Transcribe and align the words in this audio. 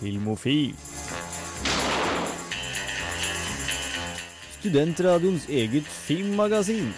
Filmofil. 0.00 0.72
Studentradioens 4.60 5.44
eget 5.48 5.84
filmmagasin. 5.84 6.88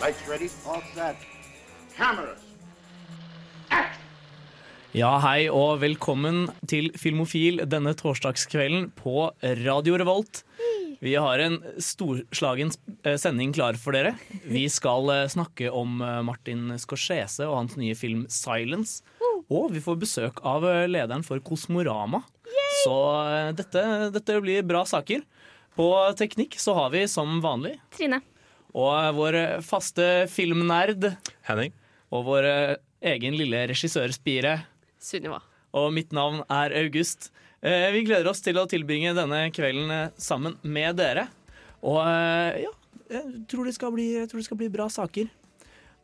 Lights 0.00 0.24
ready, 0.30 0.48
all 0.64 0.80
set. 0.94 1.26
Cameras. 1.96 2.40
Ja, 4.96 5.18
hei 5.20 5.50
og 5.52 5.82
velkommen 5.84 6.48
til 6.66 6.88
Filmofil 6.96 7.60
denne 7.68 7.92
torsdagskvelden 7.92 8.88
på 8.96 9.28
Radio 9.66 10.00
Revolt. 10.00 10.46
Vi 11.00 11.14
har 11.16 11.38
en 11.38 11.62
storslagen 11.80 12.70
eh, 13.04 13.16
sending 13.16 13.54
klar 13.56 13.76
for 13.80 13.96
dere. 13.96 14.14
Vi 14.44 14.66
skal 14.68 15.08
eh, 15.14 15.28
snakke 15.32 15.70
om 15.72 16.00
eh, 16.04 16.18
Martin 16.28 16.74
Scorsese 16.76 17.46
og 17.48 17.56
hans 17.56 17.76
nye 17.80 17.96
film 17.96 18.26
'Silence'. 18.28 19.00
Og 19.50 19.72
vi 19.72 19.80
får 19.82 19.96
besøk 19.98 20.42
av 20.46 20.62
lederen 20.86 21.24
for 21.26 21.40
Kosmorama. 21.42 22.20
Så 22.84 22.92
dette, 23.58 23.82
dette 24.14 24.36
blir 24.44 24.62
bra 24.62 24.84
saker. 24.86 25.24
På 25.74 25.88
teknikk 26.14 26.54
så 26.60 26.76
har 26.76 26.92
vi 26.92 27.02
som 27.10 27.40
vanlig 27.42 27.72
Trine. 27.96 28.20
og 28.70 29.16
vår 29.16 29.38
faste 29.66 30.28
filmnerd 30.30 31.16
Henning. 31.48 31.72
og 32.14 32.28
vår 32.28 32.46
egen 33.10 33.34
lille 33.40 33.64
regissørspire 33.72 34.60
Sunniva. 35.02 35.40
og 35.74 35.90
mitt 35.96 36.12
navn 36.14 36.44
er 36.46 36.76
August. 36.84 37.32
Eh, 37.60 37.90
vi 37.92 38.06
gleder 38.08 38.30
oss 38.30 38.40
til 38.40 38.56
å 38.56 38.64
tilbringe 38.64 39.12
denne 39.12 39.42
kvelden 39.52 39.90
eh, 39.92 40.14
sammen 40.16 40.54
med 40.64 40.96
dere. 40.96 41.26
Og 41.84 41.98
eh, 42.00 42.62
ja, 42.64 42.70
jeg 43.12 43.42
tror 43.52 43.68
det 43.68 43.74
skal 43.76 43.92
bli, 43.92 44.06
det 44.24 44.44
skal 44.46 44.60
bli 44.62 44.70
bra 44.72 44.88
saker. 44.88 45.28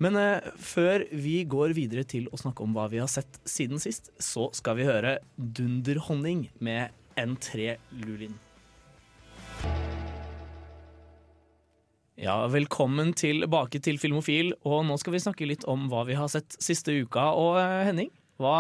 Men 0.04 0.18
før 0.60 1.06
vi 1.08 1.38
går 1.48 1.72
videre 1.72 2.02
til 2.04 2.26
å 2.28 2.36
snakke 2.36 2.60
om 2.60 2.74
hva 2.76 2.84
vi 2.92 2.98
har 3.00 3.08
sett 3.08 3.38
siden 3.48 3.80
sist, 3.80 4.10
så 4.20 4.50
skal 4.52 4.76
vi 4.76 4.84
høre 4.84 5.14
Dunderhonning 5.40 6.50
med 6.60 6.92
N3 7.16 7.78
Lulin. 8.02 8.36
Ja, 12.20 12.36
velkommen 12.52 13.14
tilbake 13.16 13.80
til 13.80 13.96
Filmofil, 14.00 14.52
og 14.68 14.84
nå 14.84 15.00
skal 15.00 15.16
vi 15.16 15.24
snakke 15.24 15.48
litt 15.48 15.64
om 15.64 15.88
hva 15.88 16.04
vi 16.04 16.20
har 16.20 16.28
sett 16.28 16.60
siste 16.60 16.92
uka. 17.00 17.30
Og 17.32 17.56
Henning, 17.88 18.12
hva, 18.36 18.54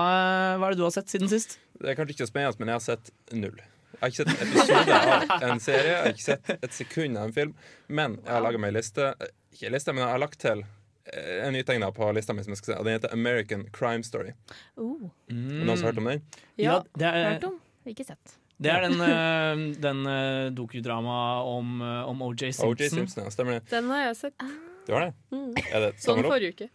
hva 0.58 0.68
er 0.68 0.74
det 0.74 0.78
du 0.80 0.84
har 0.86 0.94
sett 0.94 1.10
siden 1.12 1.28
sist? 1.30 1.58
Det 1.76 1.90
er 1.92 1.98
kanskje 1.98 2.14
ikke 2.16 2.28
spennende, 2.30 2.60
men 2.62 2.70
jeg 2.72 2.78
har 2.80 2.84
sett 2.86 3.10
null. 3.36 3.58
Jeg 3.96 4.00
har 4.00 4.12
ikke 4.12 4.22
sett 4.22 4.32
en 4.32 4.46
episode 4.46 4.96
av 5.36 5.44
en 5.50 5.60
serie, 5.64 5.90
jeg 5.92 6.00
har 6.02 6.14
ikke 6.14 6.24
sett 6.26 6.50
et 6.56 6.72
sekund 6.76 7.16
av 7.20 7.28
en 7.28 7.32
film. 7.36 7.52
Men 7.88 8.16
jeg 8.22 8.32
har 8.32 8.42
laga 8.44 8.58
meg 8.60 8.74
liste. 8.76 9.12
eh, 9.20 9.30
Ikke 9.56 9.70
liste, 9.72 9.92
men 9.96 10.04
jeg 10.04 10.12
har 10.12 10.20
lagt 10.20 10.38
til 10.42 10.64
eh, 10.64 11.46
en 11.46 11.54
nytegna 11.56 11.88
på 11.96 12.08
lista 12.16 12.34
mi 12.36 12.44
som 12.44 12.52
jeg 12.52 12.60
skal 12.60 12.72
se. 12.74 12.78
Og 12.80 12.88
den 12.88 12.96
heter 12.98 13.12
American 13.16 13.66
Crime 13.72 14.04
Story. 14.04 14.32
Oh, 14.76 15.06
Noen 15.32 15.76
som 15.76 15.86
har 15.86 15.92
hørt 15.94 16.02
om 16.02 16.10
den? 16.12 16.24
Ja, 16.60 16.80
det 16.96 17.08
er, 17.12 17.30
hørt 17.36 17.46
om, 17.48 17.56
ikke 17.88 18.04
sett. 18.08 18.36
det 18.60 18.72
er 18.72 18.84
den, 18.88 19.00
eh, 19.00 19.64
den 19.80 20.02
dokudramaet 20.04 20.56
dokudrama 20.56 21.18
om, 21.56 21.76
eh, 21.84 22.08
om 22.12 22.22
OJ 22.28 22.46
Simpson. 22.50 22.72
OJ 22.72 22.88
Simpson, 22.92 23.24
ja. 23.24 23.30
Stemmer 23.36 23.58
det? 23.60 23.68
Den 23.72 23.88
har 23.92 24.04
jeg 24.10 24.16
sett. 24.24 24.48
Du 24.86 24.92
har 24.96 25.06
det? 25.08 25.12
Mm. 25.32 25.52
Er 25.72 25.80
det 25.86 25.92
Sånn 26.00 26.16
tommel 26.20 26.26
opp? 26.28 26.32
forrige 26.36 26.52
uke. 26.56 26.68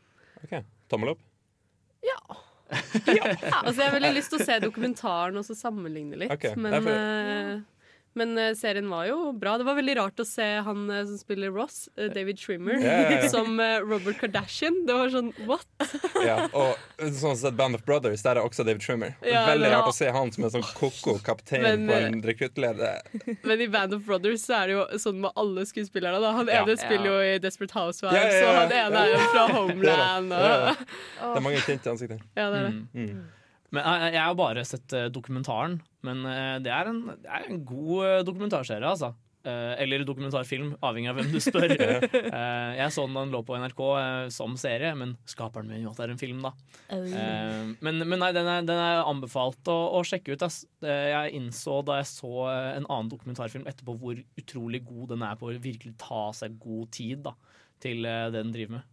Ok, 0.45 0.57
Tommel 0.89 1.13
opp? 1.15 1.27
Altså, 2.71 3.77
jeg 3.81 3.87
har 3.87 3.93
veldig 3.95 4.13
lyst 4.15 4.33
til 4.33 4.41
å 4.41 4.47
se 4.47 4.57
dokumentaren 4.63 5.37
og 5.41 5.45
så 5.47 5.57
sammenligne 5.57 6.19
litt. 6.23 6.33
okay. 6.33 6.55
Men, 6.55 7.65
det 8.13 8.21
er 8.23 8.31
men 8.31 8.37
uh, 8.37 8.51
serien 8.57 8.89
var 8.91 9.05
jo 9.09 9.31
bra. 9.35 9.57
Det 9.59 9.67
var 9.67 9.77
veldig 9.79 9.97
rart 9.99 10.19
å 10.19 10.27
se 10.27 10.47
han 10.65 10.87
uh, 10.89 11.03
som 11.07 11.19
spiller 11.19 11.51
Ross, 11.51 11.89
uh, 11.99 12.07
David 12.13 12.39
Trimmer, 12.39 12.79
yeah. 12.79 13.03
ja, 13.03 13.19
ja. 13.23 13.29
som 13.31 13.59
Robert 13.87 14.19
Kardashian. 14.19 14.85
Det 14.87 14.95
var 14.95 15.11
sånn 15.13 15.33
what? 15.47 15.67
Ja, 16.21 16.45
og 16.53 16.77
sånn 17.17 17.37
sett 17.39 17.55
Band 17.57 17.75
of 17.75 17.81
Brothers, 17.87 18.21
der 18.21 18.37
er 18.37 18.45
også 18.45 18.63
David 18.67 18.83
Trimmer. 18.85 19.15
Ja, 19.25 19.45
Veldig 19.49 19.71
rart 19.73 19.81
rart 19.81 19.91
å 19.91 19.95
se 19.95 20.09
han 20.13 20.31
som 20.33 20.45
en 20.45 20.53
sånn 20.53 20.65
koko 20.77 21.17
kaptein 21.25 21.63
Men, 21.65 21.89
på 21.89 21.97
en 21.97 22.21
rekruttleder. 22.25 23.01
Men 23.47 23.63
i 23.63 23.67
Band 23.71 23.95
of 23.97 24.05
Brothers 24.07 24.45
så 24.45 24.61
er 24.61 24.71
det 24.71 24.77
jo 24.77 24.85
sånn 25.01 25.21
med 25.25 25.35
alle 25.39 25.65
skuespillerne. 25.69 26.21
Da. 26.23 26.33
Han 26.37 26.51
Ja. 26.51 26.63
ene 26.63 26.77
spiller 26.79 27.09
jo 27.11 27.19
i 27.25 27.35
Desperate 27.41 27.77
Housewives, 27.77 28.17
Ja, 28.17 28.29
ja, 28.29 28.39
ja. 28.39 28.49
og 28.49 28.59
han 28.61 28.73
ene 28.79 29.03
er 29.03 29.13
jo 29.13 29.21
fra 29.33 29.45
Homeland. 29.55 30.31
Ja, 30.31 30.41
Og, 30.41 30.65
ja. 30.71 30.73
Det 31.21 31.37
er 31.37 31.45
mange 31.49 31.61
kjente 31.65 31.93
ansikter. 31.93 32.19
ja, 32.35 32.49
det 32.49 32.57
er 32.59 32.67
det. 32.69 32.73
Mm. 32.73 33.05
Mm. 33.05 33.21
Men 33.71 33.85
jeg, 33.87 34.13
jeg 34.17 34.23
har 34.25 34.37
bare 34.39 34.63
sett 34.67 34.93
eh, 34.97 35.09
dokumentaren, 35.13 35.79
men 36.07 36.23
eh, 36.27 36.55
det, 36.63 36.71
er 36.75 36.89
en, 36.91 37.03
det 37.23 37.29
er 37.31 37.45
en 37.47 37.61
god 37.67 38.07
eh, 38.07 38.23
dokumentarserie, 38.27 38.87
altså. 38.87 39.13
Eh, 39.41 39.73
eller 39.81 40.03
dokumentarfilm, 40.05 40.75
avhengig 40.85 41.09
av 41.09 41.15
hvem 41.17 41.31
du 41.33 41.39
spør. 41.41 41.71
Eh, 42.31 42.73
jeg 42.77 42.93
så 42.93 43.03
den 43.07 43.15
da 43.15 43.23
den 43.25 43.31
lå 43.33 43.41
på 43.45 43.55
NRK 43.57 43.79
eh, 43.97 44.25
som 44.33 44.53
serie, 44.59 44.91
men 44.97 45.15
skaperen 45.29 45.69
min 45.71 45.81
jo 45.85 45.91
at 45.91 45.97
det 45.97 46.05
er 46.05 46.13
en 46.13 46.21
film, 46.21 46.43
da. 46.45 46.51
Oh. 46.93 47.07
men, 47.81 48.03
men 48.05 48.21
nei, 48.21 48.29
den 48.35 48.47
er, 48.47 48.61
den 48.67 48.79
er 48.79 49.01
anbefalt 49.07 49.71
å, 49.71 49.77
å 49.97 50.03
sjekke 50.07 50.35
ut. 50.35 50.45
Ass. 50.45 50.61
Eh, 50.85 51.09
Jeg 51.15 51.33
innså 51.39 51.79
da 51.87 51.97
jeg 52.01 52.11
så 52.11 52.31
eh, 52.51 52.69
en 52.77 52.85
annen 52.87 53.09
dokumentarfilm 53.11 53.65
etterpå, 53.71 53.97
hvor 54.03 54.21
utrolig 54.43 54.83
god 54.87 55.15
den 55.15 55.25
er 55.27 55.39
på 55.39 55.49
å 55.49 55.57
virkelig 55.63 55.95
ta 56.01 56.27
seg 56.37 56.59
god 56.61 56.91
tid 56.95 57.25
da, 57.25 57.33
til 57.81 58.05
eh, 58.05 58.27
det 58.29 58.37
den 58.43 58.53
driver 58.55 58.77
med. 58.77 58.90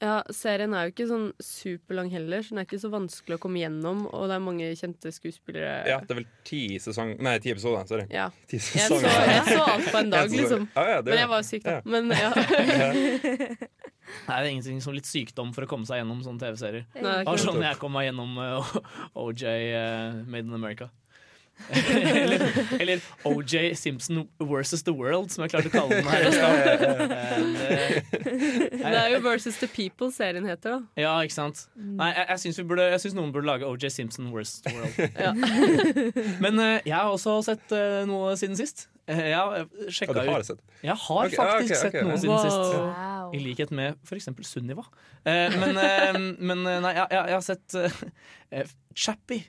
Ja, 0.00 0.14
serien 0.32 0.72
er 0.74 0.86
jo 0.86 0.94
ikke 0.94 1.06
sånn 1.10 1.26
superlang 1.44 2.08
heller, 2.12 2.42
så 2.42 2.54
den 2.54 2.62
er 2.62 2.66
ikke 2.68 2.80
så 2.80 2.90
vanskelig 2.92 3.36
å 3.36 3.42
komme 3.42 3.60
gjennom. 3.60 4.06
Og 4.08 4.30
det 4.30 4.36
er 4.38 4.42
mange 4.44 4.70
kjente 4.78 5.12
skuespillere. 5.14 5.74
Ja, 5.90 5.98
det 6.00 6.14
er 6.14 6.20
vel 6.22 6.28
ti 6.46 6.62
sesong 6.82 7.12
Nei, 7.20 7.36
ti 7.44 7.52
episoder. 7.52 7.84
Sorry. 7.90 8.06
Ja. 8.12 8.30
Ti 8.50 8.58
Jeg, 8.58 8.88
så, 8.88 9.00
jeg 9.04 9.44
så 9.50 9.60
alt 9.66 9.90
på 9.92 10.00
en 10.00 10.14
dag, 10.14 10.32
liksom. 10.40 10.66
Ja, 10.74 10.86
ja, 10.96 11.02
det 11.04 11.14
Men 11.14 11.22
jeg 11.22 11.32
var 11.34 11.46
syk, 11.50 11.66
da. 11.66 11.76
Ja. 11.78 11.82
Men 11.84 12.10
ja. 12.16 12.30
Nei, 14.26 14.38
det 14.40 14.46
er 14.46 14.48
ingenting 14.50 14.80
som 14.82 14.96
litt 14.96 15.06
sykdom 15.06 15.52
for 15.54 15.66
å 15.66 15.70
komme 15.70 15.86
seg 15.86 16.00
gjennom 16.00 16.22
sånne 16.24 16.42
TV-serier. 16.42 16.88
Det 16.96 17.18
var 17.28 17.38
sånn 17.40 17.60
jeg 17.62 17.78
kom 17.78 17.94
meg 17.94 18.08
gjennom 18.08 18.40
uh, 18.40 18.72
OJ 19.22 19.44
uh, 19.46 20.18
Made 20.26 20.48
in 20.48 20.56
America. 20.56 20.90
Eller, 21.70 22.44
eller 22.80 23.00
OJ 23.24 23.74
Simpson 23.78 24.28
versus 24.40 24.82
The 24.82 24.94
World, 24.96 25.30
som 25.30 25.44
jeg 25.44 25.54
klarte 25.54 25.70
å 25.70 25.74
kalle 25.74 26.00
den 26.00 26.08
her 26.10 26.26
Men. 26.30 27.56
Eh, 27.64 28.00
Det 28.80 28.94
er 28.96 29.08
jo 29.14 29.20
Versus 29.24 29.58
the 29.60 29.68
People 29.70 30.10
serien 30.14 30.46
heter, 30.48 30.78
da. 30.78 31.00
Ja, 31.00 31.14
ikke 31.24 31.36
sant? 31.36 31.66
Nei, 31.76 32.10
jeg, 32.16 32.26
jeg 32.32 32.44
syns 32.44 32.60
jeg 32.60 33.02
syns 33.04 33.18
noen 33.18 33.34
burde 33.34 33.50
lage 33.50 33.68
OJ 33.68 33.90
Simpson 33.92 34.30
versus 34.34 34.62
The 34.64 34.74
World. 34.76 34.96
Ja. 35.20 35.34
Men 36.44 36.58
uh, 36.58 36.78
jeg 36.86 36.96
har 36.96 37.10
også 37.10 37.40
sett 37.46 37.76
uh, 37.76 38.02
noe 38.08 38.34
siden 38.40 38.58
sist. 38.58 38.88
Eh, 39.10 39.30
jeg 39.32 39.36
har 39.36 39.90
sjekka 39.90 40.14
du 40.14 40.30
ut 40.30 40.46
sett. 40.46 40.60
Jeg 40.84 40.96
har 41.04 41.24
okay, 41.26 41.36
faktisk 41.36 41.74
okay, 41.74 41.88
okay, 41.88 42.00
sett 42.00 42.06
noe 42.06 42.18
siden 42.20 42.42
sist. 42.44 42.58
Wow. 42.58 42.90
Wow. 42.94 43.32
I 43.34 43.42
likhet 43.42 43.72
med 43.74 43.96
f.eks. 44.06 44.28
Sunniva. 44.46 44.84
Eh, 45.24 45.56
men, 45.60 45.80
men 46.50 46.62
nei, 46.66 46.92
jeg, 46.96 47.06
jeg, 47.10 47.24
jeg 47.32 47.38
har 47.38 47.46
sett 47.46 47.78
Chappie. 49.06 49.48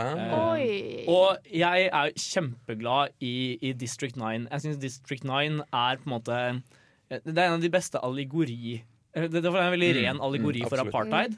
Ah. 0.00 0.54
Oi. 0.54 1.04
Og 1.10 1.48
jeg 1.52 1.88
er 1.92 2.14
kjempeglad 2.16 3.12
i, 3.20 3.58
i 3.60 3.72
District 3.76 4.16
9. 4.16 4.48
Jeg 4.48 4.64
syns 4.64 4.80
District 4.80 5.26
9 5.28 5.60
er 5.68 6.00
på 6.00 6.08
en 6.08 6.14
måte 6.14 6.38
eh, 6.38 7.20
Det 7.20 7.36
er 7.36 7.50
en 7.50 7.58
av 7.58 7.64
de 7.64 7.72
beste 7.72 8.00
allegori 8.00 8.78
eh, 8.80 9.26
Det, 9.28 9.42
det 9.42 9.52
var 9.52 9.66
en 9.66 9.74
veldig 9.76 9.90
Mm, 9.92 10.00
ren 10.00 10.22
allegori 10.24 10.64
mm, 10.64 10.70
for 10.72 10.84
apartheid. 10.84 11.36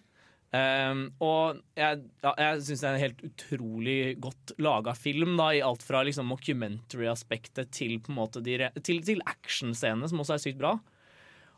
Um, 0.54 1.08
og 1.18 1.56
jeg, 1.74 2.04
ja, 2.22 2.30
jeg 2.38 2.60
syns 2.62 2.82
det 2.84 2.86
er 2.86 2.94
en 2.94 3.02
helt 3.02 3.22
utrolig 3.26 3.96
godt 4.22 4.52
laga 4.62 4.92
film, 4.94 5.32
da, 5.40 5.48
i 5.50 5.64
alt 5.66 5.82
fra 5.82 6.04
liksom, 6.06 6.28
mockumentary-aspektet 6.30 7.72
til, 7.74 7.96
på 7.98 8.12
en 8.12 8.20
måte, 8.20 8.42
de, 8.44 8.60
til, 8.86 9.00
til 9.02 9.24
actionscenene, 9.26 10.06
som 10.12 10.22
også 10.22 10.36
er 10.36 10.44
sykt 10.44 10.60
bra. 10.60 10.76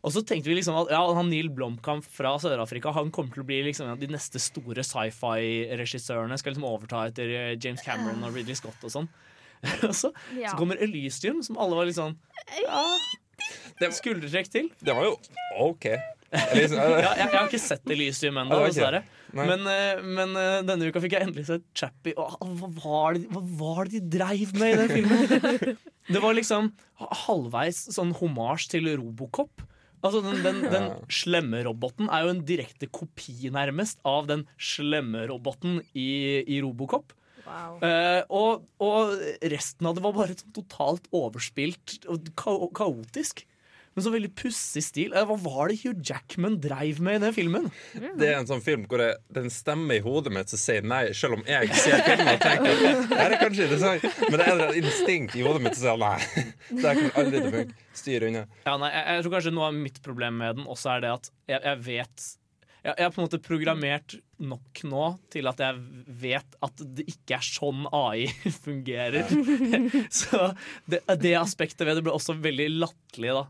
Og 0.06 0.12
så 0.14 0.22
tenkte 0.22 0.52
vi 0.52 0.54
liksom 0.60 0.76
at 0.78 0.90
ja, 0.94 1.00
han 1.18 1.26
Neil 1.32 1.48
Blomkamp 1.50 2.04
fra 2.06 2.36
Sør-Afrika 2.38 2.92
Han 2.94 3.08
kommer 3.14 3.34
til 3.34 3.42
å 3.42 3.46
bli 3.48 3.56
liksom 3.66 3.88
en 3.88 3.96
av 3.96 4.02
de 4.02 4.06
neste 4.12 4.38
store 4.38 4.84
sci-fi-regissørene. 4.86 6.38
Skal 6.38 6.54
liksom 6.54 6.66
overta 6.68 7.06
etter 7.10 7.32
eh, 7.34 7.54
James 7.58 7.82
Cameron 7.82 8.22
og 8.26 8.36
Ridley 8.36 8.54
Scott 8.58 8.86
og 8.86 8.92
sånn. 8.94 9.08
Og 9.88 9.94
så, 9.96 10.12
Ja. 10.36 10.52
så 10.52 10.58
kommer 10.60 10.78
Elysium, 10.84 11.40
som 11.42 11.56
alle 11.58 11.74
var 11.78 11.88
litt 11.88 11.96
sånn 11.96 12.12
ja, 12.60 12.82
Skuldertrekk 13.96 14.50
til. 14.52 14.68
det 14.84 14.94
var 14.94 15.06
jo 15.08 15.14
OK. 15.64 15.86
Liksom, 16.30 16.76
Ja, 17.04 17.12
jeg, 17.16 17.22
jeg 17.24 17.32
har 17.34 17.48
ikke 17.48 17.60
sett 17.62 17.90
Elysium 17.92 18.38
ennå, 18.42 18.58
dessverre. 18.66 19.00
Men, 19.36 19.64
eh, 19.68 20.02
men 20.04 20.36
eh, 20.38 20.58
denne 20.68 20.88
uka 20.92 21.00
fikk 21.02 21.16
jeg 21.18 21.26
endelig 21.26 21.46
sett 21.48 21.64
Chappie. 21.76 22.14
Og 22.20 22.36
hva 22.60 22.70
var, 22.78 23.16
det, 23.18 23.26
hva 23.32 23.42
var 23.64 23.88
det 23.90 23.98
de 24.04 24.18
dreiv 24.20 24.54
med 24.60 24.76
i 24.76 24.78
den 24.84 24.92
filmen? 24.94 25.80
Det 26.14 26.20
var 26.22 26.36
liksom 26.38 26.68
halvveis 27.26 27.80
sånn 27.96 28.12
homasj 28.14 28.68
til 28.76 28.86
Robocop. 29.00 29.64
Altså 30.04 30.20
Den, 30.24 30.42
den, 30.44 30.60
den 30.72 30.88
slemme 31.12 31.62
roboten 31.66 32.10
er 32.12 32.26
jo 32.26 32.32
en 32.34 32.42
direkte 32.46 32.88
kopi, 32.92 33.50
nærmest, 33.54 34.00
av 34.06 34.28
den 34.30 34.44
slemme 34.58 35.24
roboten 35.30 35.80
i, 35.94 36.42
i 36.44 36.60
Robocop. 36.64 37.14
Wow. 37.46 37.78
Uh, 37.78 38.22
og, 38.34 38.64
og 38.82 39.12
resten 39.52 39.86
av 39.86 39.96
det 39.96 40.02
var 40.02 40.16
bare 40.16 40.34
sånn 40.34 40.54
totalt 40.56 41.06
overspilt 41.14 42.00
og 42.10 42.32
ka 42.38 42.56
kaotisk. 42.74 43.44
Men 43.96 44.04
så 44.04 44.10
veldig 44.12 44.28
pussig 44.36 44.82
stil. 44.84 45.14
Eh, 45.16 45.24
Hva 45.24 45.38
var 45.40 45.70
det 45.72 45.78
Hugh 45.80 46.02
Jackman 46.04 46.58
dreiv 46.60 46.98
med 47.00 47.16
i 47.16 47.20
den 47.22 47.32
filmen? 47.32 47.70
Det 47.96 48.28
er 48.28 48.34
en 48.42 48.48
sånn 48.48 48.60
film 48.64 48.84
hvor 48.90 49.00
det, 49.00 49.08
det 49.32 49.40
er 49.40 49.46
en 49.48 49.54
stemme 49.54 49.96
i 49.96 50.02
hodet 50.04 50.34
mitt 50.36 50.52
som 50.52 50.60
sier 50.60 50.84
nei, 50.84 51.14
selv 51.16 51.38
om 51.38 51.46
jeg 51.48 51.70
ser 51.72 52.04
filmen 52.04 52.34
og 52.34 52.44
tenker 52.44 52.82
det 52.82 53.22
er 53.24 53.36
kanskje 53.40 53.68
interessant, 53.70 54.20
men 54.26 54.36
det 54.36 54.48
er 54.52 54.62
et 54.66 54.80
instinkt 54.82 55.38
i 55.40 55.46
hodet 55.46 55.64
mitt 55.64 55.78
som 55.78 55.86
sier 55.86 56.02
nei. 56.02 56.18
Det 56.68 56.82
kan 56.84 57.00
kommer 57.00 57.20
aldri 57.22 57.40
til 57.40 57.48
å 57.48 57.54
funke. 57.56 57.84
Styr 57.96 58.26
unna. 58.28 58.44
Ja, 58.68 58.76
nei, 58.82 58.92
jeg, 58.92 59.06
jeg 59.16 59.24
tror 59.24 59.34
kanskje 59.38 59.54
noe 59.56 59.70
av 59.70 59.78
mitt 59.80 60.02
problem 60.04 60.42
med 60.44 60.60
den 60.60 60.68
også 60.76 60.92
er 60.92 61.06
det 61.06 61.14
at 61.16 61.30
jeg, 61.48 61.62
jeg 61.64 61.80
vet 61.88 62.26
jeg, 62.86 62.92
jeg 62.92 63.02
har 63.08 63.12
på 63.16 63.20
en 63.22 63.26
måte 63.26 63.42
programmert 63.42 64.14
nok 64.52 64.82
nå 64.86 65.06
til 65.32 65.48
at 65.50 65.62
jeg 65.64 65.80
vet 66.20 66.58
at 66.68 66.82
det 67.00 67.06
ikke 67.10 67.40
er 67.40 67.46
sånn 67.48 67.86
AI 67.90 68.28
fungerer. 68.60 69.24
Så 70.20 70.50
det, 70.84 71.00
det 71.24 71.32
aspektet 71.40 71.86
ved 71.88 71.98
det 71.98 72.04
ble 72.06 72.14
også 72.14 72.36
veldig 72.44 72.68
latterlig, 72.76 73.32
da. 73.40 73.46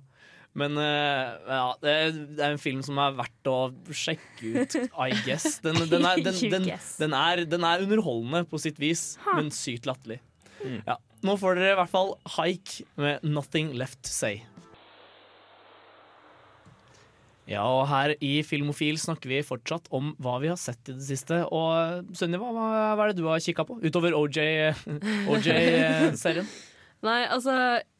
Men 0.56 0.78
eh, 0.80 1.34
ja, 1.52 1.66
det, 1.82 1.94
det 2.38 2.44
er 2.44 2.54
en 2.54 2.62
film 2.62 2.80
som 2.86 2.96
er 3.02 3.16
verdt 3.18 3.50
å 3.52 3.56
sjekke 3.92 4.64
ut, 4.64 4.76
I 4.80 5.10
guess. 5.26 5.58
Den, 5.64 5.82
den, 5.90 6.06
er, 6.08 6.22
den, 6.24 6.38
den, 6.54 6.70
den, 6.72 7.16
er, 7.16 7.44
den 7.44 7.66
er 7.68 7.84
underholdende 7.84 8.46
på 8.48 8.60
sitt 8.62 8.80
vis, 8.80 9.18
men 9.34 9.52
sykt 9.54 9.88
latterlig. 9.88 10.22
Ja, 10.86 10.96
nå 11.26 11.36
får 11.38 11.58
dere 11.58 11.74
i 11.74 11.78
hvert 11.78 11.92
fall 11.92 12.14
Haik 12.38 12.78
med 12.98 13.20
'Nothing 13.22 13.74
Left 13.76 14.00
to 14.06 14.12
Say'. 14.12 14.40
Ja, 17.46 17.62
og 17.62 17.84
her 17.86 18.16
i 18.24 18.42
Filmofil 18.42 18.96
snakker 18.98 19.30
vi 19.30 19.44
fortsatt 19.46 19.86
om 19.94 20.16
hva 20.18 20.40
vi 20.42 20.48
har 20.50 20.58
sett 20.58 20.88
i 20.90 20.96
det 20.96 21.04
siste. 21.06 21.44
Og 21.54 22.02
Sunniva, 22.18 22.48
hva, 22.50 22.96
hva 22.98 23.04
er 23.04 23.12
det 23.12 23.20
du 23.20 23.28
har 23.28 23.38
kikka 23.44 23.62
på? 23.68 23.78
Utover 23.84 24.16
OJ-serien? 24.18 24.74
Nei, 27.04 27.20
altså, 27.28 27.52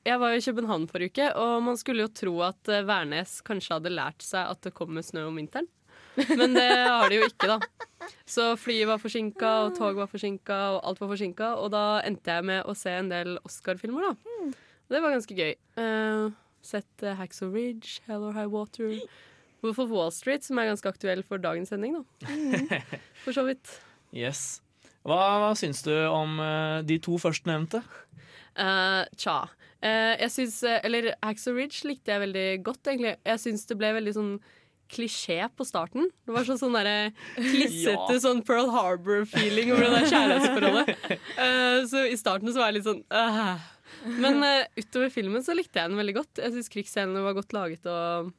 jeg 0.07 0.21
var 0.23 0.35
i 0.35 0.43
København 0.43 0.87
forrige 0.89 1.13
uke, 1.13 1.31
og 1.37 1.63
man 1.67 1.77
skulle 1.77 2.07
jo 2.07 2.13
tro 2.13 2.35
at 2.47 2.71
eh, 2.73 2.85
Værnes 2.87 3.41
kanskje 3.47 3.77
hadde 3.77 3.93
lært 3.93 4.25
seg 4.25 4.53
at 4.55 4.63
det 4.65 4.75
kommer 4.77 5.05
snø 5.05 5.27
om 5.29 5.37
vinteren. 5.37 5.69
Men 6.17 6.57
det 6.57 6.71
har 6.73 7.11
de 7.11 7.19
jo 7.19 7.27
ikke, 7.29 7.51
da. 7.51 8.09
Så 8.29 8.49
flyet 8.61 8.89
var 8.89 9.01
forsinka, 9.03 9.51
og 9.67 9.77
tog 9.77 9.99
var 9.99 10.09
forsinka, 10.09 10.57
og 10.77 10.81
alt 10.89 11.01
var 11.03 11.11
forsinka. 11.13 11.53
Og 11.61 11.71
da 11.75 11.85
endte 12.09 12.39
jeg 12.39 12.47
med 12.49 12.65
å 12.65 12.75
se 12.79 12.95
en 12.97 13.11
del 13.13 13.37
Oscar-filmer, 13.45 14.09
da. 14.09 14.51
Det 14.89 15.03
var 15.03 15.13
ganske 15.13 15.37
gøy. 15.37 15.53
Uh, 15.77 16.31
sett 16.65 17.05
uh, 17.05 17.13
Hacksaw 17.19 17.51
Ridge, 17.53 17.99
Hell 18.07 18.25
or 18.25 18.37
High 18.37 18.49
Water, 18.49 18.95
Wolf 19.65 19.81
of 19.83 19.93
Wall 19.93 20.13
Street, 20.15 20.47
som 20.47 20.61
er 20.63 20.71
ganske 20.71 20.89
aktuell 20.89 21.25
for 21.27 21.43
dagens 21.43 21.75
sending, 21.75 21.99
da. 21.99 22.81
For 23.27 23.37
så 23.37 23.45
vidt. 23.49 23.77
Yes. 24.17 24.63
Hva, 25.07 25.21
hva 25.43 25.53
syns 25.59 25.85
du 25.87 25.93
om 25.93 26.41
eh, 26.43 26.81
de 26.87 26.97
to 27.03 27.19
førstnevnte? 27.21 27.83
Eh, 28.57 29.03
tja. 29.21 29.41
Uh, 29.85 30.15
jeg 30.17 30.33
syns 30.33 30.55
eh, 30.65 30.79
Eller 30.89 31.11
Axel 31.25 31.59
Ridge 31.59 31.85
likte 31.85 32.15
jeg 32.15 32.23
veldig 32.23 32.47
godt, 32.65 32.89
egentlig. 32.89 33.17
Jeg 33.29 33.43
syns 33.43 33.67
det 33.69 33.77
ble 33.79 33.91
veldig 33.99 34.15
sånn 34.17 34.31
klisjé 34.91 35.41
på 35.59 35.67
starten. 35.67 36.09
Det 36.25 36.33
var 36.33 36.47
sånn, 36.47 36.61
sånn 36.61 36.77
derre 36.79 37.11
klissete 37.35 38.15
Ja. 38.15 38.21
sånn 38.23 38.41
Pearl 38.47 38.71
Harbor-feeling 38.73 39.73
over 39.75 39.83
det 39.89 39.97
der 39.97 40.09
kjærlighetsforholdet. 40.13 40.93
Uh, 41.37 41.81
så 41.91 42.05
i 42.07 42.17
starten 42.19 42.53
så 42.53 42.63
var 42.63 42.71
jeg 42.71 42.79
litt 42.79 42.89
sånn 42.89 43.03
uh. 43.11 43.73
Men 44.07 44.41
uh, 44.45 44.65
utover 44.79 45.11
filmen 45.13 45.45
så 45.45 45.57
likte 45.59 45.83
jeg 45.83 45.91
den 45.91 46.01
veldig 46.01 46.17
godt. 46.21 46.43
Jeg 46.43 46.55
syns 46.55 46.73
krigsscenene 46.73 47.25
var 47.27 47.37
godt 47.37 47.55
laget 47.57 47.87
og 47.91 48.33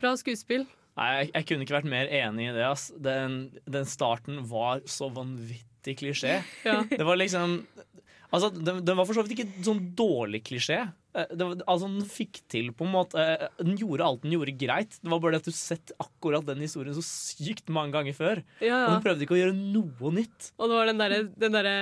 bra 0.00 0.14
skuespill. 0.18 0.64
Nei, 0.96 1.10
jeg, 1.18 1.30
jeg 1.34 1.48
kunne 1.50 1.66
ikke 1.66 1.76
vært 1.76 1.92
mer 1.92 2.08
enig 2.22 2.48
i 2.48 2.54
det. 2.56 2.64
Ass. 2.64 2.88
Den, 2.96 3.40
den 3.68 3.88
starten 3.90 4.40
var 4.48 4.80
så 4.88 5.10
vanvittig 5.12 5.98
klisjé. 6.00 6.38
Ja. 6.64 6.80
Det 6.88 7.04
var 7.04 7.20
liksom 7.20 7.60
Altså, 8.34 8.48
den, 8.56 8.80
den 8.84 8.96
var 8.98 9.06
for 9.06 9.14
så 9.18 9.22
vidt 9.26 9.36
ikke 9.36 9.64
sånn 9.66 9.82
dårlig 9.98 10.40
klisjé. 10.48 10.80
Eh, 11.16 11.28
Det 11.30 11.46
var, 11.46 11.60
altså, 11.70 11.86
den 11.92 12.08
fikk 12.10 12.40
til 12.52 12.72
på 12.76 12.84
en 12.86 12.92
måte 12.94 13.20
eh, 13.22 13.46
Den 13.62 13.76
gjorde 13.78 14.04
alt 14.08 14.22
den 14.24 14.34
gjorde 14.34 14.56
greit. 14.58 14.96
Det 15.02 15.12
var 15.12 15.20
bare 15.22 15.36
det 15.36 15.42
at 15.44 15.50
du 15.50 15.54
sett 15.56 15.92
akkurat 16.02 16.46
den 16.48 16.64
historien 16.64 16.96
så 16.96 17.04
sykt 17.06 17.70
mange 17.72 17.94
ganger 17.94 18.16
før. 18.18 18.42
Ja, 18.64 18.82
Og 18.88 18.96
den 18.96 19.04
prøvde 19.06 19.26
ikke 19.28 19.36
å 19.38 19.42
gjøre 19.44 19.54
noe 19.56 20.12
nytt. 20.18 20.50
Og 20.58 20.68
det 20.72 20.80
var 20.80 20.90
den 20.90 21.00
derre 21.04 21.22
den 21.46 21.54
derre 21.54 21.76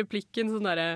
replikken 0.00 0.50
sånn 0.54 0.66
derre 0.70 0.88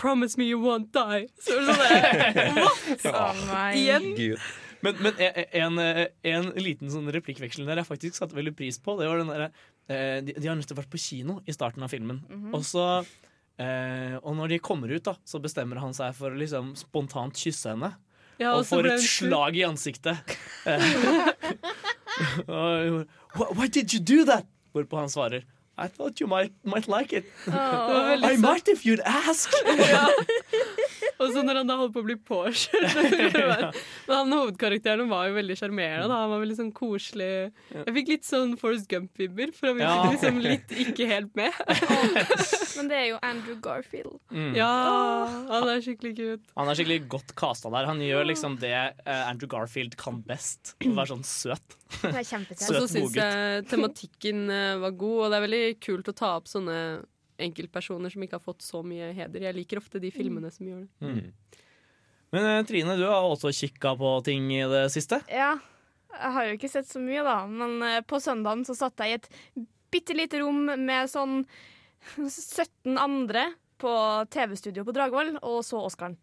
Promise 0.00 0.38
me 0.40 0.46
you 0.48 0.58
won't 0.58 0.88
die. 0.96 1.26
Så 1.38 1.54
sånn 1.62 1.78
der, 1.78 2.56
What?! 3.12 3.76
Igjen? 3.76 4.06
Gud. 4.18 4.38
Men, 4.82 4.96
men 5.04 5.20
en, 5.20 5.76
en, 5.78 6.08
en 6.32 6.48
liten 6.58 6.90
sånn 6.90 7.06
replikkveksling 7.14 7.68
der 7.68 7.78
jeg 7.78 7.86
faktisk 7.86 8.16
satte 8.18 8.34
veldig 8.34 8.54
pris 8.58 8.80
på, 8.82 8.96
det 8.98 9.06
var 9.06 9.20
den 9.20 9.30
derre 9.30 9.50
eh, 9.86 10.16
de, 10.26 10.34
de 10.34 10.48
har 10.50 10.56
nettopp 10.58 10.80
vært 10.80 10.90
på 10.90 10.98
kino 10.98 11.36
i 11.46 11.54
starten 11.54 11.84
av 11.86 11.92
filmen. 11.92 12.18
Og 12.50 12.64
så 12.66 12.86
eh, 13.58 14.16
Og 14.22 14.36
når 14.38 14.54
de 14.54 14.58
kommer 14.62 14.92
ut, 14.92 15.02
da, 15.04 15.16
så 15.24 15.40
bestemmer 15.42 15.80
han 15.82 15.94
seg 15.96 16.14
for 16.16 16.32
å 16.32 16.38
liksom 16.38 16.72
spontant 16.78 17.36
kysse 17.36 17.74
henne. 17.74 17.92
Ja, 18.40 18.54
og 18.56 18.64
så 18.64 18.78
får 18.80 18.90
et 18.94 19.04
slag 19.06 19.58
i 19.60 19.66
ansiktet. 19.68 20.16
Eh, 20.62 20.78
og, 22.46 23.08
why, 23.34 23.46
why 23.56 23.66
did 23.66 23.90
you 23.90 23.98
do 23.98 24.22
that? 24.28 24.46
Hvorpå 24.76 25.00
han 25.00 25.10
svarer 25.10 25.42
I 25.76 25.88
thought 25.88 26.20
you 26.20 26.28
might, 26.28 26.52
might 26.62 26.86
like 26.86 27.12
it. 27.12 27.24
Oh, 27.48 28.14
I 28.22 28.36
might 28.36 28.68
if 28.68 28.84
you'd 28.84 29.00
ask. 29.00 29.50
Og 31.22 31.34
så 31.34 31.42
når 31.46 31.60
han 31.60 31.70
da 31.70 31.76
holdt 31.80 31.94
på 31.94 32.02
å 32.02 32.06
bli 32.06 32.16
påkjørt 32.28 32.96
Men 34.08 34.14
han 34.14 34.34
hovedkarakteren 34.34 35.10
var 35.10 35.28
jo 35.28 35.36
veldig 35.36 35.56
sjarmerende. 35.58 36.10
Han 36.12 36.32
var 36.32 36.42
veldig 36.42 36.58
sånn 36.58 36.72
koselig. 36.76 37.52
Jeg 37.72 37.94
fikk 37.98 38.12
litt 38.12 38.26
sånn 38.26 38.56
Forest 38.60 38.88
Gump-vibber, 38.90 39.52
for 39.56 39.70
han 39.72 39.80
virket 39.80 40.16
liksom 40.16 40.40
litt 40.42 40.74
ikke 40.86 41.08
helt 41.10 41.32
med. 41.38 41.54
Men 42.78 42.90
det 42.90 42.98
er 42.98 43.06
jo 43.12 43.20
Andrew 43.26 43.58
Garfield. 43.62 44.18
Mm. 44.32 44.52
Ja, 44.58 44.72
han 45.52 45.68
er 45.70 45.84
skikkelig 45.84 46.14
cute. 46.18 46.54
Han 46.58 46.70
er 46.70 46.78
skikkelig 46.78 47.06
godt 47.12 47.34
casta 47.38 47.72
der. 47.72 47.88
Han 47.90 48.02
gjør 48.02 48.26
liksom 48.32 48.58
det 48.62 48.74
eh, 48.74 49.22
Andrew 49.28 49.50
Garfield 49.52 49.96
kan 50.00 50.20
best. 50.26 50.74
Å 50.82 50.92
være 50.92 51.12
sånn 51.14 51.26
søt. 51.26 51.78
Det 52.02 52.12
er 52.16 52.28
Og 52.72 52.76
så 52.78 52.86
syns 52.90 53.16
jeg 53.16 53.64
tematikken 53.70 54.46
eh, 54.50 54.76
var 54.82 54.94
god, 54.98 55.18
og 55.24 55.32
det 55.32 55.38
er 55.38 55.46
veldig 55.46 55.64
kult 55.84 56.10
å 56.10 56.16
ta 56.16 56.34
opp 56.38 56.50
sånne 56.50 56.76
enkeltpersoner 57.40 58.12
som 58.12 58.24
ikke 58.24 58.38
har 58.38 58.44
fått 58.44 58.64
så 58.64 58.82
mye 58.86 59.12
heder. 59.16 59.48
Jeg 59.48 59.56
liker 59.56 59.80
ofte 59.80 60.00
de 60.02 60.10
filmene 60.14 60.50
som 60.52 60.68
gjør 60.68 60.84
det. 60.84 61.24
Men 62.32 62.48
eh, 62.48 62.62
Trine, 62.68 62.96
du 62.96 63.04
har 63.08 63.26
også 63.28 63.52
kikka 63.54 63.94
på 64.00 64.14
ting 64.26 64.48
i 64.54 64.62
det 64.68 64.86
siste. 64.94 65.20
Ja, 65.32 65.54
jeg 66.12 66.36
har 66.36 66.48
jo 66.48 66.56
ikke 66.56 66.72
sett 66.72 66.88
så 66.88 67.02
mye, 67.02 67.24
da. 67.26 67.42
Men 67.48 67.76
eh, 67.86 68.00
på 68.04 68.20
søndagen 68.22 68.64
så 68.68 68.76
satt 68.78 69.02
jeg 69.04 69.12
i 69.12 69.18
et 69.20 69.28
bitte 69.92 70.16
lite 70.16 70.40
rom 70.40 70.64
med 70.64 71.10
sånn 71.12 71.42
17 72.16 72.96
andre 72.98 73.50
på 73.82 73.92
TV-studio 74.30 74.84
på 74.86 74.94
Dragvoll, 74.94 75.36
og 75.42 75.60
så 75.66 75.82
Oscaren. 75.82 76.16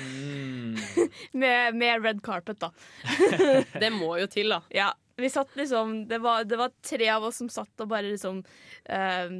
Mm. 0.00 0.76
Med, 1.36 1.74
med 1.76 2.04
red 2.04 2.22
carpet, 2.24 2.56
da. 2.62 2.70
Det 3.82 3.90
må 3.92 4.14
jo 4.16 4.28
til, 4.32 4.54
da. 4.54 4.62
Ja, 4.72 4.88
vi 5.20 5.28
satt 5.30 5.52
liksom 5.54 6.06
Det 6.08 6.18
var, 6.24 6.44
det 6.48 6.56
var 6.56 6.72
tre 6.82 7.08
av 7.12 7.26
oss 7.28 7.36
som 7.42 7.50
satt 7.52 7.84
og 7.84 7.90
bare 7.92 8.08
liksom 8.08 8.40
eh, 8.84 9.36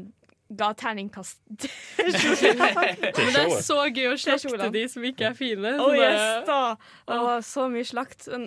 ga 0.52 0.68
terningkast 0.76 1.38
Til 1.96 2.58
Men 2.58 3.30
det 3.32 3.42
er 3.42 3.52
så 3.64 3.78
gøy 3.88 4.10
å 4.12 4.16
slakte 4.20 4.68
de 4.74 4.82
som 4.92 5.04
ikke 5.06 5.28
er 5.30 5.36
fine. 5.38 5.72
Oh 5.80 5.88
Sånn 5.88 6.00
yes, 6.02 6.44
da! 6.48 6.58
Det 7.08 7.18
var 7.24 7.44
så 7.46 7.64
mye 7.72 7.86
slakt. 7.88 8.26
Men 8.30 8.44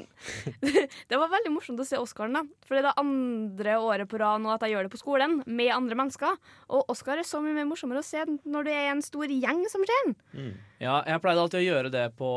det 1.09 1.19
var 1.19 1.31
veldig 1.33 1.51
morsomt 1.55 1.81
å 1.81 1.87
se 1.87 1.97
Oscaren, 1.99 2.37
da. 2.37 2.43
For 2.67 2.77
det 2.77 2.83
er 2.83 2.87
det 2.89 2.95
andre 3.01 3.77
året 3.81 4.09
på 4.11 4.19
rad 4.21 4.43
nå 4.43 4.53
at 4.53 4.63
jeg 4.67 4.75
gjør 4.75 4.87
det 4.87 4.93
på 4.93 5.01
skolen 5.01 5.39
med 5.47 5.71
andre 5.73 5.97
mennesker. 5.99 6.37
Og 6.69 6.93
Oscar 6.93 7.17
er 7.21 7.27
så 7.27 7.41
mye 7.43 7.57
mer 7.57 7.67
morsommere 7.69 8.03
å 8.03 8.05
se 8.05 8.21
når 8.27 8.67
du 8.67 8.71
er 8.75 8.91
en 8.93 9.03
stor 9.05 9.25
gjeng 9.33 9.63
som 9.71 9.83
ser 9.87 10.05
den. 10.05 10.53
Ja, 10.83 10.99
jeg 11.09 11.21
pleide 11.23 11.41
alltid 11.41 11.63
å 11.63 11.65
gjøre 11.65 11.89
det 11.93 12.05
på 12.19 12.27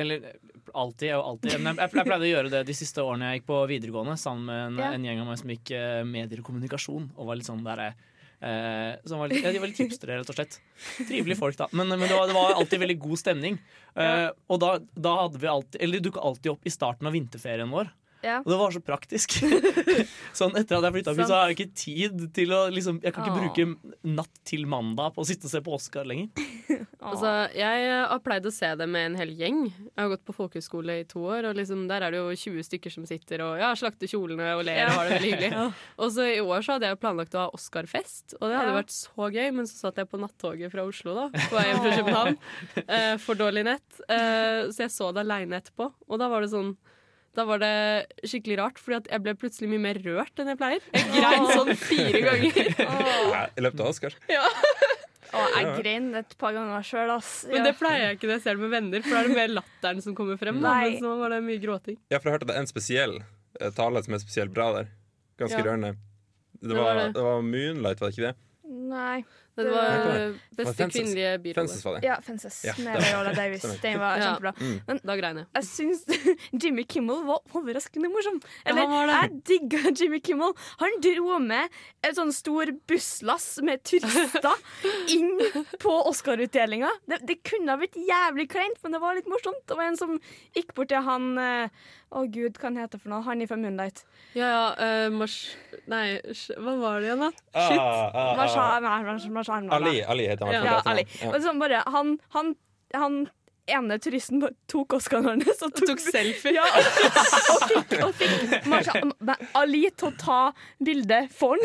Eller 0.00 0.30
alltid 0.74 1.12
og 1.18 1.26
alltid. 1.34 1.58
Men 1.60 1.76
jeg, 1.76 1.90
jeg 1.92 2.06
pleide 2.08 2.24
å 2.24 2.30
gjøre 2.32 2.50
det 2.54 2.62
de 2.70 2.74
siste 2.76 3.02
årene 3.04 3.28
jeg 3.34 3.42
gikk 3.42 3.48
på 3.52 3.60
videregående 3.70 4.16
sammen 4.18 4.48
med 4.48 4.64
en, 4.70 4.80
Ja. 4.80 4.90
en 4.96 5.04
gjeng 5.06 5.20
av 5.22 5.28
meg 5.28 5.38
som 5.42 5.52
gikk 5.52 5.74
eh, 5.76 6.00
medier 6.08 6.40
og 6.40 6.48
kommunikasjon. 6.48 7.10
Og 7.18 7.28
var 7.28 7.38
litt 7.38 7.46
sånn 7.50 7.60
der, 7.66 7.84
eh, 8.40 8.94
som 9.06 9.20
var 9.20 9.30
litt, 9.30 9.44
ja, 9.44 9.52
De 9.54 9.60
var 9.62 9.70
litt 9.70 9.82
hipstere, 9.82 10.18
rett 10.20 10.30
og 10.30 10.38
slett. 10.38 10.58
Trivelige 11.08 11.38
folk, 11.38 11.58
da. 11.58 11.68
Men, 11.72 11.92
men 11.92 12.06
det, 12.06 12.14
var, 12.14 12.30
det 12.30 12.36
var 12.36 12.54
alltid 12.58 12.82
veldig 12.82 12.98
god 13.04 13.20
stemning. 13.20 13.58
Eh, 13.94 14.28
og 14.50 14.62
da, 14.62 14.72
da 14.98 15.12
hadde 15.20 15.38
vi 15.38 15.46
alltid 15.50 15.84
Eller 15.86 16.02
dukka 16.02 16.22
alltid 16.24 16.50
opp 16.50 16.66
i 16.66 16.72
starten 16.72 17.06
av 17.06 17.14
vinterferien 17.14 17.70
vår. 17.70 17.92
Ja. 18.24 18.38
Og 18.40 18.48
det 18.48 18.56
var 18.60 18.72
så 18.72 18.80
praktisk. 18.80 19.34
sånn 20.38 20.54
Etter 20.56 20.78
at 20.78 20.86
jeg 20.88 20.94
flytta 20.96 21.12
hit, 21.14 21.26
så 21.28 21.36
har 21.36 21.50
jeg 21.50 21.58
ikke 21.58 21.74
tid 21.76 22.22
til 22.34 22.54
å 22.56 22.62
liksom, 22.72 23.00
Jeg 23.04 23.12
kan 23.14 23.26
ikke 23.26 23.34
Åh. 23.34 23.42
bruke 23.44 23.94
natt 24.16 24.40
til 24.48 24.64
mandag 24.70 25.12
på 25.14 25.22
å 25.24 25.28
sitte 25.28 25.44
og 25.48 25.52
se 25.52 25.60
på 25.64 25.74
Oscar 25.76 26.08
lenger. 26.08 26.30
Altså, 27.04 27.28
jeg 27.52 27.80
har 28.08 28.20
pleid 28.24 28.46
å 28.48 28.50
se 28.54 28.68
det 28.80 28.86
med 28.88 29.10
en 29.10 29.16
hel 29.20 29.34
gjeng. 29.36 29.58
Jeg 29.68 29.98
har 30.00 30.08
gått 30.08 30.22
på 30.24 30.32
folkehøyskole 30.32 30.94
i 31.02 31.04
to 31.08 31.20
år, 31.28 31.50
og 31.50 31.58
liksom, 31.58 31.82
der 31.90 32.06
er 32.06 32.14
det 32.14 32.22
jo 32.22 32.30
20 32.32 32.64
stykker 32.64 32.94
som 32.94 33.04
sitter 33.04 33.42
og 33.44 33.58
ja, 33.60 33.68
slakter 33.76 34.08
kjolene 34.08 34.46
og 34.56 34.62
ler 34.64 34.88
og 34.88 34.96
har 34.96 35.10
det 35.10 35.18
veldig 35.18 35.32
hyggelig. 35.34 35.50
Og 36.00 36.14
så 36.16 36.24
i 36.32 36.38
år 36.40 36.64
så 36.64 36.78
hadde 36.78 36.88
jeg 36.88 37.00
planlagt 37.02 37.36
å 37.36 37.42
ha 37.42 37.50
Oscar-fest, 37.58 38.38
og 38.40 38.46
det 38.48 38.56
hadde 38.56 38.72
Ja. 38.72 38.78
vært 38.78 38.94
så 38.96 39.28
gøy, 39.36 39.50
men 39.58 39.68
så 39.68 39.76
satt 39.84 40.00
jeg 40.00 40.08
på 40.14 40.22
nattoget 40.22 40.72
fra 40.72 40.86
Oslo 40.88 41.12
da, 41.18 41.26
på 41.34 41.58
vei 41.58 41.66
hjem 41.68 41.82
fra 41.84 41.92
København. 42.00 42.40
Eh, 42.86 43.12
for 43.20 43.42
dårlig 43.44 43.66
nett. 43.68 44.00
Eh, 44.08 44.64
så 44.72 44.86
jeg 44.86 44.94
så 44.96 45.12
det 45.12 45.26
aleine 45.26 45.60
etterpå, 45.60 45.90
og 46.08 46.24
da 46.24 46.32
var 46.32 46.40
det 46.46 46.54
sånn 46.56 46.72
da 47.34 47.44
var 47.48 47.58
det 47.58 47.70
skikkelig 48.30 48.56
rart, 48.60 48.78
fordi 48.78 49.10
jeg 49.10 49.22
ble 49.24 49.34
plutselig 49.40 49.68
mye 49.72 49.82
mer 49.82 49.98
rørt 50.04 50.38
enn 50.42 50.52
jeg 50.52 50.58
pleier. 50.60 50.84
Jeg 50.94 51.08
grein 51.16 51.48
sånn 51.50 51.72
fire 51.80 52.20
ganger. 52.22 52.68
Ja, 53.34 53.40
I 53.58 53.64
løpet 53.66 53.80
av 53.82 53.90
Oscar. 53.90 54.14
Og 55.34 55.54
jeg 55.58 55.70
grein 55.82 56.04
et 56.14 56.34
par 56.38 56.52
ganger 56.54 56.84
sjøl. 56.86 57.10
Men 57.50 57.64
det 57.66 57.72
pleier 57.80 58.04
jeg 58.06 58.18
ikke 58.18 58.28
når 58.30 58.36
jeg 58.36 58.44
ser 58.44 58.54
det 58.58 58.62
med 58.62 58.70
venner, 58.76 59.02
for 59.02 59.16
da 59.16 59.22
er 59.24 59.30
det 59.32 59.38
mer 59.40 59.54
latteren 59.58 60.02
som 60.04 60.14
kommer 60.14 60.38
frem. 60.38 60.60
Da. 60.62 60.74
Men 60.84 60.98
så 61.02 61.14
var 61.18 61.34
det 61.34 61.40
mye 61.48 61.62
gråting. 61.62 61.96
Ja, 62.12 62.20
for 62.20 62.30
jeg 62.30 62.36
hørte 62.36 62.46
at 62.46 62.52
det 62.52 62.56
er 62.60 62.62
en 62.62 62.70
spesiell 62.70 63.16
eh, 63.18 63.72
tale 63.74 64.02
som 64.06 64.14
er 64.14 64.22
spesielt 64.22 64.54
bra 64.54 64.68
der. 64.76 64.92
Ganske 65.42 65.58
Ja. 65.58 65.64
rørende. 65.66 65.94
Det 66.54 66.70
Det 66.70 66.76
var 66.78 66.84
var, 66.86 67.00
det. 67.02 67.08
det 67.18 67.22
var 67.26 67.42
Moonlight, 67.42 68.00
var 68.00 68.10
det 68.10 68.14
ikke 68.14 68.28
det? 68.30 68.36
Nei. 68.94 69.24
Det 69.54 69.70
var 69.70 70.06
eh, 70.18 70.32
beste 70.58 70.86
kvinnelige 70.90 71.32
byrådet 71.44 71.54
Fences 71.60 71.84
var 71.86 71.96
det. 72.00 72.06
Ja, 72.08 72.16
Fences 72.26 72.56
Ja, 72.66 72.72
med 72.82 72.98
Viola 73.04 73.32
Davis. 73.40 73.62
Den 73.82 73.98
var 74.02 74.16
Ja. 74.18 74.24
kjempebra. 74.32 74.52
Mm. 74.60 75.00
Da 75.04 75.16
grein 75.20 75.38
jeg. 75.42 75.46
Jeg 75.54 75.68
syns 75.68 76.04
Jimmy 76.64 76.84
Kimmel 76.90 77.22
var 77.28 77.38
overraskende 77.54 78.10
morsom. 78.10 78.40
Eller, 78.66 78.82
ja, 78.90 79.04
jeg 79.22 79.38
digga 79.50 79.92
Jimmy 80.00 80.18
Kimmel. 80.26 80.54
Han 80.82 80.98
dro 81.04 81.38
med 81.38 81.70
et 82.04 82.18
sånn 82.18 82.32
stor 82.34 82.72
busslass 82.90 83.60
med 83.62 83.82
turister 83.86 84.58
inn 85.14 85.36
på 85.82 85.94
Oscar-utdelinga. 86.10 86.90
Det, 87.10 87.20
det 87.28 87.38
kunne 87.46 87.74
ha 87.74 87.78
blitt 87.80 87.94
jævlig 87.98 88.48
kleint, 88.52 88.80
men 88.82 88.96
det 88.96 89.02
var 89.02 89.14
litt 89.18 89.30
morsomt. 89.30 89.62
Det 89.70 89.78
var 89.78 89.90
en 89.92 90.00
som 90.00 90.18
gikk 90.56 90.74
bort 90.74 90.90
til 90.90 91.04
han 91.06 91.34
Å 92.14 92.24
gud, 92.30 92.58
hva 92.60 92.68
han 92.68 92.78
heter 92.78 93.00
for 93.02 93.10
noe? 93.10 93.24
Han 93.26 93.42
fra 93.50 93.56
Moonlight. 93.58 94.04
Ja, 94.38 94.46
ja, 94.46 94.66
uh, 94.78 95.14
Mars... 95.14 95.38
Nei, 95.90 96.20
hva 96.54 96.74
var 96.78 97.02
det 97.02 97.10
igjen, 97.10 97.24
da? 97.24 97.30
Shit. 97.34 97.80
Ah, 97.80 98.10
ah, 98.14 98.34
ah. 98.38 99.72
Ali, 99.74 99.96
Ali 100.02 100.28
heter 100.30 100.46
han. 100.46 100.54
Ja, 100.54 100.76
Ali. 100.86 101.04
han. 101.20 101.34
Og 101.34 101.40
sånn 101.42 101.58
bare, 101.62 101.82
han, 101.90 102.14
han, 102.36 102.54
han 102.94 103.18
ene 103.70 103.98
turisten 104.02 104.40
bare 104.42 104.54
tok 104.70 104.96
Oscaren 104.98 105.42
hans 105.44 105.62
og 105.64 105.72
tok, 105.74 105.86
tok 105.90 106.02
selfie. 106.04 106.54
Ja, 106.56 106.64
og 106.68 106.84
fikk, 106.98 107.14
og 107.54 107.64
fikk, 107.70 107.94
og 108.06 108.12
fikk 108.20 108.68
Marsha, 108.70 109.02
nei, 109.30 109.38
Ali 109.58 109.82
til 109.90 110.10
å 110.10 110.14
ta 110.20 110.40
bilde 110.84 111.24
for 111.34 111.58
han 111.58 111.64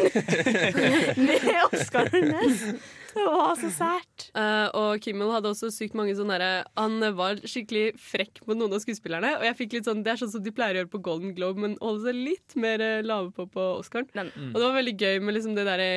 med 1.28 1.50
Oscaren 1.70 2.34
hans. 2.40 2.66
Det 3.16 3.26
var 3.26 3.56
så 3.60 3.70
sært. 3.74 4.26
Uh, 4.36 4.68
og 4.78 5.04
Kimmel 5.04 5.32
hadde 5.34 5.52
også 5.52 5.72
sykt 5.74 5.96
mange 5.98 6.14
sånne 6.18 6.38
der, 6.42 6.68
Han 6.80 7.00
var 7.18 7.42
skikkelig 7.42 7.94
frekk 8.00 8.42
på 8.46 8.58
noen 8.58 8.76
av 8.76 8.84
skuespillerne. 8.84 9.36
Og 9.40 9.46
jeg 9.48 9.58
fikk 9.62 9.78
litt 9.78 9.90
sånn 9.90 10.04
Det 10.06 10.14
er 10.14 10.22
sånn 10.22 10.34
som 10.34 10.44
de 10.46 10.54
pleier 10.56 10.78
å 10.78 10.84
gjøre 10.84 10.94
på 10.94 11.04
Golden 11.10 11.34
Globe, 11.38 11.64
men 11.64 11.78
holde 11.82 12.06
seg 12.08 12.20
litt 12.20 12.58
mer 12.60 12.84
eh, 12.84 13.02
lave 13.06 13.34
på 13.36 13.48
på 13.50 13.66
Oscaren. 13.80 14.10
Mm. 14.14 14.52
Og 14.52 14.58
det 14.60 14.66
var 14.66 14.78
veldig 14.78 14.96
gøy 15.00 15.22
med 15.24 15.38
liksom 15.38 15.56
det 15.58 15.66
derre 15.68 15.90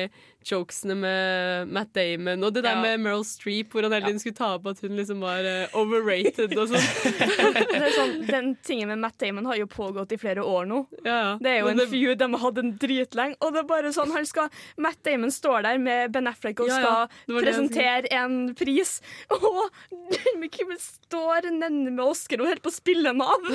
jokesene 0.51 0.95
med 0.99 1.71
Matt 1.73 1.93
Damon, 1.95 2.43
og 2.43 2.53
det 2.55 2.63
der 2.65 2.75
Ja. 2.75 2.81
med 2.81 2.99
Meryl 3.03 3.23
Streep, 3.25 3.71
hvor 3.71 3.83
han 3.83 3.91
hele 3.93 4.05
tiden 4.09 4.19
skulle 4.19 4.35
ta 4.35 4.53
opp 4.57 4.67
at 4.67 4.79
hun 4.81 4.95
liksom 4.97 5.21
var 5.23 5.45
uh, 5.45 5.77
overrated 5.79 6.55
og 6.57 6.71
sånn. 6.71 6.87
Det 7.73 7.91
sånn, 7.95 8.13
den 8.27 8.55
tingen 8.65 8.87
med 8.89 8.99
Matt 9.03 9.17
Damon 9.21 9.45
har 9.49 9.57
jo 9.59 9.67
pågått 9.67 10.11
i 10.15 10.17
flere 10.21 10.43
år 10.43 10.65
nå. 10.69 10.83
Ja. 11.05 11.37
Det 11.41 11.49
er 11.49 11.59
jo 11.61 11.69
Men 11.71 11.79
en 11.83 11.89
feud 11.91 12.17
de 12.21 12.27
har 12.33 12.41
hatt 12.43 12.57
en 12.61 12.73
dritlenge. 12.81 13.37
Og 13.43 13.53
det 13.53 13.61
er 13.63 13.67
bare 13.69 13.93
sånn, 13.95 14.11
han 14.15 14.25
skal, 14.29 14.49
Matt 14.77 14.99
Damon 15.05 15.31
står 15.33 15.63
der 15.67 15.77
med 15.81 16.11
Ben 16.15 16.27
Affleck 16.29 16.59
og 16.63 16.69
skal 16.71 17.07
Det 17.27 17.33
det 17.35 17.43
presentere 17.45 18.11
en 18.19 18.37
pris. 18.55 18.97
Og 19.33 19.69
Jimmy 20.13 20.49
Kimmel 20.53 20.79
står 20.79 21.49
nede 21.51 21.91
med 21.91 22.03
Oscar 22.03 22.41
og 22.41 22.47
holder 22.49 22.61
på 22.63 22.71
å 22.71 22.75
spille 22.75 23.11
den 23.11 23.21
av. 23.23 23.47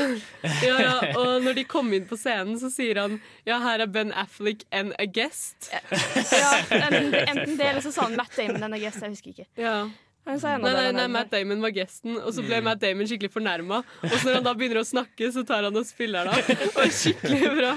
Ja, 0.64 0.76
ja, 0.82 0.94
og 1.18 1.42
når 1.44 1.56
de 1.58 1.64
kommer 1.68 1.96
inn 1.98 2.06
på 2.08 2.16
scenen, 2.18 2.58
så 2.60 2.70
sier 2.72 3.00
han 3.00 3.18
ja, 3.48 3.58
her 3.62 3.82
er 3.84 3.90
Ben 3.90 4.12
Affleck 4.16 4.64
and 4.74 4.94
a 4.98 5.06
guest. 5.06 5.70
Ja, 5.72 6.52
enten, 6.82 7.16
enten 7.22 7.56
det, 7.58 7.70
eller 7.72 7.84
så 7.84 7.92
sa 7.94 8.06
han 8.08 8.16
Matt 8.18 8.36
Damon 8.38 8.60
denne 8.62 8.78
I 8.78 8.86
jeg 8.86 8.94
husker 9.02 9.34
ikke. 9.34 9.48
Ja. 9.60 9.80
Nei, 10.28 10.60
nei, 10.60 10.90
nei, 10.92 11.06
Matt 11.08 11.30
Damon 11.32 11.62
var 11.64 11.72
gjesten, 11.72 12.18
og 12.20 12.34
så 12.36 12.42
ble 12.44 12.58
Matt 12.64 12.82
Damon 12.82 13.08
skikkelig 13.08 13.30
fornærma. 13.32 13.78
Og 14.04 14.12
så 14.12 14.26
når 14.26 14.34
han 14.38 14.44
da 14.44 14.52
begynner 14.60 14.82
å 14.82 14.84
snakke, 14.84 15.30
så 15.32 15.44
tar 15.48 15.64
han 15.64 15.78
og 15.80 15.86
spiller 15.88 16.28
det 16.28 16.34
av. 16.36 16.82
Skikkelig 16.92 17.52
bra. 17.58 17.70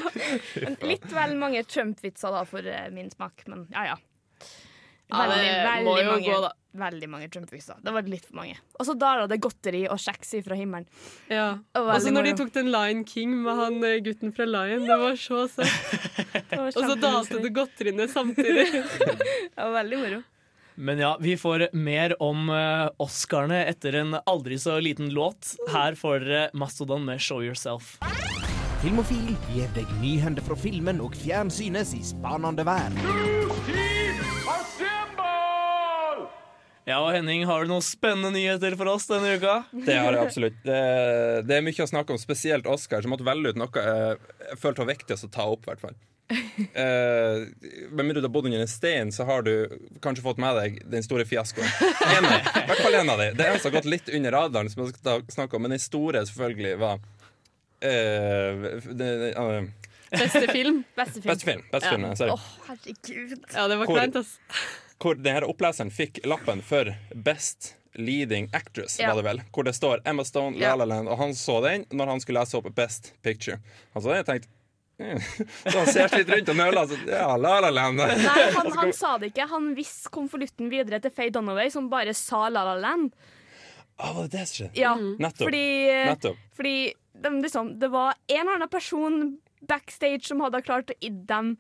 Litt 0.89 1.08
vel 1.15 1.38
mange 1.39 1.63
Trump-vitser 1.63 2.36
da 2.36 2.41
for 2.50 2.67
eh, 2.67 2.89
min 2.91 3.08
smak, 3.13 3.46
men 3.48 3.70
ja 3.72 3.93
ja. 3.93 4.00
Ja, 5.12 5.24
det 5.27 5.38
Veldig, 5.38 5.86
må 5.88 5.93
veldig 5.96 6.03
jo 6.03 6.12
mange, 6.12 6.27
gå, 6.27 6.41
da. 6.43 6.51
Veldig 6.77 7.09
mange 7.11 7.27
Trump-vitser. 7.31 7.79
Det 7.83 7.93
var 7.93 8.07
litt 8.07 8.25
for 8.27 8.39
mange. 8.39 8.57
Og 8.79 8.87
så 8.87 8.95
daler 8.97 9.29
det 9.31 9.41
godteri 9.43 9.83
og 9.91 9.99
kjeks 10.01 10.35
fra 10.45 10.57
himmelen. 10.57 10.87
Ja. 11.31 11.59
Og 11.77 11.91
så 12.03 12.13
når 12.13 12.29
de 12.29 12.33
tok 12.41 12.53
den 12.55 12.71
Lion 12.71 13.03
King 13.07 13.35
med 13.43 13.59
han 13.59 13.79
eh, 13.87 13.99
gutten 14.05 14.33
fra 14.35 14.47
Lion, 14.47 14.87
det 14.87 14.99
var 15.01 15.17
så 15.19 15.45
søtt. 15.51 15.79
Og 16.61 16.75
så 16.75 16.95
dalte 16.99 17.39
det 17.41 17.51
godteriene 17.55 18.07
samtidig. 18.11 18.67
Det 19.51 19.57
var 19.57 19.73
veldig 19.73 19.97
moro. 19.99 20.19
Men 20.75 20.99
ja, 20.99 21.11
vi 21.21 21.35
får 21.37 21.67
mer 21.75 22.15
om 22.23 22.49
eh, 22.49 22.87
Oscarene 23.03 23.63
etter 23.69 23.97
en 24.01 24.15
aldri 24.25 24.57
så 24.59 24.79
liten 24.83 25.11
låt. 25.13 25.55
Her 25.71 25.97
får 25.99 26.25
dere 26.25 26.43
Mastodon 26.53 27.05
med 27.05 27.21
'Show 27.21 27.43
Yourself'. 27.43 27.97
Filmofil 28.81 29.35
gir 29.51 29.69
deg 29.75 29.89
nyhender 30.01 30.41
fra 30.41 30.57
filmen 30.57 31.03
og 31.05 31.13
fjernsynets 31.21 31.93
i 31.93 32.01
spanende 32.01 32.65
verden. 32.65 33.40
Ja, 36.91 37.00
og 37.05 37.13
Henning, 37.15 37.45
har 37.48 37.63
du 37.63 37.71
noen 37.71 37.83
spennende 37.86 38.33
nyheter 38.36 38.75
for 38.75 38.89
oss 38.91 39.07
denne 39.07 39.38
uka? 39.39 39.62
Det 39.71 39.95
har 39.95 40.12
jeg 40.12 40.27
absolutt. 40.27 40.57
Det, 40.65 40.79
det 41.48 41.57
er 41.57 41.63
mye 41.63 41.86
å 41.86 41.91
snakke 41.91 42.12
om, 42.12 42.19
spesielt 42.19 42.67
Oscar, 42.67 43.03
som 43.03 43.13
måtte 43.13 43.27
velge 43.27 43.53
ut 43.53 43.60
noe 43.60 43.83
jeg, 43.86 44.17
jeg 44.50 44.57
følte 44.60 44.83
var 44.83 44.89
viktigst 44.91 45.27
å 45.29 45.31
ta 45.31 45.45
opp. 45.53 45.63
i 45.63 45.71
hvert 45.71 45.86
fall. 45.88 46.00
Eh, 46.71 47.41
med 47.91 48.05
mindre 48.05 48.21
du 48.21 48.27
har 48.27 48.31
bodd 48.31 48.45
under 48.48 48.62
en 48.63 48.69
stein, 48.69 49.10
så 49.12 49.25
har 49.27 49.43
du 49.43 49.51
kanskje 50.03 50.24
fått 50.24 50.39
med 50.39 50.55
deg 50.55 50.77
den 50.93 51.03
store 51.03 51.25
fiaskoen. 51.27 51.67
En 52.15 52.27
I 52.27 52.63
hvert 52.69 52.83
fall 52.86 52.95
en 53.01 53.12
av 53.12 53.19
de. 53.19 53.25
Det 53.36 53.48
eneste 53.48 53.65
som 53.65 53.71
har 53.71 53.77
gått 53.79 53.89
litt 53.91 54.12
under 54.15 54.36
radaren, 54.38 54.71
som 54.71 54.83
jeg 54.83 54.93
skal 54.93 55.25
snakke 55.33 55.57
om, 55.57 55.65
men 55.65 55.75
den 55.75 55.83
store 55.83 56.24
selvfølgelig 56.29 56.77
var 56.79 57.01
uh, 57.01 58.69
det, 59.01 59.10
eh, 59.33 59.57
Beste 60.12 60.45
film. 60.51 60.83
Beste 60.95 61.24
film. 61.24 61.33
Beste 61.33 61.50
film. 61.50 61.65
Beste 61.71 61.89
film, 61.89 62.07
sorry. 62.19 62.38
Åh, 62.38 62.48
herregud. 62.69 63.36
Ja, 63.55 63.67
det 63.71 63.81
var 63.81 63.91
kleint, 63.91 64.21
ass. 64.24 64.38
Hvor 65.01 65.17
denne 65.17 65.48
oppleseren 65.50 65.89
fikk 65.91 66.20
lappen 66.29 66.62
for 66.65 66.91
Best 67.15 67.75
Leading 68.00 68.50
Actress, 68.55 69.00
Ja. 69.01 69.10
var 69.12 69.20
det 69.22 69.25
vel. 69.27 69.41
Hvor 69.51 69.65
det 69.67 69.74
står 69.75 70.00
Emma 70.08 70.24
Stone, 70.24 70.55
La 70.62 70.75
La 70.79 70.86
Land, 70.88 71.10
og 71.12 71.17
han 71.20 71.34
så 71.36 71.58
den 71.65 71.86
når 71.91 72.08
han 72.13 72.22
skulle 72.24 72.39
lese 72.39 72.55
opp 72.62 72.70
Best 72.77 73.13
Picture. 73.25 73.58
Han 73.93 74.03
så 74.05 74.13
den 74.13 74.22
og 74.24 74.29
tenkte 74.29 74.48
eh, 75.01 75.17
Så 75.72 75.77
han 75.81 75.88
ser 75.91 76.13
litt 76.15 76.29
rundt 76.31 76.50
og 76.53 76.55
nøler. 76.62 76.88
Så, 76.88 77.00
ja, 77.10 77.27
La 77.36 77.58
La 77.65 77.70
Land. 77.74 77.98
Nei, 78.00 78.48
han, 78.55 78.72
han 78.79 78.93
sa 78.96 79.17
det 79.20 79.34
ikke. 79.34 79.50
Han 79.51 79.74
viste 79.75 80.10
konvolutten 80.13 80.70
videre 80.72 81.01
til 81.03 81.12
Faye 81.12 81.34
Dunaway, 81.36 81.70
som 81.74 81.89
bare 81.91 82.13
sa 82.15 82.46
La 82.53 82.63
La 82.70 82.77
Land. 82.79 83.12
Ah, 83.98 84.13
var 84.15 84.29
det 84.29 84.38
det 84.39 84.48
som 84.48 84.55
skjedde? 84.62 84.79
Ja, 84.79 84.96
Nettopp. 84.96 85.43
fordi, 85.50 85.65
Nettopp. 86.08 86.38
fordi 86.58 86.75
de, 87.22 87.29
liksom, 87.43 87.74
det 87.81 87.89
var 87.93 88.15
en 88.31 88.39
eller 88.46 88.55
annen 88.62 88.72
person 88.72 89.20
backstage 89.67 90.25
som 90.25 90.39
hadde 90.41 90.62
klart 90.65 90.89
å 90.89 90.96
gi 91.03 91.12
dem 91.29 91.51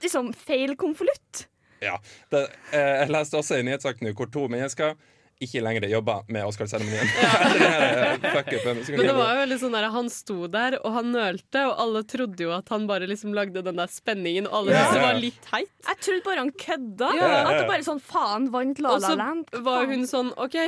liksom, 0.00 0.30
feil 0.32 0.76
konvolutt. 0.80 1.48
Ja. 1.80 1.96
Det, 2.30 2.44
eh, 2.72 2.96
jeg 3.04 3.10
leste 3.14 3.38
også 3.40 3.58
en 3.60 3.66
nyhetssak 3.70 4.02
nå 4.04 4.12
hvor 4.16 4.30
to 4.32 4.46
mennesker 4.52 4.94
ikke 5.40 5.62
lenger 5.64 5.86
jobber 5.88 6.26
med 6.28 6.44
Oscar-seremonien. 6.44 7.08
her, 7.16 8.18
eh, 8.20 8.66
Men 8.92 9.06
det 9.06 9.14
var 9.16 9.30
jo 9.32 9.38
veldig 9.40 9.56
sånn 9.62 9.72
der, 9.72 9.86
Han 9.94 10.10
sto 10.12 10.36
der, 10.52 10.76
og 10.84 10.92
han 10.98 11.08
nølte, 11.14 11.62
og 11.70 11.78
alle 11.80 12.02
trodde 12.04 12.44
jo 12.44 12.52
at 12.52 12.68
han 12.68 12.84
bare 12.90 13.08
liksom 13.08 13.32
lagde 13.32 13.62
den 13.64 13.80
der 13.80 13.88
spenningen, 13.88 14.50
og 14.50 14.58
alle 14.60 14.74
Ja. 14.74 14.82
syntes 14.84 14.98
det 14.98 15.06
var 15.06 15.20
litt 15.22 15.40
teit. 15.46 15.72
Jeg 15.88 16.00
trodde 16.04 16.24
bare 16.28 16.44
han 16.44 16.52
kødda. 16.52 17.10
Ja. 17.16 17.30
At 17.48 17.56
det 17.56 17.68
bare 17.72 17.86
sånn 17.88 18.02
faen 18.04 18.50
vant 18.52 18.82
La 18.84 18.98
La 19.00 19.14
Land. 19.16 19.48
Og 19.48 19.56
så 19.56 19.64
var 19.64 19.86
hun 19.88 20.04
sånn 20.10 20.32
OK, 20.36 20.58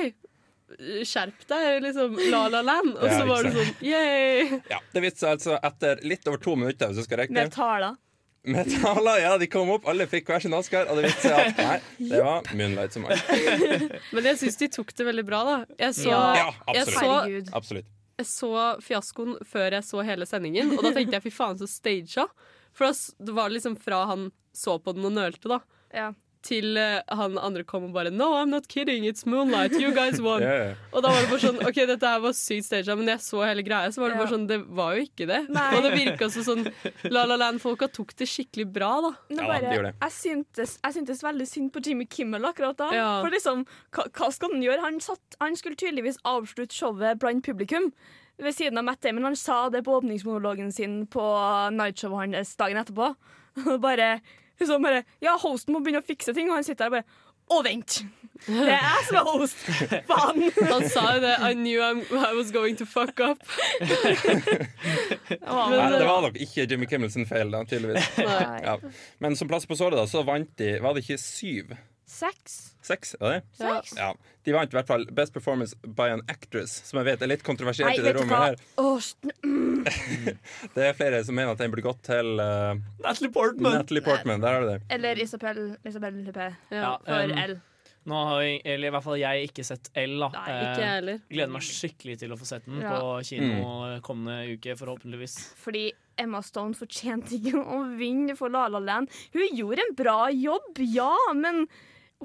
skjerp 1.04 1.44
deg, 1.52 1.82
liksom. 1.84 2.16
La 2.32 2.46
La 2.48 2.62
Land. 2.64 2.96
Og 2.96 3.04
Ja, 3.10 3.18
så 3.18 3.26
var 3.28 3.42
du 3.44 3.50
det 3.50 3.58
sånn 3.58 3.84
yay. 3.84 4.60
Ja, 4.72 4.80
det 4.94 5.04
viste 5.04 5.26
seg 5.26 5.36
altså 5.36 5.58
etter 5.60 6.00
litt 6.02 6.26
over 6.32 6.40
to 6.40 6.56
minutter, 6.56 6.88
hvis 6.88 7.02
du 7.04 7.08
skal 7.10 7.18
rekke 7.26 7.36
Med 7.36 7.52
taler. 7.52 7.98
Metaler, 8.44 9.20
ja, 9.22 9.36
de 9.38 9.46
kom 9.46 9.68
opp, 9.70 9.84
alle 9.86 10.06
fikk 10.10 10.26
hver 10.32 10.42
sin 10.42 10.54
Oscar, 10.56 10.88
og 10.90 10.98
det 10.98 11.04
viste 11.12 11.30
seg 11.30 11.52
at 11.52 11.60
nei, 11.62 11.76
det 12.10 12.22
var 12.26 12.48
Moonlight 12.58 12.96
som 12.96 13.04
vant. 13.06 13.28
Men 14.16 14.26
jeg 14.32 14.40
syns 14.40 14.58
de 14.58 14.68
tok 14.74 14.90
det 14.98 15.06
veldig 15.06 15.24
bra, 15.28 15.42
da. 15.46 15.56
Jeg 15.78 15.94
så, 16.00 16.10
Ja. 16.10 16.48
absolutt. 16.50 16.74
jeg 16.80 16.86
så, 16.96 17.04
Herregud. 17.06 17.52
Absolutt. 17.60 17.92
jeg 18.18 18.26
så 18.32 18.50
fiaskoen 18.82 19.36
før 19.46 19.76
jeg 19.78 19.86
så 19.86 20.02
hele 20.08 20.26
sendingen, 20.26 20.74
og 20.74 20.82
da 20.82 20.90
tenkte 20.96 21.20
jeg 21.20 21.26
fy 21.28 21.34
faen, 21.36 21.60
så 21.60 21.70
staged. 21.70 22.34
For 22.74 22.88
da 22.90 23.26
det 23.28 23.36
var 23.36 23.52
liksom 23.54 23.76
fra 23.78 24.02
han 24.10 24.30
så 24.56 24.74
på 24.82 24.94
den 24.96 25.06
og 25.06 25.14
nølte, 25.14 25.46
da. 25.52 25.60
Ja. 25.94 26.10
Til 26.42 26.78
eh, 26.80 27.00
han 27.14 27.36
andre 27.38 27.62
kom 27.68 27.84
og 27.86 27.92
bare 27.94 28.10
No, 28.10 28.32
I'm 28.34 28.50
not 28.50 28.66
kidding, 28.68 29.04
it's 29.06 29.26
Moonlight, 29.26 29.76
you 29.78 29.92
guys 29.94 30.20
won. 30.20 30.42
yeah. 30.46 30.78
Og 30.90 31.04
da 31.04 31.12
var 31.12 31.22
det 31.22 31.30
bare 31.30 31.42
sånn 31.44 31.60
OK, 31.62 31.78
dette 31.88 32.12
her 32.14 32.22
var 32.24 32.34
sykt 32.36 32.66
staged, 32.66 32.98
men 32.98 33.12
jeg 33.12 33.22
så 33.22 33.44
hele 33.46 33.64
greia, 33.66 33.92
så 33.94 34.02
var 34.02 34.12
det 34.12 34.20
bare 34.20 34.32
sånn 34.32 34.48
Det 34.50 34.58
var 34.74 34.96
jo 34.98 35.06
ikke 35.06 35.28
det. 35.30 35.42
Nei. 35.54 35.68
Og 35.76 35.86
det 35.86 35.92
virka 35.94 36.30
som 36.34 36.46
sånn 36.48 36.66
La 37.14 37.24
La 37.30 37.38
Land-folka 37.40 37.90
tok 37.94 38.14
det 38.18 38.28
skikkelig 38.30 38.66
bra, 38.74 38.90
da. 39.06 39.12
Men 39.30 39.44
bare, 39.44 39.60
ja, 39.76 39.84
det. 39.86 39.94
jeg, 39.94 40.16
syntes, 40.18 40.74
jeg 40.82 40.98
syntes 40.98 41.22
veldig 41.24 41.46
synd 41.48 41.72
på 41.74 41.84
Jimmy 41.86 42.08
Kimmel 42.10 42.50
akkurat 42.50 42.78
da. 42.80 42.90
Ja. 42.96 43.12
For 43.22 43.34
liksom, 43.34 43.64
hva, 43.94 44.08
hva 44.10 44.32
skal 44.34 44.56
han 44.56 44.66
gjøre? 44.66 44.82
Han, 44.86 44.98
satt, 45.04 45.38
han 45.42 45.58
skulle 45.58 45.78
tydeligvis 45.78 46.20
avslutte 46.28 46.74
showet 46.76 47.22
blant 47.22 47.46
publikum. 47.46 47.92
Ved 48.42 48.56
siden 48.56 48.80
av 48.80 48.84
Matt 48.84 49.02
Damon. 49.04 49.24
Han 49.30 49.36
sa 49.36 49.68
det 49.70 49.84
på 49.86 49.94
åpningsmonologen 50.00 50.72
sin 50.72 51.04
på 51.06 51.22
nightshowet 51.76 52.34
hans 52.34 52.56
dagen 52.58 52.80
etterpå. 52.80 53.12
Bare, 53.86 54.16
liksom 54.60 54.82
bare 54.84 55.04
Ja, 55.24 55.36
hosten 55.40 55.74
må 55.74 55.80
begynne 55.84 56.02
å 56.02 56.06
fikse 56.06 56.34
ting, 56.36 56.50
og 56.50 56.58
han 56.60 56.66
sitter 56.66 56.88
der 56.88 56.98
bare 56.98 57.30
Å, 57.52 57.58
vent! 57.66 58.02
Det 58.46 58.70
er 58.70 58.80
jeg 58.80 59.02
som 59.06 59.16
er 59.20 59.26
host! 59.28 59.58
Faen! 60.08 60.44
Han 60.70 60.84
sa 60.90 61.02
jo 61.16 61.20
det. 61.22 61.34
I 61.42 61.52
knew 61.58 61.82
I'm, 61.84 62.00
I 62.10 62.32
was 62.34 62.50
going 62.54 62.78
to 62.80 62.86
fuck 62.86 63.20
up. 63.20 63.42
Men, 63.82 65.76
Nei, 65.76 65.88
det 65.98 66.06
var 66.08 66.22
nok 66.24 66.38
ikke 66.42 66.66
Jimmy 66.70 66.88
Kimmel 66.90 67.12
sin 67.12 67.26
feil, 67.28 67.52
da, 67.52 67.62
tydeligvis. 67.68 68.08
Ja. 68.22 68.78
Men 69.22 69.36
som 69.38 69.50
plass 69.50 69.66
på 69.68 69.76
såret, 69.78 69.98
da, 69.98 70.06
så 70.10 70.24
vant 70.26 70.50
de 70.58 70.74
Var 70.82 70.94
det 70.96 71.04
ikke 71.04 71.20
syv 71.20 71.74
Seks? 72.06 72.74
Seks, 72.82 73.14
var 73.20 73.36
det? 73.38 73.42
Seks? 73.56 73.92
Ja. 73.96 74.12
De 74.44 74.52
vant 74.52 74.72
i 74.72 74.76
hvert 74.76 74.88
fall 74.90 75.04
Best 75.14 75.32
Performance 75.32 75.76
by 75.86 76.08
an 76.16 76.22
Actress, 76.28 76.74
som 76.88 76.98
jeg 77.00 77.06
vet 77.12 77.22
er 77.22 77.30
litt 77.30 77.44
kontroversielt 77.46 77.92
Nei, 77.92 77.98
i 78.00 78.04
det 78.04 78.14
rommet 78.16 78.34
hva? 78.34 78.50
her. 78.50 78.56
Det 80.74 80.84
er 80.86 80.94
flere 80.98 81.22
som 81.26 81.34
mener 81.38 81.54
at 81.54 81.60
den 81.62 81.72
burde 81.72 81.84
gått 81.86 82.02
til 82.06 82.38
uh, 82.42 82.74
Natalie 83.02 83.32
Portman! 83.34 83.78
Natalie 83.80 84.02
Portman. 84.06 84.42
Der 84.42 84.56
har 84.56 84.64
du 84.66 84.70
det. 84.74 84.80
Eller 84.94 85.20
Isabel, 85.22 85.60
Isabel 85.88 86.20
Huppé. 86.26 86.48
Ja, 86.74 86.96
For 87.06 87.32
um, 87.32 87.38
L. 87.44 87.54
Nå 88.10 88.18
har 88.26 88.40
jeg, 88.42 88.56
eller 88.66 88.88
i 88.88 88.92
hvert 88.96 89.04
fall 89.06 89.18
jeg 89.20 89.46
ikke 89.46 89.62
sett 89.66 89.90
L. 89.94 90.16
da 90.24 90.28
Nei, 90.34 90.54
ikke 90.58 90.82
Eh, 90.82 90.88
heller. 90.96 91.20
Gleder 91.30 91.52
meg 91.54 91.62
skikkelig 91.66 92.16
til 92.24 92.32
å 92.34 92.38
få 92.40 92.48
sett 92.50 92.64
den 92.66 92.80
Ja. 92.82 92.96
på 92.98 93.12
kino 93.28 94.00
kommende 94.02 94.56
uke, 94.56 94.74
forhåpentligvis. 94.80 95.36
Fordi 95.62 95.84
Emma 96.18 96.40
Stone 96.42 96.74
fortjente 96.74 97.38
ikke 97.38 97.62
å 97.78 97.78
vinne 97.98 98.34
for 98.38 98.50
La 98.50 98.64
La 98.74 98.80
Land. 98.82 99.10
Hun 99.36 99.54
gjorde 99.54 99.86
en 99.86 99.94
bra 99.98 100.18
jobb, 100.34 100.82
ja, 100.90 101.12
men 101.38 101.68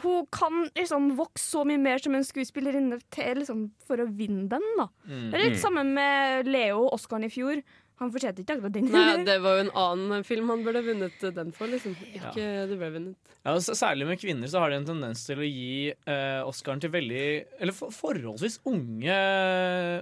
hun 0.04 0.28
kan 0.34 0.68
liksom 0.78 1.12
vokse 1.18 1.44
så 1.56 1.64
mye 1.68 1.82
mer 1.82 2.02
som 2.04 2.16
en 2.18 2.26
skuespillerinne 2.26 3.00
til, 3.14 3.42
liksom, 3.42 3.68
for 3.88 4.04
å 4.04 4.08
vinne 4.10 4.48
den. 4.52 4.66
da. 4.80 4.88
Mm. 5.08 5.28
Det 5.32 5.38
er 5.38 5.46
litt 5.46 5.62
sammen 5.62 5.94
med 5.98 6.50
Leo 6.50 6.86
og 6.86 6.98
Oscar 7.00 7.24
i 7.26 7.32
fjor. 7.34 7.64
Han 7.98 8.12
fortjente 8.14 8.44
ikke 8.44 8.58
akkurat 8.58 8.76
den. 8.76 8.92
Nei, 8.94 9.24
det 9.26 9.40
var 9.42 9.58
jo 9.58 9.64
en 9.66 9.72
annen 9.82 10.26
film 10.28 10.52
han 10.54 10.62
burde 10.66 10.84
vunnet 10.86 11.24
den 11.34 11.50
for, 11.56 11.70
liksom. 11.72 11.96
Ikke 12.14 12.44
det 12.70 12.78
ble 12.78 12.92
vunnet. 12.94 13.34
Ja, 13.48 13.56
Særlig 13.64 14.06
med 14.10 14.20
kvinner 14.20 14.50
så 14.52 14.60
har 14.60 14.74
de 14.74 14.78
en 14.82 14.86
tendens 14.86 15.22
til 15.24 15.40
å 15.40 15.46
gi 15.48 15.94
eh, 15.94 16.42
Oscaren 16.44 16.82
til 16.84 16.92
veldig 16.92 17.22
Eller 17.64 17.72
for, 17.72 17.94
forholdsvis 17.96 18.58
unge, 18.68 19.16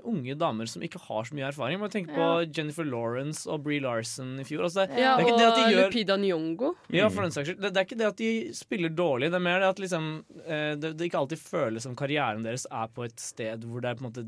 unge 0.10 0.36
damer 0.40 0.70
som 0.72 0.84
ikke 0.86 1.02
har 1.04 1.28
så 1.28 1.38
mye 1.38 1.46
erfaring. 1.52 1.78
Man 1.78 1.86
Må 1.86 1.92
tenke 1.94 2.16
på 2.16 2.30
Jennifer 2.50 2.88
Lawrence 2.88 3.46
og 3.48 3.62
Bree 3.68 3.84
Larson 3.84 4.34
i 4.42 4.48
fjor. 4.48 4.66
Altså 4.66 4.86
det, 4.88 5.00
Ja, 5.00 5.14
det 5.16 5.24
er 5.24 5.28
ikke 5.28 5.36
og 5.36 5.40
det 5.40 5.48
at 5.52 5.60
de 5.60 5.76
gjør 5.76 5.88
Lupita 5.92 6.20
Nyong'o. 6.20 6.74
Ja, 6.98 7.08
for 7.14 7.28
den 7.28 7.36
saks 7.38 7.52
skyld. 7.52 7.62
Det, 7.62 7.72
det 7.76 7.84
er 7.84 7.90
ikke 7.90 8.02
det 8.02 8.10
at 8.10 8.22
de 8.24 8.32
spiller 8.58 8.96
dårlig, 8.98 9.32
det 9.32 9.40
er 9.40 9.48
mer 9.52 9.62
det 9.62 9.72
at 9.76 9.84
liksom, 9.86 10.12
eh, 10.44 10.72
det, 10.82 10.96
det 10.98 11.10
ikke 11.12 11.22
alltid 11.22 11.44
føles 11.46 11.86
som 11.86 11.96
karrieren 11.98 12.44
deres 12.46 12.66
er 12.72 12.92
på 12.96 13.06
et 13.08 13.20
sted 13.22 13.64
hvor 13.70 13.84
det 13.86 13.94
er 13.94 14.00
på 14.00 14.06
en 14.06 14.10
måte 14.10 14.26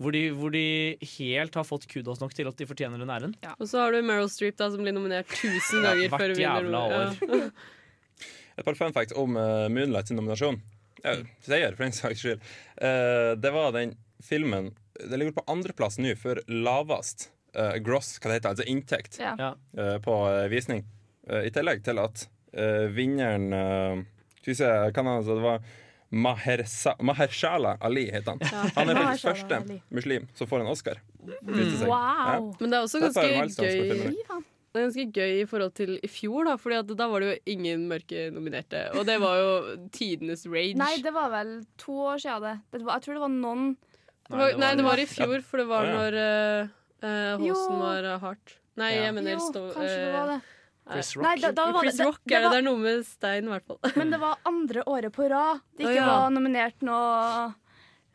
hvor 0.00 0.14
de, 0.16 0.22
hvor 0.32 0.52
de 0.54 0.64
helt 1.18 1.56
har 1.60 1.66
fått 1.68 1.84
kudos 1.90 2.22
nok 2.22 2.32
til 2.36 2.48
at 2.48 2.56
de 2.56 2.66
fortjener 2.68 3.00
den 3.02 3.12
æren. 3.12 3.34
Og 3.58 3.68
så 3.68 3.82
har 3.82 3.92
du 3.92 4.00
Meryl 4.06 4.30
Streep, 4.32 4.56
da, 4.56 4.70
som 4.72 4.80
blir 4.84 4.94
nominert 4.96 5.28
tusen 5.28 5.82
Ja, 5.84 5.90
ganger 5.90 6.06
ja, 6.06 6.10
før 6.16 6.32
hun 6.32 6.40
vinner. 6.40 7.18
Ja. 7.36 7.50
Et 8.58 8.64
par 8.66 8.76
fun 8.76 8.92
facts 8.96 9.14
om 9.16 9.36
uh, 9.36 9.68
Moonlight 9.72 10.08
sin 10.10 10.18
nominasjon. 10.20 10.58
Ja, 11.04 11.14
seier, 11.46 11.76
for 11.76 11.86
den 11.86 11.94
saks 11.96 12.20
skyld. 12.24 12.40
Uh, 12.80 13.36
det 13.40 13.52
var 13.54 13.70
den 13.76 13.94
filmen 14.20 14.72
Den 15.00 15.20
ligger 15.22 15.38
på 15.38 15.44
andreplass 15.48 15.96
nå 16.00 16.10
for 16.20 16.40
lavest 16.48 17.30
uh, 17.56 17.76
gross, 17.80 18.18
hva 18.20 18.32
det 18.32 18.40
heter, 18.40 18.50
altså 18.54 18.66
inntekt, 18.68 19.20
Ja. 19.20 19.32
Ja. 19.40 19.52
eh, 19.80 19.96
på 20.04 20.16
visning. 20.52 20.82
Eh, 21.28 21.46
I 21.48 21.52
tillegg 21.54 21.80
til 21.86 22.00
at 22.02 22.26
eh, 22.52 22.88
vinneren 22.92 23.46
uh, 23.54 24.02
Skal 24.40 24.50
vi 24.52 24.58
se, 24.58 24.68
hva 24.68 25.04
altså, 25.16 25.36
det 25.38 25.44
var 25.46 25.64
Mahershala 26.10 27.76
Ali, 27.80 28.08
heter 28.10 28.34
han. 28.34 28.70
Han 28.76 28.90
er 28.90 28.98
faktisk 28.98 29.28
første 29.28 29.58
Ali. 29.62 29.80
muslim 29.94 30.28
som 30.34 30.48
får 30.50 30.64
en 30.64 30.70
Oscar. 30.72 31.02
Mm. 31.22 31.34
Wow. 31.86 31.90
Ja. 31.90 32.38
Men 32.60 32.72
det 32.72 32.78
er 32.78 32.86
også 32.86 33.02
ganske 33.04 33.26
er 33.26 33.46
gøy. 33.46 34.16
Det 34.70 34.78
er 34.78 34.84
ganske 34.86 35.04
gøy 35.10 35.36
i 35.40 35.46
forhold 35.50 35.72
til 35.74 35.96
i 35.98 36.08
fjor, 36.10 36.46
da 36.46 36.54
Fordi 36.60 36.94
da 36.94 37.06
var 37.10 37.22
det 37.22 37.30
jo 37.30 37.54
ingen 37.56 37.88
mørke 37.90 38.28
nominerte. 38.30 38.84
Og 38.94 39.06
det 39.06 39.18
var 39.22 39.38
jo 39.40 39.54
tidenes 39.94 40.46
rage. 40.46 40.76
Nei, 40.78 40.96
det 41.02 41.14
var 41.14 41.30
vel 41.32 41.56
to 41.78 41.96
år 42.12 42.22
siden 42.22 42.46
det. 42.46 42.56
det 42.78 42.84
var, 42.86 42.98
jeg 42.98 43.06
tror 43.08 43.18
det 43.18 43.24
var 43.26 43.34
noen 43.34 43.72
det 44.30 44.38
var, 44.38 44.52
nei, 44.62 44.74
det 44.78 44.86
var 44.86 45.00
i 45.02 45.06
fjor, 45.10 45.40
for 45.42 45.58
det 45.58 45.66
var 45.66 45.88
ja. 45.88 45.94
når 45.98 46.16
uh, 46.22 46.68
uh, 47.02 47.40
Holsten 47.42 47.80
var 47.82 48.06
uh, 48.06 48.18
hardt. 48.22 48.52
Nei, 48.78 48.92
Ja. 48.94 49.08
jeg 49.08 49.14
mener 49.16 49.34
Jo, 49.34 49.40
stå, 49.48 49.62
kanskje 49.74 49.96
det 49.98 50.12
var 50.14 50.28
det. 50.30 50.40
Chris 50.90 51.12
Nei, 51.16 51.22
Rock. 51.36 51.40
da, 51.42 51.50
da 51.52 51.64
var 51.70 51.72
det, 51.72 51.88
Chris 51.90 51.98
det, 52.00 52.06
Rock 52.08 52.20
det, 52.24 52.34
er 52.34 52.40
det. 52.40 52.44
var, 52.44 52.50
Det 52.50 52.58
er 52.60 52.66
noe 52.66 52.82
med 52.82 53.04
Stein, 53.06 53.44
i 53.50 53.52
hvert 53.54 53.66
fall. 53.68 53.80
Men 53.96 54.14
det 54.14 54.20
var 54.22 54.38
andre 54.50 54.86
året 54.90 55.12
på 55.14 55.28
rad 55.30 55.60
det 55.76 55.84
ikke 55.84 55.92
ikke 55.92 56.00
ja. 56.00 56.08
var 56.10 56.32
nominert 56.34 56.86
noe 56.86 57.52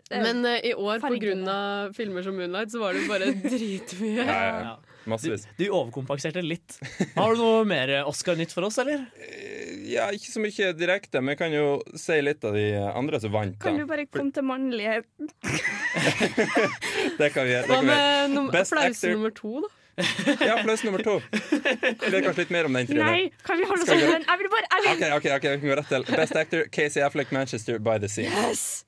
eh, 0.10 0.26
Men 0.26 0.42
uh, 0.46 0.58
i 0.60 0.74
år, 0.74 1.00
på 1.06 1.14
grunn 1.22 1.48
av 1.52 1.94
filmer 1.98 2.26
som 2.26 2.36
Moonlight, 2.38 2.74
så 2.74 2.82
var 2.84 2.98
det 2.98 3.06
bare 3.10 3.32
dritmye. 3.56 4.26
Ja, 4.26 4.42
ja, 4.42 4.60
ja. 4.72 4.76
Massevis. 5.06 5.44
Du, 5.54 5.64
du, 5.64 5.70
overkompenserte 5.70 6.42
litt. 6.42 6.80
Har 7.14 7.36
du 7.36 7.42
noe 7.44 7.66
mer 7.70 7.92
Oscar-nytt 8.10 8.54
for 8.56 8.66
oss, 8.66 8.80
eller? 8.82 9.04
Ja, 9.86 10.08
ikke 10.10 10.32
så 10.34 10.42
mye 10.42 10.72
direkte, 10.74 11.22
men 11.22 11.36
jeg 11.36 11.42
kan 11.44 11.54
jo 11.54 11.66
si 11.94 12.18
litt 12.26 12.42
av 12.48 12.58
de 12.58 12.64
andre 12.90 13.20
som 13.22 13.34
vant. 13.36 13.58
Kan 13.62 13.78
du 13.78 13.84
Da. 13.86 13.90
bare 13.92 14.08
komme 14.10 14.34
til 14.34 14.48
mannlige 14.50 15.04
Det 17.20 17.30
kan 17.36 17.46
vi 17.46 17.54
gjøre. 17.54 17.68
Det 17.70 17.76
Hva 17.76 17.82
med 17.86 18.38
applaus 18.42 18.74
actor. 18.74 19.14
nummer 19.14 19.36
to, 19.38 19.54
da? 19.62 19.70
Ja, 19.98 20.58
applaus 20.58 20.84
nummer 20.84 21.04
to. 21.04 21.20
Jeg 21.32 22.12
vet 22.12 22.26
kanskje 22.26 22.42
litt 22.44 22.52
mer 22.52 22.68
om 22.68 22.76
den, 22.76 22.90
Trine. 22.90 23.06
Nei, 23.06 23.30
kan 23.48 23.60
vi 23.60 23.68
holde 23.70 23.86
oss 23.86 23.92
til 23.92 24.02
den? 24.04 24.26
Jeg 24.28 24.42
vil 24.42 24.50
bare 24.52 24.68
jeg 24.74 24.84
vil, 24.84 25.06
Ok, 25.06 25.06
ok, 25.20 25.30
ok, 25.38 25.46
vi 25.46 25.62
kan 25.62 25.70
gå 25.70 25.78
rett 25.80 25.94
til 25.94 26.10
Best 26.12 26.42
Actor, 26.42 26.66
Casey 26.76 27.06
Affleck, 27.06 27.32
Manchester 27.36 27.80
by 27.80 27.96
the 28.02 28.12
Sea. 28.12 28.28
Yes! 28.28 28.84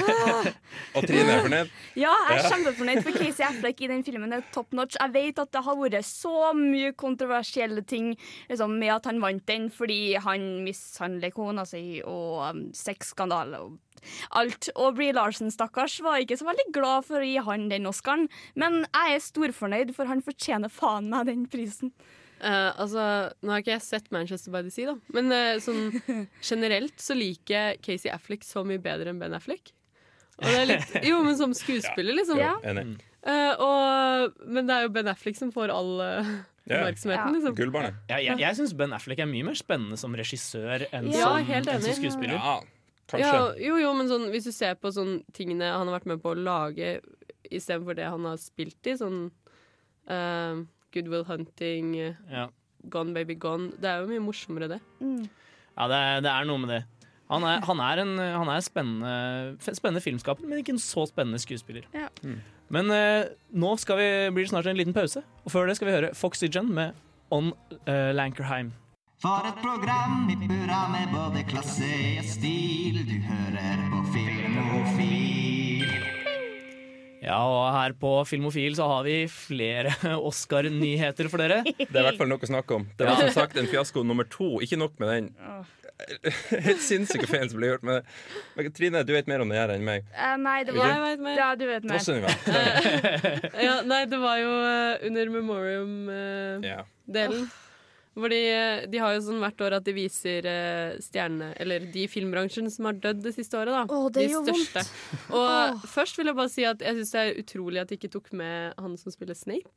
Og 0.96 1.04
Trine 1.06 1.34
er 1.34 1.42
fornøyd? 1.44 1.70
Ja, 1.98 2.12
jeg 2.30 2.38
er 2.38 2.48
kjempefornøyd 2.54 3.02
for 3.04 3.18
Casey 3.18 3.44
Affleck 3.46 3.82
i 3.82 3.90
den 3.90 4.04
filmen 4.06 4.32
er 4.34 4.44
top 4.54 4.72
notch. 4.76 4.98
Jeg 5.00 5.14
vet 5.14 5.42
at 5.42 5.52
det 5.54 5.62
har 5.66 5.78
vært 5.78 6.06
så 6.06 6.52
mye 6.56 6.92
kontroversielle 6.98 7.84
ting 7.88 8.12
liksom, 8.50 8.76
med 8.80 8.94
at 8.96 9.10
han 9.10 9.20
vant 9.22 9.46
den 9.50 9.68
fordi 9.74 10.16
han 10.22 10.48
mishandler 10.64 11.34
kona 11.34 11.66
si 11.68 12.00
og 12.04 12.42
um, 12.46 12.64
sexskandale 12.76 13.62
og 13.64 13.78
alt. 14.38 14.68
Og 14.76 14.94
Brie 14.98 15.12
Larsen, 15.16 15.50
stakkars, 15.54 15.98
var 16.04 16.20
ikke 16.22 16.38
så 16.40 16.46
veldig 16.48 16.68
glad 16.76 17.04
for 17.08 17.20
å 17.22 17.26
gi 17.26 17.36
han 17.46 17.68
den 17.72 17.88
Oscaren. 17.90 18.28
Men 18.58 18.82
jeg 18.86 19.16
er 19.18 19.24
storfornøyd, 19.26 19.94
for 19.96 20.10
han 20.10 20.22
fortjener 20.24 20.72
faen 20.72 21.10
meg 21.12 21.26
den 21.30 21.46
prisen. 21.50 21.92
Uh, 22.40 22.72
altså, 22.80 23.02
Nå 23.44 23.52
har 23.52 23.60
ikke 23.60 23.74
jeg 23.74 23.84
sett 23.84 24.06
Manchester 24.14 24.52
by 24.54 24.62
the 24.64 24.70
Sea, 24.72 24.94
da. 24.94 24.96
Men 25.12 25.28
uh, 25.28 25.58
sånn 25.60 25.90
generelt 26.50 26.96
så 27.02 27.12
liker 27.18 27.52
jeg 27.52 27.82
Casey 27.84 28.08
Affleck 28.14 28.46
så 28.48 28.62
mye 28.64 28.80
bedre 28.80 29.12
enn 29.12 29.20
Ben 29.20 29.36
Affleck. 29.36 29.74
Og 30.40 30.46
det 30.48 30.56
er 30.62 30.70
litt, 30.70 30.94
jo, 31.04 31.18
men 31.20 31.36
som 31.36 31.52
skuespiller, 31.52 32.16
liksom. 32.16 32.38
Ja. 32.40 32.54
Eh, 32.64 33.60
og, 33.60 34.38
men 34.48 34.64
det 34.64 34.72
er 34.78 34.86
jo 34.86 34.92
Ben 34.94 35.10
Affleck 35.12 35.36
som 35.36 35.50
får 35.52 35.68
all 35.74 35.90
oppmerksomheten, 36.00 37.26
Ja. 37.28 37.34
liksom. 37.34 37.54
Gullbarnet. 37.58 37.98
Jeg, 38.08 38.24
jeg, 38.24 38.38
jeg 38.40 38.56
syns 38.56 38.72
Ben 38.78 38.94
Affleck 38.96 39.20
er 39.20 39.28
mye 39.28 39.50
mer 39.50 39.58
spennende 39.60 39.98
som 40.00 40.16
regissør 40.16 40.86
enn 40.96 41.10
Ja, 41.12 41.34
som, 41.34 41.44
enn 41.44 41.68
som 41.68 41.76
enig. 41.76 41.96
skuespiller. 41.98 42.38
Ja, 42.40 42.54
kanskje. 43.10 43.28
Ja, 43.28 43.42
jo, 43.68 43.76
jo, 43.82 43.90
men 43.98 44.08
sånn, 44.10 44.28
hvis 44.32 44.46
du 44.48 44.52
ser 44.54 44.76
på 44.80 44.92
sånn 44.94 45.18
tingene 45.36 45.68
han 45.74 45.86
har 45.90 45.98
vært 45.98 46.08
med 46.12 46.22
på 46.22 46.32
å 46.32 46.38
lage 46.38 46.94
istedenfor 47.50 47.96
det 47.98 48.06
han 48.06 48.24
har 48.28 48.38
spilt 48.40 48.86
i, 48.86 48.94
sånn 49.00 49.24
uh, 50.10 50.62
Good 50.94 51.10
Will 51.12 51.26
Hunting, 51.28 51.94
Ja. 52.30 52.48
Gone 52.88 53.12
Baby 53.12 53.34
Gone 53.36 53.74
Det 53.76 53.84
er 53.90 53.98
jo 54.00 54.06
mye 54.08 54.22
morsommere, 54.24 54.68
det. 54.72 54.78
Ja, 55.02 55.84
det, 55.90 55.98
er- 56.00 56.22
det 56.24 56.30
er 56.32 56.46
noe 56.48 56.62
med 56.62 56.70
det. 56.72 56.80
Han 57.30 57.44
er, 57.46 57.60
han 57.62 57.78
er 57.84 58.00
en 58.02 58.16
han 58.18 58.48
er 58.50 58.62
spennende, 58.66 59.58
spennende 59.62 60.00
filmskaper, 60.02 60.42
men 60.50 60.58
ikke 60.64 60.72
en 60.74 60.80
så 60.82 61.04
spennende 61.06 61.38
skuespiller. 61.38 61.84
Ja. 61.94 62.08
Men 62.74 62.90
uh, 62.90 63.28
nå 63.54 63.74
skal 63.78 64.00
vi, 64.00 64.08
blir 64.34 64.46
det 64.48 64.50
snart 64.50 64.66
en 64.70 64.78
liten 64.78 64.94
pause, 64.96 65.22
og 65.44 65.52
før 65.54 65.68
det 65.70 65.76
skal 65.78 65.90
vi 65.90 65.94
høre 65.94 66.10
Foxygen 66.18 66.72
med 66.74 66.98
On 67.30 67.52
uh, 67.86 68.10
Lankerheim. 68.16 68.72
For 69.20 69.44
et 69.44 69.58
program 69.60 70.30
i 70.32 70.36
burra 70.48 70.86
med 70.88 71.10
både 71.12 71.42
klasse 71.44 71.84
og 72.16 72.24
stil. 72.24 73.02
Du 73.04 73.18
hører 73.20 73.82
på 73.92 73.98
Filmofil. 74.14 75.84
Ja, 77.20 77.36
og 77.44 77.66
her 77.74 77.92
på 78.00 78.14
Filmofil 78.24 78.78
så 78.78 78.88
har 78.88 79.04
vi 79.04 79.18
flere 79.28 79.92
Oscar-nyheter 80.30 81.28
for 81.28 81.44
dere. 81.44 81.60
Det 81.68 81.84
er 81.84 82.00
i 82.00 82.06
hvert 82.08 82.16
fall 82.22 82.32
noe 82.32 82.40
å 82.40 82.48
snakke 82.54 82.80
om. 82.80 82.88
Det 82.96 83.04
var 83.10 83.20
som 83.20 83.36
sagt 83.42 83.60
en 83.60 83.68
fiasko 83.68 84.00
nummer 84.08 84.24
to. 84.24 84.54
Ikke 84.64 84.80
nok 84.80 84.96
med 85.04 85.12
den 85.12 85.28
helt 86.64 86.80
sinnssyke 86.80 87.28
feilen 87.28 87.52
som 87.52 87.60
ble 87.60 87.74
gjort. 87.74 87.84
Men, 87.84 88.00
men 88.56 88.72
Trine, 88.72 89.04
du 89.04 89.12
vet 89.12 89.28
mer 89.28 89.44
om 89.44 89.52
det 89.52 89.60
her 89.60 89.76
enn 89.76 89.84
meg. 89.84 90.08
Uh, 90.16 90.40
nei, 90.40 90.64
det 90.64 90.80
var 90.80 90.96
jeg 90.96 91.04
vet 91.10 91.20
mer. 91.28 91.36
Ja, 91.44 91.54
du 91.60 91.68
vet 91.68 91.84
mer. 91.92 92.00
Også, 92.00 92.16
Ja, 93.68 93.82
nei, 93.84 94.06
det 94.08 94.24
var 94.24 94.40
jo 94.40 94.60
uh, 94.64 95.08
under 95.12 95.24
memorium-delen. 95.42 96.64
Uh, 96.64 97.58
Fordi 97.60 97.69
eh, 98.28 98.86
de 98.86 98.98
har 98.98 99.14
jo 99.14 99.20
sånn 99.24 99.40
hvert 99.40 99.60
år 99.64 99.76
at 99.78 99.84
de 99.84 99.92
viser 99.96 100.42
stjerne, 100.44 101.00
stjernene 101.00 101.48
Eller 101.56 101.80
de 101.80 102.02
i 102.04 102.08
filmbransjen 102.08 102.68
som 102.70 102.84
har 102.84 102.92
dødd 103.00 103.22
det 103.22 103.32
siste 103.34 103.56
året, 103.56 103.72
da. 103.72 103.86
Åh, 103.88 104.08
det 104.12 104.26
de 104.26 104.34
gjør 104.34 104.44
vondt. 104.50 104.90
Og 105.30 105.48
Og 105.80 105.88
først 105.88 106.18
vil 106.18 106.26
jeg 106.26 106.36
bare 106.36 106.48
si 106.52 106.64
at 106.64 106.80
jeg 106.84 106.94
syns 107.00 107.10
det 107.16 107.20
er 107.24 107.40
utrolig 107.40 107.80
at 107.80 107.88
de 107.88 107.96
ikke 107.96 108.10
tok 108.12 108.32
med 108.32 108.74
han 108.78 108.96
som 109.00 109.10
spiller 109.12 109.34
Snape. 109.34 109.70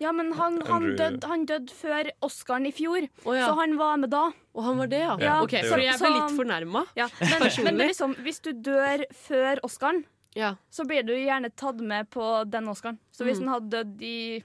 Ja, 0.00 0.10
men 0.12 0.32
han, 0.32 0.58
han 0.66 0.96
døde 0.96 1.46
død 1.46 1.70
før 1.70 2.08
Oscaren 2.26 2.66
i 2.66 2.72
fjor, 2.74 3.06
oh, 3.24 3.34
ja. 3.36 3.46
så 3.46 3.54
han 3.60 3.76
var 3.78 3.96
med 4.02 4.10
da. 4.10 4.24
Og 4.54 4.64
han 4.64 4.76
var 4.78 4.86
det, 4.90 4.98
ja. 5.04 5.14
Ja, 5.22 5.36
ok, 5.42 5.54
For 5.68 5.78
jeg 5.78 5.98
ble 6.00 6.10
litt 6.16 6.34
fornærma. 6.34 6.82
Ja, 6.98 7.06
men, 7.20 7.46
men 7.68 7.78
liksom, 7.86 8.16
hvis 8.26 8.40
du 8.42 8.50
dør 8.52 9.04
før 9.14 9.62
Oscaren, 9.62 10.02
Ja. 10.34 10.56
så 10.70 10.82
blir 10.84 11.04
du 11.06 11.12
gjerne 11.14 11.46
tatt 11.54 11.78
med 11.78 12.10
på 12.10 12.26
den 12.50 12.66
Oscaren. 12.68 12.98
Så 13.14 13.22
hvis 13.24 13.38
Mm. 13.38 13.46
han 13.46 13.54
hadde 13.54 13.70
dødd 13.70 14.02
i 14.02 14.42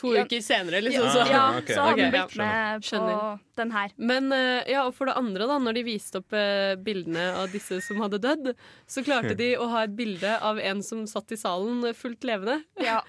To 0.00 0.14
Ja. 0.14 0.24
uker 0.24 0.40
senere, 0.42 0.80
liksom. 0.82 1.08
Så. 1.10 1.24
Ja, 1.30 1.42
okay. 1.58 1.74
så 1.74 1.82
hadde 1.86 2.02
hun 2.02 2.14
blitt 2.14 2.36
med 2.40 2.80
på 2.82 2.88
Skjønner. 2.88 3.42
den 3.60 3.74
her. 3.74 3.92
Men 3.96 4.32
eh, 4.34 4.72
ja, 4.72 4.86
og 4.88 4.94
for 4.96 5.10
det 5.10 5.16
andre, 5.20 5.46
da, 5.50 5.58
når 5.62 5.78
de 5.78 5.84
viste 5.86 6.22
opp 6.22 6.34
eh, 6.34 6.74
bildene 6.82 7.28
av 7.38 7.52
disse 7.54 7.78
som 7.84 8.00
hadde 8.02 8.18
dødd, 8.22 8.54
så 8.90 9.04
klarte 9.06 9.36
de 9.42 9.54
å 9.56 9.68
ha 9.70 9.84
et 9.86 9.94
bilde 9.94 10.38
av 10.40 10.58
en 10.58 10.82
som 10.82 11.04
satt 11.10 11.30
i 11.34 11.38
salen 11.38 11.84
eh, 11.86 11.94
fullt 11.96 12.26
levende. 12.26 12.62
Ja. 12.82 13.02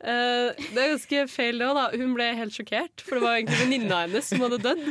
Uh, 0.00 0.56
det 0.72 0.80
er 0.80 0.92
ganske 0.94 1.24
feil, 1.28 1.58
det 1.60 1.66
òg, 1.68 1.76
da. 1.76 1.82
Hun 2.00 2.14
ble 2.16 2.30
helt 2.38 2.56
sjokkert, 2.56 3.02
for 3.04 3.18
det 3.18 3.24
var 3.26 3.34
egentlig 3.36 3.58
venninna 3.66 3.98
hennes 4.06 4.30
som 4.32 4.40
hadde 4.46 4.60
dødd. 4.64 4.86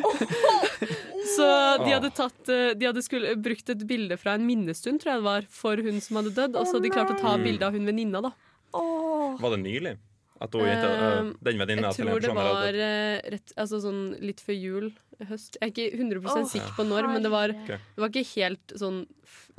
Så 1.29 1.47
de 1.81 1.89
hadde, 1.89 2.11
tatt, 2.13 2.37
de 2.45 2.85
hadde 2.85 3.01
skulle, 3.05 3.33
brukt 3.41 3.73
et 3.73 3.81
bilde 3.89 4.17
fra 4.21 4.35
en 4.37 4.45
minnestund, 4.45 5.01
tror 5.01 5.15
jeg 5.15 5.23
det 5.23 5.25
var, 5.25 5.49
for 5.49 5.81
hun 5.81 5.97
som 6.01 6.21
hadde 6.21 6.35
dødd. 6.37 6.59
Og 6.61 6.69
så 6.69 6.77
hadde 6.77 6.85
de 6.85 6.93
klart 6.93 7.15
å 7.15 7.17
ta 7.17 7.33
nei. 7.33 7.47
bilde 7.49 7.65
av 7.65 7.73
hun 7.73 7.89
venninna, 7.89 8.21
da. 8.29 8.31
Åh. 8.77 9.33
Var 9.41 9.55
det 9.55 9.59
nylig? 9.63 9.95
At 10.39 10.55
hun 10.55 10.63
jenta, 10.63 10.89
Um, 11.19 11.29
den 11.43 11.59
venninna 11.59 11.91
Jeg 11.91 12.05
tror 12.05 12.23
det 12.23 12.33
var 12.35 12.49
hadde 12.63 12.83
eh, 12.85 13.31
rett, 13.35 13.53
altså 13.59 13.79
sånn 13.83 14.01
litt 14.23 14.39
før 14.43 14.55
jul, 14.55 14.89
høst. 15.27 15.57
Jeg 15.59 15.65
er 15.65 15.71
ikke 15.73 15.87
100 15.99 16.27
oh, 16.31 16.43
sikker 16.47 16.75
på 16.77 16.85
når, 16.87 17.09
men 17.11 17.25
det 17.25 17.31
var, 17.33 17.51
okay. 17.51 17.79
det 17.95 18.03
var 18.03 18.13
ikke 18.13 18.27
helt 18.37 18.75
sånn 18.79 19.01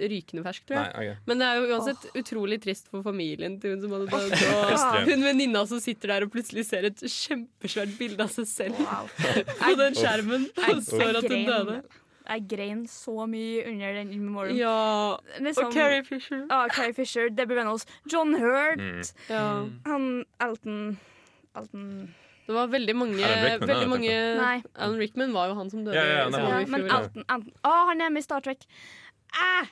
rykende 0.00 0.44
fersk, 0.46 0.64
tror 0.68 0.78
jeg. 0.78 0.90
Nei, 0.94 1.04
okay. 1.04 1.24
Men 1.28 1.42
det 1.42 1.48
er 1.48 1.58
jo 1.60 1.68
uansett 1.74 2.20
utrolig 2.22 2.60
trist 2.64 2.88
for 2.92 3.04
familien 3.04 3.58
til 3.60 3.74
hun 3.74 3.84
som 3.84 3.96
hadde 3.96 4.08
dødd. 4.14 4.44
Og 4.80 5.10
hun 5.10 5.26
venninna 5.28 5.64
som 5.68 5.82
sitter 5.82 6.14
der 6.14 6.26
og 6.26 6.32
plutselig 6.32 6.64
ser 6.70 6.88
et 6.88 7.04
kjempesvært 7.04 7.96
bilde 8.00 8.24
av 8.24 8.32
seg 8.32 8.48
selv 8.48 8.78
Wow. 8.80 9.08
på 9.60 9.72
den 9.76 9.96
skjermen 9.98 10.46
og 10.48 10.78
står 10.86 11.18
at 11.20 11.26
hun 11.28 11.42
døde. 11.48 11.80
Jeg 12.30 12.44
grein 12.48 12.84
så 12.86 13.26
mye 13.26 13.64
under 13.66 13.92
den 13.98 14.12
In 14.14 14.22
Memoriam. 14.24 14.56
Ja. 14.56 15.16
Liksom, 15.42 15.66
Og 15.66 15.72
Carrie 15.74 16.04
Fisher. 16.06 16.44
Ja, 16.50 16.60
Carrie 16.70 16.94
Fisher, 16.94 17.28
Debbie 17.28 17.56
Reynolds, 17.58 17.86
John 18.12 18.34
Hurt, 18.38 18.78
Mm. 18.78 19.02
Ja. 19.28 19.44
han 19.86 20.24
Elton 20.40 20.98
Elton 21.56 22.14
Det 22.46 22.54
var 22.54 22.66
veldig 22.70 22.94
mange, 22.96 23.22
Alan 23.24 23.44
Rickman, 23.44 23.68
veldig 23.68 23.88
mange 23.90 24.14
Nei. 24.38 24.62
Alan 24.76 24.98
Rickman 24.98 25.32
var 25.34 25.48
jo 25.50 25.54
han 25.58 25.70
som 25.70 25.84
døde. 25.84 25.94
Ja, 25.94 26.04
ja, 26.04 26.18
ja, 26.22 26.28
nei, 26.30 26.40
ja, 26.60 26.66
Men. 26.70 26.86
Elton, 26.90 27.24
Elton. 27.28 27.52
Å, 27.64 27.74
han 27.90 28.00
er 28.00 28.10
med 28.10 28.22
i 28.22 28.26
Star 28.26 28.40
Trek. 28.40 28.64
Æh! 29.34 29.66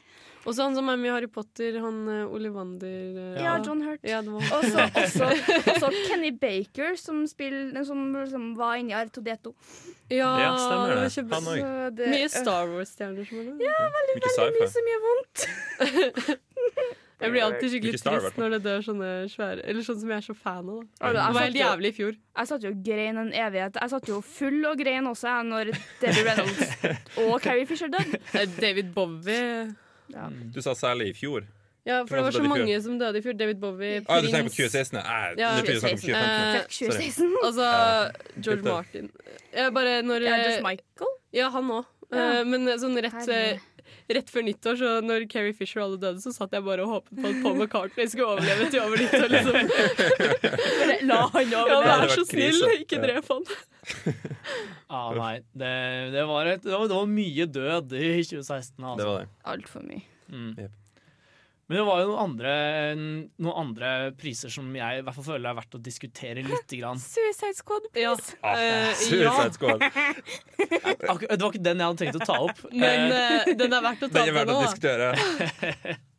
Og 0.46 0.54
så 0.54 0.62
han 0.64 0.74
som 0.78 0.86
er 0.88 0.96
med 0.96 1.10
i 1.10 1.12
Harry 1.12 1.26
Potter, 1.28 1.78
han 1.82 1.96
eh, 2.08 2.30
Ollivander 2.32 3.18
eh, 3.36 3.42
Ja, 3.42 3.56
John 3.64 3.82
Hurt. 3.84 4.00
Ja, 4.06 4.20
det 4.24 4.30
var 4.32 4.46
Og 4.56 4.64
så 4.64 4.84
også, 5.02 5.28
også 5.74 5.90
Kenny 6.06 6.30
Baker, 6.40 6.94
som, 6.96 7.24
spill, 7.28 7.72
som, 7.84 8.04
som 8.30 8.46
var 8.56 8.78
inni 8.80 8.94
R2D2. 8.96 9.52
Ja, 10.14 10.30
Ja, 10.40 10.52
stemmer 10.56 10.88
det 10.88 10.96
var 10.96 11.02
det. 11.04 11.12
kjempe- 11.16 11.34
Han 11.34 11.50
òg. 11.52 11.58
Så 11.58 11.90
det- 11.98 12.12
Mye 12.14 12.28
Star 12.32 12.70
Wars-stjerner 12.72 13.28
som 13.28 13.40
var 13.42 13.48
med. 13.50 13.66
Ja, 13.66 13.80
veldig, 13.98 14.14
Mye 14.22 14.36
sci-fi. 14.38 14.70
så 14.76 14.84
mye 14.88 15.00
vondt. 15.08 15.48
jeg 17.18 17.32
blir 17.34 17.42
alltid 17.44 17.72
skikkelig 17.74 17.92
Mye 17.96 18.00
Star, 18.00 18.14
i 18.14 18.22
hvert 18.22 18.22
trist 18.28 18.36
fall. 18.38 18.44
når 18.44 18.54
det 18.54 18.60
dør 18.68 18.84
sånne 18.86 19.10
svære 19.32 19.64
Eller 19.68 19.82
sånn 19.88 19.98
som 20.00 20.12
jeg 20.14 20.22
er 20.22 20.26
så 20.28 20.36
fan 20.38 20.68
av. 20.70 20.78
Da. 21.02 21.10
Det 21.12 21.24
var 21.34 21.44
helt 21.48 21.58
jævlig 21.60 21.90
i 21.92 21.96
fjor. 21.98 22.14
Jeg 22.38 22.50
satt 22.52 22.64
jo 22.68 22.70
og 22.72 22.80
grein 22.86 23.18
en 23.24 23.32
evighet. 23.34 23.76
Jeg 23.82 23.90
satt 23.96 24.08
jo 24.08 24.20
full 24.22 24.62
og 24.70 24.78
grein 24.80 25.10
også 25.10 25.28
jeg, 25.34 25.50
når 25.50 25.74
Debbie 26.00 26.24
Reynolds 26.30 26.88
og 27.26 27.36
Carrie 27.44 27.66
Fisher 27.68 27.90
døde. 27.92 28.22
Eh, 28.38 28.46
David 28.62 28.94
Bowie 28.94 29.68
Ja. 30.14 30.28
Du 30.54 30.60
sa 30.62 30.74
særlig 30.74 31.10
i 31.10 31.14
fjor. 31.18 31.46
Ja, 31.86 32.02
for 32.04 32.16
det 32.16 32.24
var 32.24 32.30
så 32.36 32.42
mange 32.42 32.82
som 32.84 32.98
døde 33.00 33.18
i 33.18 33.22
fjor. 33.24 33.32
David 33.38 33.60
Bowie, 33.62 34.02
Ah, 34.08 34.20
du 34.20 34.26
tenker 34.28 34.50
på 34.50 34.56
Prince 34.56 34.68
2016? 34.68 34.98
Nei, 34.98 35.34
Ja, 35.38 35.56
det 35.56 35.64
trodde 35.64 35.74
du 35.74 35.80
snakket 35.80 35.94
om 35.94 36.00
2016. 36.00 36.18
2015. 36.18 36.58
Eh, 36.58 36.66
2016. 36.68 37.36
Altså 37.44 37.66
George 38.42 38.62
Martin. 38.62 39.10
Ja, 39.56 39.70
bare 39.70 40.02
når 40.02 40.20
Ja, 40.26 40.34
eh, 40.36 40.44
Just 40.50 40.62
Michael. 40.62 41.14
Ja, 41.32 41.48
han 41.50 41.70
òg. 41.70 41.84
Ja. 42.12 42.44
men 42.44 42.66
sånn 42.80 42.96
rett, 43.02 43.12
Herre. 43.12 43.60
Rett 44.18 44.30
før 44.32 44.44
nyttår, 44.46 44.78
så 44.80 44.92
når 45.04 45.26
Carrie 45.32 45.54
Fisher 45.56 45.80
og 45.82 45.86
alle 45.88 46.00
døde, 46.02 46.22
så 46.24 46.32
satt 46.34 46.54
jeg 46.56 46.64
bare 46.66 46.84
og 46.86 46.92
håpet 46.96 47.18
på 47.22 47.28
at 47.30 47.42
Paul 47.44 47.56
McCartney 47.60 48.08
skulle 48.10 48.30
overleve 48.34 48.68
til 48.72 48.80
over 48.84 48.96
nyttår. 49.02 49.28
Liksom. 49.34 49.58
La 51.08 51.20
han 51.34 51.54
overleve. 51.60 51.82
Ja, 51.88 51.98
vær 52.02 52.14
så 52.16 52.24
snill, 52.28 52.60
ikke 52.80 53.02
drep 53.04 53.32
han. 53.34 53.48
Ah, 54.88 55.10
nei, 55.12 55.34
det, 55.52 55.68
det, 56.14 56.22
var 56.28 56.48
et, 56.48 56.62
det, 56.64 56.72
var, 56.72 56.86
det 56.88 56.96
var 56.96 57.08
mye 57.12 57.44
død 57.52 57.90
i 57.92 58.06
2016. 58.24 58.72
Det 58.78 58.86
Altså. 58.88 59.06
var 59.08 59.18
det. 59.20 59.28
Altfor 59.52 59.82
mye. 59.84 60.00
Mm. 60.32 60.54
Jep. 60.62 60.76
Men 61.68 61.76
det 61.76 61.84
var 61.84 61.98
jo 62.00 62.06
noen 62.08 62.20
andre, 62.30 62.52
noen 63.44 63.56
andre 63.60 63.88
priser 64.16 64.48
som 64.48 64.70
jeg 64.72 65.00
i 65.00 65.02
hvert 65.04 65.16
fall 65.18 65.26
føler 65.26 65.50
er 65.50 65.56
verdt 65.58 65.76
å 65.76 65.80
diskutere 65.84 66.40
litt. 66.46 66.72
grann. 66.80 66.96
Suicide 67.14 67.58
Squad, 67.58 67.88
Ja. 67.92 68.14
please. 68.16 68.36
Ah, 68.42 68.54
Eh, 68.56 68.94
Suicide 68.94 69.52
Squad. 69.58 69.84
Det 70.56 71.40
var 71.42 71.50
ikke 71.52 71.62
den 71.62 71.78
jeg 71.82 71.86
hadde 71.90 72.00
tenkt 72.00 72.16
å 72.22 72.24
ta 72.24 72.38
opp. 72.46 72.62
Men 72.72 73.12
Eh, 73.12 73.34
eh, 73.48 73.54
den 73.60 73.72
er 73.76 73.84
verdt 73.84 74.02
å 74.02 74.08
ta 74.08 74.24
Den 74.24 74.28
er 74.32 74.38
verdt 74.40 74.54
å 74.56 74.62
diskutere. 74.64 75.98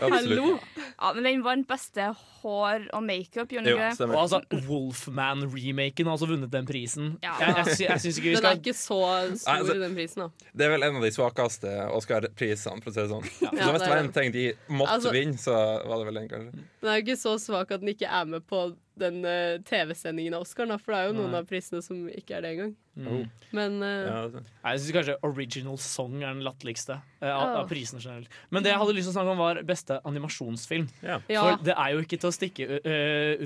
Hallo! 0.00 0.58
Ja, 1.00 1.12
men 1.16 1.24
den 1.26 1.42
vant 1.44 1.66
beste 1.68 2.06
hår 2.40 2.86
og 2.96 3.02
makeup, 3.04 3.50
gjorde 3.52 3.66
den 3.68 3.76
ikke 3.76 3.90
det? 3.98 4.08
og 4.08 4.22
altså, 4.22 4.40
Wolfman-remaken 4.68 6.08
har 6.08 6.16
også 6.16 6.28
vunnet 6.30 6.50
den 6.52 6.66
prisen. 6.68 7.10
Ja. 7.24 7.34
Jeg, 7.40 7.54
jeg, 7.60 7.76
sy- 7.76 7.86
jeg 7.86 8.02
syns 8.04 8.18
ikke 8.20 8.28
vi 8.30 8.34
Den 8.34 8.40
er 8.40 8.46
skal 8.48 8.60
ikke 8.62 8.76
så 8.76 9.00
stor, 9.42 9.54
altså- 9.54 9.78
den 9.82 9.96
prisen, 9.98 10.24
da. 10.24 10.48
Det 10.56 10.66
er 10.66 10.74
vel 10.74 10.86
en 10.88 10.96
av 11.00 11.06
de 11.06 11.12
svakeste 11.14 11.74
Oscar-prisene, 11.96 12.82
for 12.84 12.90
å 12.90 12.94
si 12.96 13.00
det 13.00 13.08
sånn. 13.12 13.28
Så 13.30 13.48
Ja, 13.48 13.50
hvis 13.50 13.64
det 13.64 13.80
det 13.80 13.90
var 13.94 14.02
en 14.04 14.12
ting 14.18 14.32
de 14.36 14.46
måtte 14.68 14.96
Altså- 14.98 15.12
vinne, 15.16 15.38
så 15.40 15.56
var 15.86 15.98
det 16.04 16.06
vel 16.10 16.20
den, 16.22 16.28
kanskje. 16.28 16.64
Den 16.80 16.90
er 16.94 17.00
jo 17.00 17.06
ikke 17.06 17.20
så 17.20 17.36
svak 17.40 17.70
at 17.76 17.80
den 17.84 17.88
ikke 17.94 18.08
er 18.08 18.24
med 18.24 18.46
på 18.48 18.64
den 19.00 19.18
uh, 19.24 19.58
TV-sendingen 19.66 20.34
av 20.36 20.44
Oscar, 20.46 20.68
da, 20.70 20.76
for 20.80 20.92
det 20.94 21.00
er 21.00 21.08
jo 21.10 21.16
noen 21.18 21.32
Nei. 21.34 21.40
av 21.42 21.48
prisene 21.50 21.80
som 21.82 22.02
ikke 22.08 22.36
er 22.38 22.44
det 22.44 22.50
engang. 22.54 22.74
mm. 23.00 23.22
Men 23.56 23.78
uh, 23.82 23.88
Ja, 24.06 24.18
det- 24.34 24.42
Jeg 24.64 24.80
syns 24.84 24.92
kanskje 24.98 25.16
Original 25.26 25.78
Song 25.82 26.16
er 26.22 26.34
den 26.34 26.42
latterligste 26.46 26.98
uh, 27.00 27.28
av, 27.30 27.54
av 27.62 27.68
prisene 27.70 28.00
generelt. 28.04 28.28
Men 28.50 28.62
det 28.62 28.70
jeg 28.74 28.78
hadde 28.82 28.94
lyst 28.98 29.08
til 29.08 29.14
å 29.14 29.16
snakke 29.18 29.34
om, 29.34 29.42
var 29.42 29.62
beste 29.66 30.00
animasjonsfilm. 30.04 30.88
ja. 31.02 31.18
ja. 31.32 31.42
For 31.42 31.64
det 31.64 31.74
er 31.76 31.94
jo 31.96 32.04
ikke 32.04 32.20
til 32.20 32.30
å 32.30 32.36
stikke 32.36 32.68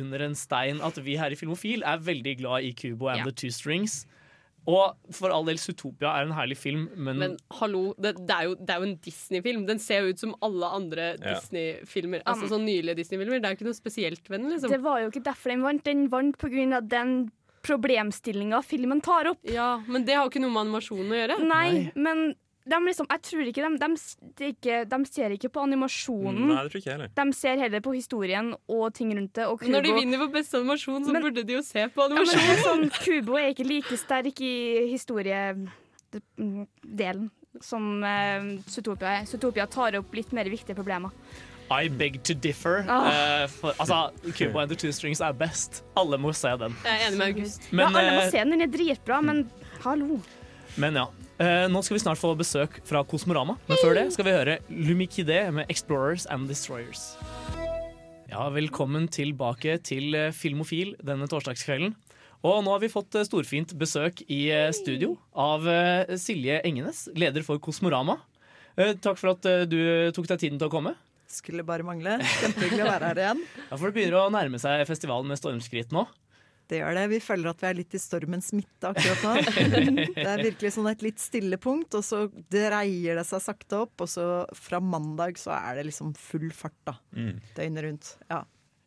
under 0.03 0.27
en 0.29 0.35
stein 0.39 0.81
at 0.85 0.99
vi 1.05 1.17
her 1.21 1.31
i 1.33 1.39
Filmofil 1.39 1.83
er 1.87 2.03
veldig 2.05 2.37
glad 2.43 2.65
i 2.69 2.73
Kubo 2.77 3.09
and 3.09 3.19
Ja. 3.25 3.25
the 3.31 3.33
Two 3.33 3.51
Strings. 3.55 4.05
Og 4.71 5.13
for 5.13 5.33
all 5.35 5.45
del, 5.45 5.59
Zootopia 5.61 6.15
er 6.17 6.29
en 6.29 6.35
herlig 6.37 6.57
film, 6.57 6.87
men, 6.97 7.19
Men 7.21 7.37
hallo, 7.59 7.93
det, 8.01 8.15
det, 8.25 8.33
er 8.33 8.49
jo, 8.49 8.55
det 8.57 8.73
er 8.73 8.81
jo 8.81 8.89
en 8.89 8.97
Disney-film. 9.05 9.67
Den 9.69 9.83
ser 9.83 10.05
jo 10.07 10.15
ut 10.15 10.23
som 10.23 10.35
alle 10.45 10.71
andre 10.79 11.09
Ja. 11.19 11.35
Disney-filmer. 11.35 12.23
Altså 12.25 12.49
Um, 12.49 12.53
sånn 12.57 12.65
nylige 12.69 12.97
Disney-filmer. 13.03 13.41
Det 13.41 13.49
er 13.51 13.55
jo 13.55 13.61
ikke 13.61 13.69
noe 13.69 13.77
spesielt 13.77 14.31
ved 14.31 14.41
den, 14.41 14.51
liksom. 14.55 14.73
Det 14.73 14.81
var 14.85 15.03
jo 15.03 15.11
ikke 15.13 15.25
derfor 15.29 15.53
den 15.53 15.65
vant. 15.67 15.85
Den 15.85 16.07
vant 16.13 16.45
av 16.81 16.89
den 16.89 17.15
problemstillinga 17.65 18.61
filmen 18.65 19.01
tar 19.05 19.31
opp. 19.33 19.41
Ja, 19.49 19.83
Men 19.89 20.05
det 20.05 20.17
har 20.17 20.25
jo 20.27 20.33
ikke 20.33 20.43
noe 20.45 20.53
med 20.53 20.67
animasjonen 20.67 21.13
å 21.13 21.21
gjøre. 21.21 21.39
Nei, 21.49 21.91
men 21.97 22.35
de 22.65 22.79
liksom, 22.87 23.07
jeg 23.11 23.21
tror 23.29 23.49
ikke 23.51 23.69
de, 23.77 23.89
de, 24.39 24.47
ikke, 24.55 24.77
de 24.89 24.99
ser 25.11 25.29
ikke 25.37 25.51
på 25.53 25.61
animasjonen. 25.67 26.47
Nei, 26.49 26.63
det 26.65 26.71
tror 26.73 26.81
ikke 26.81 26.91
jeg 26.91 26.97
heller. 26.97 27.11
De 27.19 27.25
ser 27.37 27.57
heller 27.61 27.81
på 27.85 27.93
historien 27.93 28.47
og 28.57 28.85
ting 28.97 29.09
rundt 29.13 29.35
det. 29.37 29.45
Og 29.51 29.59
Kubo, 29.61 29.73
Når 29.75 29.83
de 29.85 29.93
vinner 29.99 30.19
for 30.23 30.29
beste 30.33 30.57
animasjon, 30.63 31.05
så 31.05 31.13
Men- 31.13 31.23
burde 31.27 31.43
de 31.45 31.53
jo 31.59 31.63
se 31.63 31.83
på 31.93 32.01
ja, 32.09 32.15
men 32.15 32.27
sånn, 32.65 32.85
Kubo 33.05 33.33
er 33.37 33.53
ikke 33.53 33.67
like 33.69 33.97
sterk 34.01 34.41
i 34.41 34.89
historiedelen 34.95 35.69
som 37.61 38.03
uh, 38.03 38.61
Zootopia 38.67 39.21
er. 39.21 39.27
Zootopia 39.29 39.67
tar 39.71 39.99
opp 40.01 40.15
litt 40.17 40.33
mer 40.33 40.49
viktige 40.51 40.75
problemer. 40.79 41.11
I 41.71 41.89
beg 41.89 42.23
to 42.25 42.35
differ. 42.35 42.85
Ah. 42.89 43.45
Uh, 43.45 43.49
for, 43.49 43.73
altså, 43.79 44.11
Kubo 44.37 44.59
and 44.61 44.71
the 44.71 44.77
Two 44.77 44.93
Strings 44.93 45.21
er 45.21 45.33
best. 45.33 45.83
Alle 45.97 46.19
må 46.21 46.33
se 46.37 46.49
den. 46.61 46.75
Jeg 46.85 46.97
er 46.97 47.07
enig 47.09 47.19
med 47.19 47.27
August. 47.29 47.69
Men, 47.73 47.85
ja, 47.85 47.99
alle 48.01 48.11
må 48.17 48.23
eh, 48.25 48.31
se 48.31 48.39
den, 48.39 48.51
den 48.57 48.61
er 48.67 48.73
dritbra, 48.73 49.21
men 49.25 49.45
hallo. 49.85 50.21
Men 50.81 50.97
ja. 50.99 51.05
Eh, 51.43 51.67
nå 51.71 51.81
skal 51.83 51.97
vi 51.97 52.03
snart 52.03 52.21
få 52.21 52.31
besøk 52.39 52.77
fra 52.87 53.03
Kosmorama, 53.07 53.57
men 53.69 53.81
før 53.83 53.97
det 53.99 54.05
skal 54.15 54.27
vi 54.29 54.35
høre 54.37 54.59
Lumikide 54.71 55.39
med 55.55 55.67
'Explorers 55.69 56.27
and 56.31 56.49
Destroyers'. 56.51 57.15
Ja, 58.31 58.49
velkommen 58.51 59.09
tilbake 59.09 59.79
til 59.83 60.15
eh, 60.15 60.33
Filmofil 60.35 60.95
denne 61.03 61.27
torsdagskvelden. 61.31 61.95
Og 62.45 62.61
nå 62.65 62.75
har 62.75 62.83
vi 62.83 62.93
fått 62.93 63.15
eh, 63.19 63.27
storfint 63.27 63.75
besøk 63.79 64.23
i 64.29 64.51
eh, 64.51 64.71
studio 64.75 65.17
av 65.35 65.67
Silje 66.19 66.61
Engenes, 66.65 67.09
leder 67.15 67.43
for 67.47 67.59
Kosmorama. 67.59 68.19
Eh, 68.77 68.95
Takk 68.95 69.19
for 69.19 69.35
at 69.35 69.47
du 69.71 69.79
tok 70.15 70.27
deg 70.31 70.39
tiden 70.39 70.59
til 70.59 70.71
å 70.71 70.75
komme. 70.75 70.95
Skulle 71.31 71.65
bare 71.67 71.83
mangle. 71.87 72.19
Kjempehyggelig 72.41 72.85
å 72.85 72.91
være 72.93 73.09
her 73.11 73.23
igjen. 73.23 73.41
Ja, 73.71 73.77
for 73.77 73.89
Det 73.91 73.97
begynner 73.97 74.21
å 74.23 74.31
nærme 74.31 74.61
seg 74.63 74.87
festivalen 74.87 75.27
med 75.31 75.41
stormskritt 75.41 75.95
nå. 75.95 76.07
Det 76.71 76.81
gjør 76.81 76.97
det. 76.97 77.05
Vi 77.13 77.21
føler 77.21 77.51
at 77.51 77.61
vi 77.61 77.69
er 77.69 77.79
litt 77.79 77.95
i 77.97 78.01
stormens 78.01 78.51
midte 78.57 78.91
akkurat 78.91 79.25
nå. 79.27 79.35
Det 80.17 80.25
er 80.25 80.45
virkelig 80.47 80.73
sånn 80.77 80.89
et 80.91 81.05
litt 81.05 81.21
stille 81.21 81.59
punkt, 81.61 81.97
og 81.99 82.05
så 82.07 82.25
dreier 82.53 83.21
det 83.21 83.27
seg 83.29 83.45
sakte 83.45 83.85
opp. 83.85 83.95
Og 84.01 84.11
så 84.11 84.27
fra 84.57 84.81
mandag 84.81 85.39
så 85.41 85.53
er 85.59 85.81
det 85.81 85.89
liksom 85.91 86.15
full 86.19 86.49
fart, 86.57 86.77
da. 86.89 86.97
Mm. 87.17 87.39
Døgnet 87.57 87.89
rundt. 87.89 88.13
Ja. 88.33 88.45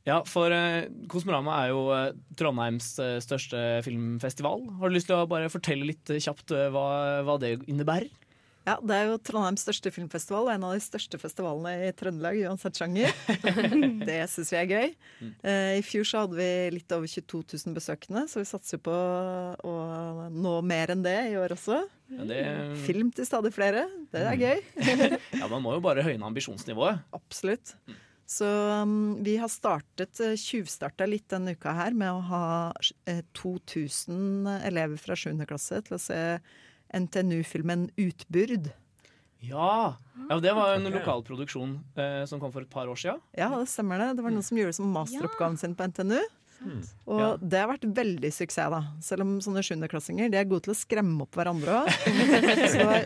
Ja, 0.08 0.22
for 0.24 0.54
eh, 0.56 0.88
Kosmorama 1.12 1.58
er 1.66 1.74
jo 1.74 1.82
eh, 1.92 2.14
Trondheims 2.40 2.94
eh, 3.04 3.18
største 3.24 3.60
filmfestival. 3.84 4.64
Har 4.80 4.88
du 4.88 4.96
lyst 4.96 5.10
til 5.10 5.18
å 5.20 5.28
bare 5.28 5.52
fortelle 5.52 5.90
litt 5.90 6.14
kjapt 6.24 6.54
hva, 6.72 6.88
hva 7.28 7.36
det 7.44 7.58
innebærer? 7.68 8.08
Ja, 8.68 8.76
det 8.84 8.96
er 8.98 9.06
jo 9.08 9.20
Trondheims 9.24 9.64
største 9.64 9.92
filmfestival, 9.96 10.50
og 10.50 10.52
en 10.52 10.66
av 10.68 10.74
de 10.76 10.84
største 10.84 11.20
festivalene 11.22 11.88
i 11.88 11.92
Trøndelag, 11.96 12.40
uansett 12.50 12.80
sjanger. 12.80 13.14
Det 14.10 14.18
syns 14.32 14.52
vi 14.52 14.60
er 14.60 14.74
gøy. 14.74 14.90
Eh, 15.48 15.78
I 15.80 15.86
fjor 15.86 16.08
så 16.08 16.24
hadde 16.26 16.40
vi 16.40 16.50
litt 16.76 16.96
over 16.96 17.08
22 17.08 17.44
000 17.64 17.78
besøkende, 17.78 18.26
så 18.28 18.42
vi 18.42 18.50
satser 18.50 18.82
på 18.84 18.92
å 18.92 19.78
nå 20.34 20.58
mer 20.68 20.92
enn 20.92 21.06
det 21.06 21.16
i 21.32 21.38
år 21.40 21.56
også. 21.56 21.80
Ja, 22.12 22.28
det, 22.28 22.42
Film 22.84 23.14
til 23.16 23.28
stadig 23.28 23.54
flere. 23.56 23.86
Det 24.12 24.26
er 24.34 24.44
gøy. 24.44 24.62
ja, 25.40 25.48
Man 25.48 25.64
må 25.64 25.78
jo 25.78 25.86
bare 25.88 26.04
høyne 26.04 26.28
ambisjonsnivået. 26.28 27.08
Absolutt. 27.16 27.76
Så 28.28 28.48
um, 28.84 29.16
vi 29.24 29.38
har 29.40 29.48
startet, 29.48 30.20
uh, 30.20 30.36
tjuvstarta 30.36 31.08
litt 31.08 31.30
denne 31.32 31.56
uka 31.56 31.72
her 31.78 31.96
med 31.96 32.12
å 32.12 32.24
ha 32.28 32.46
uh, 32.76 33.22
2000 33.40 34.50
elever 34.68 35.00
fra 35.00 35.16
7. 35.16 35.32
klasse 35.48 35.80
til 35.88 35.96
å 35.96 36.02
se 36.02 36.20
NTNU-filmen 36.94 37.90
'Utbyrd'. 37.98 38.72
Ja, 39.40 39.96
ja 40.30 40.40
Det 40.40 40.54
var 40.56 40.74
en 40.76 40.88
Ok. 40.88 40.94
lokal 40.94 41.22
produksjon 41.24 41.80
eh, 41.96 42.26
som 42.26 42.40
kom 42.40 42.52
for 42.52 42.62
et 42.62 42.70
par 42.70 42.88
år 42.88 42.96
siden. 42.98 43.22
Ja, 43.38 43.50
det 43.50 43.68
stemmer 43.70 43.98
det. 44.00 44.18
Det 44.18 44.24
var 44.24 44.32
noen 44.34 44.44
som 44.44 44.58
gjorde 44.58 44.74
det 44.74 44.76
som 44.82 44.92
masteroppgaven 44.94 45.58
sin 45.58 45.76
på 45.76 45.84
NTNU. 45.88 46.20
Og 47.06 47.20
Ja. 47.22 47.38
det 47.38 47.60
har 47.60 47.68
vært 47.70 47.86
veldig 47.94 48.32
suksess, 48.34 48.72
da. 48.72 48.80
Selv 49.00 49.22
om 49.22 49.38
sånne 49.40 49.62
sjuendeklassinger 49.62 50.32
de 50.32 50.38
er 50.40 50.44
gode 50.50 50.64
til 50.66 50.74
å 50.74 50.76
skremme 50.76 51.22
opp 51.22 51.36
hverandre 51.38 51.86
òg. 51.86 51.88
Så 52.74 52.78
det 52.82 52.86
var 52.88 53.06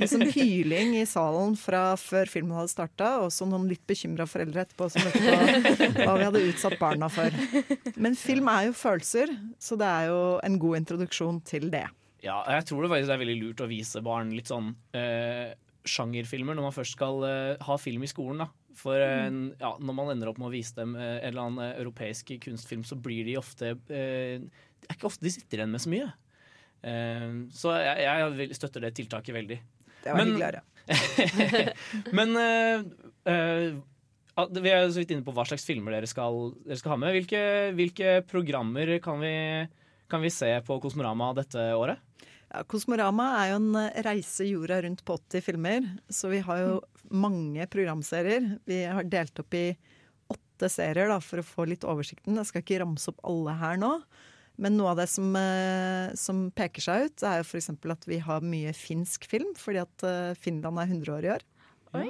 liksom 0.00 0.22
hyling 0.34 0.96
i 0.98 1.04
salen 1.06 1.54
fra 1.56 1.94
før 1.94 2.26
filmen 2.26 2.56
hadde 2.58 2.72
starta, 2.74 3.20
og 3.22 3.30
så 3.30 3.46
noen 3.46 3.68
litt 3.70 3.86
bekymra 3.86 4.26
foreldre 4.26 4.66
etterpå 4.66 4.90
som 4.90 5.06
lurte 5.06 5.94
på 5.94 6.02
hva 6.02 6.18
vi 6.18 6.24
hadde 6.26 6.42
utsatt 6.50 6.76
barna 6.80 7.08
for. 7.08 7.30
Men 7.96 8.16
film 8.18 8.48
er 8.50 8.66
jo 8.66 8.72
følelser, 8.72 9.30
så 9.60 9.78
det 9.78 9.86
er 9.86 10.08
jo 10.10 10.40
en 10.42 10.58
god 10.58 10.80
introduksjon 10.82 11.38
til 11.46 11.70
det. 11.70 11.86
Ja, 12.28 12.42
jeg 12.58 12.66
tror 12.68 12.84
det 12.84 12.90
faktisk 12.92 13.14
er 13.14 13.20
veldig 13.24 13.38
lurt 13.40 13.64
å 13.64 13.68
vise 13.70 14.02
barn 14.04 14.30
litt 14.36 14.50
sånn 14.50 14.74
eh, 14.96 15.54
sjangerfilmer 15.88 16.56
når 16.58 16.66
man 16.68 16.74
først 16.76 16.96
skal 16.98 17.22
eh, 17.24 17.54
ha 17.64 17.76
film 17.80 18.04
i 18.04 18.10
skolen. 18.10 18.42
da. 18.44 18.48
For 18.78 19.00
eh, 19.00 19.28
ja, 19.58 19.70
når 19.80 19.96
man 19.96 20.12
ender 20.12 20.28
opp 20.30 20.38
med 20.42 20.50
å 20.50 20.54
vise 20.54 20.76
dem 20.76 20.92
eh, 20.98 21.16
en 21.22 21.30
eller 21.32 21.46
annen 21.46 21.64
eh, 21.64 21.78
europeisk 21.80 22.34
kunstfilm, 22.44 22.84
så 22.86 22.98
blir 23.00 23.24
de 23.26 23.38
ofte 23.40 23.72
eh, 23.88 24.38
Det 24.44 24.90
er 24.92 24.98
ikke 24.98 25.08
ofte 25.08 25.24
de 25.26 25.32
sitter 25.34 25.62
igjen 25.62 25.72
med 25.74 25.82
så 25.82 25.90
mye. 25.94 26.10
Eh, 26.86 27.28
så 27.58 27.72
jeg, 27.80 28.04
jeg 28.06 28.58
støtter 28.60 28.84
det 28.86 28.92
tiltaket 29.00 29.34
veldig. 29.40 29.58
Det 30.04 30.12
var 30.12 30.20
Men- 30.20 30.34
hyggelig 30.36 30.60
å. 30.60 30.66
Men 32.16 32.30
vi 34.62 34.70
er 34.70 34.86
så 34.92 35.00
vidt 35.02 35.10
inne 35.16 35.24
på 35.26 35.32
hva 35.36 35.44
slags 35.48 35.64
filmer 35.66 35.96
dere 35.96 36.08
skal, 36.08 36.52
dere 36.64 36.78
skal 36.78 36.94
ha 36.94 36.98
med. 37.02 37.10
Hvilke, 37.16 37.40
hvilke 37.76 38.12
programmer 38.30 38.92
kan 39.04 39.18
vi, 39.20 39.32
kan 40.10 40.24
vi 40.24 40.30
se 40.32 40.50
på 40.66 40.78
Kosmorama 40.82 41.32
dette 41.36 41.62
året? 41.76 42.00
Ja, 42.48 42.62
Kosmorama 42.64 43.28
er 43.42 43.52
jo 43.52 43.58
en 43.60 43.76
eh, 43.76 44.00
reise 44.06 44.46
jorda 44.48 44.80
rundt 44.84 45.04
på 45.04 45.18
80 45.18 45.44
filmer, 45.44 45.84
så 46.08 46.30
vi 46.32 46.40
har 46.44 46.62
jo 46.62 46.78
mange 47.12 47.66
programserier. 47.68 48.54
Vi 48.68 48.82
har 48.88 49.04
delt 49.04 49.38
opp 49.40 49.56
i 49.56 49.66
åtte 50.32 50.70
serier 50.72 51.12
da, 51.12 51.20
for 51.24 51.42
å 51.42 51.46
få 51.46 51.68
litt 51.68 51.84
oversikten. 51.88 52.40
Jeg 52.40 52.48
skal 52.48 52.64
ikke 52.64 52.80
ramse 52.82 53.12
opp 53.12 53.20
alle 53.28 53.56
her 53.60 53.80
nå. 53.80 53.92
Men 54.58 54.74
noe 54.74 54.90
av 54.90 54.98
det 54.98 55.06
som, 55.12 55.28
eh, 55.38 56.14
som 56.18 56.48
peker 56.50 56.82
seg 56.82 57.04
ut, 57.06 57.22
er 57.22 57.42
jo 57.42 57.46
f.eks. 57.46 57.70
at 57.94 58.08
vi 58.10 58.18
har 58.24 58.42
mye 58.42 58.72
finsk 58.74 59.28
film, 59.30 59.52
fordi 59.54 59.84
at 59.84 60.06
eh, 60.08 60.38
Finland 60.40 60.82
er 60.82 60.88
100 60.88 61.14
år 61.14 61.28
i 61.28 61.34
år. 61.36 61.44
Oi. 62.00 62.08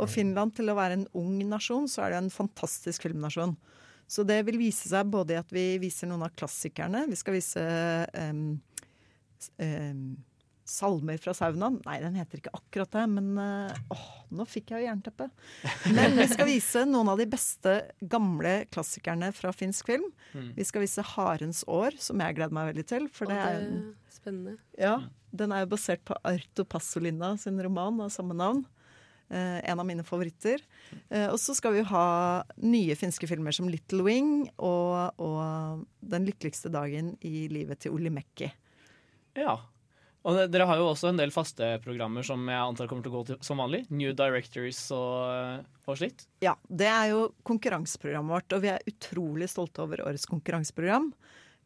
Og 0.00 0.08
Finland, 0.08 0.56
til 0.56 0.72
å 0.72 0.76
være 0.78 0.96
en 0.98 1.06
ung 1.18 1.36
nasjon, 1.46 1.86
så 1.90 2.06
er 2.06 2.14
det 2.14 2.22
en 2.22 2.32
fantastisk 2.32 3.04
filmnasjon. 3.06 3.54
Så 4.12 4.26
det 4.28 4.42
vil 4.44 4.60
vise 4.60 4.90
seg 4.90 5.08
både 5.08 5.36
i 5.36 5.40
at 5.40 5.54
vi 5.54 5.64
viser 5.80 6.10
noen 6.10 6.26
av 6.26 6.34
klassikerne. 6.36 7.06
Vi 7.08 7.16
skal 7.16 7.38
vise 7.38 7.62
um, 8.12 8.44
um, 9.56 10.02
Salmer 10.68 11.18
fra 11.18 11.32
saunaen. 11.34 11.80
Nei, 11.86 11.96
den 12.02 12.18
heter 12.20 12.38
ikke 12.38 12.52
akkurat 12.54 12.92
det, 12.94 13.02
men 13.10 13.32
eh, 13.40 13.80
åh, 13.90 14.04
nå 14.30 14.44
fikk 14.46 14.70
jeg 14.70 14.84
jo 14.84 14.86
jernteppe. 14.86 15.26
Men 15.96 16.14
vi 16.16 16.26
skal 16.30 16.46
vise 16.46 16.84
noen 16.86 17.10
av 17.10 17.18
de 17.18 17.26
beste 17.28 17.74
gamle 17.98 18.52
klassikerne 18.72 19.32
fra 19.34 19.50
finsk 19.56 19.90
film. 19.90 20.06
Mm. 20.32 20.52
Vi 20.56 20.66
skal 20.68 20.84
vise 20.84 21.02
'Harens 21.02 21.64
år', 21.66 21.98
som 21.98 22.22
jeg 22.22 22.38
gleder 22.38 22.54
meg 22.54 22.70
veldig 22.70 22.86
til. 22.88 23.08
For 23.12 23.28
det 23.28 23.40
er, 23.42 23.58
det 23.66 23.82
er 23.82 24.14
spennende. 24.14 24.54
ja, 24.78 24.94
den 25.34 25.52
er 25.52 25.64
jo 25.64 25.72
basert 25.74 26.06
på 26.06 26.16
Arto 26.22 26.64
Pasolina 26.64 27.34
sin 27.42 27.58
roman 27.60 27.98
av 28.06 28.14
samme 28.14 28.38
navn. 28.38 28.62
Eh, 29.32 29.70
en 29.70 29.80
av 29.80 29.86
mine 29.88 30.04
favoritter. 30.04 30.60
Eh, 31.08 31.30
og 31.30 31.38
så 31.40 31.54
skal 31.56 31.72
vi 31.78 31.84
ha 31.88 32.06
nye 32.60 32.96
finske 33.00 33.24
filmer 33.30 33.54
som 33.56 33.68
'Little 33.70 34.04
Wing' 34.04 34.50
og, 34.58 35.14
og 35.18 35.86
'Den 36.04 36.26
lykkeligste 36.28 36.68
dagen 36.68 37.16
i 37.24 37.48
livet 37.48 37.80
til 37.80 37.92
Olli 37.96 38.10
Mekki'. 38.12 38.52
Ja. 39.34 39.56
Og 40.22 40.36
det- 40.36 40.50
dere 40.52 40.66
har 40.66 40.76
jo 40.76 40.92
også 40.92 41.08
en 41.08 41.16
del 41.16 41.30
faste 41.30 41.80
programmer 41.82 42.22
som 42.22 42.46
jeg 42.46 42.60
antar 42.60 42.86
kommer 42.86 43.02
til 43.02 43.10
å 43.12 43.22
gå 43.22 43.26
til 43.26 43.38
som 43.40 43.56
vanlig. 43.58 43.90
New 43.90 44.12
Directors 44.12 44.90
og, 44.92 45.64
og 45.88 45.96
slikt. 45.96 46.26
Ja, 46.42 46.54
det 46.68 46.86
er 46.86 47.08
jo 47.08 47.34
konkurranseprogrammet 47.42 48.28
vårt, 48.36 48.52
og 48.52 48.60
vi 48.60 48.68
er 48.68 48.84
utrolig 48.86 49.48
stolte 49.48 49.80
over 49.82 50.04
årets 50.04 50.26
konkurranseprogram. 50.26 51.12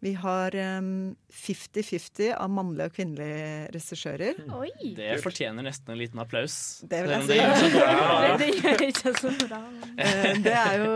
Vi 0.04 0.12
har 0.20 0.54
em, 0.60 1.16
50-50 1.32 2.34
av 2.36 2.50
mannlige 2.52 2.90
og 2.90 2.96
kvinnelige 2.98 3.46
regissører. 3.74 4.40
Oi. 4.58 4.92
Det 4.98 5.14
fortjener 5.24 5.64
nesten 5.64 5.94
en 5.94 5.98
liten 6.00 6.20
applaus. 6.20 6.56
Det 6.84 7.00
vil 7.06 7.14
jeg 7.14 7.22
si. 7.24 7.28
det 7.32 7.38
gjør 7.40 7.56
så 7.62 7.70
bra. 7.72 8.18
Det, 8.36 8.48
det 8.60 8.90
ikke 8.90 9.14
så 9.22 9.32
bra. 9.46 9.60
Eh, 10.06 10.36
Det 10.44 10.52
er 10.52 10.82
jo 10.82 10.90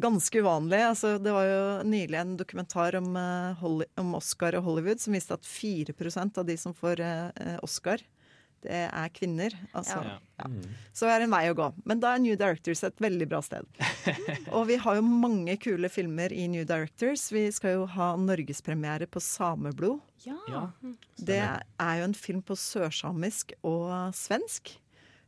ganske 0.00 0.40
uvanlig. 0.40 0.80
Altså, 0.88 1.10
det 1.20 1.32
var 1.34 1.44
jo 1.44 1.60
nylig 1.84 2.16
en 2.22 2.36
dokumentar 2.40 2.96
om, 2.96 3.10
eh, 3.20 3.66
om 4.00 4.14
Oscar 4.16 4.56
og 4.56 4.64
Hollywood 4.64 5.02
som 5.02 5.12
viste 5.16 5.36
at 5.36 5.44
4% 5.44 6.40
av 6.40 6.48
de 6.48 6.56
som 6.56 6.72
får 6.76 7.02
eh, 7.04 7.58
Oscar, 7.62 8.00
det 8.64 8.80
er 8.88 9.12
kvinner. 9.14 9.54
Altså, 9.76 10.00
Ja. 10.04 10.16
ja. 10.40 10.48
Så 10.92 11.06
det 11.06 11.14
er 11.14 11.24
en 11.26 11.30
vei 11.34 11.44
å 11.50 11.54
gå. 11.58 11.68
Men 11.84 12.00
da 12.00 12.14
er 12.14 12.22
New 12.22 12.36
Directors 12.38 12.82
et 12.84 12.98
veldig 13.02 13.28
bra 13.30 13.40
sted. 13.44 13.66
Og 14.56 14.66
vi 14.70 14.76
har 14.82 14.98
jo 14.98 15.02
mange 15.06 15.56
kule 15.62 15.88
filmer 15.92 16.32
i 16.34 16.46
New 16.50 16.64
Directors. 16.68 17.28
Vi 17.34 17.46
skal 17.54 17.76
jo 17.78 17.86
ha 17.94 18.10
norgespremiere 18.16 19.06
på 19.06 19.22
Sameblod. 19.22 20.00
Ja. 20.26 20.38
Ja. 20.50 20.64
Det 21.16 21.40
er 21.40 21.94
jo 22.00 22.08
en 22.08 22.18
film 22.18 22.42
på 22.42 22.56
sørsamisk 22.58 23.54
og 23.62 24.14
svensk. 24.18 24.74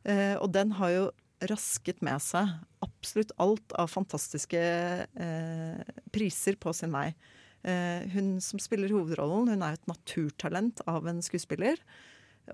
Eh, 0.03 0.35
og 0.41 0.51
den 0.55 0.71
har 0.79 0.95
jo 0.95 1.09
rasket 1.49 2.01
med 2.05 2.21
seg 2.21 2.49
absolutt 2.85 3.31
alt 3.41 3.73
av 3.79 3.89
fantastiske 3.89 4.59
eh, 4.61 5.81
priser 6.13 6.57
på 6.61 6.73
sin 6.77 6.93
vei. 6.93 7.07
Eh, 7.63 8.07
hun 8.13 8.35
som 8.41 8.61
spiller 8.61 8.89
hovedrollen, 8.93 9.49
hun 9.53 9.61
er 9.65 9.75
jo 9.75 9.79
et 9.81 9.91
naturtalent 9.91 10.81
av 10.89 11.05
en 11.09 11.21
skuespiller. 11.25 11.81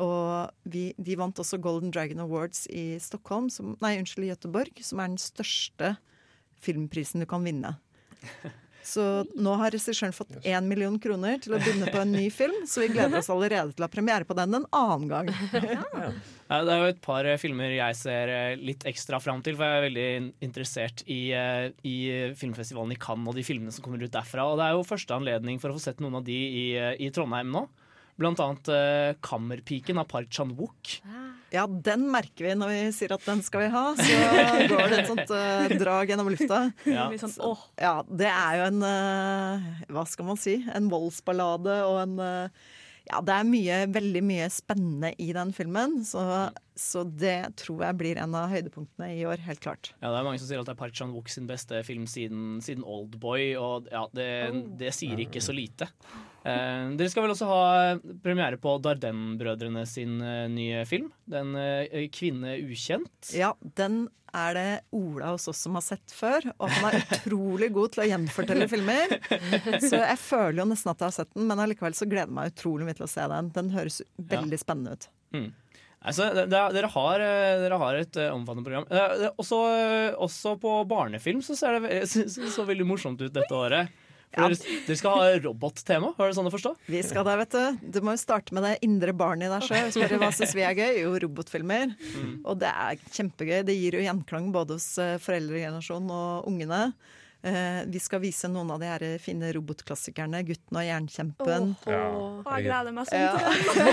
Og 0.04 0.69
vi, 0.69 0.91
de 0.97 1.17
vant 1.19 1.39
også 1.41 1.60
Golden 1.63 1.93
Dragon 1.95 2.21
Awards 2.26 2.65
i 2.69 3.00
Stockholm, 3.02 3.50
som, 3.54 3.76
nei, 3.84 3.95
unnskyld, 4.02 4.28
i 4.28 4.32
Göteborg, 4.34 4.84
som 4.84 5.02
er 5.02 5.13
den 5.13 5.21
største 5.21 5.95
filmprisen 6.62 7.23
du 7.23 7.30
kan 7.30 7.45
vinne. 7.45 7.78
Så 8.88 9.04
nå 9.36 9.52
har 9.60 9.73
regissøren 9.73 10.13
fått 10.15 10.38
én 10.47 10.67
million 10.69 10.95
kroner 11.02 11.41
til 11.43 11.58
å 11.58 11.60
begynne 11.60 11.89
på 11.91 12.00
en 12.00 12.13
ny 12.13 12.30
film, 12.32 12.62
så 12.69 12.86
vi 12.86 12.93
gleder 12.93 13.19
oss 13.19 13.28
allerede 13.34 13.76
til 13.76 13.84
å 13.84 13.88
ha 13.88 13.91
premiere 13.91 14.28
på 14.28 14.38
den 14.38 14.56
en 14.62 14.67
annen 14.71 15.10
gang. 15.12 15.32
Ja, 16.47 16.62
Det 16.63 16.71
er 16.71 16.80
jo 16.80 16.91
et 16.93 17.02
par 17.04 17.28
eh, 17.28 17.36
filmer 17.36 17.73
jeg 17.76 17.97
ser 18.00 18.32
eh, 18.32 18.54
litt 18.56 18.86
ekstra 18.88 19.19
fram 19.19 19.41
til, 19.43 19.58
for 19.60 19.67
jeg 19.67 19.76
er 19.76 19.86
veldig 19.89 20.06
interessert 20.47 21.04
i, 21.04 21.19
eh, 21.36 21.65
i 21.84 21.97
filmfestivalen 22.39 22.95
i 22.95 23.00
Cannes 23.04 23.28
og 23.28 23.36
de 23.36 23.43
filmene 23.43 23.76
som 23.76 23.84
kommer 23.84 24.00
ut 24.00 24.13
derfra. 24.13 24.45
Og 24.47 24.56
det 24.56 24.69
er 24.69 24.78
jo 24.78 24.88
første 24.88 25.17
anledning 25.17 25.60
for 25.60 25.73
å 25.73 25.76
få 25.76 25.84
sett 25.84 26.00
noen 26.00 26.21
av 26.21 26.23
de 26.30 26.38
i, 26.47 26.65
i 27.04 27.12
Trondheim 27.12 27.52
nå. 27.52 27.65
Blant 28.17 28.39
annet 28.41 28.69
eh, 28.73 29.12
'Kammerpiken' 29.21 29.99
av 30.01 30.08
Park 30.10 30.32
Chan-wook. 30.34 30.97
Ja, 31.53 31.63
den 31.67 32.08
merker 32.12 32.43
vi 32.49 32.56
når 32.60 32.71
vi 32.73 32.80
sier 32.95 33.13
at 33.15 33.23
den 33.23 33.39
skal 33.45 33.62
vi 33.63 33.67
ha, 33.71 33.84
så 33.95 34.17
går 34.67 34.89
det 34.91 34.97
et 34.97 35.12
sånt 35.12 35.32
eh, 35.32 35.75
drag 35.80 36.10
gjennom 36.12 36.32
lufta. 36.34 36.63
Ja. 36.89 37.06
Sånn, 37.21 37.38
åh. 37.45 37.62
Ja, 37.80 37.93
det 38.10 38.27
er 38.27 38.58
jo 38.60 38.65
en 38.71 38.82
eh, 38.84 39.69
Hva 39.95 40.03
skal 40.10 40.27
man 40.27 40.41
si? 40.41 40.58
En 40.75 40.89
voldsballade 40.91 41.77
og 41.88 42.01
en 42.01 42.17
eh, 42.25 42.67
Ja, 43.08 43.21
det 43.23 43.38
er 43.38 43.47
mye, 43.47 43.77
veldig 43.95 44.23
mye 44.27 44.49
spennende 44.51 45.13
i 45.23 45.30
den 45.32 45.53
filmen, 45.56 46.01
så, 46.03 46.49
så 46.75 47.06
det 47.08 47.53
tror 47.62 47.86
jeg 47.86 47.99
blir 48.01 48.19
en 48.19 48.36
av 48.36 48.49
høydepunktene 48.51 49.13
i 49.15 49.21
år, 49.23 49.39
helt 49.45 49.62
klart. 49.63 49.93
Ja, 50.01 50.10
det 50.10 50.17
er 50.19 50.27
mange 50.27 50.41
som 50.41 50.49
sier 50.49 50.60
at 50.60 50.67
det 50.67 50.73
er 50.75 50.82
Park 50.82 50.97
Chan-wook 50.97 51.32
sin 51.32 51.47
beste 51.47 51.80
film 51.88 52.03
siden, 52.12 52.58
siden 52.65 52.84
Oldboy, 52.84 53.53
og 53.56 53.88
ja, 53.93 54.03
det, 54.12 54.27
det 54.82 54.91
sier 54.97 55.23
ikke 55.23 55.39
så 55.39 55.56
lite. 55.56 55.88
Eh, 56.43 56.84
dere 57.00 57.10
skal 57.12 57.26
vel 57.26 57.34
også 57.34 57.47
ha 57.50 57.63
premiere 58.23 58.60
på 58.62 58.78
Darden-brødrene 58.84 59.84
sin 59.89 60.19
eh, 60.21 60.45
nye 60.52 60.86
film, 60.88 61.10
den 61.30 61.56
eh, 61.60 62.06
'Kvinne 62.13 62.60
ukjent'. 62.62 63.34
Ja, 63.36 63.54
den 63.80 64.06
er 64.38 64.54
det 64.54 64.71
Ola 64.95 65.32
hos 65.34 65.47
oss 65.50 65.62
som 65.65 65.78
har 65.80 65.86
sett 65.86 66.13
før, 66.13 66.45
og 66.60 66.69
han 66.69 66.89
er 66.91 67.00
utrolig 67.02 67.71
god 67.73 67.95
til 67.95 68.04
å 68.04 68.10
gjenfortelle 68.12 68.67
filmer. 68.69 69.15
Så 69.82 69.95
jeg 69.97 70.19
føler 70.21 70.62
jo 70.62 70.67
nesten 70.71 70.91
at 70.91 71.00
jeg 71.02 71.08
har 71.08 71.15
sett 71.15 71.32
den, 71.34 71.47
men 71.50 71.63
allikevel 71.63 71.95
så 71.97 72.08
gleder 72.10 72.28
jeg 72.28 72.38
meg 72.38 72.52
utrolig 72.54 72.88
mye 72.88 72.97
til 73.00 73.08
å 73.08 73.12
se 73.12 73.30
den. 73.34 73.54
Den 73.56 73.71
høres 73.73 74.02
veldig 74.36 74.60
spennende 74.62 74.97
ut. 74.97 75.10
Altså, 76.08 76.30
det, 76.36 76.45
det, 76.52 76.60
dere, 76.76 76.89
har, 76.93 77.23
eh, 77.23 77.60
dere 77.63 77.80
har 77.82 77.97
et 78.00 78.19
eh, 78.21 78.32
omfattende 78.32 78.67
program. 78.67 78.86
Eh, 78.93 79.30
også, 79.41 79.62
eh, 79.76 80.19
også 80.23 80.54
på 80.62 80.76
barnefilm 80.88 81.41
så 81.43 81.58
ser 81.58 81.80
det 81.82 82.04
så, 82.12 82.28
så, 82.32 82.52
så 82.54 82.67
veldig 82.67 82.86
morsomt 82.88 83.23
ut 83.23 83.34
dette 83.34 83.58
året. 83.58 83.89
For 84.38 84.54
dere, 84.54 84.80
dere 84.88 84.97
skal 85.00 85.17
ha 85.17 85.28
robottema, 85.43 86.13
var 86.17 86.30
det 86.32 86.38
sånn 86.38 86.47
å 86.50 86.54
forstå? 86.54 86.71
Vi 86.93 87.02
skal 87.06 87.26
det, 87.28 87.36
vet 87.41 87.56
du. 87.58 87.91
Du 87.97 88.00
må 88.06 88.13
jo 88.13 88.21
starte 88.21 88.54
med 88.54 88.63
det 88.67 88.76
indre 88.86 89.13
barnet 89.17 89.50
i 89.50 89.54
deg 89.56 89.65
sjøl. 89.65 89.91
Spørre 89.95 90.19
hva 90.21 90.30
syns 90.38 90.54
vi 90.58 90.65
er 90.67 90.78
gøy? 90.78 91.00
Jo, 91.04 91.13
robotfilmer. 91.26 91.95
Og 92.45 92.60
det 92.62 92.69
er 92.69 93.02
kjempegøy. 93.17 93.63
Det 93.67 93.76
gir 93.78 93.97
jo 93.97 94.04
gjenklang 94.06 94.52
både 94.54 94.78
hos 94.78 94.91
eh, 95.02 95.15
foreldregenerasjonen 95.26 96.12
og 96.13 96.52
ungene. 96.52 96.84
Eh, 97.47 97.82
vi 97.89 98.00
skal 98.02 98.21
vise 98.23 98.50
noen 98.50 98.71
av 98.73 98.82
de 98.82 98.88
her 98.89 99.04
fine 99.21 99.50
robotklassikerne. 99.58 100.43
'Gutten 100.45 100.80
og 100.80 100.86
jernkjempen'. 100.88 101.73
Ja, 101.89 102.04
Åh, 102.13 102.54
jeg 102.58 102.65
gleder 102.69 102.95
meg 102.95 103.10
sånn 103.10 103.26
Ja. 103.26 103.34
til 103.38 103.91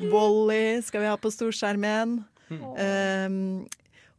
det. 0.00 0.10
Wally 0.12 0.80
skal 0.84 1.04
vi 1.04 1.12
ha 1.12 1.16
på 1.20 1.32
storskjermen. 1.32 2.18
Um, 2.50 3.66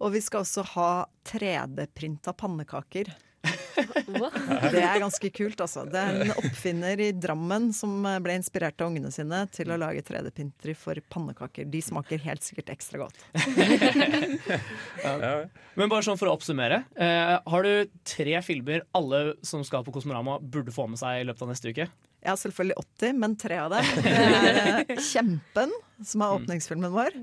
og 0.01 0.13
vi 0.15 0.21
skal 0.23 0.41
også 0.45 0.63
ha 0.73 0.91
3D-printa 1.27 2.34
pannekaker. 2.34 3.12
Det 3.41 4.82
er 4.84 4.99
ganske 5.01 5.30
kult, 5.34 5.62
altså. 5.63 5.84
Det 5.89 5.97
er 5.97 6.19
en 6.25 6.34
oppfinner 6.36 6.99
i 7.01 7.10
Drammen 7.17 7.71
som 7.75 8.04
ble 8.23 8.36
inspirert 8.38 8.82
av 8.84 8.91
ungene 8.91 9.12
sine 9.13 9.43
til 9.54 9.71
å 9.73 9.80
lage 9.82 10.04
3D-printere 10.06 10.75
for 10.77 11.01
pannekaker. 11.13 11.67
De 11.71 11.82
smaker 11.84 12.21
helt 12.25 12.45
sikkert 12.45 12.71
ekstra 12.75 13.06
godt. 13.06 13.17
Ja. 15.01 15.34
Men 15.80 15.89
bare 15.91 16.04
sånn 16.06 16.19
for 16.19 16.30
å 16.30 16.36
oppsummere. 16.36 16.84
Eh, 16.99 17.34
har 17.54 17.65
du 17.65 17.91
tre 18.08 18.38
filmer 18.45 18.86
alle 18.97 19.21
som 19.47 19.63
skal 19.65 19.86
på 19.88 19.93
Kosmorama 19.95 20.38
burde 20.41 20.73
få 20.75 20.86
med 20.91 21.01
seg 21.01 21.21
i 21.21 21.27
løpet 21.27 21.45
av 21.45 21.51
neste 21.54 21.71
uke? 21.73 21.88
Jeg 22.21 22.30
har 22.30 22.38
selvfølgelig 22.38 22.77
80, 22.77 23.15
men 23.23 23.38
tre 23.41 23.58
av 23.63 23.71
dem. 23.73 23.93
Det 24.06 24.12
er 24.12 24.84
eh, 24.84 24.99
Kjempen, 25.10 25.73
som 26.06 26.25
er 26.25 26.36
åpningsfilmen 26.38 26.93
vår. 26.93 27.17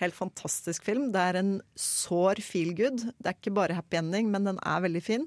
Helt 0.00 0.16
fantastisk 0.16 0.86
film. 0.86 1.10
Det 1.12 1.20
er 1.20 1.38
en 1.42 1.56
sår 1.76 2.40
feel 2.44 2.72
good. 2.76 3.02
Det 3.20 3.28
er 3.28 3.36
ikke 3.36 3.52
bare 3.56 3.76
happy 3.76 3.98
ending, 4.00 4.30
men 4.32 4.48
den 4.48 4.60
er 4.64 4.86
veldig 4.86 5.02
fin. 5.04 5.26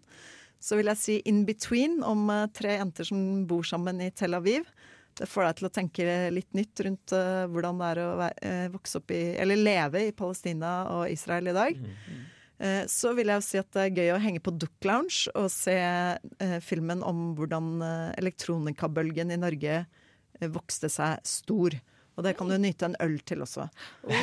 Så 0.63 0.79
vil 0.79 0.89
jeg 0.89 0.99
si 1.01 1.19
In 1.29 1.43
Between, 1.45 1.99
om 2.07 2.25
eh, 2.31 2.47
tre 2.55 2.77
jenter 2.79 3.05
som 3.05 3.43
bor 3.49 3.65
sammen 3.67 4.01
i 4.01 4.09
Tel 4.15 4.33
Aviv. 4.37 4.65
Det 5.13 5.27
får 5.29 5.45
deg 5.45 5.57
til 5.59 5.67
å 5.67 5.73
tenke 5.75 6.17
litt 6.33 6.55
nytt 6.57 6.81
rundt 6.87 7.13
eh, 7.13 7.43
hvordan 7.51 7.81
det 7.81 7.89
er 7.91 8.01
å 8.01 8.09
eh, 8.31 8.67
vokse 8.73 9.01
opp 9.01 9.13
i, 9.13 9.21
eller 9.43 9.59
leve 9.59 10.07
i 10.07 10.15
Palestina 10.15 10.73
og 10.95 11.11
Israel 11.11 11.51
i 11.51 11.57
dag. 11.59 11.83
Så 12.87 13.09
vil 13.17 13.27
jeg 13.27 13.43
si 13.43 13.57
at 13.59 13.67
det 13.75 13.81
er 13.81 13.97
gøy 13.97 14.09
å 14.13 14.19
henge 14.23 14.39
på 14.39 14.53
Duck 14.55 14.85
Lounge 14.87 15.27
og 15.35 15.49
se 15.51 15.73
filmen 16.63 17.01
om 17.03 17.33
hvordan 17.35 17.81
elektronikabølgen 18.15 19.33
i 19.35 19.39
Norge 19.41 19.81
vokste 20.53 20.87
seg 20.93 21.19
stor. 21.27 21.75
Og 22.13 22.23
det 22.27 22.35
kan 22.37 22.49
du 22.51 22.57
nyte 22.61 22.85
en 22.85 22.95
øl 23.01 23.15
til 23.25 23.41
også. 23.41 23.63
Oh. 24.05 24.13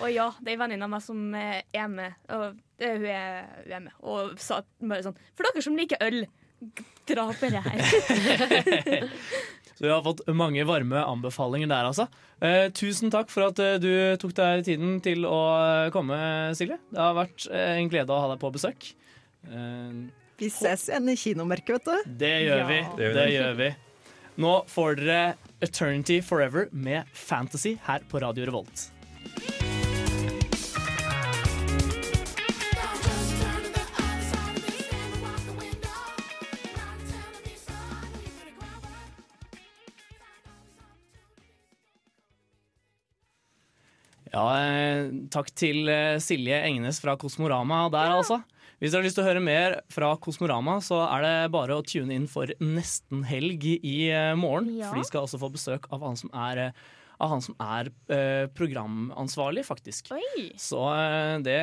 Og 0.00 0.08
ja, 0.14 0.30
det 0.40 0.52
er 0.52 0.56
en 0.56 0.62
venninne 0.64 0.86
av 0.88 0.92
meg 0.94 1.02
som 1.04 1.18
eh, 1.36 1.58
er 1.76 1.88
med. 1.92 2.14
Og 2.32 2.56
det, 2.80 2.92
hun, 2.94 3.04
er, 3.12 3.44
hun 3.66 3.74
er 3.76 3.82
med. 3.90 3.96
Og 4.00 4.36
sa 4.40 4.62
bare 4.80 5.04
sånn 5.04 5.18
For 5.36 5.44
dere 5.50 5.64
som 5.66 5.76
liker 5.76 6.00
øl, 6.06 6.22
dra 7.06 7.26
på 7.36 7.50
det 7.52 7.60
her. 7.66 9.06
Så 9.76 9.84
vi 9.84 9.90
har 9.92 10.00
fått 10.06 10.22
mange 10.32 10.64
varme 10.64 11.02
anbefalinger 11.04 11.68
der, 11.68 11.84
altså. 11.90 12.06
Eh, 12.40 12.70
tusen 12.72 13.12
takk 13.12 13.28
for 13.28 13.50
at 13.50 13.58
eh, 13.60 13.74
du 13.82 13.90
tok 14.22 14.32
deg 14.38 14.62
tiden 14.64 14.94
til 15.04 15.26
å 15.28 15.40
eh, 15.52 15.88
komme, 15.92 16.16
Silje. 16.56 16.78
Det 16.88 17.02
har 17.02 17.12
vært 17.18 17.44
en 17.52 17.90
glede 17.92 18.14
å 18.14 18.22
ha 18.24 18.30
deg 18.32 18.40
på 18.40 18.52
besøk. 18.56 18.88
Eh, 19.50 19.98
Vi 20.40 20.48
ses 20.52 20.86
igjen 20.88 21.12
i 21.12 21.16
kinomerket, 21.20 21.76
vet 21.76 21.90
du. 22.06 22.14
det 22.24 22.32
gjør 22.46 22.62
Ja. 22.62 22.70
vi. 22.72 22.80
Det 23.04 23.26
gjør 23.34 23.60
vi. 23.60 23.68
Nå 24.46 24.54
får 24.72 24.96
dere 25.02 25.20
Eternity 25.60 26.20
Forever 26.22 26.68
med 26.72 27.04
Fantasy 27.12 27.76
her 27.86 28.04
på 28.10 28.18
Radio 28.20 28.46
Revolt. 28.46 28.90
Ja, 44.36 44.44
eh, 44.60 45.06
takk 45.32 45.48
til 45.56 45.88
eh, 45.88 46.18
Silje 46.20 46.58
Engnes 46.68 47.00
fra 47.00 47.14
Kosmorama 47.16 47.86
der, 47.88 48.18
altså. 48.18 48.42
Hvis 48.76 48.92
dere 48.92 49.00
har 49.00 49.06
lyst 49.06 49.16
til 49.16 49.24
å 49.24 49.28
høre 49.30 49.40
mer 49.40 49.78
fra 49.88 50.10
Kosmorama, 50.20 50.74
så 50.84 50.98
er 51.08 51.22
det 51.24 51.34
bare 51.54 51.78
å 51.78 51.84
tune 51.86 52.12
inn 52.12 52.26
for 52.28 52.50
nesten 52.60 53.22
helg 53.24 53.64
i 53.80 53.96
eh, 54.12 54.34
morgen. 54.36 54.68
Ja. 54.76 54.90
For 54.90 55.00
de 55.00 55.06
skal 55.08 55.24
også 55.24 55.40
få 55.40 55.48
besøk 55.54 55.88
av 55.96 56.04
han 56.04 56.18
som 56.20 56.28
er, 56.36 56.60
eh, 56.66 56.82
av 57.24 57.32
han 57.32 57.40
som 57.40 57.56
er 57.64 57.88
eh, 58.12 58.44
programansvarlig, 58.52 59.64
faktisk. 59.64 60.12
Oi. 60.12 60.50
Så 60.60 60.82
det, 61.46 61.56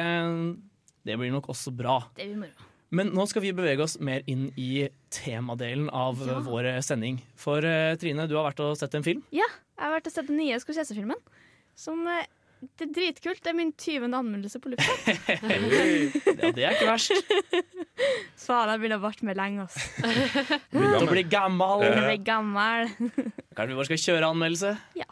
det 1.05 1.19
blir 1.21 1.33
nok 1.35 1.51
også 1.53 1.73
bra. 1.77 1.99
Det 2.17 2.31
blir 2.31 2.47
moro. 2.47 2.69
Men 2.93 3.09
nå 3.13 3.23
skal 3.29 3.41
vi 3.45 3.53
bevege 3.57 3.81
oss 3.85 3.95
mer 4.05 4.21
inn 4.29 4.47
i 4.57 4.87
temadelen 5.13 5.87
av 5.93 6.17
Ja. 6.29 6.39
vår 6.45 6.67
sending. 6.85 7.21
For 7.41 7.61
Trine, 8.01 8.27
du 8.29 8.35
har 8.37 8.49
vært 8.51 8.61
og 8.65 8.75
sett 8.77 8.93
en 8.97 9.05
film. 9.05 9.23
Ja, 9.33 9.47
jeg 9.77 9.85
har 9.85 9.95
vært 9.95 10.09
og 10.09 10.13
sett 10.13 10.29
den 10.29 10.37
nye 10.37 10.59
Scorsese-filmen. 10.61 11.17
Som 11.73 12.05
Det 12.63 12.85
er 12.87 12.91
dritkult. 12.95 13.41
Det 13.43 13.51
er 13.51 13.57
min 13.57 13.71
20. 13.75 14.07
anmeldelse 14.07 14.61
på 14.63 14.71
lufta. 14.73 14.93
Ja, 16.43 16.51
det 16.53 16.63
er 16.63 16.75
ikke 16.75 16.89
verst. 16.89 17.11
Jeg 18.43 18.79
ville 18.83 18.97
vært 19.01 19.23
med 19.25 19.37
lenge, 19.39 19.65
altså. 19.65 20.59
Begynt 20.73 21.05
å 21.05 21.11
bli 21.11 21.23
gammel. 21.29 21.85
Ble 21.97 22.17
gammel. 22.25 22.89
Kanskje 23.55 23.69
vi 23.71 23.77
bare 23.79 23.89
skal 23.91 24.01
kjøre 24.05 24.31
anmeldelse? 24.33 24.73
Ja. 24.99 25.07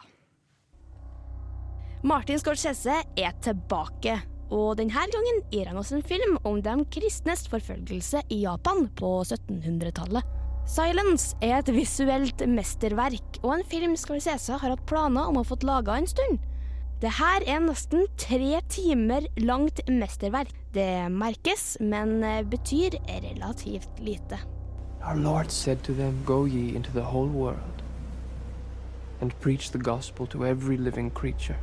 Martin 2.02 2.40
Scorsese 2.42 3.00
er 3.14 3.34
tilbake. 3.44 4.18
Og 4.52 4.76
denne 4.76 5.06
gangen 5.14 5.42
gir 5.52 5.70
han 5.70 5.78
oss 5.80 5.94
en 5.96 6.04
film 6.04 6.36
om 6.48 6.58
de 6.64 6.74
kristnes 6.92 7.46
forfølgelse 7.48 8.24
i 8.34 8.42
Japan 8.42 8.84
på 8.98 9.14
1700-tallet. 9.24 10.38
Silence 10.68 11.34
er 11.42 11.56
et 11.58 11.70
visuelt 11.74 12.44
mesterverk, 12.46 13.40
og 13.42 13.56
en 13.56 13.64
film 13.66 13.96
Scorsese 13.98 14.58
har 14.60 14.74
hatt 14.76 14.84
planer 14.86 15.30
om 15.30 15.40
å 15.40 15.46
få 15.46 15.58
laga 15.66 15.96
en 15.98 16.10
stund. 16.10 16.38
Det 17.02 17.10
her 17.18 17.42
er 17.50 17.58
nesten 17.58 18.04
tre 18.14 18.60
timer 18.70 19.24
langt 19.42 19.80
mesterverk. 19.90 20.52
Det 20.70 21.10
merkes, 21.10 21.76
men 21.80 22.22
eh, 22.22 22.44
betyr 22.46 22.94
relativt 23.10 23.98
lite. 23.98 24.38
Our 25.02 25.18
Lord 25.18 25.50
said 25.50 25.82
to 25.82 25.92
them, 25.92 26.22
Go 26.24 26.44
ye 26.46 26.76
into 26.76 26.92
the 26.92 27.02
whole 27.02 27.26
world 27.26 27.82
and 29.20 29.34
preach 29.40 29.72
the 29.72 29.82
gospel 29.82 30.26
to 30.28 30.46
every 30.46 30.76
living 30.76 31.10
creature. 31.10 31.58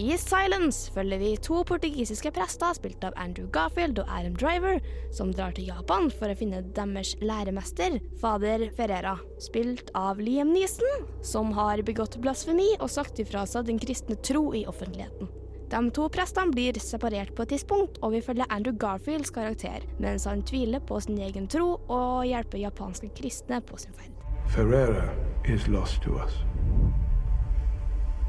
I 0.00 0.14
Silence 0.16 0.88
følger 0.94 1.18
vi 1.20 1.30
to 1.44 1.58
portugisiske 1.68 2.30
prester 2.32 2.72
spilt 2.72 3.02
av 3.04 3.16
Andrew 3.20 3.50
Garfield 3.52 3.98
og 4.00 4.08
Adam 4.08 4.36
Driver, 4.38 4.78
som 5.12 5.32
drar 5.34 5.52
til 5.52 5.66
Japan 5.68 6.08
for 6.14 6.32
å 6.32 6.36
finne 6.38 6.62
deres 6.76 7.10
læremester, 7.20 7.98
fader 8.22 8.64
Ferreira, 8.78 9.18
spilt 9.44 9.90
av 9.98 10.22
Liam 10.24 10.54
Neeson, 10.54 11.04
som 11.20 11.52
har 11.58 11.82
begått 11.84 12.16
blasfemi 12.24 12.70
og 12.78 12.88
sagt 12.94 13.20
ifra 13.20 13.44
seg 13.50 13.68
den 13.68 13.82
kristne 13.82 14.16
tro 14.24 14.46
i 14.56 14.64
offentligheten. 14.70 15.28
De 15.70 15.82
to 15.94 16.08
prestene 16.10 16.54
blir 16.54 16.80
separert 16.80 17.34
på 17.36 17.44
et 17.44 17.52
tidspunkt, 17.58 18.00
og 18.00 18.16
vi 18.16 18.24
følger 18.24 18.48
Andrew 18.48 18.78
Garfields 18.80 19.34
karakter, 19.36 19.84
mens 20.00 20.24
han 20.24 20.40
tviler 20.48 20.80
på 20.80 21.02
sin 21.04 21.20
egen 21.20 21.50
tro 21.50 21.74
og 21.76 22.24
hjelper 22.30 22.64
japanske 22.64 23.12
kristne 23.20 23.60
på 23.68 23.76
sin 23.84 23.92
ferd. 24.00 24.16
Ferreira 24.48 25.10
is 25.44 25.68
lost 25.68 26.00
to 26.08 26.16
us. 26.24 26.40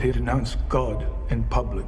He 0.01 0.11
renounced 0.11 0.57
God 0.67 1.05
in 1.29 1.43
public 1.43 1.85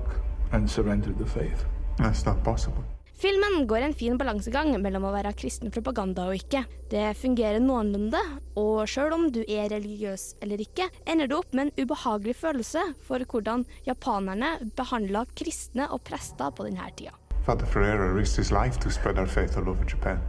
and 0.52 0.70
surrendered 0.70 1.18
the 1.18 1.26
faith. 1.26 1.66
That's 1.98 2.26
not 2.26 2.44
possible. 2.44 2.84
Filmen 3.14 3.68
går 3.68 3.78
en 3.78 3.94
fin 3.94 4.18
balansegang 4.20 4.76
mellom 4.84 5.08
å 5.08 5.14
være 5.16 5.32
kristen 5.34 5.72
propaganda 5.74 6.28
og 6.30 6.38
ikke. 6.38 6.62
Det 6.92 7.16
fungerer 7.18 7.58
noenlunde, 7.64 8.22
og 8.60 8.84
sjøl 8.86 9.16
om 9.18 9.26
du 9.34 9.42
er 9.48 9.72
religiøs 9.74 10.36
eller 10.46 10.62
ikke, 10.62 10.92
ender 11.10 11.32
du 11.32 11.40
opp 11.40 11.58
med 11.58 11.72
en 11.72 11.86
ubehagelig 11.88 12.38
følelse 12.38 12.86
for 13.08 13.26
hvordan 13.26 13.66
japanerne 13.88 14.60
behandla 14.78 15.26
kristne 15.34 15.90
og 15.90 16.04
prester 16.06 16.54
på 16.54 16.70
denne 16.70 16.94
tida. 16.94 17.18
Father 17.48 17.66
Ferreira 17.66 18.14
risked 18.14 18.38
his 18.38 18.54
life 18.54 18.78
to 18.80 18.94
spread 18.94 19.18
our 19.18 19.26
faith 19.26 19.58
all 19.58 19.70
over 19.70 19.90
Japan. 19.90 20.22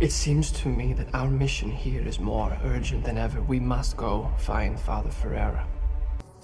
It 0.00 0.12
seems 0.12 0.52
to 0.62 0.68
me 0.68 0.94
that 0.94 1.12
our 1.12 1.28
mission 1.28 1.70
here 1.70 2.08
is 2.08 2.18
more 2.18 2.56
urgent 2.64 3.04
than 3.04 3.18
ever. 3.18 3.42
We 3.42 3.60
must 3.60 3.96
go 3.96 4.30
find 4.38 4.80
Father 4.80 5.10
Ferreira. 5.10 5.66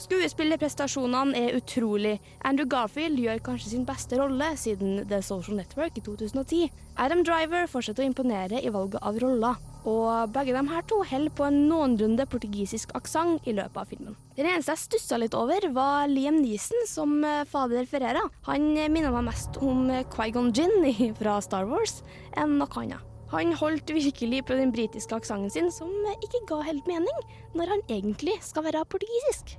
Skuespillerprestasjonene 0.00 1.36
er 1.36 1.56
utrolig. 1.58 2.14
Andrew 2.48 2.66
Garfield 2.68 3.20
gjør 3.20 3.42
kanskje 3.44 3.74
sin 3.74 3.84
beste 3.86 4.16
rolle 4.18 4.48
siden 4.58 5.02
The 5.10 5.20
Social 5.22 5.58
Network 5.60 5.98
i 6.00 6.02
2010. 6.04 6.72
Adam 7.02 7.22
Driver 7.26 7.68
fortsetter 7.70 8.04
å 8.04 8.08
imponere 8.08 8.62
i 8.62 8.72
valget 8.72 9.02
av 9.04 9.20
roller. 9.22 9.60
Og 9.88 10.32
begge 10.32 10.54
de 10.54 10.62
her 10.70 10.84
to 10.86 11.00
holder 11.10 11.34
på 11.36 11.46
en 11.48 11.58
noenlunde 11.68 12.26
portugisisk 12.30 12.92
aksent 12.98 13.46
i 13.50 13.54
løpet 13.56 13.80
av 13.82 13.90
filmen. 13.90 14.18
Den 14.36 14.48
eneste 14.48 14.76
jeg 14.76 14.84
stussa 14.84 15.18
litt 15.18 15.36
over, 15.38 15.68
var 15.74 16.10
Liam 16.10 16.40
Neeson 16.40 16.86
som 16.88 17.16
eh, 17.26 17.42
fader 17.50 17.88
Ferreira. 17.90 18.22
Han 18.48 18.72
eh, 18.76 18.90
minner 18.92 19.14
meg 19.14 19.26
mest 19.32 19.58
om 19.60 19.88
Quaigon 20.14 20.32
Qui-Gon 20.32 20.52
Jinn 20.54 21.16
fra 21.18 21.40
Star 21.44 21.66
Wars 21.68 22.00
enn 22.38 22.56
noe 22.58 22.80
annet. 22.80 23.02
Han 23.32 23.54
holdt 23.56 23.88
virkelig 23.88 24.42
på 24.44 24.56
den 24.58 24.72
britiske 24.74 25.16
aksenten 25.16 25.50
sin, 25.50 25.70
som 25.72 25.92
eh, 26.06 26.18
ikke 26.24 26.44
ga 26.50 26.62
helt 26.66 26.88
mening, 26.90 27.26
når 27.56 27.76
han 27.76 27.84
egentlig 27.88 28.38
skal 28.44 28.66
være 28.66 28.84
portugisisk. 28.92 29.56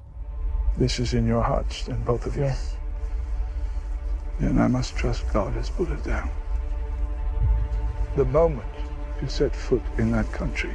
This 0.78 1.00
is 1.00 1.14
in 1.14 1.28
your 1.28 1.44
hearts, 1.44 1.88
and 1.88 2.06
both 2.06 2.28
of 2.28 2.38
you. 2.38 2.52
Then 4.40 4.58
I 4.58 4.68
must 4.68 4.96
trust 4.96 5.24
God 5.34 5.54
has 5.54 5.70
put 5.70 5.90
it 5.90 6.04
down. 6.04 6.30
The 8.16 8.26
moment 8.26 8.74
you 9.22 9.28
set 9.28 9.56
foot 9.56 9.82
in 9.98 10.12
that 10.12 10.32
country, 10.32 10.72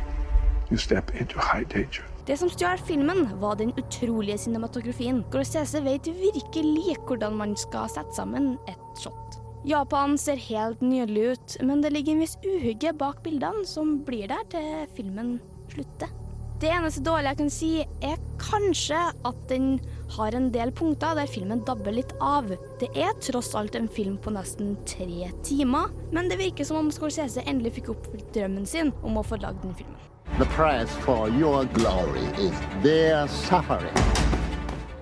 you 0.70 0.76
step 0.76 1.14
into 1.20 1.38
high 1.38 1.64
danger. 1.64 2.04
Det 2.26 2.36
som 2.36 2.50
stjal 2.50 2.78
filmen, 2.78 3.28
var 3.40 3.54
den 3.56 3.72
utrolige 3.78 4.38
cinematografien. 4.38 5.24
Grossese 5.32 5.84
vet 5.84 6.06
virkelig 6.06 6.96
hvordan 7.06 7.36
man 7.36 7.56
skal 7.56 7.88
sette 7.88 8.14
sammen 8.14 8.58
et 8.68 9.00
shot. 9.02 9.40
Japan 9.66 10.18
ser 10.18 10.36
helt 10.36 10.82
nydelig 10.82 11.32
ut, 11.32 11.56
men 11.62 11.82
det 11.82 11.92
ligger 11.92 12.12
en 12.12 12.22
viss 12.22 12.36
uhygge 12.46 12.92
bak 12.92 13.22
bildene 13.24 13.66
som 13.66 13.98
blir 14.06 14.28
der 14.28 14.44
til 14.52 14.86
filmen 14.94 15.40
slutter. 15.72 16.17
Det 16.58 16.66
eneste 16.74 17.04
dårlige 17.06 17.30
jeg 17.30 17.38
kan 17.38 17.50
si, 17.54 17.68
er 18.02 18.22
kanskje 18.42 18.98
at 19.28 19.42
den 19.46 19.76
har 20.16 20.34
en 20.34 20.48
del 20.50 20.72
punkter 20.74 21.14
der 21.14 21.30
filmen 21.30 21.60
dabber 21.68 21.94
litt 21.94 22.10
av. 22.18 22.48
Det 22.80 22.88
er 22.98 23.12
tross 23.22 23.52
alt 23.54 23.78
en 23.78 23.86
film 23.86 24.16
på 24.18 24.32
nesten 24.34 24.72
tre 24.82 25.28
timer, 25.46 25.92
men 26.10 26.26
det 26.26 26.40
virker 26.40 26.66
som 26.66 26.80
om 26.80 26.90
Scorsese 26.90 27.44
endelig 27.46 27.76
fikk 27.76 27.92
oppfylt 27.94 28.34
drømmen 28.34 28.66
sin 28.66 28.90
om 29.06 29.20
å 29.20 29.22
få 29.22 29.38
lagd 29.38 29.62
den 29.62 29.78
filmen. 29.78 30.02
The 30.40 30.50
price 30.56 30.90
for 31.06 31.30
your 31.38 31.62
glory 31.78 32.26
is 32.42 32.58
their 32.82 33.30
suffering. 33.46 33.94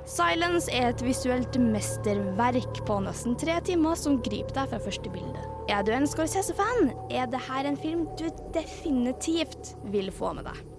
Silence 0.05 0.68
er 0.68 0.93
et 0.93 1.09
visuelt 1.09 1.57
mesterverk 1.57 2.85
på 2.85 3.01
nesten 3.09 3.33
tre 3.41 3.57
timer 3.64 3.97
som 3.97 4.20
griper 4.20 4.61
deg 4.61 4.76
fra 4.76 4.85
første 4.85 5.16
bilde. 5.16 5.49
Er 5.72 5.89
du 5.89 5.97
en 5.97 6.05
Scorsese-fan, 6.05 6.93
er 7.09 7.33
dette 7.33 7.66
en 7.72 7.80
film 7.80 8.05
du 8.20 8.28
definitivt 8.53 9.78
vil 9.89 10.12
få 10.12 10.37
med 10.37 10.53
deg. 10.53 10.76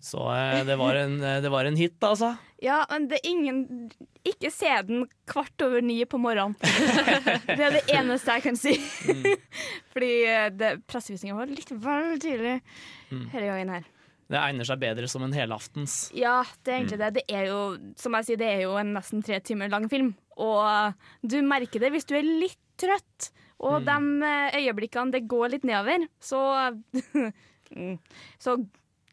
Så 0.00 0.22
eh, 0.32 0.62
det 0.64 0.76
var, 0.80 0.96
en, 0.96 1.18
eh, 1.22 1.40
det 1.44 1.50
var 1.52 1.68
en 1.68 1.76
hit, 1.76 1.98
altså. 2.00 2.34
Ja, 2.60 2.82
men 2.90 3.06
det 3.08 3.18
er 3.22 3.28
ingen 3.30 3.60
Ikke 4.28 4.50
se 4.52 4.68
den 4.84 5.06
kvart 5.28 5.62
over 5.64 5.80
ni 5.80 5.98
på 6.04 6.18
morgenen. 6.20 6.56
det 7.46 7.56
er 7.56 7.76
det 7.78 7.82
eneste 7.96 8.34
jeg 8.36 8.44
kan 8.44 8.58
si. 8.60 8.74
Fordi 9.94 10.10
eh, 10.28 10.74
pressevisninga 10.88 11.38
var 11.38 11.48
litt 11.52 11.72
vel 11.72 12.18
tidlig 12.20 12.58
Mm. 13.10 13.24
denne 13.32 13.46
gangen 13.48 13.70
her. 13.74 13.86
Det 14.30 14.38
egner 14.38 14.66
seg 14.68 14.78
bedre 14.78 15.08
som 15.10 15.24
en 15.26 15.32
helaftens. 15.34 15.94
Ja, 16.14 16.44
det 16.62 16.70
er 16.70 16.76
egentlig 16.76 16.98
det. 17.00 17.08
Det 17.16 17.24
er 17.34 17.48
jo, 17.48 17.56
som 17.98 18.14
jeg 18.14 18.28
sier, 18.28 18.38
det 18.38 18.50
er 18.52 18.60
jo 18.68 18.76
en 18.78 18.92
nesten 18.94 19.24
tre 19.26 19.40
timer 19.42 19.72
lang 19.72 19.88
film. 19.90 20.12
Og 20.38 20.94
du 21.26 21.40
merker 21.42 21.82
det 21.82 21.90
hvis 21.96 22.06
du 22.06 22.14
er 22.14 22.28
litt 22.28 22.60
trøtt. 22.78 23.32
Og 23.66 23.82
de 23.88 23.96
eh, 24.28 24.60
øyeblikkene 24.62 25.16
det 25.16 25.24
går 25.32 25.56
litt 25.56 25.66
nedover, 25.66 26.06
så 26.22 26.44
Mm. 27.70 27.98
Så 28.42 28.56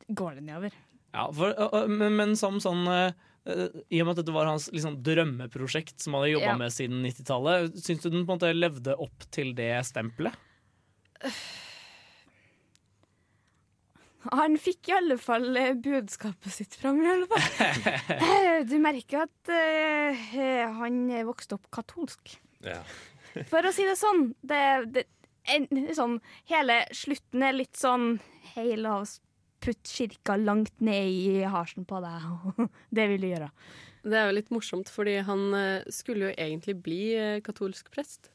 går 0.07 0.37
det 0.39 0.45
nedover. 0.47 0.75
Ja, 1.15 1.27
for, 1.33 1.87
men, 1.89 2.15
men 2.19 2.35
som 2.39 2.59
sånn 2.61 2.83
eh, 2.91 3.13
eh, 3.47 3.77
I 3.89 4.01
og 4.03 4.09
med 4.09 4.13
at 4.13 4.19
dette 4.21 4.35
var 4.35 4.49
hans 4.49 4.67
liksom, 4.73 4.99
drømmeprosjekt 5.05 6.03
som 6.03 6.17
han 6.17 6.25
hadde 6.25 6.33
jobba 6.35 6.51
Ja. 6.51 6.57
med 6.59 6.73
siden 6.75 7.05
90-tallet, 7.05 7.77
syns 7.81 8.03
du 8.03 8.09
den 8.09 8.25
på 8.25 8.35
en 8.35 8.39
måte 8.39 8.51
levde 8.55 8.97
opp 9.07 9.29
til 9.33 9.55
det 9.57 9.71
stempelet? 9.87 10.35
Han 14.27 14.57
fikk 14.59 14.89
i 14.89 14.93
alle 14.97 15.15
fall 15.21 15.55
eh, 15.55 15.75
budskapet 15.79 16.51
sitt 16.51 16.73
fram, 16.75 16.97
i 16.99 17.07
alle 17.07 17.27
fall. 17.31 18.65
Du 18.67 18.73
merker 18.83 19.21
at 19.23 19.51
uh, 19.53 20.25
han 20.81 20.97
vokste 21.29 21.55
opp 21.55 21.69
katolsk. 21.71 22.33
Ja. 22.65 22.81
For 23.47 23.63
å 23.63 23.71
si 23.71 23.85
det 23.87 23.95
sånn. 23.95 24.33
Det, 24.41 24.59
det, 24.91 25.05
en, 25.53 25.69
sånn 25.95 26.17
hele 26.49 26.81
slutten 26.91 27.45
er 27.45 27.55
litt 27.55 27.77
sånn 27.79 28.17
Hei, 28.55 28.73
la 28.75 28.97
oss 29.03 29.19
putte 29.63 29.89
kirka 29.89 30.37
langt 30.39 30.73
ned 30.83 31.09
i 31.09 31.43
harsen 31.49 31.85
på 31.87 31.99
deg. 32.03 32.57
det 32.97 33.09
vil 33.11 33.23
du 33.23 33.29
gjøre. 33.31 33.51
Det 34.07 34.17
er 34.17 34.29
jo 34.29 34.37
litt 34.37 34.51
morsomt, 34.53 34.89
fordi 34.93 35.17
han 35.27 35.47
eh, 35.57 35.87
skulle 35.93 36.29
jo 36.29 36.35
egentlig 36.37 36.77
bli 36.85 37.01
eh, 37.17 37.39
katolsk 37.43 37.91
prest. 37.93 38.31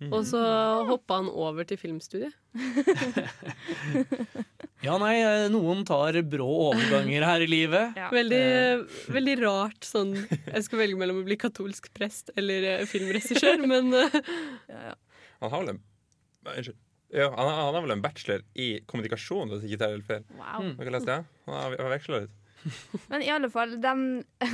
Mhm. 0.00 0.14
Og 0.16 0.24
så 0.24 0.40
hoppa 0.88 1.18
han 1.20 1.28
over 1.28 1.66
til 1.68 1.80
filmstudiet. 1.80 2.36
Ja, 4.80 4.94
nei, 4.96 5.18
eh, 5.20 5.50
noen 5.52 5.82
tar 5.84 6.16
brå 6.24 6.46
overganger 6.70 7.26
her 7.28 7.42
i 7.44 7.48
livet. 7.50 7.98
Veldig, 8.14 8.44
uh. 8.80 8.94
veldig 9.12 9.34
rart 9.42 9.84
sånn 9.84 10.14
Jeg 10.16 10.62
skal 10.64 10.80
velge 10.80 10.96
mellom 10.96 11.20
å 11.20 11.26
bli 11.26 11.36
katolsk 11.40 11.90
prest 11.92 12.32
eller 12.32 12.86
filmregissør, 12.88 13.60
men 13.68 13.92
eh, 13.92 14.94
Han 15.44 15.52
har 15.52 15.58
vel 15.58 15.74
en 15.74 15.82
Unnskyld. 16.40 16.78
Ja, 17.12 17.26
han, 17.34 17.46
har, 17.46 17.56
han 17.66 17.74
har 17.74 17.82
vel 17.82 17.96
en 17.96 18.02
bachelor 18.04 18.44
i 18.54 18.68
kommunikasjon, 18.86 19.50
hvis 19.50 19.64
jeg 19.64 19.72
ikke 19.72 19.80
tar 19.82 19.94
helt 19.96 20.06
feil. 20.06 20.26
Wow. 20.38 20.68
Dere 20.78 20.92
leste 20.94 21.10
det? 21.10 21.40
Han 21.48 21.56
har, 21.58 21.74
har 21.80 21.92
veksla 21.96 22.20
litt. 22.22 22.36
Men 23.10 23.24
i 23.24 23.30
alle 23.32 23.50
fall, 23.50 23.74
de, 23.82 23.94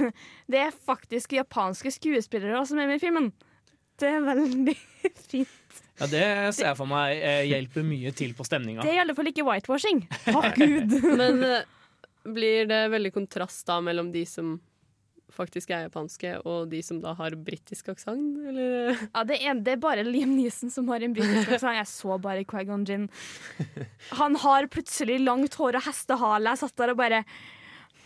det 0.52 0.62
er 0.68 0.78
faktisk 0.92 1.34
japanske 1.36 1.92
skuespillere 1.98 2.62
som 2.68 2.80
er 2.80 2.88
med 2.90 3.00
i 3.00 3.02
filmen. 3.02 3.28
Det 4.00 4.08
er 4.12 4.24
veldig 4.24 4.76
fint. 5.30 5.82
Ja, 5.96 6.06
Det 6.12 6.24
ser 6.52 6.70
jeg 6.70 6.76
for 6.76 6.88
meg 6.90 7.16
eh, 7.24 7.42
hjelper 7.48 7.84
mye 7.88 8.12
til 8.16 8.34
på 8.36 8.44
stemninga. 8.44 8.84
Det 8.84 8.92
er 8.92 8.98
i 8.98 9.04
alle 9.04 9.16
fall 9.16 9.30
ikke 9.30 9.44
whitewashing. 9.48 10.02
Takk 10.26 10.58
Gud. 10.60 10.96
Men 11.16 11.40
eh, 11.44 11.68
blir 12.26 12.68
det 12.68 12.82
veldig 12.92 13.12
kontrast 13.14 13.64
da 13.68 13.78
mellom 13.84 14.10
de 14.12 14.24
som 14.28 14.56
faktisk 15.34 15.72
er 15.74 15.86
japanske, 15.86 16.32
og 16.46 16.70
de 16.70 16.80
som 16.84 17.00
da 17.02 17.14
har 17.18 17.36
britisk 17.46 17.90
aksent, 17.92 18.38
eller? 18.50 18.94
Ja, 19.14 19.24
det, 19.28 19.38
er, 19.40 19.58
det 19.64 19.74
er 19.74 19.82
bare 19.82 20.06
Liam 20.06 20.36
Neeson 20.36 20.72
som 20.72 20.88
har 20.92 21.04
en 21.04 21.14
britisk 21.16 21.52
aksent. 21.56 21.78
Jeg 21.78 21.90
så 21.90 22.18
bare 22.22 22.46
Quaigon 22.48 22.86
Jin. 22.88 23.08
Han 24.20 24.38
har 24.42 24.70
plutselig 24.72 25.18
langt 25.24 25.58
hår 25.58 25.80
og 25.80 25.86
hestehale. 25.88 26.52
Jeg 26.52 26.62
satt 26.62 26.78
der 26.80 26.94
og 26.94 27.00
bare 27.00 27.22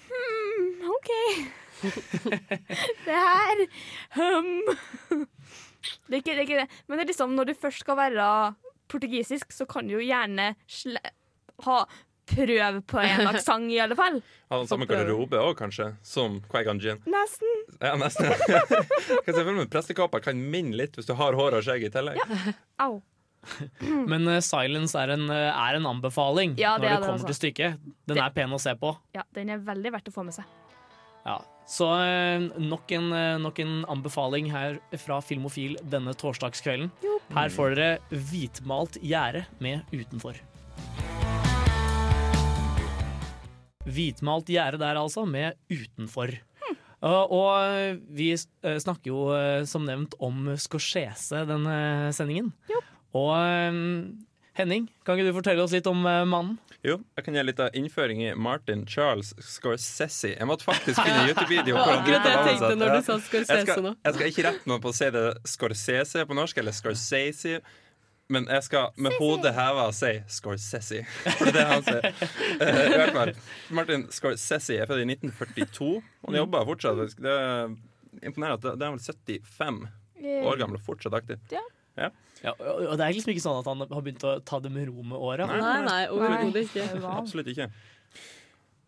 hmm, 0.08 0.90
OK. 0.96 1.12
det 3.06 3.16
her 3.16 3.62
um. 4.20 4.50
det, 6.08 6.12
er 6.12 6.20
ikke, 6.20 6.34
det 6.34 6.38
er 6.38 6.44
ikke 6.46 6.60
det. 6.64 6.68
Men 6.86 6.98
det 6.98 7.06
er 7.06 7.12
liksom, 7.12 7.36
når 7.36 7.50
du 7.50 7.56
først 7.60 7.84
skal 7.84 7.98
være 8.00 8.26
portugisisk, 8.90 9.52
så 9.54 9.68
kan 9.70 9.86
du 9.86 9.98
jo 9.98 10.04
gjerne 10.04 10.52
ha 11.66 11.80
prøve 12.30 12.82
på 12.88 13.02
en 13.02 13.28
aksent, 13.32 13.70
i 13.74 13.78
alle 13.82 13.98
fall. 13.98 14.20
Har 14.50 14.62
han 14.62 14.70
samme 14.70 14.88
garderobe 14.90 15.38
òg, 15.40 15.52
kanskje, 15.60 15.92
som 16.06 16.40
Quaigan 16.50 16.80
Gin? 16.82 17.02
Nesten. 17.10 17.62
Ja, 17.78 17.94
nesten. 18.00 18.32
kan 19.24 19.34
se 19.34 19.44
for 19.44 19.54
meg 19.54 19.70
Prestekåpa 19.70 20.22
kan 20.24 20.40
minne 20.52 20.76
litt 20.80 20.98
hvis 20.98 21.08
du 21.10 21.14
har 21.18 21.38
hår 21.38 21.60
og 21.60 21.66
skjegg 21.66 21.86
i 21.86 21.92
tillegg. 21.94 22.20
Ja. 22.20 22.56
Au. 22.86 23.00
Men 24.10 24.26
uh, 24.28 24.40
Silence 24.44 24.98
er 24.98 25.14
en, 25.14 25.28
uh, 25.32 25.48
er 25.48 25.78
en 25.78 25.86
anbefaling 25.88 26.58
Ja, 26.60 26.74
det 26.76 26.82
når 26.82 26.88
det 26.88 26.90
det, 26.90 27.06
kommer 27.06 27.14
altså. 27.14 27.30
til 27.30 27.38
stykket. 27.38 27.86
Den 28.10 28.20
er 28.20 28.34
pen 28.36 28.52
å 28.52 28.60
se 28.60 28.74
på. 28.76 28.92
Ja, 29.16 29.24
den 29.36 29.54
er 29.54 29.62
veldig 29.64 29.94
verdt 29.96 30.10
å 30.10 30.14
få 30.14 30.26
med 30.26 30.36
seg. 30.36 30.58
Ja. 31.24 31.38
Så 31.70 31.86
uh, 31.86 32.50
nok 32.58 32.90
en, 32.96 33.12
eh, 33.14 33.36
nok 33.38 33.60
en 33.62 33.84
anbefaling 33.92 34.48
her 34.50 34.80
fra 34.98 35.20
Filmofil 35.22 35.76
denne 35.86 36.16
torsdagskvelden. 36.18 36.90
Her 37.30 37.52
får 37.54 37.76
dere 37.76 38.22
hvitmalt 38.32 38.98
gjerde 39.06 39.44
med 39.62 39.86
Utenfor. 39.94 40.40
Hvitmalt 43.88 44.50
gjerde 44.52 44.80
der, 44.82 45.00
altså, 45.00 45.24
med 45.28 45.56
Utenfor. 45.72 46.34
Uh, 47.00 47.24
og 47.32 48.00
vi 48.12 48.34
uh, 48.36 48.74
snakker 48.76 49.08
jo 49.08 49.20
uh, 49.32 49.62
som 49.64 49.86
nevnt 49.88 50.12
om 50.20 50.50
Scorsese 50.60 51.46
denne 51.48 52.10
sendingen. 52.12 52.50
Og 53.16 53.32
um, 53.32 54.18
Henning, 54.58 54.90
kan 55.06 55.16
ikke 55.16 55.30
du 55.30 55.38
fortelle 55.38 55.64
oss 55.64 55.72
litt 55.72 55.88
om 55.88 56.04
uh, 56.04 56.26
mannen? 56.28 56.58
Jo, 56.84 56.98
jeg 57.16 57.24
kan 57.26 57.36
gi 57.36 57.42
litt 57.44 57.58
av 57.60 57.74
innføring 57.76 58.22
i 58.24 58.30
Martin 58.36 58.86
Charles 58.88 59.34
Scorsese. 59.44 60.32
Jeg 60.32 60.48
måtte 60.48 60.64
faktisk 60.64 61.00
finne 61.00 61.26
YouTube-video. 61.28 61.76
Det 61.76 61.96
akkurat 61.96 62.24
det 62.24 62.32
jeg 62.32 62.46
tenkte 62.46 62.70
når 62.80 62.94
du 62.94 63.00
sa 63.04 63.16
Scorsese 63.20 63.58
jeg 63.58 63.68
skal, 63.68 63.82
nå. 63.84 63.92
Jeg 64.04 64.16
skal 64.16 64.32
ikke 64.32 64.44
rette 64.48 64.70
noe 64.72 64.80
på 64.80 64.92
å 64.92 64.96
si 64.96 65.10
det 65.16 65.24
Scorsese 65.54 66.24
på 66.28 66.36
norsk, 66.36 66.60
eller 66.62 66.76
Scorsese. 66.76 67.60
Men 68.30 68.46
jeg 68.46 68.62
skal 68.62 68.92
med 69.02 69.16
hodet 69.18 69.50
heva 69.56 69.88
si 69.96 70.12
Scorsese. 70.30 71.00
For 71.24 71.48
det 71.50 71.50
er 71.50 71.56
det 71.56 71.64
han 71.70 71.86
sier. 71.88 72.26
Eh, 72.60 72.80
I 72.92 72.96
hvert 73.00 73.14
fall. 73.16 73.30
Martin 73.74 74.04
Scorsese 74.14 74.76
er 74.78 74.86
født 74.90 75.02
i 75.02 75.06
1942. 75.16 75.88
Han 76.28 76.36
jobber 76.38 76.66
fortsatt. 76.68 77.16
Det 77.18 77.32
er 77.34 77.72
imponerende 78.22 78.58
at 78.58 78.78
det- 78.78 78.86
er 78.86 78.94
vel 78.94 79.00
75 79.00 79.80
år 80.46 80.58
gammel 80.60 80.76
og 80.78 80.84
fortsatt 80.86 81.16
aktiv. 81.16 81.40
Ja. 81.50 81.62
Ja. 81.98 82.10
Ja, 82.44 82.52
og 82.56 82.94
det 82.96 83.04
er 83.04 83.12
liksom 83.12 83.34
ikke 83.34 83.42
sånn 83.44 83.58
at 83.60 83.66
han 83.68 83.82
har 83.84 84.00
begynt 84.04 84.22
å 84.24 84.38
ta 84.48 84.60
det 84.64 84.70
med 84.72 84.88
ro 84.88 85.02
med 85.04 85.18
åra. 85.18 85.44
Nei, 85.50 85.80
nei, 85.84 85.98
overhodet 86.08 86.62
ikke. 86.70 86.86
Absolutt 87.20 87.50
ikke. 87.52 87.66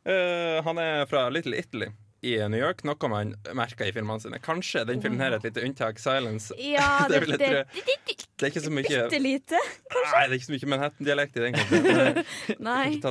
Uh, 0.06 0.62
han 0.66 0.78
er 0.82 1.04
fra 1.10 1.26
Little 1.30 1.58
Italy 1.60 1.90
i 2.22 2.36
New 2.48 2.58
York, 2.58 2.80
noe 2.86 3.08
man 3.10 3.34
merker 3.58 3.88
i 3.90 3.92
filmene 3.94 4.22
sine. 4.22 4.38
Kanskje 4.42 4.84
den 4.86 5.02
filmen 5.02 5.20
her 5.22 5.34
er 5.34 5.40
et 5.40 5.46
lite 5.50 5.64
unntak. 5.66 5.98
Silence. 6.02 6.54
Ja, 6.62 7.04
det, 7.10 7.20
det, 7.26 7.38
det. 7.42 8.16
Det 8.42 8.48
er 8.48 8.50
ikke 8.56 8.60
så 8.64 8.70
mye 8.74 8.82
bitte 8.82 9.18
lite. 9.22 9.58
Nei, 9.94 10.22
det 10.26 10.32
er 10.32 10.32
ikke 10.34 10.46
så 10.48 10.52
mye 10.56 10.70
Manhattan-dialekt 10.72 11.36
i 11.38 11.42
den. 11.44 11.54
kampen. 11.54 12.24
Nei. 12.66 12.80
Ikke 12.96 13.04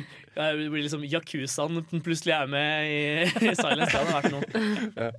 Det 0.40 0.70
blir 0.72 0.84
liksom 0.86 1.04
Yakuzaen 1.04 1.84
plutselig 2.04 2.34
er 2.36 2.50
med 2.50 2.90
i, 2.90 3.00
i 3.50 3.54
Silence. 3.58 3.90
Det 3.90 4.00
hadde 4.00 4.16
vært 4.16 4.32
noe. 4.34 5.10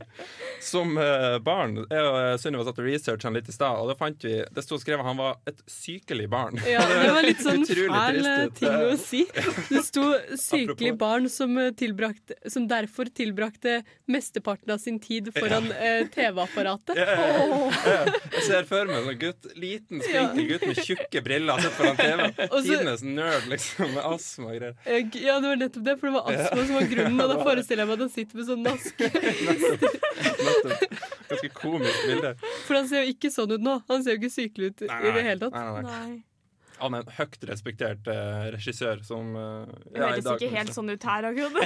som 0.61 0.97
uh, 0.97 1.38
barn 1.43 1.80
jeg 1.91 2.07
og 2.07 2.17
eh, 2.19 2.36
Sunniva 2.41 2.65
satt 2.65 2.80
og 2.82 2.88
researcha 2.88 3.28
han 3.28 3.38
litt 3.38 3.49
i 3.49 3.55
stad, 3.55 3.80
og 3.82 3.89
da 3.91 3.95
fant 3.97 4.26
vi 4.26 4.34
Det 4.53 4.63
sto 4.63 4.78
skrevet 4.82 5.05
han 5.05 5.19
var 5.19 5.39
et 5.49 5.59
sykelig 5.69 6.28
barn. 6.32 6.59
Ja, 6.67 6.84
det 6.88 7.11
var 7.15 7.26
litt 7.26 7.41
sånn 7.43 7.65
fæl 7.67 8.19
eh, 8.28 8.43
ting 8.57 8.86
å 8.91 8.97
si. 8.99 9.24
Det 9.69 9.84
sto 9.88 10.05
'sykelig 10.38 10.93
barn 10.99 11.30
som, 11.32 11.57
som 12.51 12.67
derfor 12.69 13.11
tilbrakte 13.11 13.82
mesteparten 14.11 14.74
av 14.76 14.82
sin 14.84 14.99
tid 15.01 15.32
foran 15.36 15.69
uh, 15.72 16.03
TV-apparatet. 16.13 16.99
Ja, 16.99 17.07
ja, 17.11 17.28
ja. 17.51 17.72
Ja, 17.91 17.99
Jeg 18.38 18.45
ser 18.47 18.69
for 18.69 18.89
meg 18.89 19.01
en 19.01 19.09
sånn 19.09 19.19
gutt, 19.22 19.49
liten, 19.59 20.03
spinkel 20.05 20.49
gutt 20.53 20.67
med 20.69 20.82
tjukke 20.86 21.24
briller 21.26 21.61
sitter 21.61 21.78
foran 21.78 21.99
TV. 21.99 22.28
Tidenes 22.61 23.05
nerd, 23.05 23.47
liksom, 23.51 23.95
med 23.95 24.07
astma 24.07 24.51
og 24.51 24.59
greier. 24.59 24.78
Ja, 25.20 25.36
det 25.43 25.47
var 25.51 25.57
nettopp 25.59 25.84
det, 25.86 25.95
for 25.99 26.05
det 26.07 26.14
var 26.16 26.24
astma 26.32 26.62
som 26.66 26.76
var 26.80 26.86
grunnen. 26.93 27.20
Og 27.22 27.28
da 27.34 27.38
forestiller 27.49 27.82
jeg 27.84 27.89
meg 27.91 27.97
at 27.99 28.03
han 28.05 28.14
sitter 28.16 28.36
med 28.39 28.45
sånn 28.49 28.64
maske. 28.66 29.05
Ganske 31.32 31.49
komisk 31.55 32.01
bilde. 32.07 32.32
For 32.66 32.74
han 32.80 32.88
ser 32.91 32.99
jo 33.05 33.09
ikke 33.16 33.30
sånn 33.34 33.53
ut 33.55 33.64
nå. 33.64 33.76
Han 33.91 33.99
ser 34.03 34.12
jo 34.18 34.22
ikke 34.22 34.34
sykelig 34.34 34.66
ut 34.74 34.80
i 34.88 34.89
det 34.91 35.24
hele 35.28 35.39
tatt. 35.45 35.55
Nei, 35.55 35.68
nei, 35.72 35.84
nei. 35.88 36.12
Han 36.82 36.91
er 36.97 37.01
en 37.03 37.12
høyt 37.14 37.43
respektert 37.45 38.07
uh, 38.09 38.47
regissør 38.55 39.03
som 39.05 39.36
uh, 39.38 39.70
ja, 39.93 40.07
høres 40.16 40.26
ikke 40.34 40.47
helt 40.49 40.74
sånn 40.74 40.89
ut 40.89 41.03
her, 41.05 41.28
akkurat. 41.30 41.62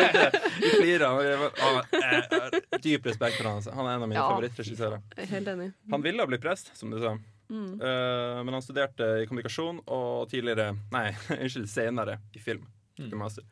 Vi 0.60 0.68
flirer. 0.74 1.08
Dyp 2.84 3.08
respekt 3.08 3.38
for 3.38 3.46
han. 3.48 3.56
altså. 3.62 3.72
Han 3.78 3.88
er 3.88 3.92
en 3.96 4.04
av 4.04 4.08
mine 4.10 4.20
Ja. 4.20 4.26
favorittregissører. 4.28 5.00
Er 5.16 5.30
Helt 5.32 5.48
enig. 5.54 5.68
Han 5.94 6.02
ville 6.04 6.26
bli 6.28 6.38
prest, 6.44 6.66
som 6.76 6.92
du 6.92 6.98
sa. 7.00 7.12
Mm. 7.48 7.80
Uh, 7.80 8.44
men 8.44 8.52
han 8.58 8.62
studerte 8.62 9.04
i 9.22 9.24
kommunikasjon 9.26 9.80
og 9.90 10.28
tidligere 10.30 10.74
Nei, 10.92 11.08
unnskyld, 11.40 11.68
senere 11.72 12.18
i 12.36 12.38
film. 12.44 12.68
Mm. 13.00 13.10
til 13.10 13.18
Master. 13.20 13.44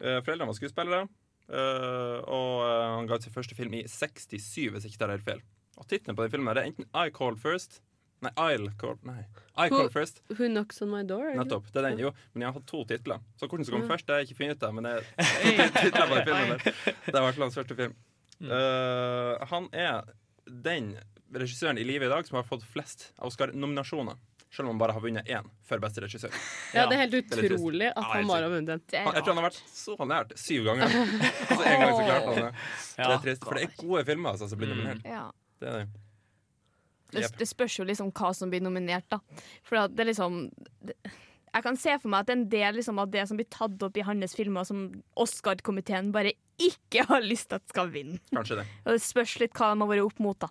Eh, 0.00 0.20
foreldrene 0.24 0.48
var 0.48 0.56
skuespillere, 0.56 1.02
eh, 1.50 2.18
og 2.30 2.64
eh, 2.64 2.88
han 2.96 3.06
ga 3.10 3.18
ut 3.18 3.26
sin 3.26 3.34
første 3.34 3.56
film 3.58 3.74
i 3.76 3.84
67, 3.90 4.70
hvis 4.70 4.84
jeg 4.86 4.92
ikke 4.94 5.02
tar 5.04 5.12
helt 5.16 5.26
feil. 5.26 5.42
Og 5.80 5.86
tittelen 5.90 6.16
på 6.16 6.24
den 6.26 6.32
filmen 6.34 6.50
er 6.56 6.62
enten 6.68 6.86
I 6.94 7.10
Call 7.14 7.36
First 7.40 7.80
Nei, 8.20 8.28
I'll 8.36 8.66
Call 8.76 8.98
Nei, 9.08 9.22
I 9.56 9.70
Call 9.72 9.86
Who- 9.86 9.92
First. 9.94 10.18
Who 10.28 10.44
knocks 10.52 10.82
on 10.84 10.90
my 10.92 11.00
door? 11.08 11.30
Nettopp. 11.38 11.70
Det 11.72 11.80
er 11.80 11.86
den, 11.88 12.02
jo. 12.02 12.10
Men 12.34 12.42
jeg 12.42 12.50
har 12.50 12.56
hatt 12.58 12.66
to 12.68 12.82
titler. 12.84 13.22
Så 13.40 13.48
hvordan 13.48 13.64
som 13.64 13.72
kom 13.78 13.86
Ja. 13.86 13.88
først, 13.94 14.04
det 14.06 14.12
har 14.12 14.20
jeg 14.20 14.28
ikke 14.28 14.36
funnet 14.42 14.56
ut 14.58 14.66
av. 14.68 14.74
Men 14.76 14.84
det 14.84 14.92
er 15.18 15.70
titler 15.78 16.10
på 16.10 16.18
den 16.18 16.26
filmen 16.28 16.50
der. 16.50 16.74
Det 17.06 17.14
er 17.14 17.16
i 17.16 17.24
hvert 17.24 17.38
fall 17.38 17.46
hans 17.46 17.56
første 17.56 17.76
film. 17.78 17.94
Uh, 18.44 19.40
han 19.48 19.68
er 19.72 20.04
den 20.68 20.90
regissøren 21.32 21.80
i 21.80 21.84
livet 21.88 22.10
i 22.10 22.12
dag 22.12 22.28
som 22.28 22.36
har 22.36 22.44
fått 22.44 22.62
flest 22.68 23.06
Oscar-nominasjoner. 23.24 24.20
Selv 24.50 24.66
om 24.66 24.72
han 24.74 24.78
bare 24.82 24.92
har 24.96 25.00
vunnet 25.04 25.28
én 25.30 25.46
for 25.62 25.78
beste 25.78 26.02
regissør. 26.02 26.32
Ja, 26.74 26.88
det 26.90 26.96
er 26.96 27.04
helt 27.04 27.14
utrolig 27.20 27.86
at 27.92 28.02
han 28.02 28.26
bare 28.26 28.48
har 28.48 28.50
vunnet 28.50 28.66
den. 28.66 28.82
jeg 28.90 29.22
tror 29.22 29.30
han 29.34 29.38
har 29.44 29.46
vært 29.46 29.60
så 29.70 29.94
nært 30.10 30.32
syv 30.42 30.64
ganger. 30.66 30.90
Og 30.90 31.54
så 31.60 31.62
en 31.70 31.80
gang 31.84 31.92
så 31.94 32.04
klarte 32.08 32.26
han 32.26 32.40
det. 32.40 32.52
Det 32.96 33.06
er 33.06 33.22
trist, 33.28 33.44
for 33.46 33.54
det 33.60 33.62
er 33.68 33.76
gode 33.84 34.04
filmer 34.10 34.32
altså, 34.34 34.48
som 34.50 34.58
blir 34.58 34.72
Mm. 34.72 34.80
nominert. 34.80 35.34
Det 35.60 35.68
er 35.68 35.78
det. 35.78 35.88
Det, 37.10 37.24
det 37.40 37.46
spørs 37.50 37.74
jo 37.78 37.84
liksom 37.88 38.10
hva 38.14 38.28
som 38.38 38.50
blir 38.52 38.62
nominert, 38.62 39.06
da. 39.10 39.18
For 39.66 39.88
det 39.90 40.02
er 40.04 40.10
liksom 40.12 40.44
det, 40.86 40.94
Jeg 41.54 41.64
kan 41.66 41.76
se 41.82 41.94
for 41.98 42.08
meg 42.12 42.20
at 42.22 42.30
en 42.30 42.44
del 42.52 42.76
liksom, 42.78 42.98
av 43.02 43.08
det 43.10 43.24
som 43.26 43.36
blir 43.38 43.48
tatt 43.50 43.82
opp 43.82 43.96
i 43.98 44.04
hans 44.06 44.34
filmer, 44.38 44.62
som 44.66 44.84
Oscar-komiteen 45.18 46.12
bare 46.14 46.32
ikke 46.62 47.02
har 47.08 47.22
lyst 47.24 47.48
til 47.50 47.58
at 47.58 47.66
skal 47.72 47.90
vinne. 47.90 48.20
Kanskje 48.34 48.60
det. 48.60 48.66
Og 48.84 48.92
det 48.94 49.02
spørs 49.02 49.38
litt 49.42 49.54
hva 49.58 49.72
de 49.74 49.80
har 49.82 49.90
vært 49.90 50.04
opp 50.06 50.20
mot, 50.22 50.38
da. 50.38 50.50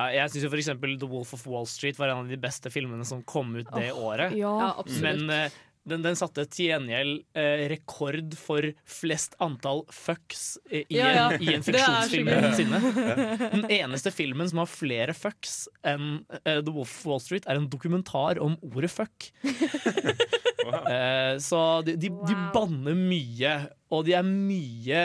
Ja, 0.00 0.24
jeg 0.24 0.34
syns 0.34 0.60
eksempel 0.60 0.96
The 1.00 1.08
Wolf 1.10 1.34
of 1.36 1.46
Wall 1.50 1.66
Street 1.68 1.98
var 2.00 2.12
en 2.12 2.24
av 2.24 2.30
de 2.30 2.38
beste 2.40 2.72
filmene 2.72 3.04
som 3.08 3.24
kom 3.26 3.52
ut 3.58 3.68
det 3.76 3.90
året. 3.92 4.36
Ja. 4.38 4.72
Men 5.02 5.26
eh, 5.34 5.58
den, 5.88 6.02
den 6.04 6.16
satte 6.18 6.44
til 6.52 6.68
gjengjeld 6.70 7.22
eh, 7.38 7.64
rekord 7.72 8.34
for 8.38 8.66
flest 8.88 9.36
antall 9.42 9.82
fucks 9.94 10.58
eh, 10.70 10.84
i, 10.84 10.98
Ja, 10.98 11.12
ja. 11.16 11.26
En, 11.32 11.42
i 11.44 11.54
en 11.56 11.64
fiksjonsfilm 11.64 12.28
noensinne. 12.28 12.80
Den 13.56 13.64
eneste 13.80 14.12
filmen 14.12 14.50
som 14.50 14.60
har 14.62 14.70
flere 14.70 15.16
fucks 15.16 15.64
enn 15.86 16.20
eh, 16.44 16.60
The 16.60 16.68
Wolf 16.74 16.92
of 17.00 17.08
Wall 17.08 17.24
Street, 17.24 17.48
er 17.48 17.60
en 17.60 17.70
dokumentar 17.72 18.40
om 18.42 18.58
ordet 18.72 18.92
fuck. 18.92 19.30
Eh, 20.70 21.38
så 21.42 21.58
de, 21.82 21.96
de, 21.98 22.10
de 22.28 22.34
banner 22.54 22.94
mye, 22.94 23.54
og 23.90 24.04
de 24.06 24.12
er 24.14 24.22
mye 24.22 25.00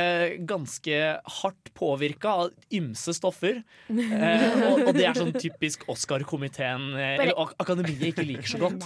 ganske 0.46 0.98
hardt 1.40 1.72
påvirka 1.74 2.30
av 2.46 2.52
ymse 2.78 3.16
stoffer. 3.18 3.64
Eh, 3.90 4.46
og, 4.70 4.84
og 4.88 4.92
det 4.94 5.08
er 5.10 5.18
sånn 5.18 5.34
typisk 5.34 5.88
Oscar-komiteen, 5.90 6.92
eh, 6.94 7.16
eller 7.24 7.40
ak 7.42 7.56
akademiet, 7.66 8.12
ikke 8.12 8.26
liker 8.28 8.52
så 8.52 8.60
godt. 8.62 8.86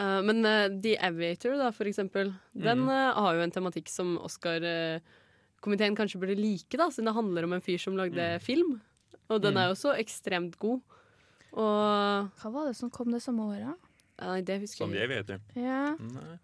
Uh, 0.00 0.18
men 0.26 0.42
uh, 0.42 0.66
The 0.82 0.96
Aviator, 1.06 1.54
da, 1.60 1.70
for 1.76 1.86
eksempel, 1.86 2.32
den 2.58 2.82
uh, 2.88 3.12
har 3.22 3.38
jo 3.38 3.44
en 3.46 3.54
tematikk 3.54 3.88
som 3.92 4.16
Oscar-komiteen 4.26 5.96
kanskje 5.98 6.20
burde 6.22 6.36
like, 6.38 6.74
da, 6.80 6.88
siden 6.90 7.10
det 7.10 7.16
handler 7.16 7.46
om 7.46 7.54
en 7.58 7.64
fyr 7.64 7.78
som 7.82 7.96
lagde 7.98 8.32
Mm. 8.34 8.40
film. 8.44 8.80
Og 9.30 9.38
den 9.44 9.56
er 9.56 9.68
jo 9.68 9.76
også 9.76 9.92
ekstremt 10.00 10.56
god. 10.58 10.80
Og 11.52 12.30
Hva 12.42 12.50
var 12.50 12.66
det 12.66 12.76
som 12.78 12.90
kom 12.90 13.12
det 13.14 13.22
samme 13.22 13.46
året? 13.46 13.78
Nei, 14.20 14.40
det 14.42 14.56
husker 14.64 14.84
Som 14.84 14.92
jeg 14.94 15.06
jeg 15.08 15.22
ikke. 15.22 15.38
vet 15.38 15.54
jo. 15.56 15.62
Ja. 15.62 15.94
Nei. 15.96 16.38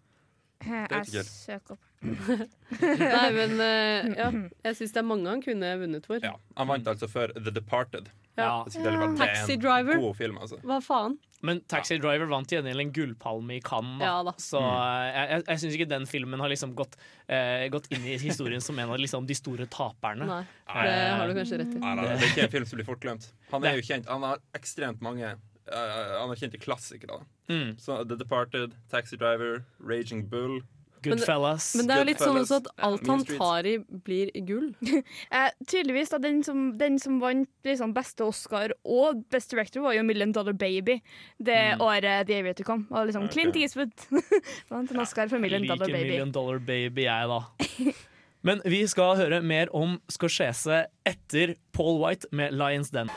Jeg 0.63 1.11
vet 1.13 1.27
søker 1.27 1.75
opp. 1.75 1.86
Nei, 2.81 3.27
men 3.33 3.55
uh, 3.57 4.07
ja, 4.17 4.29
jeg 4.67 4.77
syns 4.79 4.93
det 4.95 5.01
er 5.01 5.07
mange 5.07 5.31
han 5.31 5.41
kunne 5.43 5.73
vunnet 5.81 6.05
for. 6.07 6.21
Ja. 6.23 6.35
Han 6.59 6.69
vant 6.69 6.87
altså 6.91 7.09
for 7.11 7.33
The 7.37 7.53
Departed. 7.53 8.11
Ja. 8.37 8.63
Hvis 8.67 8.75
ikke 8.77 8.85
det 8.85 8.91
er 8.93 8.99
veldig- 9.01 9.17
det 9.17 9.25
er 9.25 9.33
Taxi 9.33 9.55
Driver. 9.57 9.97
God 10.03 10.15
film, 10.19 10.37
altså. 10.37 10.59
Hva 10.61 10.77
faen? 10.85 11.17
Men 11.45 11.59
Taxi 11.69 11.97
Driver 12.01 12.29
vant 12.29 12.47
til 12.49 12.57
gjengjeld 12.59 12.81
en 12.81 12.91
gullpalme 12.93 13.57
i 13.57 13.59
Cannes. 13.65 13.99
Da. 14.01 14.05
Ja 14.05 14.23
da. 14.25 14.33
Så 14.41 14.61
eh, 14.61 15.07
jeg, 15.13 15.25
jeg, 15.31 15.43
jeg 15.47 15.61
syns 15.63 15.75
ikke 15.77 15.89
den 15.89 16.07
filmen 16.09 16.41
har 16.41 16.49
liksom 16.49 16.73
gått, 16.77 16.95
eh, 17.29 17.65
gått 17.73 17.89
inn 17.93 18.05
i 18.09 18.15
historien 18.21 18.61
som 18.61 18.77
en 18.81 18.93
av 18.93 19.01
liksom, 19.01 19.25
de 19.29 19.37
store 19.37 19.67
taperne. 19.73 20.25
Nei, 20.29 20.39
det 20.85 20.95
har 21.17 21.29
du 21.29 21.35
kanskje 21.37 21.59
rett 21.61 21.75
i. 21.75 21.81
Nei, 21.81 21.93
nei, 21.99 22.07
det 22.13 22.15
er 22.17 22.31
ikke 22.31 22.47
en 22.47 22.55
film 22.55 22.69
som 22.69 22.81
blir 22.81 22.89
fort 22.89 23.01
glemt. 23.05 23.29
Han 23.51 23.65
er 23.69 23.77
jo 23.77 23.85
kjent 23.85 24.09
Han 24.09 24.25
har 24.25 24.41
ekstremt 24.57 25.01
mange 25.05 25.29
uh, 25.33 26.15
anerkjente 26.23 26.61
klassikere. 26.61 27.19
da. 27.21 27.53
Mm. 27.53 27.77
Så 27.81 28.01
The 28.05 28.17
Departed, 28.17 28.73
Taxi 28.89 29.17
Driver, 29.17 29.63
Raging 29.79 30.25
Bull. 30.29 30.61
Goodfellas. 31.05 31.69
Men 31.77 31.89
det 31.89 31.95
er 31.95 32.01
jo 32.01 32.07
litt 32.09 32.23
sånn 32.23 32.39
at 32.57 32.69
alt 32.87 33.07
han 33.09 33.23
tar 33.27 33.69
i, 33.69 33.77
blir 34.07 34.31
gull. 34.47 34.71
Eh, 35.27 35.49
tydeligvis 35.67 36.11
da, 36.11 36.17
den 36.21 36.39
som, 36.45 36.69
den 36.79 36.97
som 37.01 37.17
vant 37.21 37.49
liksom, 37.67 37.91
beste 37.95 38.25
Oscar 38.25 38.71
og 38.87 39.23
Best 39.33 39.51
Director, 39.51 39.83
var 39.83 39.95
jo 39.97 40.03
Million 40.07 40.31
Dollar 40.35 40.55
Baby 40.57 40.99
det 41.37 41.77
året 41.83 42.27
The 42.29 42.39
Aviator 42.41 42.67
kom. 42.67 42.85
Og 42.91 43.09
liksom 43.09 43.27
okay. 43.27 43.33
Clint 43.35 43.59
Eastwood 43.59 43.93
vant 44.71 44.91
en 44.93 45.03
Oscar 45.03 45.31
for 45.31 45.43
Million 45.43 45.67
Dollar 45.67 45.87
Baby. 45.87 46.13
Million 46.13 46.31
Dollar 46.31 46.61
Baby, 46.63 47.07
jeg, 47.07 47.33
da. 47.33 47.93
Men 48.47 48.61
vi 48.65 48.83
skal 48.87 49.17
høre 49.19 49.41
mer 49.43 49.71
om 49.75 49.97
Scorsese 50.11 50.85
etter 51.07 51.57
Paul 51.75 51.99
White 52.03 52.29
med 52.31 52.55
Lions 52.55 52.93
Den. 52.95 53.11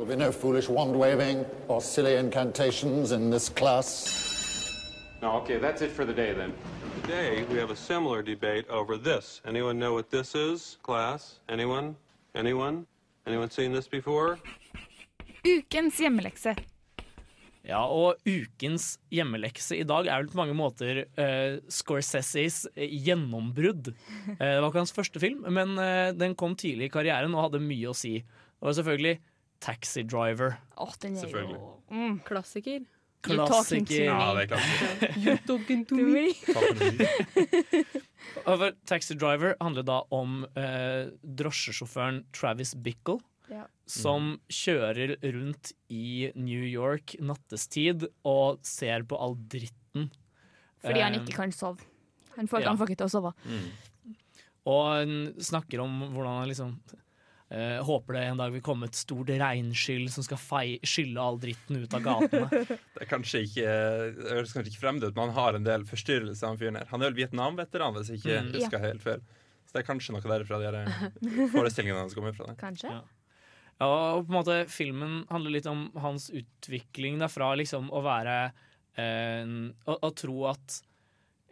Will 0.00 0.06
be 0.06 0.16
no 0.16 0.32
foolish 0.32 0.66
wand 0.66 0.96
waving 0.96 1.44
or 1.68 1.78
silly 1.82 2.16
incantations 2.16 3.12
in 3.12 3.28
this 3.28 3.50
class. 3.50 4.08
No, 5.20 5.32
okay, 5.32 5.58
that's 5.58 5.82
it 5.82 5.90
for 5.90 6.06
the 6.06 6.14
day 6.14 6.32
then. 6.32 6.54
Today 7.02 7.44
we 7.52 7.58
have 7.58 7.70
a 7.70 7.76
similar 7.76 8.22
debate 8.22 8.64
over 8.70 8.96
this. 8.96 9.42
Anyone 9.44 9.78
know 9.78 9.92
what 9.92 10.10
this 10.10 10.34
is, 10.34 10.78
class? 10.82 11.40
Anyone? 11.50 11.96
Anyone? 12.34 12.86
Anyone 13.26 13.50
seen 13.50 13.74
this 13.74 13.86
before? 13.88 14.38
Ukens 15.44 16.00
hjemmelekse. 16.00 16.56
Ja, 17.68 17.84
og 17.84 18.16
ukens 18.24 18.94
hjemmelekse 19.12 19.76
i 19.76 19.84
dag 19.84 20.08
er 20.08 20.22
vel 20.22 20.32
på 20.32 20.40
mange 20.40 20.56
måter 20.56 21.02
uh, 21.04 21.60
Scorseses 21.68 22.62
eh, 22.72 22.88
gjennombrudd. 23.04 23.92
Uh, 23.92 24.38
det 24.40 24.62
var 24.62 24.70
ikke 24.70 24.80
hans 24.80 24.96
første 24.96 25.20
film, 25.20 25.44
men 25.52 25.76
uh, 25.76 26.16
den 26.16 26.32
kom 26.40 26.56
tidlig 26.56 26.88
i 26.88 26.94
karrieren 26.94 27.36
og 27.36 27.50
hadde 27.50 27.60
mye 27.60 27.92
å 27.92 27.96
si. 27.96 28.22
Det 28.24 28.64
var 28.64 28.80
selvfølgelig 28.80 29.18
Taxi 29.60 30.02
Driver. 30.08 30.56
Oh, 30.80 30.92
den 31.02 31.16
er 31.16 31.20
jo 31.20 31.26
Selvfølgelig. 31.26 31.60
mm. 31.90 32.18
Klassiker. 32.24 32.80
Klassiker. 33.20 34.04
Ja, 34.06 34.30
det 34.34 34.46
er 34.46 34.52
klart. 34.54 35.16
You 35.24 35.34
talking 35.50 35.82
to 35.90 35.94
me? 36.00 36.30
Taxi 38.88 39.14
Driver 39.20 39.54
handler 39.60 39.84
da 39.84 39.98
om 40.14 40.44
eh, 40.56 41.10
drosjesjåføren 41.22 42.22
Travis 42.32 42.74
Bickle. 42.74 43.18
Ja. 43.50 43.64
Som 43.90 44.36
kjører 44.48 45.16
rundt 45.34 45.72
i 45.90 46.30
New 46.38 46.62
York 46.62 47.16
nattestid 47.18 48.06
og 48.22 48.60
ser 48.64 49.02
på 49.10 49.18
all 49.18 49.34
dritten. 49.50 50.10
Fordi 50.80 51.02
han 51.02 51.16
Eh, 51.18 51.20
ikke 51.24 51.34
kan 51.42 51.52
sove. 51.52 51.82
Han 52.36 52.46
får, 52.48 52.62
ja. 52.62 52.68
han 52.70 52.78
får 52.78 52.92
ikke 52.92 53.00
til 53.02 53.10
å 53.10 53.14
sove. 53.18 53.32
Og 54.70 54.82
han 54.94 55.16
snakker 55.42 55.82
om 55.82 55.98
hvordan 56.14 56.38
han 56.44 56.48
liksom 56.52 56.76
eh, 57.50 57.78
håper 57.86 58.16
det 58.16 58.22
en 58.30 58.40
dag 58.40 58.52
vil 58.54 58.62
komme 58.64 58.86
et 58.88 58.94
stort 58.98 59.28
regnskyll 59.30 60.06
som 60.14 60.24
skal 60.26 60.38
fei 60.40 60.78
skylle 60.86 61.20
all 61.20 61.38
dritten 61.42 61.80
ut 61.82 61.94
av 61.98 62.02
gatene. 62.06 62.48
Det 62.94 63.04
er 63.04 63.10
kanskje 63.10 63.42
ikke 63.46 63.68
Det 64.16 64.32
høres 64.36 64.54
kanskje 64.56 64.72
ikke 64.72 64.82
fremmed 64.86 65.04
ut, 65.08 65.14
men 65.16 65.28
han 65.30 65.36
har 65.38 65.58
en 65.58 65.66
del 65.66 65.84
forstyrrelser, 65.88 66.46
han 66.50 66.58
fyren 66.60 66.80
her. 66.80 66.88
Han 66.92 67.02
er 67.02 67.10
vel 67.12 67.20
Vietnam-veteran, 67.22 67.96
hvis 67.98 68.10
jeg 68.14 68.22
ikke 68.22 68.40
Mm. 68.40 68.52
husker 68.58 68.84
helt 68.86 69.02
feil. 69.06 69.22
Så 69.66 69.76
det 69.76 69.82
er 69.84 69.88
kanskje 69.92 70.12
noe 70.16 70.26
derfra 70.26 70.58
de 70.58 70.70
eh, 70.80 71.48
forestillingene 71.54 72.00
hans 72.04 72.14
kommer 72.18 72.32
fra. 72.34 72.54
Kanskje? 72.58 72.90
Ja. 72.90 73.02
Ja, 73.80 73.86
og 74.18 74.26
på 74.26 74.34
en 74.34 74.36
måte 74.42 74.56
filmen 74.68 75.22
handler 75.30 75.54
litt 75.54 75.66
om 75.70 75.86
hans 76.02 76.26
utvikling 76.36 77.18
da, 77.22 77.28
fra 77.32 77.54
liksom 77.56 77.86
å 77.96 78.02
være 78.04 78.34
eh, 79.00 79.46
å, 79.88 79.94
å 80.04 80.10
tro 80.12 80.42
at 80.50 80.74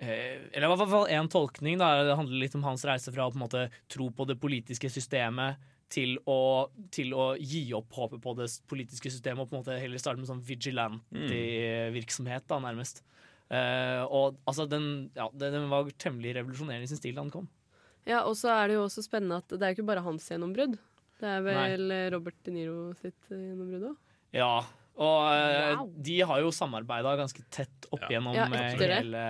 eh, 0.00 0.50
Eller 0.52 0.66
i 0.66 0.70
hvert 0.74 0.90
fall 0.92 1.08
én 1.14 1.30
tolkning. 1.32 1.78
Da, 1.80 2.02
det 2.04 2.16
handler 2.18 2.42
litt 2.42 2.54
om 2.58 2.66
hans 2.68 2.84
reise 2.84 3.14
fra 3.14 3.26
å 3.26 3.32
på 3.32 3.38
en 3.40 3.44
måte 3.46 3.64
tro 3.90 4.10
på 4.12 4.26
det 4.28 4.36
politiske 4.42 4.90
systemet 4.92 5.56
til 5.92 6.16
å, 6.28 6.68
til 6.94 7.14
å 7.16 7.30
gi 7.40 7.62
opp 7.76 7.94
håpet 7.96 8.20
på 8.24 8.34
det 8.38 8.48
politiske 8.68 9.12
systemet 9.12 9.44
og 9.44 9.50
på 9.50 9.56
en 9.56 9.62
måte 9.62 9.80
heller 9.80 10.00
starte 10.00 10.20
med 10.20 10.28
sånn 10.28 10.44
vigilante-virksomhet, 10.44 12.44
da, 12.50 12.60
nærmest. 12.64 13.02
Uh, 13.48 14.04
og 14.12 14.36
altså, 14.44 14.66
den, 14.68 15.08
ja, 15.16 15.30
den 15.32 15.54
den 15.56 15.70
var 15.72 15.88
temmelig 15.96 16.34
revolusjonerende 16.36 16.84
i 16.84 16.90
sin 16.90 17.00
stil 17.00 17.16
da 17.16 17.24
den 17.24 17.32
kom. 17.32 17.48
Ja, 18.08 18.22
og 18.24 18.36
så 18.40 18.52
er 18.52 18.68
det 18.68 18.76
jo 18.76 18.84
også 18.84 19.04
spennende 19.04 19.40
at 19.40 19.52
det 19.52 19.64
er 19.64 19.72
jo 19.72 19.78
ikke 19.78 19.88
bare 19.88 20.04
hans 20.04 20.28
gjennombrudd. 20.28 20.76
Det 21.18 21.28
er 21.28 21.40
vel 21.44 21.92
Robert 22.14 22.36
De 22.46 22.52
Niro 22.54 22.92
sitt 23.00 23.32
eh, 23.32 23.48
gjennombrudd 23.48 23.88
òg. 23.90 23.96
Ja, 24.36 24.52
Og 24.98 25.28
eh, 25.30 25.76
Wow. 25.78 25.90
de 26.02 26.14
har 26.26 26.40
jo 26.42 26.48
samarbeida 26.50 27.12
ganske 27.20 27.42
tett 27.54 27.86
opp 27.94 28.02
gjennom, 28.10 28.34
Ja, 28.34 28.48
eh, 28.50 28.72
hele, 28.82 29.20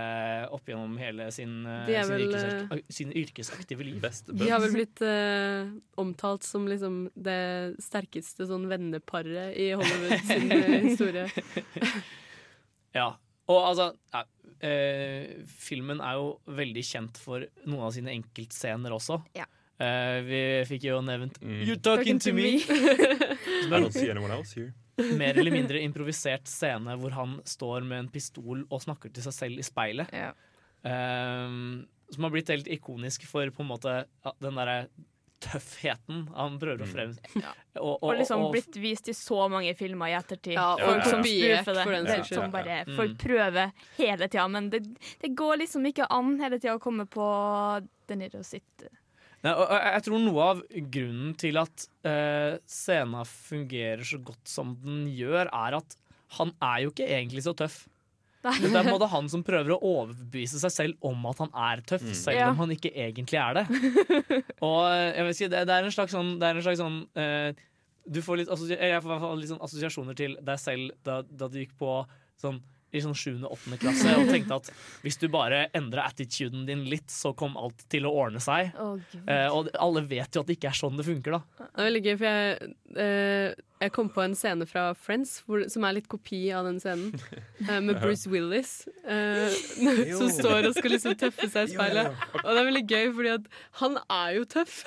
opp 0.57 0.65
gjennom 0.71 0.95
hele 0.97 1.27
sin, 1.35 1.59
eh, 1.69 1.85
sin, 1.87 2.09
vel, 2.09 2.23
yrkesakt- 2.25 2.93
sin 2.97 3.13
yrkesaktive 3.13 3.85
liv. 3.85 4.01
De 4.33 4.49
har 4.49 4.63
vel 4.65 4.73
blitt 4.73 5.03
uh, 5.05 5.69
omtalt 6.01 6.43
som 6.49 6.65
liksom 6.67 7.11
det 7.15 7.77
sterkeste 7.85 8.49
sånn 8.49 8.65
venneparet 8.71 9.53
i 9.61 9.69
Hollywood 9.77 10.25
sin 10.31 10.51
historie. 10.89 11.29
Ja. 12.97 13.11
Og 13.49 13.61
altså 13.69 13.91
ja, 14.13 14.23
eh, 14.65 15.45
Filmen 15.61 16.01
er 16.05 16.17
jo 16.19 16.41
veldig 16.49 16.83
kjent 16.85 17.21
for 17.21 17.45
noen 17.69 17.85
av 17.87 17.93
sine 17.95 18.11
enkeltscener 18.17 18.93
også. 18.97 19.21
Ja. 19.37 19.45
Eh, 19.79 20.19
vi 20.27 20.41
fikk 20.73 20.89
jo 20.89 20.99
nevnt 21.05 21.37
Mm. 21.45 21.61
You're 21.69 21.81
talking 21.81 22.19
to 22.19 22.33
me! 22.33 22.57
I 23.69 23.69
Mer 25.19 25.39
eller 25.39 25.55
mindre 25.55 25.81
improvisert 25.85 26.49
scene 26.51 26.97
hvor 26.99 27.15
han 27.15 27.37
står 27.47 27.85
med 27.87 27.99
en 28.05 28.09
pistol 28.13 28.65
og 28.69 28.83
snakker 28.83 29.13
til 29.15 29.23
seg 29.29 29.37
selv 29.37 29.63
i 29.63 29.67
speilet. 29.67 30.11
Um, 30.83 31.87
som 32.11 32.25
har 32.25 32.31
blitt 32.35 32.49
helt 32.53 32.69
ikonisk 32.73 33.27
for 33.29 33.51
på 33.53 33.63
en 33.65 33.69
måte 33.69 33.95
ja, 34.25 34.33
den 34.41 34.57
derre 34.59 34.89
tøffheten 35.39 36.25
han 36.35 36.57
prøver 36.59 36.83
å 36.83 36.89
frem... 36.91 37.13
Og, 37.79 38.01
Og 38.03 38.17
liksom 38.19 38.49
blitt 38.51 38.75
vist 38.83 39.07
i 39.07 39.15
så 39.15 39.45
mange 39.53 39.71
filmer 39.79 40.11
i 40.11 40.17
ettertid. 40.19 40.57
Ja, 40.57 40.73
og 40.75 40.97
ja, 40.97 41.05
som 41.07 41.21
kopiert 41.23 41.63
for 41.63 41.79
det. 41.79 41.85
for 41.87 41.95
den 41.95 42.25
som 42.27 42.51
bare, 42.51 42.79
Mm. 42.89 42.97
folk 42.97 43.19
prøver 43.23 43.71
hele 44.01 44.27
tida, 44.27 44.49
men 44.51 44.67
det, 44.73 44.81
det 45.23 45.31
går 45.39 45.61
liksom 45.63 45.87
ikke 45.87 46.09
an 46.11 46.33
hele 46.43 46.59
tida 46.59 46.75
å 46.75 46.83
komme 46.83 47.07
på 47.07 47.29
De 48.09 48.17
Niro 48.19 48.43
sitt 48.43 48.89
Og 49.45 49.71
jeg 49.71 50.03
tror 50.09 50.19
noe 50.25 50.47
av 50.53 50.63
grunnen 50.91 51.35
til 51.39 51.59
at 51.61 51.85
uh, 52.09 52.57
scena 52.67 53.21
fungerer 53.29 54.03
så 54.07 54.19
godt 54.25 54.51
som 54.51 54.73
den 54.83 55.05
gjør, 55.15 55.47
er 55.53 55.77
at 55.79 55.95
han 56.39 56.51
er 56.61 56.83
jo 56.85 56.91
ikke 56.91 57.07
egentlig 57.07 57.45
så 57.47 57.55
tøff. 57.57 57.85
Nei. 58.45 58.53
Det 58.63 58.71
er 58.79 58.87
både 58.91 59.09
han 59.11 59.27
som 59.31 59.43
prøver 59.47 59.73
å 59.75 59.79
overbevise 59.83 60.61
seg 60.63 60.71
selv 60.75 61.07
om 61.09 61.25
at 61.31 61.41
han 61.43 61.51
er 61.59 61.81
tøff, 61.87 62.03
Mm. 62.07 62.15
selv 62.15 62.37
Ja. 62.39 62.51
om 62.51 62.57
han 62.63 62.71
ikke 62.75 62.93
egentlig 62.95 63.39
er 63.41 63.55
det. 63.59 63.65
Og 64.63 64.81
eh, 64.91 65.15
jeg 65.17 65.25
vil 65.27 65.35
si, 65.35 65.49
det, 65.51 65.63
det 65.67 65.75
er 65.75 65.85
en 65.89 65.95
slags 65.95 66.13
sånn, 66.15 66.35
det 66.39 66.47
er 66.51 66.55
en 66.61 66.63
slags 66.67 66.79
sånn 66.83 66.99
uh, 67.19 67.51
Du 68.09 68.21
får 68.25 68.39
litt 68.41 68.49
Jeg 68.49 68.59
får 69.03 69.11
i 69.11 69.13
hvert 69.13 69.21
fall 69.25 69.39
litt 69.43 69.51
sånn 69.51 69.61
assosiasjoner 69.67 70.15
til 70.17 70.37
deg 70.41 70.59
selv 70.63 70.95
da, 71.05 71.19
da 71.29 71.49
du 71.51 71.59
gikk 71.61 71.75
på 71.81 71.97
sånn 72.41 72.61
i 72.93 73.03
sånn 73.05 73.17
7.-8. 73.17 73.77
klasse 73.83 74.15
og 74.17 74.31
tenkte 74.33 74.57
at 74.57 74.71
hvis 75.05 75.19
du 75.21 75.27
bare 75.33 75.67
endra 75.77 76.07
attituden 76.09 76.65
din 76.69 76.87
litt, 76.89 77.11
så 77.13 77.35
kom 77.37 77.57
alt 77.61 77.85
til 77.93 78.09
å 78.09 78.13
ordne 78.25 78.41
seg. 78.41 78.73
Oh, 78.81 78.97
Eh, 79.29 79.49
og 79.53 79.69
alle 79.77 80.03
vet 80.09 80.35
jo 80.35 80.41
at 80.41 80.49
det 80.49 80.57
ikke 80.57 80.71
er 80.71 80.79
sånn 80.79 80.97
det 80.97 81.05
funker, 81.05 81.37
da. 81.37 81.41
Det 81.59 81.69
er 81.83 81.89
veldig 81.91 82.03
gøy, 82.07 82.15
for 82.17 82.29
jeg, 82.29 82.73
eh, 83.05 83.67
jeg 83.79 83.93
kom 83.95 84.09
på 84.11 84.23
en 84.25 84.35
scene 84.39 84.67
fra 84.69 84.91
Friends 84.99 85.39
hvor, 85.47 85.63
som 85.71 85.85
er 85.87 85.99
litt 85.99 86.09
kopi 86.11 86.41
av 86.55 86.67
den 86.67 86.81
scenen. 86.83 87.13
Uh, 87.63 87.79
med 87.85 88.01
Bruce 88.03 88.31
Willis, 88.31 88.73
uh, 89.07 89.53
som 90.19 90.31
står 90.35 90.69
og 90.69 90.77
skal 90.77 90.95
liksom 90.95 91.17
tøffe 91.21 91.49
seg 91.53 91.69
i 91.69 91.75
speilet. 91.77 92.11
Og 92.43 92.49
det 92.49 92.57
er 92.57 92.69
veldig 92.71 92.85
gøy, 92.89 93.07
fordi 93.21 93.33
at 93.37 93.49
han 93.83 93.99
er 94.03 94.35
jo 94.39 94.49
tøff. 94.57 94.81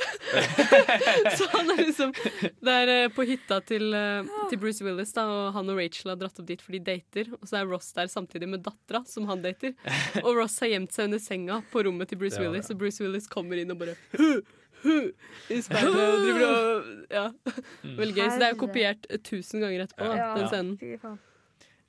så 1.37 1.49
han 1.55 1.73
er 1.73 1.81
liksom 1.85 2.13
Det 2.61 2.73
er 2.73 2.91
eh, 2.91 3.07
på 3.13 3.25
hytta 3.27 3.59
til, 3.67 3.93
til 4.49 4.59
Bruce 4.61 4.83
Willis, 4.85 5.13
da, 5.15 5.25
og 5.29 5.55
han 5.55 5.71
og 5.71 5.79
Rachel 5.79 6.13
har 6.13 6.19
dratt 6.19 6.41
opp 6.41 6.49
dit 6.49 6.61
for 6.63 6.75
de 6.75 6.83
dater. 6.91 7.31
Og 7.39 7.47
så 7.49 7.61
er 7.61 7.69
Ross 7.71 7.91
der 7.97 8.11
samtidig 8.11 8.49
med 8.51 8.65
dattera, 8.65 9.03
som 9.07 9.29
han 9.31 9.43
dater. 9.43 9.75
Og 10.25 10.35
Ross 10.39 10.59
har 10.63 10.73
gjemt 10.73 10.95
seg 10.95 11.09
under 11.09 11.21
senga 11.23 11.61
på 11.71 11.85
rommet 11.87 12.11
til 12.11 12.19
Bruce. 12.19 12.41
Willis, 12.41 12.71
og 12.71 12.79
Bruce 12.81 13.03
Willis 13.03 13.29
kommer 13.29 13.59
inn 13.59 13.73
og 13.73 13.81
bare 13.81 13.95
hu, 14.17 14.41
i 14.85 15.59
speilet 15.63 15.97
og 15.97 16.21
driver 16.25 16.45
og 16.47 17.11
Ja. 17.11 17.25
Veldig 17.83 18.15
gøy. 18.15 18.29
Så 18.29 18.37
det 18.39 18.47
er 18.47 18.55
jo 18.55 18.61
kopiert 18.61 19.09
tusen 19.27 19.61
ganger 19.63 19.85
etterpå, 19.85 20.07
da, 20.13 20.31
den 20.37 20.49
scenen. 20.51 20.77
Fy 20.81 20.95
faen. 21.01 21.19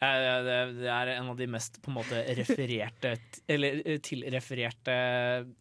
Eh, 0.02 0.20
det, 0.42 0.54
det 0.80 0.88
er 0.90 1.12
en 1.12 1.28
av 1.30 1.36
de 1.38 1.46
mest 1.46 1.76
på 1.78 1.92
en 1.92 1.94
måte 2.00 2.22
refererte 2.34 3.12
Eller 3.46 3.76
eh, 3.86 4.00
tilrefererte 4.02 4.96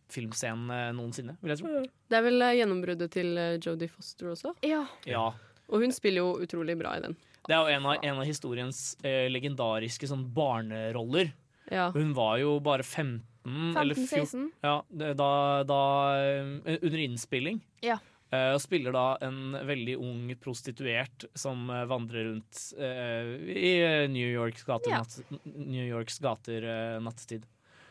filmscenene 0.09 0.79
noensinne, 0.97 1.35
vil 1.43 1.53
jeg 1.53 1.61
tro. 1.61 1.83
Det 2.09 2.17
er 2.17 2.25
vel 2.25 2.41
eh, 2.47 2.55
gjennombruddet 2.57 3.13
til 3.13 3.37
eh, 3.37 3.57
Jodie 3.61 3.91
Foster 3.91 4.31
også. 4.33 4.55
Ja. 4.65 4.81
Ja. 5.05 5.27
Og 5.71 5.85
hun 5.85 5.93
spiller 5.95 6.25
jo 6.25 6.33
utrolig 6.43 6.75
bra 6.79 6.95
i 6.97 7.03
den. 7.05 7.13
Det 7.47 7.53
er 7.55 7.61
jo 7.61 7.77
en 7.77 7.85
av, 7.89 8.01
en 8.05 8.19
av 8.21 8.27
historiens 8.27 8.81
eh, 9.05 9.27
legendariske 9.31 10.09
sånn 10.09 10.25
barneroller. 10.35 11.31
Ja. 11.71 11.87
Hun 11.95 12.11
var 12.17 12.41
jo 12.41 12.57
bare 12.63 12.83
15, 12.83 13.21
eller 13.45 13.95
15-16. 13.95 14.49
Ja, 14.61 14.83
da, 14.89 15.63
da 15.67 15.81
eh, 16.21 16.77
Under 16.81 16.97
innspilling. 16.97 17.61
Ja. 17.81 17.97
Eh, 18.31 18.53
og 18.55 18.61
spiller 18.63 18.95
da 18.95 19.05
en 19.25 19.57
veldig 19.67 19.97
ung 19.99 20.29
prostituert 20.39 21.25
som 21.35 21.65
eh, 21.69 21.83
vandrer 21.89 22.29
rundt 22.29 22.61
uh, 22.79 23.33
i 23.51 23.73
New 24.13 24.29
Yorks 24.29 24.63
gater, 24.67 24.93
Ja. 24.93 25.01
natt, 25.03 25.41
New 25.43 25.83
Yorks 25.83 26.19
gater 26.23 26.67
nattetid. 27.03 27.43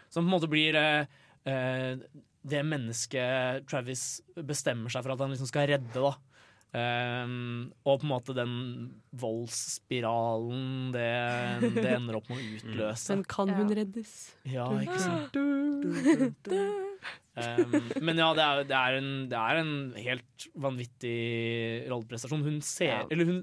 Som 0.09 0.25
på 0.25 0.29
en 0.29 0.35
måte 0.39 0.51
blir 0.51 0.75
det 2.43 2.63
mennesket 2.67 3.67
Travis 3.71 4.03
bestemmer 4.35 4.91
seg 4.91 5.05
for 5.05 5.15
at 5.15 5.23
han 5.23 5.31
liksom 5.31 5.49
skal 5.51 5.69
redde. 5.71 5.93
da. 5.95 6.17
Um, 6.71 7.73
og 7.83 7.97
på 7.99 8.07
en 8.07 8.11
måte 8.13 8.35
den 8.37 8.53
voldsspiralen 9.19 10.93
det, 10.95 11.07
det 11.75 11.87
ender 11.97 12.21
opp 12.21 12.29
med 12.31 12.39
å 12.39 12.45
utløse. 12.61 13.17
Men 13.17 13.25
kan 13.31 13.51
hun 13.57 13.73
reddes? 13.75 14.13
Ja, 14.47 14.69
ikke 14.79 15.01
sant. 15.03 15.41
Um, 17.41 17.75
men 18.07 18.21
ja, 18.21 18.29
det 18.37 18.45
er, 18.45 18.63
det, 18.69 18.77
er 18.77 18.99
en, 19.01 19.11
det 19.33 19.41
er 19.41 19.61
en 19.65 19.75
helt 19.99 20.47
vanvittig 20.67 21.19
rolleprestasjon. 21.91 22.47
Hun 22.47 22.63
ser 22.63 22.93
Ja. 23.01 23.03
Eller 23.11 23.27
hun, 23.27 23.43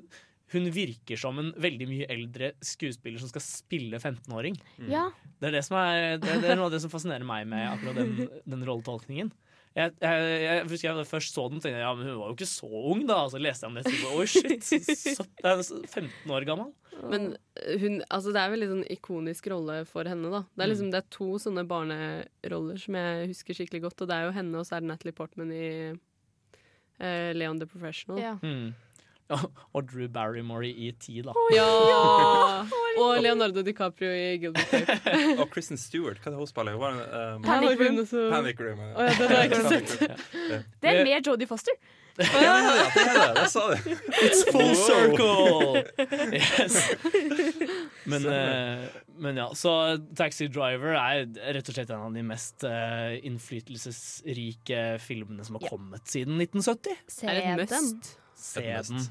hun 0.55 0.69
virker 0.71 1.19
som 1.19 1.39
en 1.41 1.51
veldig 1.59 1.88
mye 1.89 2.07
eldre 2.13 2.53
skuespiller 2.63 3.19
som 3.19 3.32
skal 3.34 3.43
spille 3.43 3.99
15-åring. 3.99 4.55
Ja. 4.88 5.09
Det 5.41 5.51
det 5.51 5.65
det, 5.67 6.39
det 6.45 6.53
er 6.53 6.55
noe 6.55 6.69
av 6.69 6.78
det 6.78 6.80
som 6.86 6.93
fascinerer 6.93 7.28
meg 7.28 7.43
med 7.51 7.67
akkurat 7.73 7.99
den, 7.99 8.30
den 8.47 8.63
rolletolkningen. 8.67 9.34
Jeg, 9.78 9.93
jeg, 10.01 10.30
jeg 10.41 10.61
husker 10.71 10.88
jeg 10.89 11.05
først 11.05 11.36
så 11.38 11.43
den 11.51 11.59
tenkte 11.61 11.75
jeg 11.78 11.84
ja, 11.86 11.91
men 11.93 12.07
hun 12.09 12.15
var 12.17 12.32
jo 12.32 12.36
ikke 12.38 12.47
så 12.49 12.65
ung, 12.65 13.03
da. 13.05 13.17
Og 13.28 13.34
så 13.36 13.41
leste 13.41 13.67
jeg 13.67 13.69
om 13.69 13.75
det 13.78 13.84
og 13.86 13.91
tenkte 13.91 14.13
oi, 14.17 14.25
shit. 14.25 14.63
Så, 15.13 15.25
er 15.45 15.61
15 15.61 16.34
år 16.34 16.47
gammel. 16.49 16.71
Men 17.11 17.28
hun, 17.78 17.99
altså 18.09 18.34
det 18.34 18.41
er 18.41 18.53
veldig 18.55 18.69
sånn 18.71 18.86
ikonisk 18.95 19.51
rolle 19.53 19.75
for 19.86 20.09
henne. 20.09 20.32
da 20.34 20.41
Det 20.49 20.63
er 20.63 20.65
Mm. 20.65 20.71
liksom 20.73 20.89
Det 20.95 20.97
er 21.03 21.07
to 21.13 21.28
sånne 21.38 21.67
barneroller 21.69 22.82
som 22.82 22.97
jeg 22.97 23.28
husker 23.36 23.53
skikkelig 23.59 23.84
godt. 23.86 24.01
Og 24.01 24.09
det 24.09 24.17
er 24.17 24.25
jo 24.25 24.34
henne, 24.39 24.57
og 24.57 24.65
så 24.65 24.78
er 24.78 24.82
det 24.82 24.89
Natalie 24.89 25.13
Portman 25.13 25.53
i 25.53 25.67
uh, 25.93 27.32
Leon 27.38 27.59
the 27.61 27.67
Professional. 27.69 28.17
Ja. 28.19 28.34
Mm. 28.41 28.73
Ja, 29.30 29.38
og 29.75 29.89
Drew 29.91 30.07
Barrymore 30.07 30.65
i 30.71 30.88
ET, 30.89 31.05
da. 31.21 31.34
Ja! 31.53 31.67
Og 32.97 33.21
Leonardo 33.23 33.61
DiCaprio 33.65 34.09
i 34.13 34.37
Gilbert 34.41 34.71
Grape. 34.71 35.17
Og 35.41 35.47
Kristen 35.53 35.77
Stewart, 35.81 36.17
hva 36.23 36.31
er 36.31 36.35
det 36.35 36.41
hun 36.41 36.49
spiller? 36.49 36.81
Um, 36.81 37.45
Panic 37.45 37.77
Room. 37.81 38.01
Room. 38.01 38.31
Panic 38.33 38.59
Room. 38.65 38.81
ja. 38.81 38.89
oh, 38.95 39.05
ja, 39.05 39.13
den 39.19 39.31
har 39.31 39.43
jeg 39.43 39.51
ikke 39.51 39.63
sett. 39.69 39.89
Det 40.81 40.91
er 40.93 41.03
mer 41.05 41.21
Jodie 41.25 41.47
Foster. 41.49 41.77
Ja, 42.17 42.53
det 42.57 43.01
er 43.03 43.09
det. 43.13 43.41
Jeg 43.43 43.49
sa 43.53 43.63
det. 43.69 43.97
It's 44.25 44.39
full 44.49 44.73
circle! 44.73 45.83
Yes. 46.37 46.77
Men, 48.09 48.25
eh, 48.31 48.87
men 49.21 49.37
ja, 49.37 49.45
så 49.57 49.71
Taxi 50.17 50.47
Driver 50.49 50.95
er 50.97 51.27
rett 51.53 51.69
og 51.69 51.75
slett 51.77 51.91
en 51.93 52.07
av 52.07 52.15
de 52.17 52.23
mest 52.25 52.65
eh, 52.67 53.17
innflytelsesrike 53.27 54.81
filmene 55.03 55.45
som 55.45 55.59
har 55.59 55.69
kommet 55.69 56.09
siden 56.09 56.39
1970. 56.41 56.97
Se 57.11 57.27
den. 57.69 58.01
Se 58.37 58.65
den. 58.89 59.07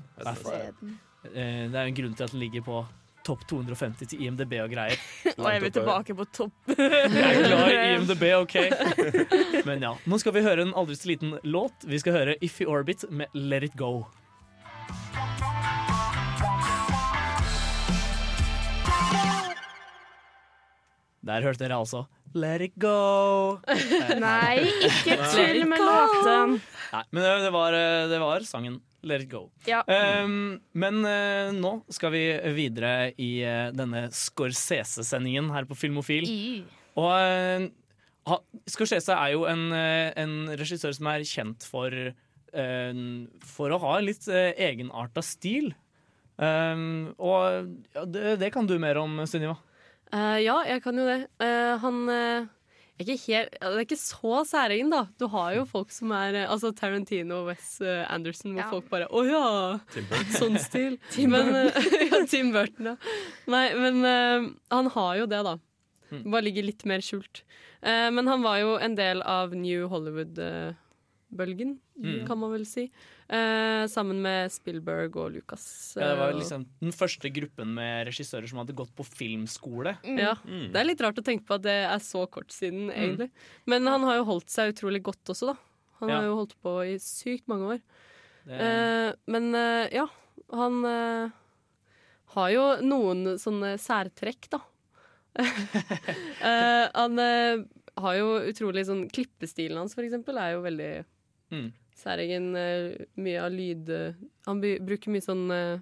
Eh, 1.33 1.67
Det 1.71 1.79
er 1.79 1.85
en 1.85 1.97
grunn 2.01 2.15
til 2.19 2.27
at 2.27 2.35
den 2.35 2.43
ligger 2.43 2.67
på 2.67 2.83
topp 3.27 3.47
250 3.51 4.13
til 4.13 4.27
IMDb 4.27 4.59
og 4.63 4.71
greier. 4.73 5.01
Og 5.39 5.49
er 5.51 5.63
vi 5.65 5.73
tilbake 5.75 6.17
på 6.19 6.29
topp. 6.31 6.55
Jeg 6.77 7.25
er 7.25 7.43
glad 7.47 7.73
i 7.73 7.81
IMDb, 7.95 8.25
OK? 8.39 8.57
Men 9.67 9.83
ja, 9.89 9.95
nå 10.07 10.21
skal 10.23 10.37
vi 10.37 10.45
høre 10.47 10.67
en 10.67 10.77
aldri 10.79 10.99
så 10.99 11.11
liten 11.11 11.37
låt. 11.43 11.87
Vi 11.87 12.01
skal 12.03 12.17
høre 12.21 12.39
Iffy 12.47 12.69
Orbit 12.69 13.07
med 13.11 13.35
Let 13.35 13.71
It 13.71 13.77
Go. 13.81 14.07
Der 21.27 21.45
hørte 21.45 21.65
dere 21.65 21.81
altså 21.83 22.05
Let 22.37 22.63
It 22.67 22.75
Go. 22.81 23.61
Nei, 24.27 24.67
ikke 24.89 25.17
tull 25.33 25.63
med 25.69 25.81
låten. 25.81 26.59
Nei, 26.93 27.05
men 27.11 27.25
det, 27.25 27.33
det, 27.47 27.55
var, 27.55 27.77
eh, 27.77 28.03
det 28.11 28.21
var 28.21 28.45
sangen 28.49 28.81
Let 29.07 29.25
It 29.25 29.33
Go. 29.33 29.47
Ja. 29.69 29.81
Um, 29.87 30.59
men 30.77 31.01
uh, 31.07 31.55
nå 31.57 31.79
skal 31.93 32.13
vi 32.15 32.27
videre 32.57 33.15
i 33.17 33.31
uh, 33.47 33.73
denne 33.75 34.09
Scorsese-sendingen 34.15 35.51
her 35.55 35.69
på 35.69 35.79
Filmofil. 35.79 36.29
I. 36.29 36.61
Og 37.01 37.11
uh, 37.15 37.67
Scorsese 38.67 39.15
er 39.15 39.35
jo 39.37 39.45
en, 39.47 39.69
eh, 39.73 40.11
en 40.19 40.49
regissør 40.59 40.95
som 40.97 41.07
er 41.13 41.27
kjent 41.27 41.67
for 41.67 41.95
eh, 41.95 43.03
For 43.47 43.75
å 43.75 43.81
ha 43.85 43.99
en 43.99 44.09
litt 44.09 44.27
uh, 44.27 44.51
egenarta 44.51 45.23
stil. 45.23 45.71
Um, 46.37 47.15
og 47.17 47.71
ja, 47.95 48.03
det, 48.05 48.37
det 48.43 48.51
kan 48.53 48.67
du 48.69 48.75
mer 48.83 48.99
om, 49.01 49.21
Sunniva. 49.29 49.57
Eh, 50.15 50.39
ja, 50.45 50.61
jeg 50.69 50.83
kan 50.85 50.99
jo 51.01 51.07
det. 51.09 51.19
Uh, 51.43 51.75
han 51.83 51.99
eh, 52.13 52.47
ikke 53.03 53.17
helt, 53.27 53.57
det 53.61 53.73
er 53.73 53.83
ikke 53.85 53.99
så 54.01 54.41
særegen, 54.49 54.91
da. 54.95 55.03
Du 55.21 55.27
har 55.33 55.55
jo 55.59 55.67
folk 55.69 55.91
som 55.93 56.13
er 56.17 56.39
Altså 56.47 56.71
Tarantino 56.73 57.43
og 57.43 57.51
Wes 57.51 57.75
Anderson, 57.83 58.55
hvor 58.55 58.63
Ja. 58.63 58.71
folk 58.71 58.89
bare 58.93 59.09
Å 59.11 59.25
ja! 59.29 59.45
Sånn 60.39 60.57
stil. 60.63 60.97
Tim 61.15 61.35
men, 61.35 61.53
eh, 61.55 61.91
ja, 62.11 62.23
Tim 62.31 62.53
Burton, 62.55 62.93
ja. 62.95 62.97
Nei, 63.53 63.67
men 63.77 64.01
han 64.73 64.93
har 64.97 65.17
jo 65.21 65.27
det, 65.29 65.43
da. 65.45 65.59
Mm. 66.13 66.23
Bare 66.31 66.47
ligger 66.47 66.67
litt 66.69 66.85
mer 66.89 67.03
skjult. 67.05 67.43
Eh, 67.83 68.09
men 68.15 68.27
han 68.31 68.43
var 68.47 68.61
jo 68.63 68.77
en 68.83 68.95
del 68.99 69.23
av 69.27 69.55
New 69.59 69.89
Hollywood-bølgen, 71.37 71.79
Mm. 71.97 72.27
kan 72.27 72.39
man 72.39 72.51
vel 72.53 72.65
si. 72.67 72.91
Eh, 73.29 73.87
sammen 73.89 74.21
med 74.23 74.51
Spielberg 74.53 75.17
og 75.17 75.33
Lucas. 75.33 75.95
Ja, 75.97 76.09
det 76.15 76.19
var 76.19 76.29
eh, 76.31 76.37
liksom 76.41 76.67
den 76.81 76.93
første 76.93 77.31
gruppen 77.33 77.75
med 77.75 78.07
regissører 78.07 78.47
som 78.49 78.59
hadde 78.59 78.75
gått 78.77 78.95
på 78.95 79.05
filmskole. 79.05 79.97
Ja, 80.05 80.35
Det 80.45 80.77
er 80.77 80.85
litt 80.85 81.01
rart 81.01 81.17
å 81.17 81.25
tenke 81.25 81.45
på 81.47 81.55
at 81.55 81.63
det 81.63 81.87
er 81.91 81.99
så 81.99 82.27
kort 82.29 82.49
siden, 82.53 82.91
egentlig. 82.93 83.31
Men 83.67 83.87
han 83.87 84.03
har 84.03 84.17
jo 84.17 84.25
holdt 84.25 84.49
seg 84.51 84.75
utrolig 84.75 85.03
godt 85.03 85.25
også, 85.25 85.47
da. 85.55 85.57
Han 86.01 86.09
Ja. 86.11 86.17
har 86.17 86.25
jo 86.25 86.37
holdt 86.37 86.55
på 86.63 86.85
i 86.87 86.99
sykt 86.99 87.47
mange 87.49 87.77
år. 87.77 87.81
Det- 88.47 88.61
Eh, 88.61 89.13
men 89.27 89.55
eh, 89.55 89.89
ja, 89.93 90.07
han 90.53 90.85
eh, 90.85 91.31
har 92.35 92.51
jo 92.51 92.77
noen 92.83 93.39
sånne 93.39 93.79
særtrekk, 93.79 94.49
da. 94.51 94.61
Eh, 96.47 96.89
han 96.95 97.19
eh, 97.19 97.65
har 97.99 98.15
jo 98.17 98.41
utrolig 98.47 98.85
sånn 98.87 99.09
Klippestilen 99.11 99.77
hans, 99.77 99.95
for 99.95 100.05
eksempel, 100.05 100.37
er 100.39 100.53
jo 100.53 100.63
veldig 100.63 101.05
Mm. 101.53 101.73
særegen. 101.95 102.57
eh, 102.57 103.07
mye 103.17 103.43
av 103.43 103.53
lyd 103.53 103.89
eh, 103.91 104.15
Han 104.47 104.61
bruker 104.61 105.11
mye 105.15 105.25
sånn 105.25 105.51
eh, 105.51 105.79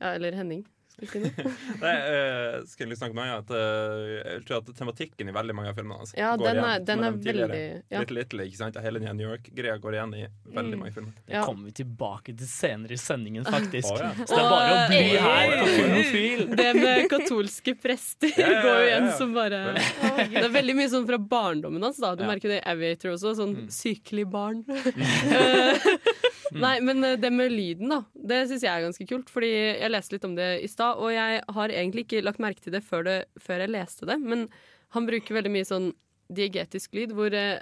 Ja, 0.00 0.14
eller 0.14 0.32
Henning. 0.32 0.64
Vi? 1.00 1.20
Nei, 1.82 1.94
eh, 1.96 2.60
skal 2.68 2.88
snakke 2.98 3.14
om 3.14 3.20
annet? 3.40 3.50
Eh, 3.50 4.34
jeg 4.34 4.44
tror 4.48 4.56
at 4.60 4.70
tematikken 4.76 5.28
i 5.28 5.32
veldig 5.32 5.54
mange 5.56 5.70
av 5.72 5.76
filmene 5.78 5.98
altså, 6.04 6.16
Ja, 6.18 6.36
går 6.36 6.44
den 6.46 6.56
er- 6.60 6.68
igjen. 6.70 6.84
den 6.90 6.98
er 7.04 7.10
jeg 7.10 7.20
veldig- 7.30 7.82
ja. 7.90 8.00
Little 8.00 8.16
Little, 8.20 8.44
ikke 8.50 8.56
sant? 8.60 8.76
Hele 8.84 9.00
New 9.16 9.28
York-greia 9.30 9.78
går 9.80 9.92
igjen 9.98 10.14
i 10.14 10.26
veldig 10.54 10.74
Mm. 10.76 10.78
mange 10.84 10.92
filmer. 10.92 11.12
Det 11.26 11.42
kommer 11.44 11.64
vi 11.64 11.72
tilbake 11.82 12.36
til 12.36 12.46
senere 12.46 12.92
i 12.92 13.00
sendingen, 13.00 13.44
faktisk. 13.44 13.90
Oh, 13.90 13.98
ja. 13.98 14.10
Så 14.12 14.34
det 14.34 14.42
er 14.44 14.50
bare 14.50 14.72
å 14.76 14.88
bli 14.88 15.02
her 15.24 15.56
på 15.56 15.66
Filmofil. 15.76 16.56
Det 16.56 16.74
med 16.76 17.08
katolske 17.10 17.74
prester 17.80 18.30
Ja, 18.38 18.46
ja, 18.46 18.52
ja, 18.52 18.62
går 18.62 18.76
jo 18.80 18.86
igjen 18.90 19.10
som 19.16 19.32
bare 19.34 19.60
Det 20.30 20.44
er 20.44 20.48
veldig 20.54 20.74
mye 20.76 20.88
sånn 20.92 21.06
fra 21.06 21.18
barndommen 21.18 21.82
hans. 21.82 21.96
da 21.98 22.14
Du 22.14 22.22
Ja. 22.24 22.28
merker 22.28 22.48
det 22.48 22.60
i 22.62 22.70
Aviator 22.70 23.10
også. 23.16 23.34
Sånn 23.40 23.56
Mm. 23.56 23.66
sykelig 23.70 24.26
barn. 24.30 24.64
Eh, 26.52 26.58
Nei, 26.60 26.80
men 26.80 27.04
eh, 27.04 27.16
det 27.16 27.30
med 27.32 27.52
lyden, 27.52 27.88
da. 27.88 28.00
Det 28.14 28.48
syns 28.50 28.62
jeg 28.62 28.70
er 28.72 28.86
ganske 28.88 29.06
kult. 29.08 29.30
Fordi 29.30 29.50
jeg 29.80 29.90
leste 29.90 30.12
litt 30.16 30.24
om 30.24 30.34
det 30.34 30.62
i 30.64 30.66
stad, 30.68 30.96
og 30.98 31.10
jeg 31.14 31.42
har 31.48 31.68
egentlig 31.68 32.06
ikke 32.06 32.22
lagt 32.24 32.38
merke 32.42 32.60
til 32.64 32.72
det 32.72 32.82
før, 32.84 33.04
det 33.04 33.18
før 33.40 33.60
jeg 33.64 33.70
leste 33.70 34.06
det. 34.06 34.18
Men 34.20 34.48
han 34.90 35.06
bruker 35.06 35.34
veldig 35.38 35.50
mye 35.54 35.68
sånn 35.68 35.92
diegetisk 36.32 36.94
lyd, 36.94 37.12
hvor 37.12 37.32
eh, 37.34 37.60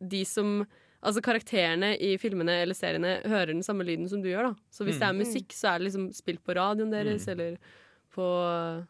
de 0.00 0.24
som 0.24 0.66
Altså 1.06 1.20
karakterene 1.22 1.92
i 2.02 2.16
filmene 2.18 2.62
eller 2.64 2.74
seriene 2.74 3.20
hører 3.28 3.52
den 3.52 3.62
samme 3.62 3.84
lyden 3.86 4.08
som 4.08 4.22
du 4.22 4.28
gjør. 4.30 4.48
da 4.48 4.54
Så 4.72 4.82
hvis 4.82 4.96
Mm. 4.96 5.00
det 5.00 5.06
er 5.08 5.24
musikk, 5.24 5.48
så 5.52 5.68
er 5.74 5.78
det 5.78 5.84
liksom 5.92 6.06
spilt 6.16 6.42
på 6.42 6.54
radioen 6.56 6.90
deres, 6.90 7.26
Mm. 7.26 7.32
eller 7.32 7.58
på 8.10 8.86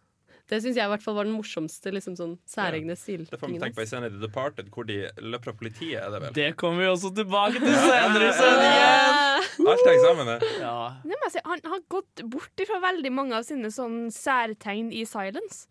Det 0.46 0.60
syns 0.62 0.76
jeg 0.78 0.86
i 0.86 0.90
hvert 0.92 1.02
fall 1.02 1.16
var 1.16 1.26
den 1.26 1.34
morsomste 1.34 1.90
liksom 1.90 2.14
sånn 2.18 2.34
særegne 2.46 2.94
Det 2.94 3.38
får 3.40 3.50
vi 3.50 3.58
tenke 3.58 3.74
på 3.74 3.82
i 3.82 3.88
scenen 3.90 4.06
i 4.06 4.14
The 4.14 4.22
Departed, 4.28 4.68
hvor 4.70 4.86
de 4.86 5.00
løper 5.18 5.50
fra 5.50 5.54
politiet, 5.58 5.98
er 5.98 6.12
det 6.14 6.20
vel? 6.22 6.36
Det 6.36 6.50
kommer 6.60 6.84
vi 6.84 6.90
også 6.92 7.10
tilbake 7.16 7.62
til 7.62 7.74
senere 7.74 8.28
i 8.28 8.36
sendingen. 8.36 9.66
Alt 9.66 9.82
henger 9.88 10.04
sammen, 10.04 10.30
det. 10.30 10.52
Ja. 10.62 10.76
Det 11.02 11.18
må 11.18 11.28
jeg 11.28 11.34
si, 11.34 11.42
han 11.50 11.66
har 11.72 11.82
gått 11.96 12.22
bort 12.30 12.66
fra 12.70 12.80
veldig 12.86 13.12
mange 13.14 13.40
av 13.40 13.46
sine 13.48 13.72
sånn 13.74 13.98
særtegn 14.14 14.92
i 14.94 15.02
silence. 15.08 15.66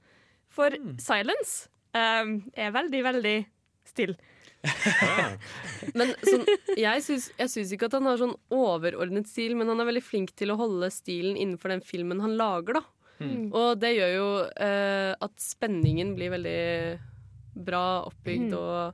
For 0.51 0.75
silence 1.03 1.69
um, 1.95 2.37
er 2.55 2.75
veldig, 2.75 3.03
veldig 3.07 3.35
stille. 3.87 4.19
Men 5.97 6.11
sånn, 6.25 6.43
jeg 6.79 7.03
syns, 7.05 7.29
jeg 7.37 7.51
syns 7.53 7.73
ikke 7.75 7.89
at 7.89 7.95
han 7.99 8.07
har 8.09 8.19
sånn 8.19 8.35
overordnet 8.53 9.29
stil, 9.29 9.53
men 9.57 9.69
han 9.69 9.81
er 9.81 9.89
veldig 9.91 10.03
flink 10.03 10.33
til 10.39 10.51
å 10.51 10.57
holde 10.59 10.89
stilen 10.93 11.37
innenfor 11.37 11.71
den 11.75 11.83
filmen 11.85 12.23
han 12.23 12.33
lager, 12.39 12.79
da. 12.79 12.83
Mm. 13.19 13.51
Og 13.53 13.79
det 13.79 13.93
gjør 13.95 14.13
jo 14.15 14.29
eh, 14.59 15.15
at 15.21 15.35
spenningen 15.39 16.15
blir 16.17 16.31
veldig 16.35 16.99
bra 17.65 18.03
oppbygd 18.09 18.51
Mm. 18.51 18.57
og 18.59 18.93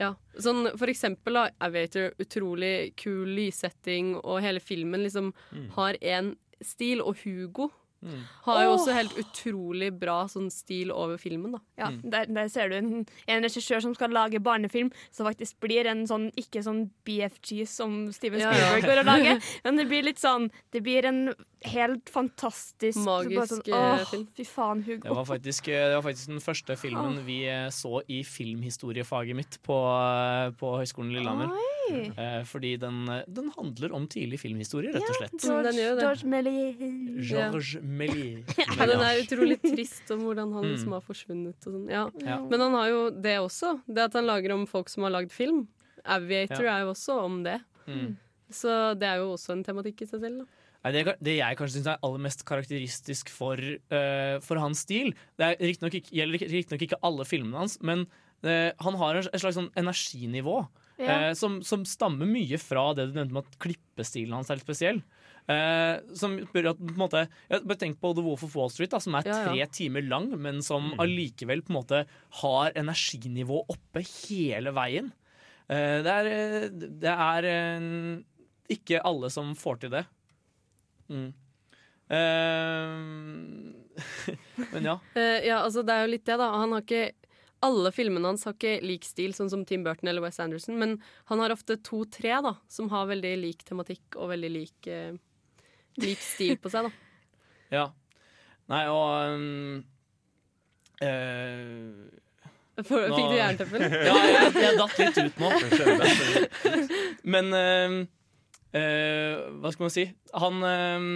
ja. 0.00 0.14
Sånn 0.40 0.70
for 0.78 0.88
eksempel 0.88 1.34
da, 1.34 1.50
Aviator, 1.60 2.10
utrolig 2.18 2.94
kul 2.96 3.28
lyssetting, 3.36 4.16
og 4.24 4.40
hele 4.42 4.58
filmen 4.60 5.02
liksom 5.04 5.32
Mm. 5.52 5.68
har 5.76 5.94
en 6.02 6.36
stil, 6.62 7.00
og 7.02 7.16
Hugo 7.24 7.70
Mm. 8.02 8.22
har 8.48 8.64
jo 8.64 8.70
Åh. 8.72 8.74
også 8.76 8.94
helt 8.96 9.14
utrolig 9.20 9.92
bra 9.94 10.16
sånn 10.30 10.48
stil 10.50 10.90
over 10.90 11.20
filmen, 11.22 11.54
da. 11.54 11.60
Ja, 11.78 11.90
der, 12.02 12.26
der 12.26 12.48
ser 12.50 12.72
du 12.72 12.76
en, 12.76 13.06
en 13.30 13.46
regissør 13.46 13.82
som 13.84 13.94
skal 13.94 14.10
lage 14.10 14.40
barnefilm, 14.42 14.90
som 15.14 15.28
faktisk 15.28 15.60
blir 15.62 15.86
en 15.86 16.02
sånn 16.10 16.30
ikke 16.38 16.64
sånn 16.66 16.88
BFG 17.06 17.62
som 17.70 17.94
Steven 18.14 18.42
Ja, 18.42 18.50
Spielberg 18.50 18.82
ja. 18.82 18.88
går 18.90 19.02
og 19.04 19.08
lager, 19.12 19.52
men 19.64 19.78
det 19.78 19.86
blir 19.90 20.06
litt 20.06 20.22
sånn 20.22 20.48
Det 20.74 20.82
blir 20.82 21.06
en 21.06 21.22
helt 21.62 22.10
fantastisk 22.10 22.98
Magisk, 23.04 23.36
bare 23.38 23.50
sånn, 23.52 23.62
eh, 23.70 23.78
åh, 23.78 24.06
film. 24.10 24.26
Fy 24.34 24.46
faen, 24.48 24.82
Hugo. 24.82 25.04
Det 25.06 25.14
var, 25.14 25.28
faktisk, 25.28 25.70
det 25.70 25.94
var 25.94 26.02
faktisk 26.08 26.32
den 26.32 26.42
første 26.42 26.76
filmen 26.80 27.20
vi 27.26 27.38
eh, 27.50 27.68
så 27.74 28.00
i 28.10 28.22
filmhistoriefaget 28.26 29.38
mitt 29.38 29.60
på, 29.62 29.78
eh, 29.78 30.50
på 30.58 30.74
Høgskolen 30.80 31.14
Lillehammer. 31.14 31.54
Oi. 31.54 31.81
Eh, 32.16 32.42
Fordi 32.48 32.70
den, 32.80 32.98
eh, 33.08 33.22
den 33.28 33.50
handler 33.56 33.92
om 33.96 34.06
tidlig 34.10 34.38
filmhistorie, 34.40 34.92
rett 34.94 35.02
og 35.08 35.16
slett. 35.18 35.36
Ja, 35.44 35.60
George. 35.72 36.00
George 36.00 36.30
Méliès. 36.32 37.28
Georges 37.28 37.74
Méliès. 37.82 38.54
Ja, 38.78 38.86
den 38.86 39.00
er 39.04 39.20
utrolig 39.22 39.58
trist 39.62 40.10
om 40.14 40.20
hvordan 40.26 40.52
han 40.56 40.64
Mm. 40.64 40.72
liksom 40.74 40.92
har 40.96 41.00
forsvunnet. 41.06 41.66
Og 41.66 41.72
sånn. 41.76 41.88
ja. 41.90 42.06
Ja. 42.24 42.40
Men 42.48 42.60
han 42.60 42.72
har 42.78 42.88
jo 42.88 43.02
det 43.10 43.36
også. 43.40 43.76
Det 43.86 43.98
at 44.08 44.12
han 44.18 44.26
lager 44.26 44.52
om 44.54 44.66
folk 44.66 44.88
som 44.88 45.02
har 45.04 45.10
lagd 45.14 45.30
film. 45.32 45.66
Aviator 46.04 46.64
Ja. 46.64 46.78
er 46.78 46.84
jo 46.86 46.92
også 46.94 47.20
om 47.24 47.42
det. 47.44 47.60
Mm. 47.86 48.16
Så 48.50 48.98
det 48.98 49.06
er 49.08 49.16
jo 49.22 49.32
også 49.34 49.52
en 49.52 49.64
tematikk 49.64 50.02
i 50.02 50.06
seg 50.06 50.20
selv. 50.20 50.38
Da. 50.38 50.44
Nei, 50.84 50.90
det, 50.92 51.16
det 51.22 51.36
jeg 51.38 51.56
kanskje 51.56 51.76
syns 51.78 51.86
er 51.92 51.98
aller 52.02 52.18
mest 52.18 52.44
karakteristisk 52.44 53.28
for, 53.30 53.54
uh, 53.56 54.40
for 54.42 54.58
hans 54.58 54.80
stil 54.82 55.12
Det 55.38 55.46
er 55.46 55.56
riktignok 55.62 55.94
ikke, 55.94 56.10
gjelder 56.10 56.42
riktignok 56.50 56.82
ikke 56.82 56.98
alle 57.06 57.24
filmene 57.24 57.56
hans, 57.62 57.76
men 57.86 58.02
uh, 58.42 58.72
han 58.82 58.94
har 58.98 59.14
en, 59.20 59.28
et 59.32 59.40
slags 59.40 59.54
sånn 59.60 59.70
energinivå 59.78 60.56
Ja. 61.02 61.16
eh, 61.28 61.32
som, 61.38 61.58
som 61.66 61.82
stammer 61.88 62.28
mye 62.30 62.58
fra 62.62 62.92
det 62.96 63.10
du 63.10 63.18
nevnte 63.18 63.36
med 63.36 63.48
at 63.48 63.58
klippestilen 63.62 64.34
hans 64.36 64.50
er 64.52 64.58
litt 64.60 64.66
spesiell. 64.66 65.02
Eh, 65.50 65.96
som 66.14 66.36
gjør 66.38 66.68
at 66.70 66.78
på 66.78 66.92
en 66.92 67.00
måte 67.00 67.20
Bare 67.50 67.74
tenk 67.80 67.96
på 67.98 68.12
The 68.14 68.22
Wolf 68.22 68.44
of 68.46 68.52
Wall 68.54 68.70
Street, 68.70 68.92
da, 68.94 69.00
som 69.02 69.16
er 69.18 69.26
Ja, 69.26 69.40
ja. 69.40 69.48
tre 69.50 69.66
timer 69.74 70.04
lang, 70.06 70.28
men 70.38 70.60
som 70.62 70.92
allikevel 71.02 71.64
på 71.66 71.74
en 71.74 71.80
måte 71.80 72.04
har 72.42 72.76
energinivå 72.78 73.64
oppe 73.74 74.04
hele 74.06 74.70
veien. 74.76 75.10
Eh, 75.66 75.98
det 76.06 76.14
er, 76.14 76.68
det 77.02 77.14
er 77.26 77.48
eh, 77.50 77.80
ikke 78.76 79.02
alle 79.02 79.30
som 79.34 79.50
får 79.58 79.82
til 79.82 79.96
det. 79.96 80.04
Mm. 81.10 81.32
Eh, 82.12 82.92
men 84.72 84.88
ja. 84.88 84.96
Eh, 85.14 85.42
ja, 85.48 85.58
altså 85.64 85.82
det 85.86 85.94
er 85.94 86.06
jo 86.06 86.12
litt 86.14 86.26
det, 86.28 86.38
da. 86.40 86.48
Han 86.62 86.74
har 86.76 86.84
ikke 86.84 87.04
alle 87.62 87.92
filmene 87.94 88.32
hans 88.32 88.44
har 88.48 88.56
ikke 88.56 88.80
lik 88.82 89.04
stil, 89.06 89.34
sånn 89.36 89.50
som 89.52 89.62
Tim 89.68 89.84
Burton 89.86 90.10
eller 90.10 90.24
Wes 90.24 90.40
Anderson, 90.42 90.78
men 90.80 90.96
han 91.30 91.42
har 91.42 91.54
ofte 91.54 91.76
to-tre 91.86 92.40
da, 92.44 92.56
som 92.70 92.88
har 92.92 93.06
veldig 93.10 93.32
lik 93.38 93.62
tematikk 93.68 94.18
og 94.18 94.32
veldig 94.32 94.50
lik, 94.50 94.88
eh, 94.90 95.14
lik 96.02 96.22
stil 96.22 96.56
på 96.62 96.72
seg. 96.72 96.88
da. 96.88 96.92
ja. 97.78 97.86
Nei, 98.72 98.82
og 98.88 99.36
um, 99.36 99.78
uh, 101.02 102.82
For, 102.86 103.08
Nå- 103.10 103.16
Fikk 103.18 103.30
du 103.30 103.36
jernteppel? 103.36 103.86
Ja, 104.08 104.16
jeg, 104.26 104.52
jeg 104.62 104.78
datt 104.80 104.98
litt 105.02 105.18
ut 105.22 105.40
nå. 105.42 105.50
Men 107.34 107.50
uh, 107.52 107.96
uh, 108.78 109.34
hva 109.60 109.74
skal 109.74 109.86
man 109.86 109.92
si? 109.94 110.06
Han 110.34 110.62
eh, 110.66 111.08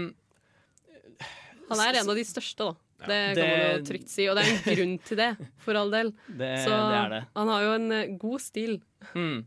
Han 1.70 1.86
er 1.86 2.02
en 2.02 2.10
av 2.12 2.18
de 2.18 2.26
største, 2.28 2.66
da. 2.70 2.85
Det 2.98 3.08
kan 3.08 3.34
Det- 3.36 3.46
man 3.46 3.76
jo 3.76 3.84
trygt 3.90 4.08
si. 4.08 4.26
Og 4.28 4.36
det 4.36 4.44
er 4.46 4.54
en 4.56 4.76
grunn 4.76 4.98
til 5.04 5.16
det, 5.20 5.30
for 5.58 5.74
all 5.76 5.90
del. 5.90 6.12
Det, 6.28 6.52
Så 6.64 6.70
det 6.72 6.96
er 7.02 7.08
det. 7.10 7.22
han 7.36 7.48
har 7.48 7.62
jo 7.66 7.72
en 7.74 7.92
eh, 7.92 8.16
god 8.16 8.40
stil. 8.40 8.80
Mm. 9.14 9.44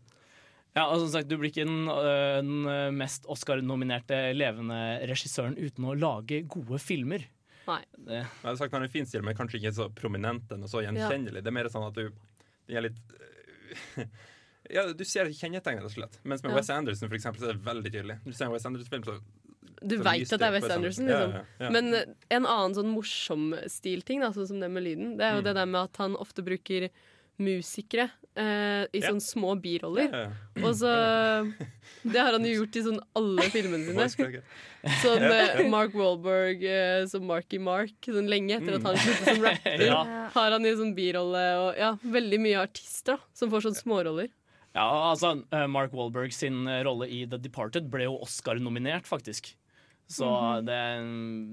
Ja, 0.75 0.83
og 0.85 0.99
som 1.01 1.09
sagt, 1.09 1.27
Du 1.27 1.35
blir 1.37 1.49
ikke 1.49 1.65
den, 1.65 1.87
øh, 1.89 2.37
den 2.43 2.95
mest 2.95 3.25
Oscar-nominerte 3.27 4.33
levende 4.37 4.77
regissøren 5.09 5.57
uten 5.57 5.83
å 5.89 5.95
lage 5.97 6.43
gode 6.47 6.77
filmer. 6.79 7.25
Nei. 7.67 7.81
Det, 7.97 8.21
Jeg 8.21 8.25
hadde 8.43 8.57
sagt 8.57 8.71
han 8.73 8.81
er 8.81 8.85
en 8.87 8.91
fin 8.93 9.05
stil, 9.05 9.21
men 9.25 9.35
kanskje 9.35 9.59
ikke 9.59 9.73
så 9.75 9.89
prominent 9.93 10.51
og 10.51 10.69
så 10.69 10.81
gjenkjennelig. 10.85 11.41
Det 11.43 11.47
er 11.47 11.57
mer 11.57 11.69
sånn 11.69 11.87
at 11.89 11.93
du 11.97 12.09
den 12.69 12.77
er 12.77 12.81
litt 12.85 13.01
Ja, 14.69 14.83
du 14.93 15.03
ser 15.07 15.25
kjennetegn, 15.33 15.79
rett 15.81 15.87
og 15.87 15.93
slett. 15.95 16.19
Mens 16.23 16.43
med 16.43 16.51
Ja. 16.51 16.57
Wes 16.59 16.69
Anderson 16.69 17.09
for 17.09 17.17
eksempel, 17.17 17.41
så 17.41 17.49
er 17.49 17.53
det 17.57 17.65
veldig 17.65 17.91
tydelig. 17.93 18.17
Du 18.25 18.31
ser 18.33 18.45
en 18.45 18.51
Wes 18.53 18.65
Anderson-film, 18.69 19.03
så 19.07 19.15
Du 19.81 19.97
veit 20.03 20.31
at 20.33 20.39
det 20.39 20.47
er 20.47 20.51
Wes 20.57 20.63
Wes 20.63 20.71
Anderson, 20.75 21.05
liksom. 21.07 21.31
ja, 21.33 21.43
ja. 21.63 21.69
Men 21.71 21.93
eh, 21.93 22.05
en 22.35 22.45
annen 22.45 22.75
sånn 22.75 22.89
morsom 22.91 23.53
stilting, 23.71 24.21
sånn 24.33 24.47
som 24.47 24.59
det 24.59 24.69
med 24.71 24.83
lyden, 24.83 25.17
det 25.17 25.23
er 25.25 25.35
jo 25.37 25.41
Mm. 25.41 25.45
det 25.45 25.55
der 25.55 25.65
med 25.65 25.81
at 25.87 25.97
han 25.97 26.15
ofte 26.19 26.43
bruker 26.43 26.89
musikere 27.39 28.09
eh, 28.35 28.83
i 28.93 28.99
Ja. 28.99 29.09
sånne 29.11 29.23
små 29.23 29.53
biroller. 29.61 30.09
Ja, 30.11 30.19
ja. 30.27 30.63
Og 30.67 30.73
så 30.75 30.91
Det 32.03 32.19
har 32.19 32.31
han 32.35 32.43
jo 32.45 32.63
gjort 32.63 32.75
i 32.75 32.83
sånn 32.83 32.99
alle 33.15 33.41
filmene 33.51 33.85
sine. 34.09 34.31
Sånn 35.01 35.21
Ja, 35.23 35.59
eh. 35.59 35.69
Mark 35.69 35.93
Wahlberg 35.93 36.63
eh, 36.63 37.05
som 37.07 37.25
Marky 37.27 37.57
Mark, 37.59 37.95
sånn 38.05 38.27
lenge 38.31 38.57
etter 38.59 38.75
at 38.75 38.83
han 38.83 38.95
sluttet 38.95 39.35
som 39.35 39.43
rapper. 39.47 39.85
Har 40.35 40.51
han 40.51 40.65
i 40.65 40.75
sånn 40.75 40.93
birolle 40.95 41.45
og 41.63 41.77
ja, 41.79 41.93
veldig 42.03 42.39
mye 42.39 42.61
artister 42.63 43.15
da, 43.17 43.19
som 43.33 43.49
får 43.51 43.67
sånne 43.67 43.81
småroller. 43.83 44.29
Ja, 44.75 44.85
altså 45.11 45.33
eh, 45.51 45.65
Mark 45.67 45.91
Wahlberg 45.91 46.31
sin 46.35 46.67
eh, 46.67 46.83
rolle 46.85 47.07
i 47.09 47.25
The 47.25 47.39
Departed 47.41 47.89
ble 47.89 48.03
jo 48.05 48.19
Oscar-nominert, 48.21 49.07
faktisk. 49.09 49.55
Så 50.09 50.25
Mhm. 50.25 50.65
det, 50.65 50.77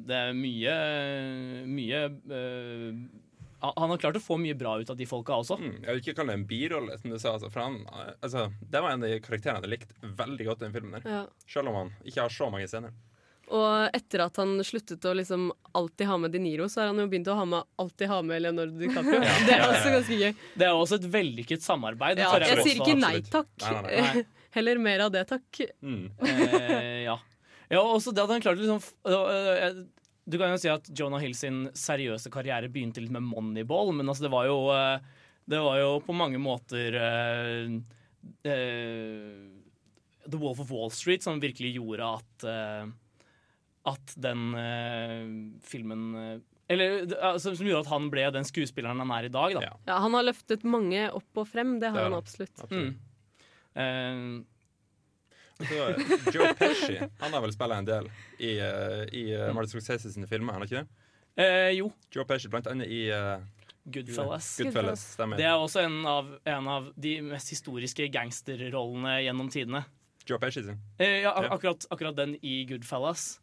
det 0.09 0.16
er 0.16 0.30
mye 0.32 0.74
Mye 1.68 1.98
uh, 2.09 3.72
Han 3.76 3.90
har 3.92 3.98
klart 4.00 4.16
å 4.16 4.22
få 4.22 4.38
mye 4.40 4.54
bra 4.57 4.78
ut 4.80 4.90
av 4.92 4.96
de 4.96 5.04
folka 5.09 5.36
også. 5.36 5.59
Mm, 5.61 5.74
jeg 5.82 5.88
vil 5.90 6.00
ikke 6.02 6.14
kalle 6.20 6.32
det 6.32 6.38
en 6.38 6.46
birolle, 6.48 6.96
som 7.00 7.11
du 7.11 7.18
sa. 7.18 7.32
Altså, 7.34 7.50
for 7.52 7.61
han, 7.66 7.76
altså, 8.22 8.46
det 8.61 8.80
var 8.84 8.92
en 8.94 9.02
av 9.04 9.11
de 9.11 9.18
karakterene 9.24 9.64
jeg 9.64 9.72
likte 9.74 10.14
veldig 10.20 10.46
godt 10.48 10.62
i 10.62 10.64
den 10.66 10.74
filmen. 10.76 10.96
der 11.02 11.11
Ja. 11.11 11.22
Selv 11.48 11.68
om 11.72 11.74
han 11.80 11.92
ikke 12.04 12.20
har 12.22 12.32
så 12.32 12.48
mange 12.52 12.68
scener. 12.68 12.92
Og 13.48 13.90
etter 13.94 14.24
at 14.24 14.36
han 14.42 14.57
sluttet 14.66 15.04
å 15.07 15.12
liksom 15.14 15.48
alltid 15.74 16.07
ha 16.11 16.16
med 16.18 16.32
De 16.32 16.38
Niro, 16.42 16.64
så 16.68 16.80
har 16.82 16.88
han 16.92 16.98
jo 16.98 17.07
begynt 17.09 17.28
å 17.30 17.36
ha 17.38 17.44
med, 17.46 17.62
alltid 17.78 18.09
ha 18.11 18.20
med 18.22 18.42
Leonardo 18.42 18.74
DiCaprio. 18.80 19.20
Ja. 19.26 19.36
Det 19.46 19.54
er 19.57 19.64
også 19.68 19.86
ja. 19.86 19.94
ganske 20.00 20.18
gøy. 20.22 20.34
Det 20.57 20.66
er 20.66 20.72
også 20.80 20.98
et 21.00 21.07
vellykket 21.12 21.62
samarbeid. 21.62 22.18
Ja, 22.24 22.32
jeg, 22.38 22.57
jeg 22.57 22.66
sier 22.66 22.82
ikke 22.82 22.98
nei 23.00 23.20
takk. 23.22 23.52
Nei, 23.62 23.82
nei, 23.82 24.00
nei. 24.02 24.24
Heller 24.57 24.78
mer 24.80 25.07
av 25.07 25.12
det, 25.12 25.26
takk. 25.28 25.61
Eh, 25.61 27.04
ja. 27.07 27.16
Ja, 27.70 27.80
og 27.80 27.96
også 27.96 28.12
det 28.14 28.22
at 28.22 28.30
han 28.36 28.42
klarte 28.44 28.62
liksom 28.62 28.82
øh, 29.08 29.52
øh, 29.66 29.84
Du 30.26 30.38
kan 30.38 30.50
jo 30.50 30.58
si 30.58 30.68
at 30.70 30.88
Jonah 30.90 31.22
Hill 31.22 31.34
sin 31.38 31.68
seriøse 31.74 32.30
karriere 32.34 32.70
begynte 32.70 33.02
litt 33.02 33.14
med 33.14 33.22
Moneyball, 33.26 33.92
men 33.94 34.08
altså 34.08 34.26
det 34.26 34.32
var 34.34 34.46
jo 34.48 34.58
øh, 34.74 34.98
Det 35.46 35.60
var 35.62 35.78
jo 35.78 35.98
på 36.02 36.12
mange 36.16 36.38
måter 36.42 36.96
øh, 36.98 37.76
øh, 38.46 39.52
The 40.26 40.38
Wolf 40.42 40.60
of 40.64 40.72
Wall 40.74 40.90
Street 40.90 41.22
som 41.22 41.42
virkelig 41.42 41.76
gjorde 41.78 42.08
at 42.18 42.48
At 43.86 44.14
den 44.18 44.48
filmen 45.62 46.42
Eller 46.68 47.06
altså, 47.22 47.54
som 47.54 47.66
gjorde 47.66 47.84
at 47.84 47.92
han 47.92 48.10
ble 48.10 48.24
den 48.34 48.44
skuespilleren 48.48 48.98
han 48.98 49.12
er 49.14 49.28
i 49.28 49.30
dag. 49.30 49.54
Da. 49.54 49.68
Ja, 49.86 50.00
han 50.02 50.14
har 50.18 50.26
løftet 50.26 50.64
mange 50.66 51.04
opp 51.14 51.38
og 51.38 51.46
frem, 51.46 51.76
det 51.78 51.92
har 51.94 52.02
Ja, 52.02 52.08
han 52.08 52.18
absolutt. 52.18 52.64
Mm. 52.72 52.96
Eh, 55.61 55.68
Så, 55.68 56.30
Joe 56.34 56.52
Pesci 56.59 56.98
han 57.00 57.32
har 57.32 57.40
vel 57.40 57.52
spilt 57.54 57.72
en 57.72 57.86
del 57.88 58.09
i, 58.38 58.57
uh, 58.61 59.04
i 59.09 59.22
uh, 59.32 59.46
Martin 59.57 59.72
Scorsese 59.72 60.12
sine 60.12 60.28
filmer, 60.28 60.52
har 60.52 60.61
han 60.61 60.68
ikke 60.68 60.82
det? 60.82 61.07
Eh, 61.36 61.70
jo. 61.78 61.90
Joe 62.12 62.24
Pesci 62.28 62.50
blant 62.52 62.68
annet 62.68 62.88
i 62.92 63.07
uh, 63.12 63.38
Goodfellas. 63.86 64.50
Goodfellas, 64.61 65.02
Goodfellas. 65.16 65.38
Det 65.38 65.46
er 65.46 65.57
også 65.57 65.84
en 65.86 65.98
av, 66.11 66.30
en 66.44 66.68
av 66.68 66.90
de 66.98 67.14
mest 67.22 67.52
historiske 67.54 68.09
gangsterrollene 68.12 69.18
gjennom 69.24 69.48
tidene. 69.52 69.84
Joe 70.26 70.40
Pesci 70.42 70.64
sin. 70.66 70.80
Eh, 70.98 71.22
ja, 71.22 71.32
ak 71.38 71.52
akkurat, 71.59 71.86
akkurat 71.94 72.16
den 72.18 72.34
i 72.42 72.64
Goodfellas. 72.68 73.36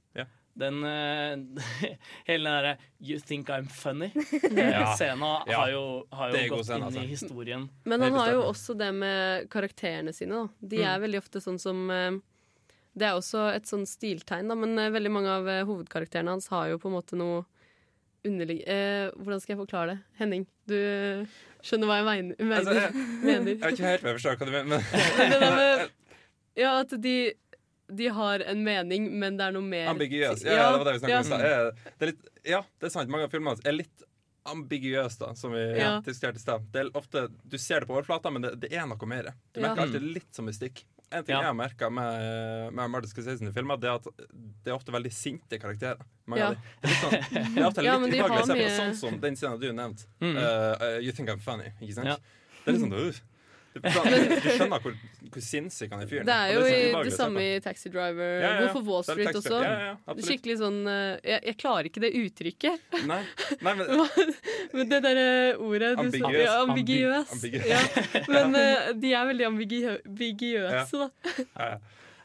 Den 0.55 0.83
uh, 0.85 1.63
Hele 2.29 2.43
den 2.49 2.53
derre 2.53 2.73
'You 3.01 3.19
think 3.19 3.49
I'm 3.49 3.67
funny'. 3.69 4.11
Ja. 4.57 4.93
Scenen 4.95 5.23
Ja. 5.47 5.57
har 5.63 5.71
jo, 5.71 5.83
har 6.11 6.29
jo 6.35 6.43
gått 6.55 6.65
scene, 6.67 6.77
inn 6.77 6.83
altså. 6.91 7.03
i 7.03 7.07
historien. 7.07 7.69
Men 7.85 8.01
han 8.01 8.13
har 8.13 8.31
jo 8.35 8.43
også 8.51 8.75
det 8.77 8.91
med 8.93 9.49
karakterene 9.49 10.13
sine. 10.13 10.35
Da. 10.43 10.47
De 10.61 10.77
Mm. 10.77 10.85
er 10.93 10.99
veldig 11.07 11.17
ofte 11.23 11.41
sånn 11.41 11.59
som 11.59 11.89
eh, 11.91 12.11
Det 12.95 13.07
er 13.07 13.15
også 13.17 13.47
et 13.55 13.65
sånn 13.65 13.87
stiltegn, 13.89 14.47
da, 14.47 14.53
men 14.55 14.77
eh, 14.77 14.91
veldig 14.93 15.09
mange 15.11 15.29
av 15.33 15.47
eh, 15.49 15.63
hovedkarakterene 15.65 16.29
hans 16.29 16.47
har 16.53 16.67
jo 16.69 16.77
på 16.77 16.87
en 16.91 16.93
måte 16.99 17.17
noe 17.17 17.41
underlig... 18.23 18.61
Eh, 18.69 19.09
hvordan 19.17 19.41
skal 19.41 19.55
jeg 19.55 19.59
forklare 19.65 19.87
det? 19.95 19.97
Henning, 20.19 20.45
du 20.69 20.75
eh, 20.77 21.25
skjønner 21.65 21.89
hva 21.89 21.97
jeg 21.97 22.05
mener? 22.05 22.35
mener. 22.39 22.59
Altså, 22.61 22.73
jeg, 22.77 22.93
mener. 23.25 23.49
jeg 23.49 23.59
vet 23.59 23.73
ikke 23.73 23.89
helt 23.89 24.05
hva 24.05 24.11
jeg 24.13 24.19
forstår 24.21 24.37
hva 24.37 24.45
du 24.45 24.53
mener, 24.53 24.69
men 24.69 24.81
Men 25.17 25.33
det 25.33 25.39
der 25.41 25.57
med 25.57 25.89
Ja, 26.61 26.71
at 26.83 26.93
de, 27.01 27.15
de 27.91 28.07
har 28.07 28.39
en 28.39 28.63
mening, 28.63 29.09
men 29.19 29.37
det 29.37 29.45
er 29.47 29.51
noe 29.51 29.61
mer 29.65 29.87
Ambiguøs. 29.91 30.43
Ja, 30.45 30.51
ja, 30.55 30.71
det 30.71 30.77
var 30.79 30.85
det 30.85 30.93
vi 30.93 30.99
snakket 31.05 31.31
om 31.33 31.41
ja. 31.41 31.71
Det 31.99 32.01
er 32.01 32.11
litt- 32.13 32.29
Ja, 32.45 32.61
det 32.79 32.85
er 32.87 32.89
sant. 32.89 33.09
Mange 33.09 33.23
av 33.27 33.31
filmene 33.31 33.59
er 33.65 33.71
litt 33.73 34.03
ambiguøse, 34.45 35.19
da, 35.19 35.33
som 35.35 35.51
vi 35.53 35.61
Ja. 35.79 36.01
diskuterte 36.01 36.35
i 36.35 36.39
stad. 36.39 36.65
Du 37.47 37.57
ser 37.57 37.79
det 37.79 37.87
på 37.87 37.95
overflata, 37.95 38.29
men 38.31 38.41
det, 38.41 38.59
det 38.59 38.73
er 38.73 38.85
noe 38.87 39.05
mer. 39.07 39.33
Du 39.53 39.61
Ja. 39.61 39.67
merker 39.69 39.81
alltid 39.87 40.01
litt 40.01 40.35
som 40.35 40.45
mystikk. 40.45 40.83
En 41.11 41.23
ting 41.23 41.35
Ja. 41.35 41.41
jeg 41.41 41.45
har 41.45 41.53
merka 41.53 41.89
med, 41.91 42.73
med 42.73 42.89
Martin 42.89 43.09
Scorsese-filmer, 43.09 43.77
det 43.79 43.87
er 43.87 43.95
at 43.95 44.03
det 44.63 44.71
er 44.71 44.75
ofte 44.75 44.91
veldig 44.91 45.11
sinte 45.13 45.59
karakterer. 45.59 46.01
Mange 46.25 46.39
Ja. 46.41 46.47
av 46.47 46.55
de. 46.55 46.59
Det 46.81 46.89
er, 46.89 46.89
litt 46.89 47.03
sånn, 47.03 47.55
det 47.55 47.61
er 47.61 47.67
ofte 47.67 47.81
litt 47.83 48.01
men 48.01 48.09
ubehagelig 48.09 48.41
å 48.41 48.45
se 48.45 48.53
på, 48.53 48.57
mye- 48.57 48.79
sånn 48.79 48.95
som 48.95 49.19
den 49.19 49.35
scenen 49.35 49.59
du 49.61 49.71
nevnte. 49.71 50.05
Mm. 50.19 50.35
Uh, 50.35 50.75
uh, 50.81 50.99
you 50.99 51.11
think 51.11 51.29
I'm 51.29 51.39
funny, 51.39 51.71
ikke 51.81 51.93
sant? 51.93 52.07
Ja. 52.07 52.15
Det 52.65 52.67
er 52.67 52.71
litt 52.73 52.81
sånn 52.81 52.93
uh, 52.93 53.21
du, 53.73 53.79
du 53.81 54.49
skjønner 54.53 54.83
hvor, 54.83 54.93
hvor 55.33 55.43
sinnssyk 55.43 55.91
han 55.95 56.03
er 56.03 56.09
fyren. 56.11 56.27
Det 56.29 56.35
er 56.37 56.51
jo 56.53 56.61
det, 56.65 56.73
er 56.93 57.07
det 57.09 57.13
samme 57.15 57.43
i 57.45 57.59
Taxi 57.65 57.89
Driver, 57.93 58.33
Ja, 58.43 58.51
ja, 58.61 58.67
of 58.71 58.85
Wall 58.87 59.03
Street 59.07 59.39
også. 59.39 59.59
ja. 59.65 59.95
Skikkelig 60.27 60.57
sånn 60.61 60.77
eh, 60.91 61.15
jeg, 61.25 61.39
jeg 61.49 61.57
klarer 61.63 61.89
ikke 61.89 62.03
det 62.05 62.11
uttrykket. 62.21 62.85
Nei, 63.09 63.19
nei 63.65 63.73
men 63.79 63.91
Men 64.77 64.89
det 64.93 65.01
derre 65.05 65.25
ordet 65.61 65.91
du 65.97 66.05
sa 66.05 66.05
Ambiguøs. 66.05 66.43
ja, 66.45 66.53
Ambiguøs. 66.67 67.33
Ambiguøs. 67.37 67.67
Ja. 67.73 68.23
Men 68.29 68.55
eh, 68.61 68.93
de 69.03 69.13
er 69.17 69.27
veldig 69.33 69.49
ambiguø- 69.49 69.99
ambiguøse, 70.05 71.07
da. 71.57 71.71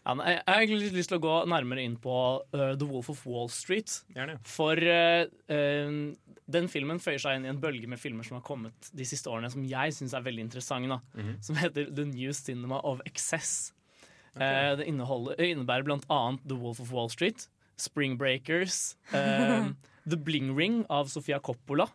Jeg 0.08 0.42
har 0.46 0.62
egentlig 0.62 0.92
lyst 0.96 1.12
til 1.12 1.18
å 1.18 1.24
gå 1.24 1.34
nærmere 1.50 1.84
inn 1.84 1.96
på 2.00 2.14
uh, 2.40 2.72
The 2.78 2.88
Wolf 2.88 3.10
of 3.12 3.20
Wall 3.28 3.50
Street. 3.52 4.00
Gjerne. 4.16 4.38
For 4.48 4.80
uh, 4.80 5.26
uh, 5.52 6.36
den 6.48 6.68
filmen 6.72 7.02
føyer 7.02 7.20
seg 7.20 7.38
inn 7.38 7.48
i 7.48 7.52
en 7.52 7.60
bølge 7.60 7.90
med 7.90 8.00
filmer 8.00 8.24
som 8.24 8.38
har 8.38 8.46
kommet 8.46 8.90
de 8.96 9.06
siste 9.08 9.28
årene, 9.28 9.50
som 9.52 9.66
jeg 9.68 9.96
syns 9.96 10.14
er 10.16 10.24
veldig 10.24 10.46
interessante. 10.46 10.86
Mm 10.88 11.24
-hmm. 11.24 11.36
Som 11.42 11.56
heter 11.56 11.84
The 11.94 12.04
New 12.04 12.32
Cinema 12.32 12.80
of 12.80 13.00
Excess. 13.04 13.74
Uh, 14.34 14.76
det 14.78 14.86
innebærer 14.86 15.84
blant 15.84 16.06
annet 16.08 16.40
The 16.48 16.56
Wolf 16.56 16.80
of 16.80 16.92
Wall 16.92 17.10
Street, 17.10 17.48
Spring 17.76 18.18
Breakers, 18.18 18.96
The 20.08 20.18
Bling 20.20 20.52
Ring 20.56 20.82
av 20.92 21.10
Sofia 21.12 21.38
Coppola. 21.44 21.88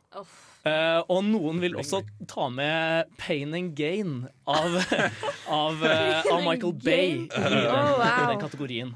Uh, 0.63 1.01
og 1.11 1.25
noen 1.27 1.57
vil 1.59 1.73
også 1.75 1.99
ta 2.29 2.45
med 2.47 3.09
Pain 3.19 3.51
and 3.57 3.73
Gain 3.75 4.13
av, 4.47 4.77
av, 5.51 5.81
uh, 5.83 6.29
av 6.31 6.45
Michael 6.45 6.77
Bay 6.79 7.09
i 7.25 7.25
den, 7.27 7.57
Oh, 7.67 7.97
wow. 7.99 8.05
i 8.05 8.29
den 8.31 8.39
kategorien. 8.39 8.93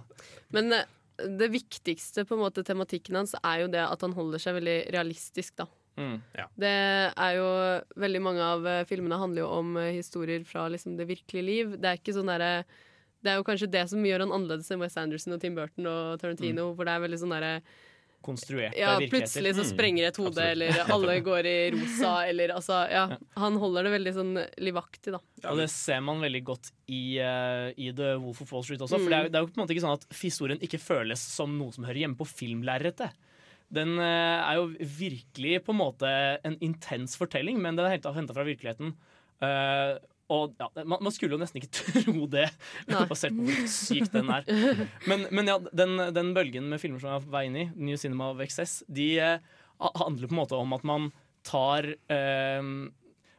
Men 0.55 0.71
uh, 0.71 0.85
det 1.17 1.49
viktigste 1.51 2.23
på 2.29 2.37
en 2.37 2.45
måte 2.45 2.63
tematikken 2.63 3.19
hans 3.19 3.35
er 3.41 3.65
jo 3.65 3.73
det 3.73 3.83
at 3.83 4.05
han 4.05 4.15
holder 4.15 4.39
seg 4.39 4.55
veldig 4.61 4.77
realistisk, 4.95 5.57
da. 5.59 5.67
Mm. 5.97 6.19
Det 6.61 6.69
er 6.69 7.31
jo 7.39 7.45
Veldig 7.97 8.19
mange 8.21 8.43
av 8.45 8.67
filmene 8.85 9.17
handler 9.17 9.41
jo 9.41 9.47
om 9.49 9.79
historier 9.81 10.43
fra 10.45 10.67
liksom, 10.69 10.93
det 10.93 11.07
virkelige 11.09 11.45
liv. 11.47 11.71
Det 11.81 11.89
er 11.89 11.97
ikke 11.97 12.13
sånn 12.13 12.29
derre 12.29 12.67
Det 13.17 13.31
er 13.31 13.39
jo 13.39 13.47
kanskje 13.47 13.71
det 13.73 13.81
som 13.89 14.05
gjør 14.05 14.21
han 14.21 14.35
annerledes 14.35 14.69
enn 14.69 14.83
Wes 14.83 14.99
Anderson 15.01 15.33
og 15.33 15.41
Tim 15.41 15.57
Burton 15.57 15.89
og 15.89 16.19
Tarantino, 16.21 16.67
hvor 16.77 16.85
det 16.85 16.93
er 16.93 17.01
veldig 17.07 17.19
sånn 17.23 17.33
derre 17.33 17.55
Konstruerte 18.27 18.75
ja, 18.77 18.97
virkeligheter. 18.99 19.13
plutselig 19.15 19.53
så 19.55 19.63
Mm. 19.63 19.69
sprenger 19.71 20.07
et 20.09 20.17
hode, 20.19 20.35
mm, 20.43 20.51
eller 20.51 20.79
alle 20.97 21.15
går 21.23 21.45
i 21.47 21.57
rosa, 21.77 22.11
eller 22.27 22.53
altså 22.57 22.79
Ja. 22.91 23.05
Han 23.37 23.55
holder 23.61 23.83
det 23.87 23.93
veldig 23.95 24.13
sånn 24.17 24.33
livaktig, 24.59 25.13
da. 25.15 25.19
Og 25.49 25.57
det 25.63 25.69
ser 25.71 26.01
man 26.03 26.19
veldig 26.21 26.43
godt 26.43 26.71
i, 26.91 27.19
uh, 27.23 27.71
i 27.77 27.91
The 27.95 28.17
Wolf 28.19 28.41
of 28.43 28.51
Wall 28.51 28.63
Street 28.67 28.83
også. 28.83 28.99
For 28.99 29.07
Mm. 29.07 29.09
det 29.09 29.17
er, 29.17 29.23
jo- 29.23 29.29
det 29.29 29.35
er 29.35 29.45
jo 29.45 29.47
på 29.47 29.57
en 29.57 29.63
måte 29.65 29.75
ikke 29.77 29.85
sånn 29.87 29.97
at 29.97 30.05
historien 30.21 30.59
ikke 30.59 30.79
føles 30.83 31.17
som 31.23 31.57
noe 31.57 31.71
som 31.71 31.85
hører 31.87 32.03
hjemme 32.03 32.17
på 32.19 32.27
filmlerretet. 32.27 33.11
Den 33.71 33.97
uh, 33.99 34.03
er 34.47 34.55
jo 34.55 34.67
virkelig 34.79 35.59
på 35.65 35.73
en 35.75 35.79
måte 35.81 36.39
en 36.43 36.55
intens 36.63 37.17
fortelling, 37.17 37.59
men 37.59 37.75
den 37.75 37.85
er 37.85 37.97
henta 37.99 38.33
fra 38.33 38.43
virkeligheten. 38.47 38.93
Eh, 39.41 39.97
og 40.33 40.57
ja, 40.59 40.67
man, 40.83 40.99
man 41.05 41.13
skulle 41.15 41.37
jo 41.37 41.39
nesten 41.39 41.61
ikke 41.61 41.71
tro 42.03 42.27
det, 42.31 42.47
basert 43.09 43.35
på 43.35 43.45
hvor 43.47 43.69
syk 43.71 44.09
den 44.11 44.31
er. 44.33 44.47
Men, 45.07 45.25
men 45.31 45.51
ja, 45.51 45.55
den, 45.71 45.95
den 46.15 46.33
bølgen 46.35 46.67
med 46.71 46.81
filmer 46.83 47.03
som 47.03 47.13
er 47.15 47.23
på 47.23 47.31
vei 47.33 47.45
inn 47.47 47.59
i, 47.63 47.67
New 47.75 47.99
Cinema 47.99 48.31
of 48.33 48.43
Excess, 48.43 48.81
de 48.91 49.07
eh, 49.23 49.47
handler 49.79 50.27
på 50.27 50.35
en 50.35 50.41
måte 50.41 50.59
om 50.59 50.75
at 50.75 50.87
man 50.87 51.09
tar 51.47 51.87
eh, 52.11 52.71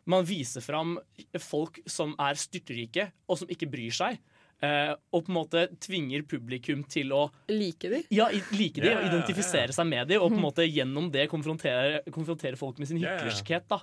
Man 0.09 0.25
viser 0.25 0.65
fram 0.65 0.97
folk 1.45 1.83
som 1.85 2.15
er 2.25 2.39
styrterike, 2.41 3.11
og 3.29 3.43
som 3.43 3.51
ikke 3.53 3.69
bryr 3.69 3.93
seg. 3.93 4.17
Eh, 4.63 4.93
og 5.15 5.25
på 5.27 5.31
en 5.33 5.37
måte 5.39 5.63
tvinger 5.85 6.25
publikum 6.29 6.83
til 6.91 7.13
å 7.15 7.31
Like 7.49 7.89
de? 7.93 8.03
ja, 8.11 8.27
i- 8.35 8.43
like 8.57 8.81
de 8.83 8.91
og 8.97 9.05
identifisere 9.07 9.73
seg 9.77 9.87
med 9.87 10.09
de, 10.09 10.19
og 10.19 10.31
på 10.33 10.37
en 10.41 10.45
måte 10.49 10.67
gjennom 10.67 11.11
det 11.15 11.29
konfrontere, 11.31 12.03
konfrontere 12.15 12.57
folk 12.59 12.79
med 12.79 12.89
sin 12.89 12.99
hyklerskhet. 13.03 13.69
da. 13.69 13.81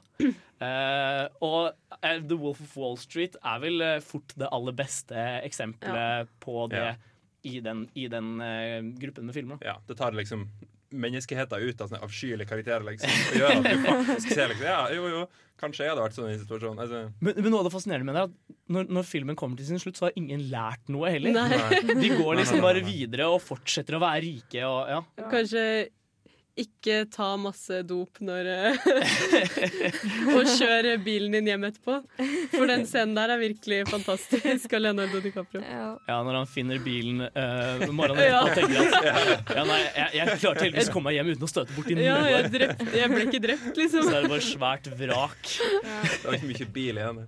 Eh, 0.60 1.26
og 1.44 1.74
eh, 2.02 2.20
The 2.24 2.38
Wolf 2.40 2.62
of 2.64 2.78
Wall 2.80 2.96
Street 3.02 3.36
er 3.44 3.60
vel 3.64 3.82
eh, 3.82 3.98
fort 4.04 4.36
det 4.40 4.48
aller 4.52 4.76
beste 4.78 5.16
eksempelet 5.44 6.30
på 6.44 6.68
det 6.72 6.96
i 7.46 7.60
den, 7.62 7.84
i 7.94 8.08
den 8.10 8.40
uh, 8.42 8.82
gruppen 8.98 9.28
med 9.28 9.36
filmer. 9.36 9.60
Ja, 9.62 9.76
det 9.86 10.00
tar 10.00 10.16
liksom 10.18 10.48
menneskeheten 10.96 11.62
ut 11.62 11.82
av 11.84 11.90
sånne 11.92 12.02
avskyelige 12.08 12.48
karakterer, 12.50 12.82
liksom. 12.88 13.12
Og 13.12 13.36
gjør 13.38 13.52
at 13.60 13.68
du 13.68 13.84
faktisk 13.86 14.32
ser 14.34 14.50
liksom 14.50 14.66
Ja, 14.66 14.80
jo, 14.96 15.04
jo, 15.12 15.20
kanskje 15.62 15.86
jeg 15.86 15.94
hadde 15.94 16.04
vært 16.04 16.18
sånn 16.18 16.32
i 16.32 16.38
situasjonen. 16.42 16.82
Altså, 16.84 17.02
Men, 17.24 17.38
men 17.40 17.52
noe 17.54 17.62
av 17.64 17.68
det 17.70 17.74
fascinerende 17.76 18.08
med 18.10 18.18
det 18.18 18.24
er 18.24 18.30
at 18.32 18.56
når, 18.76 18.90
når 18.98 19.08
filmen 19.08 19.38
kommer 19.40 19.60
til 19.60 19.70
sin 19.70 19.82
slutt, 19.82 20.00
så 20.00 20.08
har 20.10 20.18
ingen 20.20 20.44
lært 20.52 20.90
noe 20.92 21.12
heller. 21.14 21.36
Nei. 21.36 21.82
De 22.02 22.10
går 22.18 22.42
liksom 22.42 22.64
bare 22.66 22.82
videre 22.86 23.30
og 23.32 23.40
fortsetter 23.44 23.98
å 23.98 24.02
være 24.04 24.24
rike. 24.26 24.66
Og, 24.68 24.82
ja. 24.92 25.30
Kanskje 25.32 25.66
ikke 26.56 27.02
ta 27.12 27.34
masse 27.40 27.82
dop 27.84 28.22
når 28.24 28.48
eh, 28.54 28.86
Og 30.36 30.48
kjør 30.48 30.88
bilen 31.04 31.34
din 31.36 31.50
hjem 31.52 31.66
etterpå. 31.68 31.98
For 32.54 32.70
den 32.72 32.86
scenen 32.88 33.16
der 33.18 33.34
er 33.34 33.42
virkelig 33.42 33.82
fantastisk 33.90 34.76
av 34.78 34.82
Leonardo 34.86 35.20
DiCaprio. 35.24 35.64
Ja, 35.66 36.20
når 36.24 36.40
han 36.42 36.48
finner 36.50 36.80
bilen 36.84 37.26
uh, 37.26 37.84
morgenen 37.92 38.22
etterpå 38.24 38.30
Ja. 38.30 38.44
og 38.46 38.54
tenker 38.56 38.80
at 38.86 39.52
ja, 39.58 39.66
nei, 39.68 39.80
jeg, 39.84 40.08
jeg 40.20 40.38
klarte 40.46 40.64
heldigvis 40.66 40.92
å 40.92 40.96
komme 40.96 41.12
meg 41.12 41.18
hjem 41.20 41.34
uten 41.34 41.48
å 41.48 41.52
støte 41.52 41.76
borti 41.76 41.98
noe. 41.98 42.06
Ja, 42.06 42.16
jeg, 42.32 42.54
drept, 42.56 42.86
jeg 43.02 43.12
ble 43.12 43.26
ikke 43.28 43.42
drept, 43.44 43.82
liksom. 43.82 44.08
Så 44.08 44.16
er 44.16 44.28
det 44.28 44.32
bare 44.32 44.48
svært 44.48 44.90
vrak. 45.02 45.52
Det 45.52 46.24
var 46.24 46.40
ikke 46.40 46.52
mye 46.54 46.70
bil 46.80 47.02
igjen. 47.04 47.22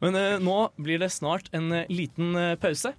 Men 0.00 0.18
uh, 0.18 0.34
nå 0.42 0.58
blir 0.80 1.02
det 1.04 1.12
snart 1.14 1.52
en 1.54 1.70
uh, 1.70 1.84
liten 1.92 2.34
pause 2.62 2.96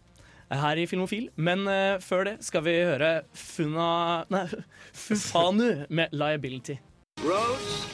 her 0.52 0.78
i 0.78 0.86
Filmofil. 0.88 1.30
Men 1.36 1.66
uh, 1.68 2.00
før 2.04 2.24
det 2.30 2.38
skal 2.46 2.66
vi 2.68 2.78
høre 2.84 3.12
Funa... 3.34 4.26
Nei, 4.34 4.46
Fufanu 4.94 5.86
med 5.90 6.12
'Liability'. 6.12 6.78
Roads? 7.24 7.88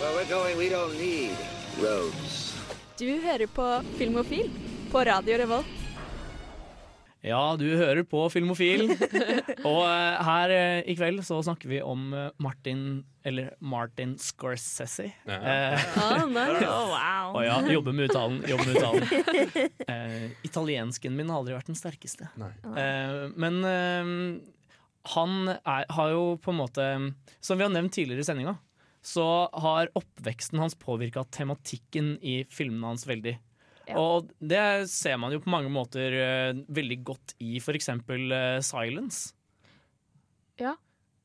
Where 0.00 0.14
we're 0.16 0.30
going, 0.30 0.56
we 0.56 0.70
don't 0.70 0.96
need 0.98 1.36
roads. 1.82 2.54
Du 3.00 3.06
hører 3.20 3.46
på 3.46 3.66
Filmofil 3.98 4.50
på 4.92 5.04
Radio 5.04 5.36
Revolt. 5.38 5.79
Ja, 7.20 7.54
du 7.60 7.66
hører 7.76 8.00
på 8.08 8.22
Filmofil. 8.32 8.86
Og 9.68 9.80
uh, 9.84 10.20
her 10.24 10.52
uh, 10.54 10.78
i 10.88 10.94
kveld 10.96 11.20
så 11.26 11.36
snakker 11.44 11.68
vi 11.68 11.80
om 11.84 12.06
uh, 12.16 12.30
Martin, 12.40 13.02
eller 13.28 13.50
Martin 13.60 14.14
Scorsese. 14.20 15.10
Ja. 15.28 15.36
Eh, 15.36 15.84
Ah, 16.00 16.24
nice. 16.24 16.62
Oh, 16.70 16.88
wow. 16.94 17.36
Å 17.36 17.42
ja, 17.44 17.58
jobber 17.74 17.92
med 17.92 18.08
uttalen. 18.08 18.40
Jobber 18.48 18.70
med 18.70 18.80
uttalen. 18.80 19.74
Eh, 19.84 20.24
italiensken 20.48 21.12
min 21.18 21.28
har 21.28 21.42
aldri 21.42 21.58
vært 21.58 21.68
den 21.68 21.76
sterkeste. 21.78 22.30
Eh, 22.40 23.20
men 23.36 23.60
han 25.14 25.36
er, 25.52 25.84
har 25.92 26.10
jo 26.14 26.24
på 26.40 26.52
en 26.52 26.58
måte 26.60 26.86
Som 27.40 27.56
vi 27.60 27.64
har 27.64 27.72
nevnt 27.72 27.92
tidligere 27.96 28.20
i 28.24 28.26
sendinga, 28.28 28.56
så 29.04 29.26
har 29.60 29.88
oppveksten 29.96 30.60
hans 30.60 30.74
påvirka 30.76 31.22
tematikken 31.32 32.14
i 32.20 32.42
filmene 32.52 32.90
hans 32.94 33.06
veldig. 33.08 33.36
Og 33.98 34.30
det 34.38 34.62
ser 34.92 35.16
man 35.20 35.32
jo 35.34 35.40
på 35.42 35.50
mange 35.52 35.70
måter 35.72 36.14
uh, 36.20 36.60
veldig 36.68 37.00
godt 37.04 37.34
i 37.42 37.56
f.eks. 37.62 37.88
Uh, 37.96 38.60
Silence. 38.64 39.34
Ja. 40.60 40.74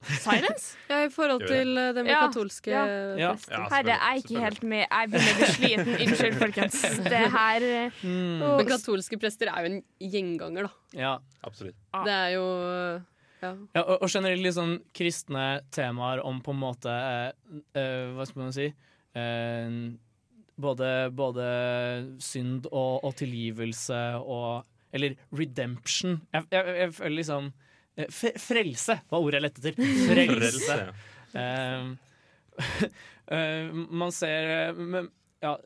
Silence? 0.22 0.76
Ja, 0.90 1.00
i 1.08 1.10
forhold 1.10 1.48
til 1.50 1.72
uh, 1.78 1.90
med 1.98 2.12
Ja. 2.12 2.20
katolske 2.28 2.72
Ja. 2.72 2.84
Ja. 3.18 3.32
Herre, 3.72 3.96
jeg 3.96 4.00
er 4.00 4.20
ikke 4.22 4.44
helt 4.44 4.64
med. 4.64 4.86
Jeg 4.86 5.10
begynner 5.12 5.34
å 5.34 5.40
bli 5.40 5.50
sliten. 5.56 5.92
Unnskyld, 6.06 6.38
folkens. 6.42 6.80
Det 7.10 7.24
her 7.34 7.66
eh, 7.72 8.06
Men 8.06 8.70
katolske 8.70 9.20
prester 9.22 9.50
er 9.50 9.66
jo 9.66 9.74
en 9.74 9.82
gjenganger, 10.14 10.70
da. 10.70 11.00
Ja. 11.00 11.14
Absolutt. 11.46 11.78
Det 12.06 12.14
er 12.16 12.30
jo 12.36 12.46
ja. 13.44 13.52
Ja, 13.76 13.82
og, 13.84 13.98
og 14.06 14.10
generelt 14.10 14.42
litt 14.42 14.56
sånn 14.56 14.78
kristne 14.96 15.46
temaer 15.76 16.22
om 16.26 16.40
på 16.42 16.54
en 16.56 16.62
måte 16.62 16.90
eh, 16.90 17.60
eh, 17.78 18.06
Hva 18.16 18.26
skal 18.30 18.46
man 18.46 18.54
si? 18.56 18.70
Eh, 19.16 19.76
både, 20.62 20.90
både 21.16 21.46
synd 22.24 22.70
og, 22.72 23.04
og 23.04 23.16
tilgivelse 23.20 24.00
og 24.22 24.66
Eller 24.96 25.18
redemption. 25.36 26.22
Jeg, 26.32 26.46
jeg, 26.54 26.76
jeg 26.80 26.92
føler 26.96 27.16
liksom 27.18 27.50
eh, 28.00 28.22
Frelse 28.40 28.96
var 29.12 29.20
ordet 29.20 29.42
jeg 29.42 29.46
lette 29.48 29.68
etter. 29.74 29.92
Frelse. 30.14 30.80
Eh, 31.36 31.90
Uh, 33.26 33.74
man 33.74 34.14
ser 34.16 34.72
men, 34.78 35.10
Ja. 35.44 35.58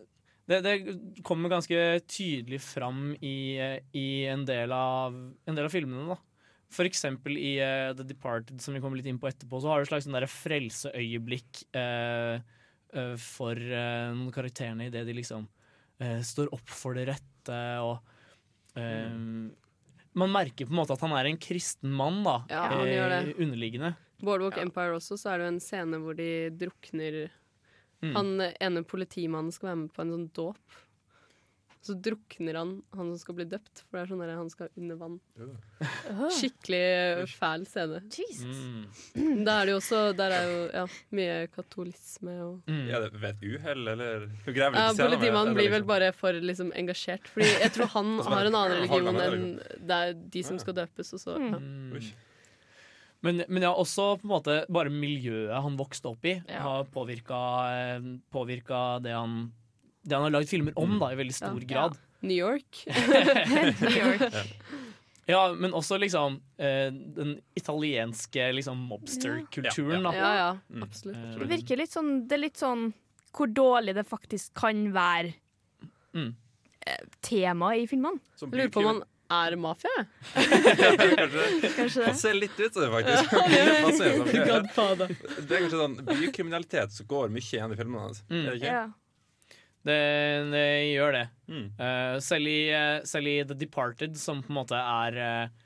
Det, 0.49 0.63
det 0.65 1.21
kommer 1.21 1.51
ganske 1.51 1.99
tydelig 2.09 2.57
fram 2.65 3.11
i, 3.21 3.59
i 3.93 4.05
en, 4.25 4.47
del 4.49 4.71
av, 4.73 5.13
en 5.13 5.57
del 5.59 5.67
av 5.67 5.69
filmene. 5.69 6.07
da 6.09 6.17
for 6.73 6.85
eksempel 6.85 7.37
i 7.37 7.55
uh, 7.61 7.91
The 7.97 8.05
Departed, 8.05 8.61
som 8.61 8.75
vi 8.75 8.81
kommer 8.81 8.99
litt 8.99 9.09
inn 9.09 9.19
på 9.21 9.29
etterpå, 9.29 9.61
så 9.61 9.71
har 9.71 9.81
du 9.81 9.87
et 9.87 9.91
slags 9.91 10.05
sånn 10.05 10.17
frelseøyeblikk 10.29 11.63
eh, 11.77 12.41
eh, 12.93 13.15
for 13.21 13.55
uh, 13.55 14.11
noen 14.15 14.33
karakterene 14.35 14.89
idet 14.89 15.05
de 15.07 15.15
liksom 15.17 15.45
uh, 15.45 16.19
står 16.25 16.51
opp 16.55 16.69
for 16.73 16.97
det 16.97 17.09
rette 17.11 17.63
og 17.83 17.97
mm. 18.77 19.49
Man 20.19 20.31
merker 20.33 20.65
på 20.65 20.73
en 20.73 20.79
måte 20.79 20.95
at 20.95 21.01
han 21.05 21.13
er 21.15 21.27
en 21.29 21.37
kristen 21.39 21.91
mann, 21.95 22.23
da. 22.25 22.39
Ja, 22.49 22.63
han 22.73 22.87
gjør 22.89 23.11
det. 23.13 23.19
Underliggende. 23.37 23.91
Boardwalk 24.19 24.57
Empire 24.59 24.95
også, 24.97 25.15
så 25.21 25.29
er 25.31 25.39
det 25.39 25.45
jo 25.45 25.51
en 25.53 25.59
scene 25.63 25.99
hvor 26.01 26.17
de 26.17 26.29
drukner 26.59 27.19
Mm. 28.01 28.15
Han 28.15 28.41
ene 28.41 28.83
politimannen 28.87 29.51
skal 29.51 29.73
være 29.73 29.79
med 29.81 29.91
på 29.95 30.03
en 30.03 30.13
sånn 30.13 30.29
dåp. 30.35 30.77
Så 31.79 31.93
drukner 31.95 32.57
han 32.59 32.71
han 32.91 33.11
som 33.13 33.17
skal 33.21 33.37
bli 33.37 33.45
døpt, 33.47 33.85
for 33.87 33.95
det 33.95 34.01
er 34.01 34.09
sånn 34.09 34.19
der 34.19 34.33
han 34.35 34.49
skal 34.51 34.67
under 34.75 34.97
vann. 34.99 35.13
Skikkelig 36.35 37.27
fæl 37.31 37.63
scene. 37.69 38.01
Mm. 38.03 39.45
Da 39.47 39.61
er 39.61 39.69
det 39.69 39.71
jo 39.71 39.77
også 39.79 39.99
Der 40.17 40.33
er 40.35 40.49
jo 40.49 40.57
ja, 40.75 40.83
mye 41.15 41.35
katolisme 41.53 42.33
og 42.43 42.71
Er 42.73 43.05
det 43.05 43.21
ved 43.21 43.29
et 43.29 43.45
uhell, 43.47 43.87
eller 43.93 44.25
Hun 44.27 44.57
graver 44.57 44.75
litt 44.75 44.81
i 44.81 44.97
scenen, 44.97 45.03
Politimannen 45.05 45.55
blir 45.55 45.69
vel 45.69 45.79
liksom- 45.79 45.91
bare 45.93 46.09
for 46.11 46.33
liksom, 46.33 46.73
engasjert. 46.75 47.29
Fordi 47.31 47.47
jeg 47.47 47.71
tror 47.77 47.93
han 47.95 48.15
Og 48.19 48.33
har 48.33 48.49
en 48.49 48.57
annen 48.59 48.75
religion 48.75 49.07
enn 49.15 49.47
det 49.79 50.01
er 50.01 50.17
de 50.35 50.43
som 50.43 50.59
skal 50.59 50.75
døpes. 50.81 51.13
Og 51.15 51.23
så, 51.23 51.37
ja. 51.39 51.59
Mm. 51.59 51.95
Men, 53.21 53.43
men 53.47 53.63
ja, 53.63 53.71
også 53.75 54.13
på 54.19 54.27
en 54.27 54.31
måte 54.31 54.59
bare 54.71 54.91
miljøet 54.91 55.51
han 55.51 55.75
vokste 55.79 56.11
opp 56.11 56.27
i, 56.27 56.37
har 56.47 56.85
påvirka, 56.93 57.39
eh, 57.75 58.05
påvirka 58.31 58.99
det 59.03 59.15
han 59.15 59.49
det 60.09 60.15
han 60.17 60.25
har 60.27 60.33
lagd 60.39 60.49
filmer 60.51 60.73
om, 60.79 60.97
da, 60.99 61.11
i 61.13 61.17
veldig 61.19 61.35
stor 61.37 61.59
Ja. 61.61 61.67
grad. 61.73 61.97
New 62.21 62.35
York. 62.35 62.81
New 63.81 63.97
York. 63.97 64.33
Ja, 65.29 65.43
men 65.53 65.71
også 65.77 65.99
liksom 66.01 66.39
eh, 66.57 66.89
den 66.91 67.35
italienske 67.55 68.47
liksom 68.57 68.79
mobster-kulturen, 68.89 70.03
da. 70.03 70.13
Ja, 70.17 70.31
ja, 70.39 70.49
Mm. 70.73 70.83
absolutt. 70.87 71.17
Eh, 71.17 71.37
Det 71.39 71.47
virker 71.53 71.77
litt 71.77 71.91
sånn 71.93 72.27
Det 72.27 72.33
er 72.35 72.41
litt 72.47 72.57
sånn 72.57 72.91
hvor 73.31 73.47
dårlig 73.53 73.93
det 73.95 74.07
faktisk 74.09 74.53
kan 74.57 74.87
være 74.91 75.33
Mm. 76.15 76.33
eh, 76.87 77.05
tema 77.21 77.75
i 77.77 77.85
filmene. 77.87 78.19
Lurer 78.41 78.69
på 78.73 78.79
om 78.81 78.85
han 78.89 79.03
er 79.29 79.55
mafia. 79.55 80.07
Kanskje, 80.33 81.99
det. 82.01 82.05
Han 82.07 82.15
ser 82.17 82.33
litt 82.33 82.59
ut 82.59 82.73
som 82.73 82.81
det, 82.81 82.89
faktisk. 82.89 83.31
Ja, 83.33 84.95
det. 84.95 85.09
Er 85.09 85.59
kanskje 85.59 85.77
sånn 85.77 85.95
bykriminalitet 86.07 86.91
som 86.95 87.05
går 87.09 87.29
mye 87.29 87.45
igjen 87.45 87.71
i 87.73 87.77
filmene 87.77 88.01
hans. 88.07 88.23
Mm. 88.29 88.41
Er 88.41 88.49
det 88.49 88.57
ikke? 88.61 88.73
Ja. 88.73 88.87
Det, 89.89 89.97
det 90.53 90.67
gjør 90.93 91.17
det. 91.17 91.25
Mm. 91.49 91.65
Uh, 91.79 92.19
selv, 92.23 92.51
i, 92.51 92.59
uh, 92.73 92.99
selv 93.09 93.31
i 93.31 93.39
The 93.49 93.57
Departed, 93.57 94.15
som 94.21 94.43
på 94.45 94.53
en 94.53 94.59
måte 94.61 94.77
er 94.79 95.19
eh, 95.25 95.57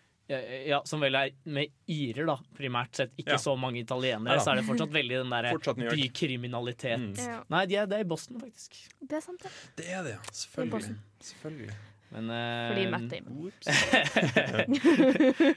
ja, 0.70 0.80
Som 0.88 1.04
vel 1.04 1.16
er 1.20 1.34
med 1.52 1.74
irer, 1.92 2.26
da, 2.30 2.38
primært 2.58 2.96
sett. 2.96 3.12
Ikke 3.20 3.36
Ja. 3.36 3.42
så 3.44 3.56
mange 3.60 3.82
italienere. 3.84 4.38
Ja, 4.40 4.44
Så 4.44 4.54
er 4.54 4.62
det 4.62 4.66
fortsatt 4.66 4.94
veldig 4.96 5.18
den 5.20 5.34
der 5.34 5.50
bykriminalitet. 5.92 7.00
Mm. 7.00 7.14
Ja. 7.20 7.42
Nei, 7.52 7.66
de 7.68 7.76
er, 7.76 7.90
det 7.92 8.00
er 8.00 8.06
i 8.06 8.08
Boston, 8.08 8.40
faktisk. 8.42 8.80
Det 9.02 9.20
er 9.20 9.26
sant, 9.26 9.44
det. 9.44 9.52
Det 9.76 9.90
er 9.92 10.04
det, 10.08 10.16
ja. 10.16 10.22
Det 10.24 10.32
er 10.32 10.40
Selvfølgelig. 10.44 10.72
Boston. 10.72 11.02
Selvfølgelig. 11.20 11.76
Men, 12.14 12.30
uh, 12.30 12.70
Fordi 12.70 12.84
Matt 12.94 13.10
Damon. 13.10 13.52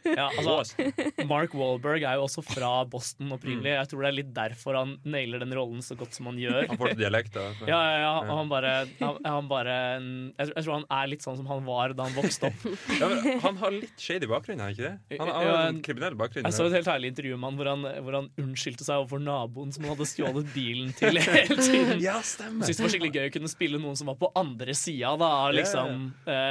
ja, 0.17 0.27
altså, 0.33 0.87
Mark 1.29 1.53
Wahlberg 1.57 2.07
er 2.07 2.17
jo 2.17 2.25
også 2.25 2.41
fra 2.47 2.71
Boston 2.89 3.35
opprinnelig. 3.37 3.75
Jeg 3.75 3.91
tror 3.91 4.05
det 4.05 4.09
er 4.09 4.17
litt 4.17 4.31
derfor 4.37 4.79
han 4.79 4.95
nailer 5.05 5.43
den 5.45 5.53
rollen 5.57 5.85
så 5.85 5.97
godt 5.99 6.17
som 6.17 6.31
han 6.31 6.39
gjør. 6.41 6.63
Han 6.71 6.81
får 6.81 6.95
til 6.95 7.03
dialekt, 7.03 7.37
da. 7.37 7.45
Ja, 7.71 7.81
ja, 7.83 7.99
ja, 8.01 8.13
og 8.23 8.33
han 8.41 8.49
bare, 8.51 8.73
han, 9.03 9.19
han 9.27 9.51
bare 9.51 9.77
jeg, 9.77 10.47
tror, 10.47 10.55
jeg 10.55 10.65
tror 10.65 10.75
han 10.79 10.87
er 10.97 11.11
litt 11.13 11.27
sånn 11.27 11.37
som 11.43 11.51
han 11.51 11.65
var 11.67 11.93
da 11.99 12.07
han 12.09 12.17
vokste 12.17 12.51
opp. 12.51 12.67
Ja, 13.01 13.11
men 13.13 13.43
han 13.43 13.59
har 13.61 13.75
litt 13.75 14.01
shady 14.01 14.29
bakgrunn, 14.31 14.63
har 14.63 14.71
han 14.71 14.77
ikke 14.77 14.89
det? 14.89 15.21
Han, 15.21 15.33
har 15.35 15.47
Ja, 15.47 15.57
en 15.69 15.83
kriminell 15.85 16.17
bakgrunn. 16.19 16.47
Jeg 16.49 16.57
så 16.57 16.71
et 16.71 16.79
helt 16.79 16.89
herlig 16.89 17.13
intervju 17.13 17.37
med 17.37 17.51
han 17.51 17.61
hvor, 17.61 17.71
han 17.75 18.05
hvor 18.07 18.19
han 18.23 18.31
unnskyldte 18.41 18.87
seg 18.87 19.03
overfor 19.03 19.21
naboen 19.21 19.75
som 19.75 19.85
han 19.85 19.93
hadde 19.93 20.09
stjålet 20.09 20.49
bilen 20.55 20.95
til 20.97 21.21
hele 21.21 21.59
tiden. 21.61 22.01
Ja, 22.01 22.17
stemmer. 22.25 22.65
Syntes 22.65 22.81
det 22.81 22.87
var 22.87 22.95
skikkelig 22.95 23.13
gøy 23.19 23.29
å 23.29 23.35
kunne 23.37 23.53
spille 23.53 23.83
noen 23.83 23.99
som 23.99 24.09
var 24.09 24.17
på 24.21 24.31
andre 24.39 24.77
sida 24.79 25.13
da. 25.21 25.33
Liksom, 25.53 26.09
eh, 26.25 26.46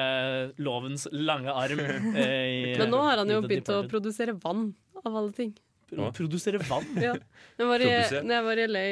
lovens 0.61 1.07
lange 1.11 1.51
arm. 1.51 1.79
eh, 2.15 2.73
i- 2.73 2.77
Men 2.79 2.91
nå 2.93 3.01
har 3.05 3.21
han 3.23 3.29
jo 3.33 3.41
begynt 3.45 3.71
å 3.73 3.81
produsere 3.91 4.35
vann, 4.43 4.69
av 5.03 5.11
alle 5.15 5.31
ting. 5.35 5.53
Pro- 5.89 6.11
Produsere 6.17 6.57
vann? 6.65 6.85
Ja. 6.97 7.13
Når 7.59 7.61
jeg 7.61 7.67
var 7.69 7.83
i, 7.85 7.91
når 8.25 8.33
jeg 8.39 8.45
var 8.47 8.57
i 8.63 8.67
LA 8.71 8.85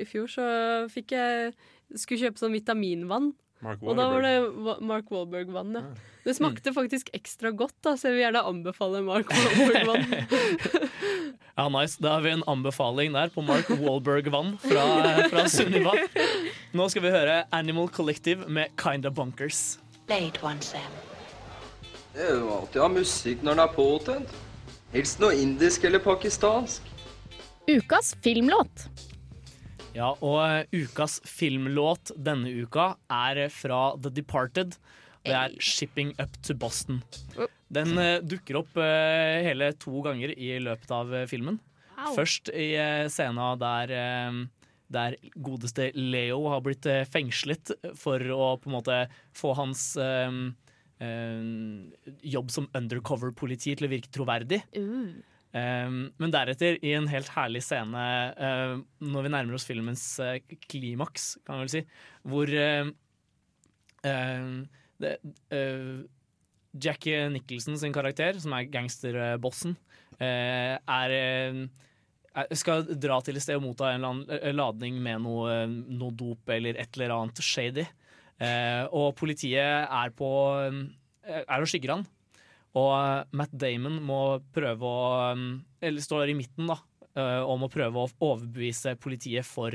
i 0.00 0.06
fjor, 0.08 0.30
så 0.32 0.46
fikk 0.92 1.12
jeg 1.12 1.52
skulle 1.94 2.22
kjøpe 2.28 2.40
sånn 2.40 2.54
vitaminvann. 2.56 3.32
Mark 3.60 3.80
Og 3.82 3.96
da 3.98 4.04
var 4.12 4.22
det 4.22 4.78
Mark 4.86 5.08
Wahlberg-vann. 5.10 5.72
Ja. 5.74 5.82
Det 6.24 6.34
smakte 6.38 6.70
faktisk 6.76 7.08
ekstra 7.16 7.50
godt, 7.58 7.74
da, 7.82 7.96
så 7.98 8.06
jeg 8.08 8.14
vil 8.16 8.22
gjerne 8.28 8.44
anbefale 8.46 9.00
Mark 9.02 9.32
Wahlberg-vann. 9.34 10.06
Ja, 11.58 11.64
nice. 11.74 11.96
Da 11.98 12.12
har 12.14 12.20
vi 12.22 12.30
en 12.30 12.44
anbefaling 12.46 13.10
der 13.16 13.32
på 13.34 13.42
Mark 13.42 13.66
Wahlberg-vann 13.66 14.52
fra, 14.62 14.84
fra 15.26 15.42
Sunniva. 15.50 15.90
Nå 16.78 16.86
skal 16.92 17.02
vi 17.02 17.10
høre 17.10 17.40
Animal 17.50 17.88
Collective 17.90 18.46
med 18.46 18.70
Kinda 18.78 19.10
Bunkers. 19.10 19.80
Late 20.08 20.40
one, 20.42 20.60
Sam. 20.64 20.92
Det 22.14 22.24
er 22.24 22.38
jo 22.40 22.48
alltid 22.54 22.80
å 22.80 22.86
ha 22.86 22.92
musikk 22.92 23.42
når 23.44 23.58
den 23.58 23.64
er 23.64 23.74
påtent. 23.74 24.30
Helst 24.94 25.20
noe 25.20 25.36
indisk 25.36 25.84
eller 25.84 26.00
pakistansk. 26.00 26.86
Ukas 27.68 28.14
filmlåt. 28.24 28.86
Ja, 29.92 30.14
og 30.24 30.38
eh, 30.46 30.84
ukas 30.84 31.18
filmlåt 31.28 32.14
denne 32.16 32.54
uka 32.56 32.94
er 33.12 33.44
eh, 33.44 33.52
fra 33.52 33.92
The 34.00 34.12
Departed. 34.16 34.78
Det 35.26 35.34
er 35.36 35.52
'Shipping 35.60 36.14
Up 36.22 36.38
to 36.46 36.54
Boston'. 36.54 37.02
Den 37.68 37.98
eh, 38.00 38.22
dukker 38.24 38.62
opp 38.62 38.78
hele 38.80 39.72
to 39.76 40.00
ganger 40.06 40.32
i 40.32 40.54
løpet 40.62 40.94
av 40.94 41.12
filmen. 41.28 41.58
Først 42.14 42.48
i 42.54 42.70
scena 42.78 43.10
scenen 43.12 43.60
der, 43.60 43.92
der 44.92 45.16
godeste 45.36 45.90
Leo 45.96 46.46
har 46.52 46.62
blitt 46.64 46.86
eh, 46.88 47.06
fengslet 47.08 47.72
for 47.98 48.22
å 48.34 48.56
på 48.60 48.70
en 48.70 48.76
måte 48.78 48.98
få 49.36 49.52
hans 49.58 49.90
um, 50.00 50.52
um, 51.04 51.88
jobb 52.24 52.52
som 52.52 52.68
undercover-politi 52.76 53.76
til 53.76 53.88
å 53.88 53.92
virke 53.92 54.12
troverdig. 54.14 54.62
Uh. 54.76 55.18
Um, 55.48 56.10
men 56.20 56.32
deretter, 56.32 56.76
i 56.84 56.92
en 56.96 57.08
helt 57.08 57.30
herlig 57.32 57.62
scene, 57.64 58.04
uh, 58.36 58.76
når 59.00 59.26
vi 59.26 59.32
nærmer 59.32 59.56
oss 59.56 59.66
filmens 59.68 60.04
uh, 60.20 60.36
klimaks, 60.68 61.36
kan 61.44 61.56
man 61.56 61.66
vel 61.66 61.72
si, 61.72 61.82
hvor 62.28 62.52
det, 62.52 62.68
Jackie 66.78 67.24
Nicholson 67.32 67.78
sin 67.80 67.96
karakter, 67.96 68.36
som 68.40 68.52
er 68.54 68.68
gangsterbossen, 68.70 69.74
er 70.20 71.14
skal 72.58 72.86
dra 73.00 73.18
til 73.24 73.38
et 73.38 73.44
sted 73.44 73.58
og 73.58 73.64
motta 73.64 73.92
en 73.92 73.98
eller 73.98 74.12
annen 74.12 74.28
uh, 74.30 74.52
ladning 74.56 75.00
med 75.02 75.24
noe, 75.24 75.56
uh, 75.64 75.70
noe 75.70 76.14
dop 76.16 76.52
eller 76.54 76.78
et 76.80 76.98
eller 76.98 77.14
annet 77.16 77.42
shady. 77.44 77.86
Eh, 78.38 78.84
og 78.94 79.16
politiet 79.18 79.88
er 79.90 80.12
på 80.14 80.28
er 80.62 81.56
og 81.56 81.66
skygger 81.66 81.96
han. 81.96 82.04
Og 82.78 83.32
Matt 83.34 83.56
Damon 83.58 83.96
må 84.06 84.38
prøve 84.54 84.86
å 84.86 85.08
Eller 85.82 86.04
står 86.04 86.30
i 86.30 86.36
midten, 86.38 86.70
da. 86.70 86.76
Om 87.18 87.64
må 87.64 87.70
prøve 87.72 88.04
å 88.04 88.12
overbevise 88.28 88.92
politiet 89.02 89.42
for 89.42 89.74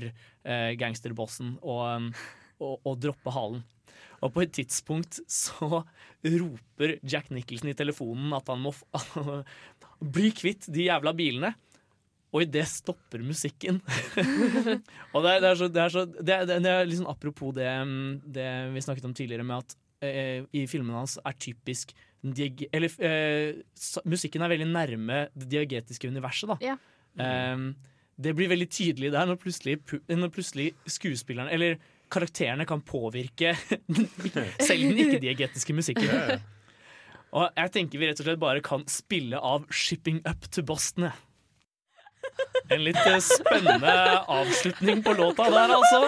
gangsterbossen 0.79 1.57
og, 1.59 2.15
og, 2.63 2.77
og 2.87 2.95
droppe 3.03 3.33
halen. 3.35 3.65
Og 4.23 4.31
på 4.31 4.45
et 4.45 4.53
tidspunkt 4.55 5.19
så 5.27 5.83
roper 6.23 6.97
Jack 7.03 7.29
Nicholson 7.35 7.73
i 7.73 7.77
telefonen 7.77 8.31
at 8.37 8.47
han 8.51 8.63
må 8.63 8.71
bli 10.15 10.31
kvitt 10.35 10.69
de 10.71 10.87
jævla 10.87 11.11
bilene. 11.17 11.51
Og 12.33 12.47
idet 12.47 12.65
stopper 12.65 13.21
musikken. 13.21 13.77
og 15.13 15.19
det 15.21 15.35
er, 15.35 15.43
det 15.43 15.49
er 15.51 15.59
så, 15.59 15.69
det 15.69 15.83
er, 15.83 15.93
så 15.93 16.05
det 16.09 16.33
er, 16.33 16.47
det 16.49 16.71
er 16.71 16.87
liksom 16.89 17.09
Apropos 17.11 17.53
det, 17.53 17.69
det 18.35 18.47
vi 18.73 18.81
snakket 18.81 19.05
om 19.05 19.13
tidligere, 19.13 19.45
med 19.45 19.61
at 19.61 19.75
eh, 20.05 20.45
i 20.55 20.65
filmene 20.69 21.03
hans 21.03 21.19
er 21.21 21.37
typisk 21.37 21.93
dieg 22.23 22.65
Eller 22.71 22.93
eh, 23.03 23.61
musikken 24.09 24.43
er 24.43 24.53
veldig 24.53 24.69
nærme 24.71 25.25
det 25.35 25.49
diagetiske 25.51 26.09
universet, 26.09 26.53
da. 26.55 26.57
Ja. 26.73 26.77
Um, 27.13 27.73
det 28.17 28.33
blir 28.37 28.49
veldig 28.49 28.69
tydelig 28.73 29.11
der 29.13 29.27
når 29.29 29.37
plutselig, 29.41 29.75
når 30.09 30.31
plutselig 30.33 30.71
skuespillerne 30.89 31.53
Eller 31.53 31.77
karakterene 32.13 32.65
kan 32.69 32.81
påvirke 32.85 33.53
selv 34.67 34.83
den 34.85 34.99
ikke-diegetiske 35.01 35.73
musikken. 35.73 36.41
Og 37.33 37.47
jeg 37.57 37.71
tenker 37.73 37.97
vi 37.97 38.09
rett 38.09 38.19
og 38.21 38.27
slett 38.27 38.41
bare 38.41 38.61
kan 38.61 38.83
spille 38.85 39.39
av 39.41 39.65
'Shipping 39.65 40.21
Up 40.29 40.45
to 40.53 40.61
Boston'. 40.61 41.09
En 42.71 42.83
litt 42.83 42.99
eh, 43.05 43.19
spennende 43.21 43.93
avslutning 44.31 45.03
på 45.03 45.13
låta 45.17 45.49
der, 45.51 45.73
altså. 45.75 45.99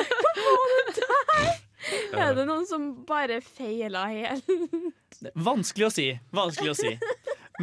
Er 2.16 2.34
det 2.38 2.46
noen 2.48 2.66
som 2.66 2.88
bare 3.06 3.42
feila 3.44 4.08
helt? 4.10 4.50
Vanskelig 5.36 5.88
å 5.88 5.94
si. 5.94 6.08
Vanskelig 6.36 6.74
å 6.74 6.78
si. 6.80 6.96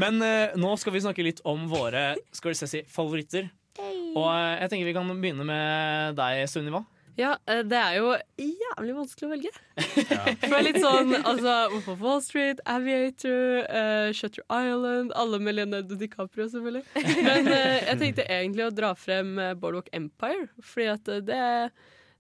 Men 0.00 0.22
uh, 0.22 0.54
nå 0.56 0.70
skal 0.80 0.94
vi 0.94 1.02
snakke 1.04 1.24
litt 1.26 1.42
om 1.48 1.66
våre 1.68 2.12
skal 2.32 2.52
vi 2.52 2.60
se, 2.60 2.68
si, 2.70 2.82
favoritter. 2.88 3.50
Og 3.80 4.28
uh, 4.28 4.54
jeg 4.60 4.70
tenker 4.70 4.88
vi 4.88 4.94
kan 4.96 5.10
begynne 5.12 5.46
med 5.48 6.16
deg, 6.20 6.44
Sunniva. 6.52 6.84
Ja, 7.18 7.34
eh, 7.46 7.60
det 7.68 7.76
er 7.76 7.96
jo 7.98 8.12
jævlig 8.40 8.94
vanskelig 8.96 9.26
å 9.26 9.32
velge. 9.34 9.52
For 10.40 10.46
det 10.46 10.58
er 10.58 10.64
litt 10.64 10.80
sånn 10.80 11.12
altså, 11.18 11.54
Hvorfor 11.74 11.98
Wall 12.00 12.22
Street, 12.24 12.62
Aviator, 12.68 13.62
uh, 13.68 14.08
Shutter 14.16 14.44
Island 14.46 15.12
Alle 15.18 15.40
med 15.42 15.58
Leonardo 15.58 15.98
DiCaprio, 16.00 16.48
selvfølgelig. 16.52 16.84
Men 17.28 17.50
uh, 17.50 17.78
jeg 17.90 17.98
tenkte 18.00 18.28
egentlig 18.28 18.66
å 18.66 18.74
dra 18.74 18.94
frem 18.96 19.34
Boardwalk 19.60 19.90
Empire, 19.96 20.48
fordi 20.64 20.88
at 20.94 21.12
det, 21.28 21.42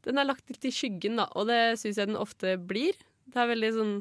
den 0.08 0.20
er 0.20 0.28
lagt 0.28 0.52
litt 0.52 0.68
i 0.68 0.74
skyggen, 0.74 1.20
da, 1.20 1.28
og 1.38 1.48
det 1.48 1.62
syns 1.80 2.00
jeg 2.00 2.12
den 2.12 2.20
ofte 2.20 2.58
blir. 2.60 2.98
Det 3.32 3.40
er 3.40 3.52
veldig 3.52 3.72
sånn 3.78 3.94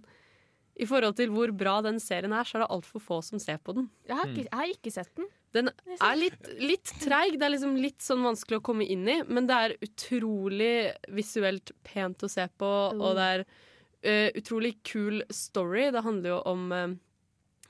I 0.81 0.87
forhold 0.89 1.19
til 1.19 1.31
hvor 1.31 1.53
bra 1.55 1.79
den 1.85 2.01
serien 2.03 2.35
er, 2.35 2.47
så 2.47 2.57
er 2.57 2.65
det 2.65 2.73
altfor 2.75 3.03
få 3.03 3.21
som 3.25 3.39
ser 3.39 3.61
på 3.63 3.77
den. 3.77 3.87
Jeg 4.09 4.19
har 4.19 4.27
ikke, 4.27 4.49
jeg 4.49 4.59
har 4.59 4.75
ikke 4.75 4.93
sett 4.99 5.15
den. 5.15 5.31
Den 5.51 5.67
er 5.97 6.15
litt, 6.15 6.47
litt 6.63 6.91
treig. 7.01 7.35
Det 7.39 7.43
er 7.47 7.51
liksom 7.55 7.73
litt 7.75 7.99
sånn 8.03 8.23
vanskelig 8.23 8.61
å 8.61 8.63
komme 8.63 8.85
inn 8.87 9.03
i, 9.11 9.17
men 9.27 9.49
det 9.49 9.57
er 9.65 9.73
utrolig 9.83 10.91
visuelt 11.11 11.73
pent 11.83 12.23
å 12.23 12.29
se 12.31 12.45
på, 12.57 12.69
og 12.95 13.17
det 13.19 13.25
er 13.35 13.43
uh, 13.43 14.29
utrolig 14.39 14.77
kul 14.87 15.21
story. 15.29 15.89
Det 15.91 16.03
handler 16.05 16.33
jo 16.35 16.39
om 16.53 16.63
eh, 16.71 16.93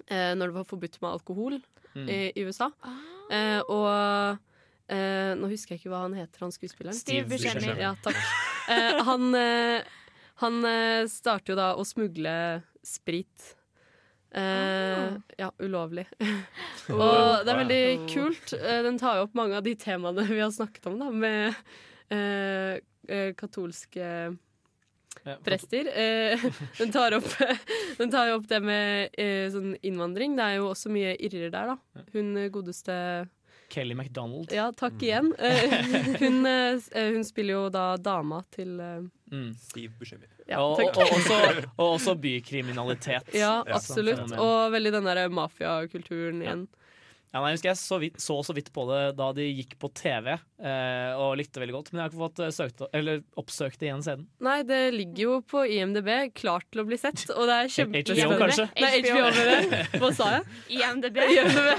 eh, 0.08 0.32
når 0.38 0.52
det 0.52 0.58
var 0.60 0.70
forbudt 0.70 1.02
med 1.02 1.12
alkohol 1.18 1.62
Mm. 1.92 2.06
i, 2.08 2.32
i 2.40 2.44
USA. 2.48 2.70
Uh, 3.28 3.60
og 3.68 4.38
eh, 4.88 5.34
nå 5.36 5.50
husker 5.52 5.74
jeg 5.76 5.82
ikke 5.82 5.90
hva 5.92 6.06
han 6.06 6.14
heter, 6.16 6.40
han 6.46 6.54
skuespilleren. 6.56 6.96
Steve 6.96 7.26
Buscemi. 7.28 7.74
Ja, 7.82 7.90
takk. 8.00 8.16
Eh, 8.72 9.02
han 9.04 9.34
han 10.40 10.64
starter 11.12 11.52
jo 11.52 11.58
da 11.60 11.66
å 11.76 11.84
smugle 11.84 12.32
sprit. 12.80 13.50
Eh, 14.32 15.10
Ja, 15.38 15.52
ulovlig. 15.60 16.06
og 16.90 17.44
det 17.46 17.52
er 17.52 17.60
veldig 17.60 17.84
kult. 18.14 18.54
Eh, 18.56 18.82
Den 18.86 19.00
tar 19.02 19.18
jo 19.20 19.26
opp 19.28 19.36
mange 19.36 19.58
av 19.60 19.66
de 19.66 19.76
temaene 19.76 20.24
vi 20.30 20.40
har 20.40 20.52
snakket 20.56 20.88
om, 20.92 21.00
da, 21.02 21.10
med 21.12 21.54
eh, 22.12 22.80
eh, 23.12 23.34
katolske 23.36 24.38
prester. 25.44 25.90
Eh, 25.92 26.46
den, 26.80 26.92
tar 26.96 27.18
opp, 27.18 27.28
den 28.00 28.12
tar 28.14 28.32
jo 28.32 28.40
opp 28.40 28.48
det 28.50 28.62
med 28.64 29.20
sånn 29.54 29.76
innvandring. 29.82 30.38
Det 30.40 30.48
er 30.48 30.60
jo 30.62 30.72
også 30.72 30.92
mye 30.94 31.16
irrer 31.20 31.52
der, 31.54 31.76
da. 31.76 32.06
Hun 32.16 32.34
godeste 32.54 32.96
Kelly 33.72 33.96
MacDonald. 33.96 34.52
Ja, 34.52 34.70
takk 34.76 35.00
igjen. 35.04 35.34
Eh, 35.40 35.76
hun, 36.20 36.42
hun 36.44 37.24
spiller 37.28 37.54
jo 37.56 37.68
da 37.72 37.86
dama 38.00 38.42
til 38.52 38.80
Mm. 39.32 39.54
Stiv 39.56 39.94
bekymring. 40.00 40.30
Ja, 40.50 40.60
og, 40.60 40.80
og, 40.84 40.98
og, 40.98 41.14
også, 41.16 41.36
og 41.78 41.86
også 41.96 42.16
bykriminalitet. 42.20 43.32
Ja, 43.38 43.62
absolutt. 43.64 44.34
Og 44.36 44.72
veldig 44.74 44.92
den 44.98 45.08
derre 45.08 45.30
mafiakulturen 45.32 46.42
igjen. 46.44 46.66
Ja, 46.68 46.81
nei, 47.32 47.52
jeg 47.54 47.58
husker 47.58 47.70
jeg 47.72 47.80
så, 47.80 47.98
vidt, 48.02 48.18
så 48.20 48.36
så 48.44 48.54
vidt 48.58 48.72
på 48.76 48.84
det 48.90 49.02
da 49.16 49.30
de 49.36 49.46
gikk 49.48 49.78
på 49.80 49.88
TV, 49.96 50.34
eh, 50.36 51.12
og 51.16 51.38
likte 51.40 51.62
veldig 51.64 51.76
godt. 51.78 51.92
Men 51.94 52.02
jeg 52.02 52.04
har 52.04 52.12
ikke 52.12 52.22
fått 52.26 52.42
eh, 52.44 52.52
søkt, 52.56 52.84
eller 52.98 53.22
oppsøkt 53.40 53.80
det 53.80 53.88
igjen 53.88 54.04
siden. 54.04 54.26
Nei, 54.44 54.58
det 54.68 54.80
ligger 54.98 55.24
jo 55.24 55.38
på 55.54 55.64
IMDb, 55.72 56.10
klart 56.36 56.68
til 56.74 56.84
å 56.84 56.86
bli 56.90 57.00
sett, 57.00 57.24
og 57.32 57.48
det 57.48 57.56
er 57.56 57.72
HBO 57.88 58.38
kanskje? 58.42 58.68
Nei, 58.84 58.92
HBO. 59.06 60.04
Hva 60.04 60.12
sa 60.18 60.30
jeg? 60.36 60.44
IMDb. 60.82 61.22
IMDb. 61.38 61.72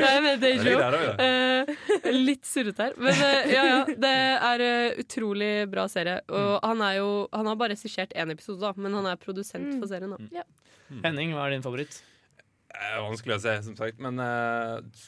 Nei, 0.00 0.10
jeg 0.16 0.24
mente 0.28 0.40
Det 0.46 0.54
HBO. 0.64 0.76
der 0.80 0.98
Eh, 1.26 2.12
litt 2.16 2.48
surrete 2.48 2.88
her. 2.88 2.96
Men 3.00 3.20
eh, 3.28 3.52
ja, 3.52 3.62
ja. 3.68 3.78
Det 4.06 4.14
er 4.50 4.64
eh, 4.64 4.98
utrolig 5.02 5.52
bra 5.72 5.86
serie. 5.92 6.18
Og 6.32 6.56
han 6.64 6.82
er 6.84 6.98
jo 7.00 7.08
Han 7.32 7.48
har 7.50 7.56
bare 7.58 7.74
regissert 7.76 8.12
én 8.16 8.32
episode, 8.32 8.60
da, 8.62 8.72
men 8.80 8.94
han 8.96 9.08
er 9.12 9.20
produsent 9.20 9.76
for 9.76 9.88
serien. 9.90 10.12
Da. 10.16 10.44
Henning, 11.04 11.32
hva 11.36 11.48
er 11.48 11.56
din 11.56 11.64
favoritt? 11.64 12.00
Det 12.76 12.88
er 12.92 13.00
vanskelig 13.00 13.36
å 13.38 13.40
si, 13.40 13.52
som 13.64 13.76
sagt, 13.78 14.00
men 14.04 14.20
eh, 14.20 15.04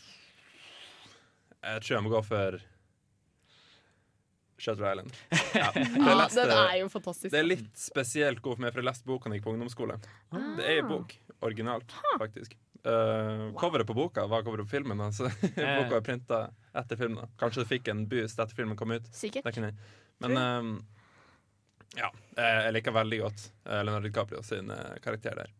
jeg 1.68 1.82
tror 1.84 1.94
jeg 1.98 2.04
må 2.06 2.12
gå 2.14 2.20
for 2.24 2.56
Shutter 4.58 4.86
Island. 4.90 5.12
Ja, 5.54 5.68
Ja, 5.76 6.14
leste- 6.22 6.46
den 6.48 6.54
er 6.56 6.78
jo 6.80 6.88
fantastisk. 6.90 7.30
Det 7.34 7.42
er 7.42 7.46
litt 7.46 7.68
spesielt 7.78 8.40
god 8.42 8.56
for 8.56 8.64
meg, 8.64 8.72
for 8.72 8.82
jeg 8.82 8.88
leste 8.88 9.06
boka 9.06 9.28
da 9.28 9.36
jeg 9.36 9.42
gikk 9.42 9.46
på 9.50 9.54
ungdomsskole. 9.54 9.98
Det 10.58 10.64
er 10.64 10.80
en 10.80 10.88
bok. 10.90 11.14
Originalt, 11.46 11.92
faktisk. 12.18 12.56
Uh, 12.86 13.50
Coveret 13.58 13.86
på 13.86 13.94
boka 13.94 14.24
var 14.30 14.42
coveret 14.46 14.66
på 14.66 14.72
filmen. 14.78 15.00
Altså. 15.04 15.28
boka 15.54 16.00
er 16.00 16.04
printa 16.08 16.40
etter 16.78 16.98
filmen. 16.98 17.28
Kanskje 17.38 17.62
det 17.62 17.70
fikk 17.76 17.92
en 17.92 18.06
boost 18.10 18.40
etter 18.40 18.58
filmen 18.58 18.78
kom 18.78 18.96
ut. 18.96 19.06
Sikkert. 19.14 19.46
Men 20.24 20.38
um, 20.40 20.72
ja, 21.96 22.10
eh, 22.36 22.58
jeg 22.66 22.74
liker 22.76 22.94
veldig 22.94 23.18
godt 23.22 23.44
eh, 23.64 23.80
Leonardo 23.84 24.08
DiCaprio 24.08 24.42
sin 24.46 24.70
eh, 24.74 24.98
karakter 25.04 25.38
der. 25.38 25.52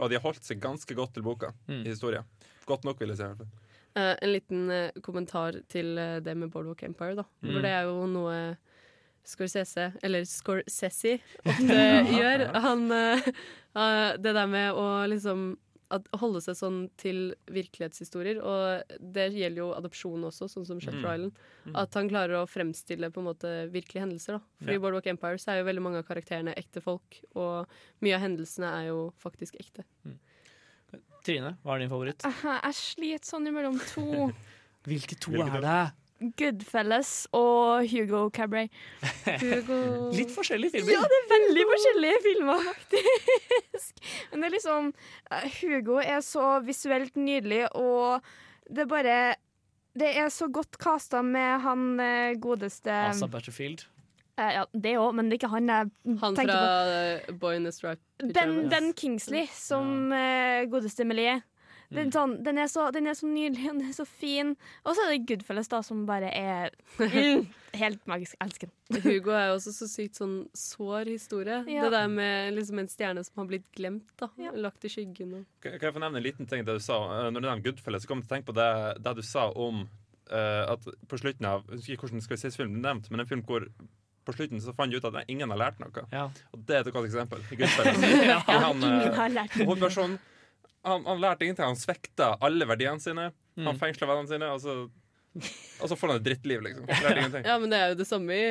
Og 0.00 0.08
de 0.10 0.16
har 0.18 0.24
holdt 0.24 0.44
seg 0.46 0.60
ganske 0.62 0.94
godt 0.94 1.14
til 1.16 1.22
boka 1.26 1.52
Mm. 1.68 1.82
i 1.84 1.88
historien. 1.92 2.24
Godt 2.66 2.84
nok, 2.84 3.00
vil 3.00 3.08
jeg 3.12 3.18
si. 3.18 3.22
i 3.22 3.26
hvert 3.26 3.38
fall. 3.38 3.52
Eh, 3.98 4.14
en 4.22 4.32
liten 4.32 4.70
uh, 4.70 5.00
kommentar 5.02 5.56
til 5.68 5.94
uh, 5.98 6.18
det 6.20 6.36
med 6.36 6.50
Boardwalk 6.52 6.82
Empire, 6.86 7.14
da. 7.16 7.24
Mm. 7.42 7.52
For 7.52 7.64
det 7.64 7.70
er 7.74 7.82
jo 7.88 8.06
noe 8.06 8.34
Scorsese, 9.28 9.92
eller 10.02 10.24
Scorsese, 10.24 11.18
ofte 11.50 11.78
gjør. 12.14 12.46
Han 12.64 12.88
Det 14.24 14.32
der 14.34 14.46
med 14.50 14.72
å 14.74 14.86
liksom 15.06 15.52
holde 16.20 16.40
seg 16.44 16.54
sånn 16.58 16.90
til 17.00 17.34
virkelighetshistorier, 17.48 18.40
og 18.44 18.82
det 19.00 19.30
gjelder 19.32 19.56
jo 19.62 19.68
adopsjon 19.72 20.26
også, 20.28 20.48
sånn 20.52 20.66
som 20.68 20.80
Shutter 20.80 21.00
Mm. 21.00 21.14
Island. 21.14 21.32
Mm. 21.66 21.76
At 21.80 21.94
han 21.94 22.08
klarer 22.10 22.36
å 22.42 22.48
fremstille 22.48 23.10
på 23.10 23.22
en 23.22 23.28
måte 23.30 23.52
virkelige 23.72 24.04
hendelser. 24.04 24.36
da. 24.38 24.40
For 24.64 24.70
Ja. 24.72 24.76
i 24.76 24.78
Boardwalk 24.78 25.06
Empire 25.06 25.38
så 25.38 25.52
er 25.52 25.62
jo 25.62 25.68
veldig 25.72 25.82
mange 25.82 25.98
av 25.98 26.04
karakterene 26.06 26.54
ekte 26.56 26.82
folk, 26.82 27.20
og 27.34 27.66
mye 28.02 28.14
av 28.14 28.20
hendelsene 28.20 28.68
er 28.68 28.88
jo 28.88 29.12
faktisk 29.18 29.56
ekte. 29.60 29.84
Trine, 31.24 31.56
hva 31.64 31.74
er 31.74 31.78
din 31.80 31.90
favoritt? 31.90 32.22
Jeg 32.22 32.74
sliter 32.74 33.26
sånn 33.26 33.46
imellom 33.50 33.78
to. 33.94 34.32
Hvilke 34.88 35.18
to 35.20 35.32
Hvilke 35.32 35.56
er 35.58 35.60
det? 35.60 35.92
Goodfellas 36.18 37.28
og 37.36 37.86
Hugo 37.90 38.28
Cabray. 38.34 38.68
Hugo 39.38 39.78
Litt 40.18 40.32
forskjellige 40.34 40.78
filmer. 40.78 40.96
Ja, 40.96 41.02
det 41.06 41.18
er 41.18 41.28
veldig 41.34 41.66
forskjellige 41.72 42.22
filmer, 42.24 42.64
faktisk. 42.70 44.00
Men 44.32 44.40
det 44.40 44.48
er 44.48 44.56
liksom 44.56 44.88
eh, 45.30 45.60
Hugo 45.60 46.00
er 46.02 46.24
så 46.26 46.46
visuelt 46.66 47.18
nydelig, 47.18 47.66
og 47.78 48.24
det 48.68 48.86
er 48.86 48.90
bare 48.90 49.20
det 49.98 50.10
er 50.20 50.28
så 50.30 50.46
godt 50.52 50.78
casta 50.78 51.22
med 51.26 51.62
han 51.64 51.86
eh, 52.02 52.34
godeste 52.38 52.92
Asa 52.92 53.26
Butterfield. 53.30 53.86
Uh, 54.38 54.50
ja, 54.54 54.64
det 54.70 54.92
òg, 55.00 55.14
men 55.18 55.26
det 55.26 55.34
er 55.34 55.40
ikke 55.40 55.50
han 55.50 55.70
jeg 55.70 56.18
Han 56.22 56.36
tenker 56.38 56.54
fra 56.54 56.74
Han 56.86 57.24
fra 57.24 57.38
Boy 57.42 57.56
in 57.58 57.64
the 57.66 57.72
Stripe 57.74 58.30
Ben, 58.36 58.68
ben 58.70 58.92
Kingsley 58.94 59.48
som 59.50 60.12
uh, 60.12 60.62
godeste 60.70 61.06
Melie. 61.08 61.40
Den, 61.88 62.10
Mm. 62.10 62.12
sånn, 62.12 62.32
den, 62.44 62.58
er 62.60 62.66
så, 62.68 62.90
den 62.92 63.06
er 63.08 63.14
så 63.16 63.24
nydelig, 63.26 63.64
den 63.70 63.80
er 63.88 63.92
så 63.96 64.04
fin. 64.04 64.50
Og 64.84 64.92
så 64.94 65.06
er 65.06 65.14
det 65.14 65.22
Goodfellas, 65.30 65.70
da, 65.72 65.78
som 65.82 66.02
bare 66.04 66.28
er 66.36 66.74
mm, 67.00 67.46
helt 67.80 68.02
magisk. 68.10 68.36
Elsker 68.44 68.68
den. 68.68 69.00
Hugo 69.06 69.32
er 69.32 69.46
jo 69.48 69.54
også 69.56 69.72
så 69.72 69.88
sykt 69.88 70.20
sånn 70.20 70.34
sår 70.52 71.08
historie. 71.14 71.62
Ja. 71.72 71.86
Det 71.86 71.94
der 71.96 72.10
med 72.12 72.52
liksom 72.58 72.82
en 72.82 72.90
stjerne 72.92 73.24
som 73.24 73.40
har 73.40 73.48
blitt 73.54 73.64
glemt, 73.72 74.04
da. 74.20 74.28
Lagt 74.52 74.84
i 74.84 74.90
skyggen. 74.92 75.32
Og. 75.40 75.46
Kan 75.64 75.78
jeg 75.80 75.94
få 75.96 76.02
nevne 76.04 76.20
en 76.20 76.26
liten 76.28 76.46
ting 76.50 76.66
det 76.68 76.76
du 76.76 76.84
sa? 76.84 76.98
Eh, 77.22 77.30
Når 77.32 77.40
du 77.40 77.46
nevner 77.48 77.64
Goodfellas, 77.70 78.04
så 78.04 78.12
kom 78.12 78.20
jeg 78.20 78.28
til 78.28 78.34
å 78.34 78.36
tenke 78.36 78.50
på 78.52 78.58
det, 78.60 78.68
det 79.08 79.16
du 79.16 79.24
sa 79.24 79.48
om 79.56 79.86
uh, 80.28 80.64
at 80.74 80.84
på 81.08 81.18
slutten 81.24 81.46
av 81.48 81.64
Jeg 81.70 81.78
husker 81.80 81.96
ikke 81.96 82.04
hvordan 82.10 82.20
skal 82.28 82.36
vi 82.36 82.42
si 82.44 82.52
filmen 82.60 82.82
du 82.82 82.84
nevnte, 82.84 83.08
men 83.14 83.24
en 83.24 83.30
film 83.32 83.46
hvor 83.48 83.64
på 84.28 84.34
slutten 84.36 84.60
så 84.60 84.74
fant 84.76 84.92
de 84.92 84.98
ut 85.00 85.06
at 85.08 85.22
ingen 85.32 85.48
har 85.48 85.56
lært 85.56 85.78
noe. 85.80 86.02
Og 86.52 86.64
det 86.68 86.74
er 86.76 86.82
et 86.84 86.92
godt 86.92 87.08
eksempel. 87.08 87.40
Goodfellas. 87.56 88.02
Ja, 88.28 88.42
han, 88.44 88.82
eh, 88.84 88.98
ingen 89.06 89.14
har 89.16 89.32
lært 89.32 89.56
noe. 89.64 90.18
Han, 90.92 91.04
han 91.08 91.20
lærte 91.22 91.44
ingenting. 91.46 91.66
Han 91.70 91.78
svekta 91.78 92.32
alle 92.44 92.66
verdiene 92.68 93.00
sine. 93.02 93.28
Mm. 93.58 93.66
Han 93.72 93.78
fengsla 93.80 94.06
vennene 94.10 94.30
sine, 94.30 94.48
og 94.54 94.60
så, 94.62 94.74
og 95.82 95.90
så 95.90 95.96
får 95.98 96.12
han 96.12 96.20
et 96.20 96.26
drittliv, 96.28 96.62
liksom. 96.66 96.88
Ja, 97.46 97.58
men 97.62 97.70
det 97.72 97.78
er 97.82 97.92
jo 97.94 97.98
det 98.00 98.06
samme 98.08 98.34
i, 98.36 98.48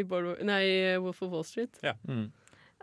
i, 0.00 0.04
Boardwalk- 0.06 0.42
nei, 0.46 0.64
Wolf 1.02 1.22
of 1.26 1.32
Wall 1.34 1.46
Street. 1.48 1.78
Ja. 1.84 1.94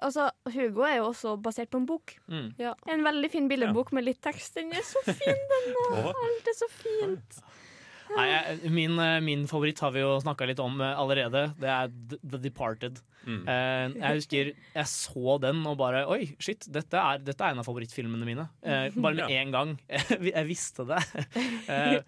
Altså, 0.04 0.26
Hugo 0.52 0.84
er 0.88 0.98
jo 0.98 1.10
også 1.12 1.36
basert 1.40 1.70
på 1.72 1.80
en 1.80 1.86
bok. 1.88 2.16
Mm. 2.28 2.50
Ja. 2.60 2.74
En 2.92 3.04
veldig 3.06 3.30
fin 3.32 3.48
billedbok 3.52 3.92
med 3.96 4.08
litt 4.08 4.20
tekst. 4.26 4.56
Den 4.58 4.74
er 4.76 4.84
så 4.88 5.00
fin, 5.08 5.44
den! 5.52 5.76
Alt 6.26 6.50
er 6.52 6.58
så 6.58 6.70
fint. 6.74 7.40
Nei, 8.14 8.26
jeg, 8.30 8.72
min, 8.76 8.98
eh, 9.02 9.20
min 9.26 9.46
favoritt 9.50 9.80
har 9.82 9.94
vi 9.96 10.04
jo 10.04 10.16
snakka 10.22 10.46
litt 10.50 10.60
om 10.62 10.82
eh, 10.84 10.92
allerede. 11.00 11.46
Det 11.60 11.70
er 11.72 11.94
The, 12.14 12.40
Departed. 12.44 13.00
Mm. 13.26 13.40
Eh, 13.48 13.86
jeg 14.02 14.18
husker 14.20 14.50
jeg 14.54 14.90
så 14.92 15.38
den 15.42 15.62
og 15.70 15.78
bare 15.80 16.02
Oi, 16.12 16.26
shit, 16.44 16.68
dette 16.76 17.00
er, 17.00 17.22
dette 17.24 17.40
er 17.48 17.56
en 17.56 17.62
av 17.64 17.70
favorittfilmene 17.70 18.28
mine. 18.28 18.50
Eh, 18.62 18.90
bare 18.98 19.16
med 19.22 19.32
Ja. 19.32 19.40
en 19.42 19.56
gang. 19.56 19.74
jeg 20.34 20.46
visste 20.50 20.86
det. 20.90 21.00
Eh, 21.72 22.02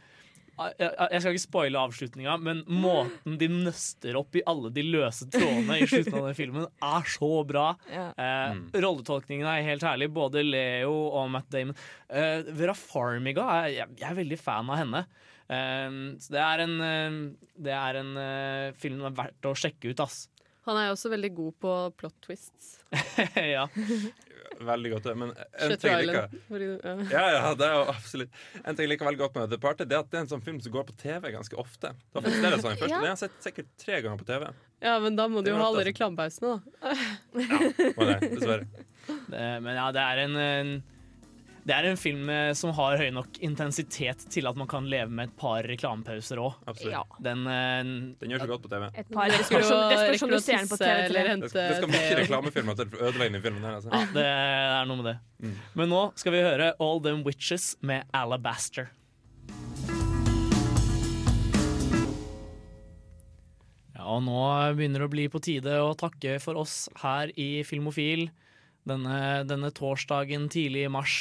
jeg, 0.56 0.92
jeg 1.12 1.20
skal 1.20 1.34
ikke 1.36 1.44
spoile 1.44 1.80
avslutninga, 1.84 2.38
men 2.40 2.62
måten 2.72 3.34
de 3.42 3.50
nøster 3.52 4.16
opp 4.16 4.38
i 4.40 4.44
alle 4.48 4.70
de 4.72 4.86
løse 4.88 5.26
trådene 5.34 5.82
i 5.84 5.88
slutten 5.90 6.16
av 6.16 6.30
den 6.30 6.38
filmen, 6.38 6.68
er 6.80 7.10
så 7.12 7.32
bra. 7.48 7.66
Ja. 7.92 8.06
Eh, 8.16 8.62
Rolletolkningen 8.86 9.50
er 9.52 9.66
helt 9.68 9.84
herlig. 9.84 10.08
Både 10.16 10.46
Leo 10.48 10.94
og 11.10 11.28
Matt 11.34 11.50
Damon. 11.52 11.76
Eh, 12.08 12.48
Vera 12.56 12.76
Farmiga 12.78 13.50
er, 13.66 13.72
jeg, 13.82 13.98
jeg 14.00 14.10
er 14.14 14.20
veldig 14.22 14.40
fan 14.40 14.72
av 14.72 14.80
henne. 14.84 15.04
Eh, 15.48 15.98
så 16.20 16.36
det 16.36 16.44
er 16.44 16.64
en, 16.66 16.78
eh, 16.82 17.18
det 17.68 17.76
er 17.78 18.02
en 18.02 18.16
eh, 18.22 18.70
film 18.82 19.02
som 19.02 19.12
er 19.12 19.20
verdt 19.24 19.52
å 19.52 19.58
sjekke 19.58 19.92
ut, 19.92 20.06
ass. 20.06 20.26
Han 20.66 20.80
er 20.82 20.90
jo 20.90 20.96
også 20.96 21.12
veldig 21.14 21.34
god 21.38 21.60
på 21.62 21.74
plot 22.00 22.16
twists. 22.26 22.72
ja. 23.58 23.68
Veldig 24.56 24.92
godt. 24.94 25.10
Men 25.20 25.34
en 25.36 25.74
ting 25.76 25.92
jeg 25.92 26.08
liker 26.08 26.62
ja, 27.12 27.24
ja, 27.34 27.50
det 27.58 27.66
er 27.66 27.74
jo 27.76 27.82
absolutt 27.92 28.38
En 28.62 28.78
ting 28.78 28.86
jeg 28.86 28.92
liker 28.94 29.10
veldig 29.10 29.20
godt 29.20 29.36
med 29.36 29.52
The 29.52 29.60
Party, 29.60 29.88
Det 29.90 29.98
er 29.98 30.06
at 30.06 30.12
det 30.14 30.20
er 30.20 30.24
en 30.24 30.32
sånn 30.32 30.44
film 30.46 30.62
som 30.64 30.72
går 30.72 30.86
på 30.88 30.96
TV 31.02 31.34
ganske 31.34 31.60
ofte. 31.60 31.92
Det 31.92 32.16
var 32.16 32.26
faktisk 32.26 32.46
flere 32.46 32.62
sånne 32.62 32.80
først, 32.80 32.94
Ja. 32.94 33.02
Den 33.02 33.10
har 33.10 33.12
jeg 33.12 33.22
sett 33.26 33.50
sikkert 33.50 33.70
tre 33.82 34.00
ganger 34.06 34.22
på 34.22 34.28
TV. 34.30 34.48
Ja, 34.86 34.96
men 35.04 35.20
da 35.20 35.28
må 35.32 35.44
du 35.44 35.52
jo 35.52 35.60
ha 35.60 35.68
alle 35.68 35.84
altså. 35.84 35.90
reklamepausene, 35.92 36.54
da. 36.56 36.96
Må 37.98 38.10
det, 38.10 38.18
dessverre. 38.32 38.86
Det, 39.06 39.46
men 39.66 39.74
ja, 39.76 39.90
det 39.94 40.06
er 40.06 40.24
en, 40.24 40.38
en 40.46 40.74
det 41.66 41.74
er 41.74 41.88
en 41.90 41.98
film 41.98 42.28
eh, 42.30 42.52
som 42.54 42.70
har 42.78 43.00
høy 43.02 43.08
nok 43.14 43.40
intensitet 43.46 44.28
til 44.30 44.46
at 44.46 44.58
man 44.60 44.68
kan 44.70 44.86
leve 44.90 45.10
med 45.10 45.32
et 45.32 45.38
par 45.40 45.66
reklamepauser 45.66 46.38
òg. 46.38 46.60
Absolutt. 46.70 47.16
Den, 47.26 47.42
eh, 47.50 47.80
Den 48.22 48.34
gjør 48.36 48.44
så 48.44 48.50
godt 48.52 48.66
på 48.68 48.70
TV. 48.70 48.86
Et 48.94 49.10
par 49.10 49.32
det 49.34 49.40
spørs 49.48 49.72
om 49.74 50.30
det 50.30 50.38
du 50.38 50.46
ser 50.46 50.62
den 50.62 50.70
på 50.70 50.78
TV3. 50.78 51.24
Det 51.42 51.50
skal, 51.50 51.72
det 51.72 51.80
skal 51.80 51.90
mye 51.90 52.12
reklamefilmer 52.22 52.78
til 52.78 52.92
for 52.92 53.02
å 53.02 53.10
ødelegge 53.10 53.34
den 53.34 53.46
filmen. 53.48 53.66
her 53.66 53.80
altså. 53.80 53.90
Ja, 53.90 54.06
det 54.14 54.26
er 54.30 54.86
noe 54.92 55.02
med 55.02 55.10
det. 55.10 55.16
Mm. 55.42 55.56
Men 55.82 55.92
nå 55.96 56.04
skal 56.22 56.36
vi 56.36 56.46
høre 56.46 56.70
All 56.86 57.02
Them 57.02 57.26
Witches 57.26 57.72
med 57.82 58.06
Alabaster. 58.14 58.94
Ja, 63.96 64.06
og 64.06 64.22
nå 64.28 64.42
begynner 64.78 65.02
det 65.02 65.10
å 65.10 65.14
bli 65.18 65.26
på 65.34 65.42
tide 65.42 65.80
å 65.82 65.96
takke 65.98 66.38
for 66.44 66.62
oss 66.62 66.84
her 67.02 67.34
i 67.34 67.66
Filmofil 67.66 68.28
denne, 68.86 69.42
denne 69.50 69.74
torsdagen 69.74 70.46
tidlig 70.54 70.86
i 70.86 70.94
mars. 70.94 71.18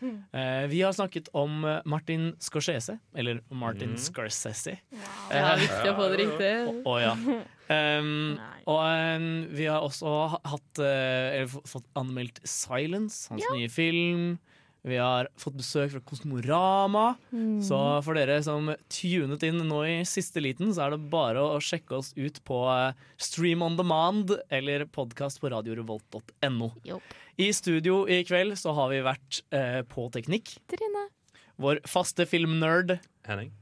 Eh, 0.40 0.66
vi 0.70 0.82
har 0.82 0.92
snakket 0.96 1.28
om 1.36 1.64
eh, 1.64 1.80
Martin 1.84 2.30
Scorsese, 2.40 2.98
eller 3.14 3.40
Martin 3.50 3.90
Mm. 3.94 3.98
Scorsese. 4.00 4.76
Ja, 5.30 5.54
viktig 5.58 5.90
å 5.90 5.96
få 5.98 6.06
det 6.12 6.20
riktig. 6.22 6.52
Å 6.86 6.94
ja. 7.02 7.14
Um, 7.70 8.38
og 8.66 8.80
um, 8.82 9.26
vi 9.54 9.66
har 9.70 9.82
også 9.86 10.12
hatt 10.42 10.80
uh, 10.82 11.58
fått 11.70 11.86
anmeldt 11.98 12.40
Silence, 12.48 13.28
hans 13.30 13.44
nye 13.54 13.68
film. 13.70 14.38
Vi 14.82 14.96
har 14.96 15.28
fått 15.36 15.58
besøk 15.60 15.90
fra 15.92 16.00
Kosmorama. 16.08 17.02
Mm. 17.36 17.58
Så 17.62 17.76
for 18.06 18.16
dere 18.16 18.38
som 18.42 18.70
tunet 18.88 19.42
inn 19.44 19.60
nå 19.68 19.82
i 19.84 19.98
siste 20.08 20.40
liten, 20.40 20.70
så 20.72 20.86
er 20.86 20.94
det 20.94 21.02
bare 21.12 21.42
å 21.44 21.58
sjekke 21.60 21.98
oss 21.98 22.14
ut 22.16 22.40
på 22.48 22.62
eh, 22.72 22.96
Stream 23.20 23.60
on 23.66 23.76
demand 23.76 24.32
eller 24.48 24.86
podkast 24.88 25.42
på 25.42 25.52
radiorevolt.no. 25.52 26.70
I 27.40 27.48
studio 27.56 28.02
i 28.10 28.20
kveld 28.28 28.52
så 28.60 28.74
har 28.76 28.90
vi 28.92 29.00
vært 29.04 29.40
eh, 29.56 29.80
på 29.88 30.08
teknikk. 30.12 30.52
Trine. 30.68 31.06
Vår 31.60 31.80
faste 31.88 32.26
filmnerd. 32.28 32.98
Henning. 33.28 33.54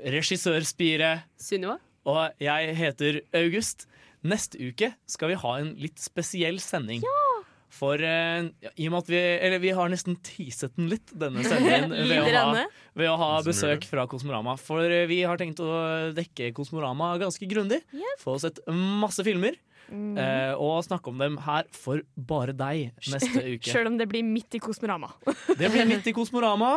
Regissørspire. 0.00 1.12
Sunniva. 1.38 1.76
Og 2.10 2.42
jeg 2.42 2.74
heter 2.78 3.20
August. 3.36 3.86
Neste 4.26 4.58
uke 4.58 4.90
skal 5.08 5.30
vi 5.30 5.38
ha 5.44 5.52
en 5.60 5.70
litt 5.80 6.00
spesiell 6.02 6.58
sending. 6.62 7.04
Ja! 7.06 7.26
For 7.70 8.02
eh, 8.02 8.48
i 8.74 8.88
og 8.88 8.96
med 8.96 9.04
at 9.04 9.10
vi 9.12 9.18
Eller 9.46 9.60
vi 9.62 9.70
har 9.78 9.92
nesten 9.92 10.16
teaset 10.26 10.74
den 10.74 10.88
litt, 10.90 11.12
denne 11.14 11.44
sendingen, 11.46 11.94
ved 12.10 12.18
å 12.18 12.30
ha, 12.34 12.64
ved 12.98 13.12
å 13.12 13.18
ha 13.20 13.28
besøk 13.46 13.86
fra 13.86 14.08
Kosmorama. 14.10 14.56
For 14.58 14.82
eh, 14.90 15.06
vi 15.10 15.22
har 15.22 15.38
tenkt 15.38 15.62
å 15.62 15.70
dekke 16.16 16.50
Kosmorama 16.56 17.12
ganske 17.22 17.46
grundig. 17.50 17.84
Få 18.18 18.40
sett 18.42 18.58
masse 18.74 19.22
filmer. 19.26 19.54
Mm. 19.90 20.14
Uh, 20.14 20.54
og 20.62 20.84
snakke 20.86 21.10
om 21.10 21.18
dem 21.20 21.36
her 21.44 21.66
for 21.74 22.02
bare 22.14 22.54
deg 22.56 22.92
neste 23.10 23.42
uke. 23.54 23.70
Sjøl 23.70 23.90
om 23.90 23.98
det 24.00 24.06
blir 24.10 24.26
midt 24.26 24.54
i 24.56 24.62
Kosmorama. 24.62 25.10
Det 25.60 25.70
blir 25.72 25.88
midt 25.88 26.06
i 26.06 26.14
Kosmorama, 26.16 26.76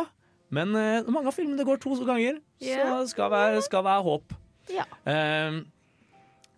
men 0.54 0.74
uh, 0.74 1.06
mange 1.06 1.30
av 1.30 1.36
filmene 1.36 1.66
går 1.66 1.80
to 1.82 1.94
ganger, 2.02 2.40
yeah. 2.62 2.90
så 2.90 3.14
skal 3.14 3.30
være, 3.34 3.62
skal 3.66 3.86
være 3.86 4.06
håp. 4.08 4.34
Ja. 4.72 4.88
Uh, 5.06 5.62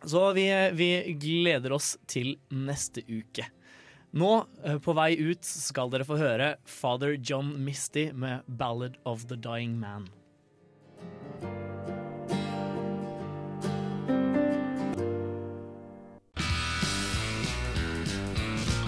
så 0.06 0.30
vi, 0.36 0.48
vi 0.76 0.90
gleder 1.20 1.74
oss 1.76 1.96
til 2.08 2.36
neste 2.52 3.02
uke. 3.08 3.48
Nå, 4.16 4.30
på 4.80 4.92
vei 4.96 5.10
ut, 5.18 5.44
skal 5.44 5.90
dere 5.92 6.06
få 6.08 6.16
høre 6.16 6.54
Father 6.64 7.18
John 7.18 7.50
Misty 7.60 8.08
med 8.16 8.46
'Ballad 8.46 8.96
of 9.04 9.26
the 9.28 9.36
Dying 9.36 9.76
Man'. 9.82 10.06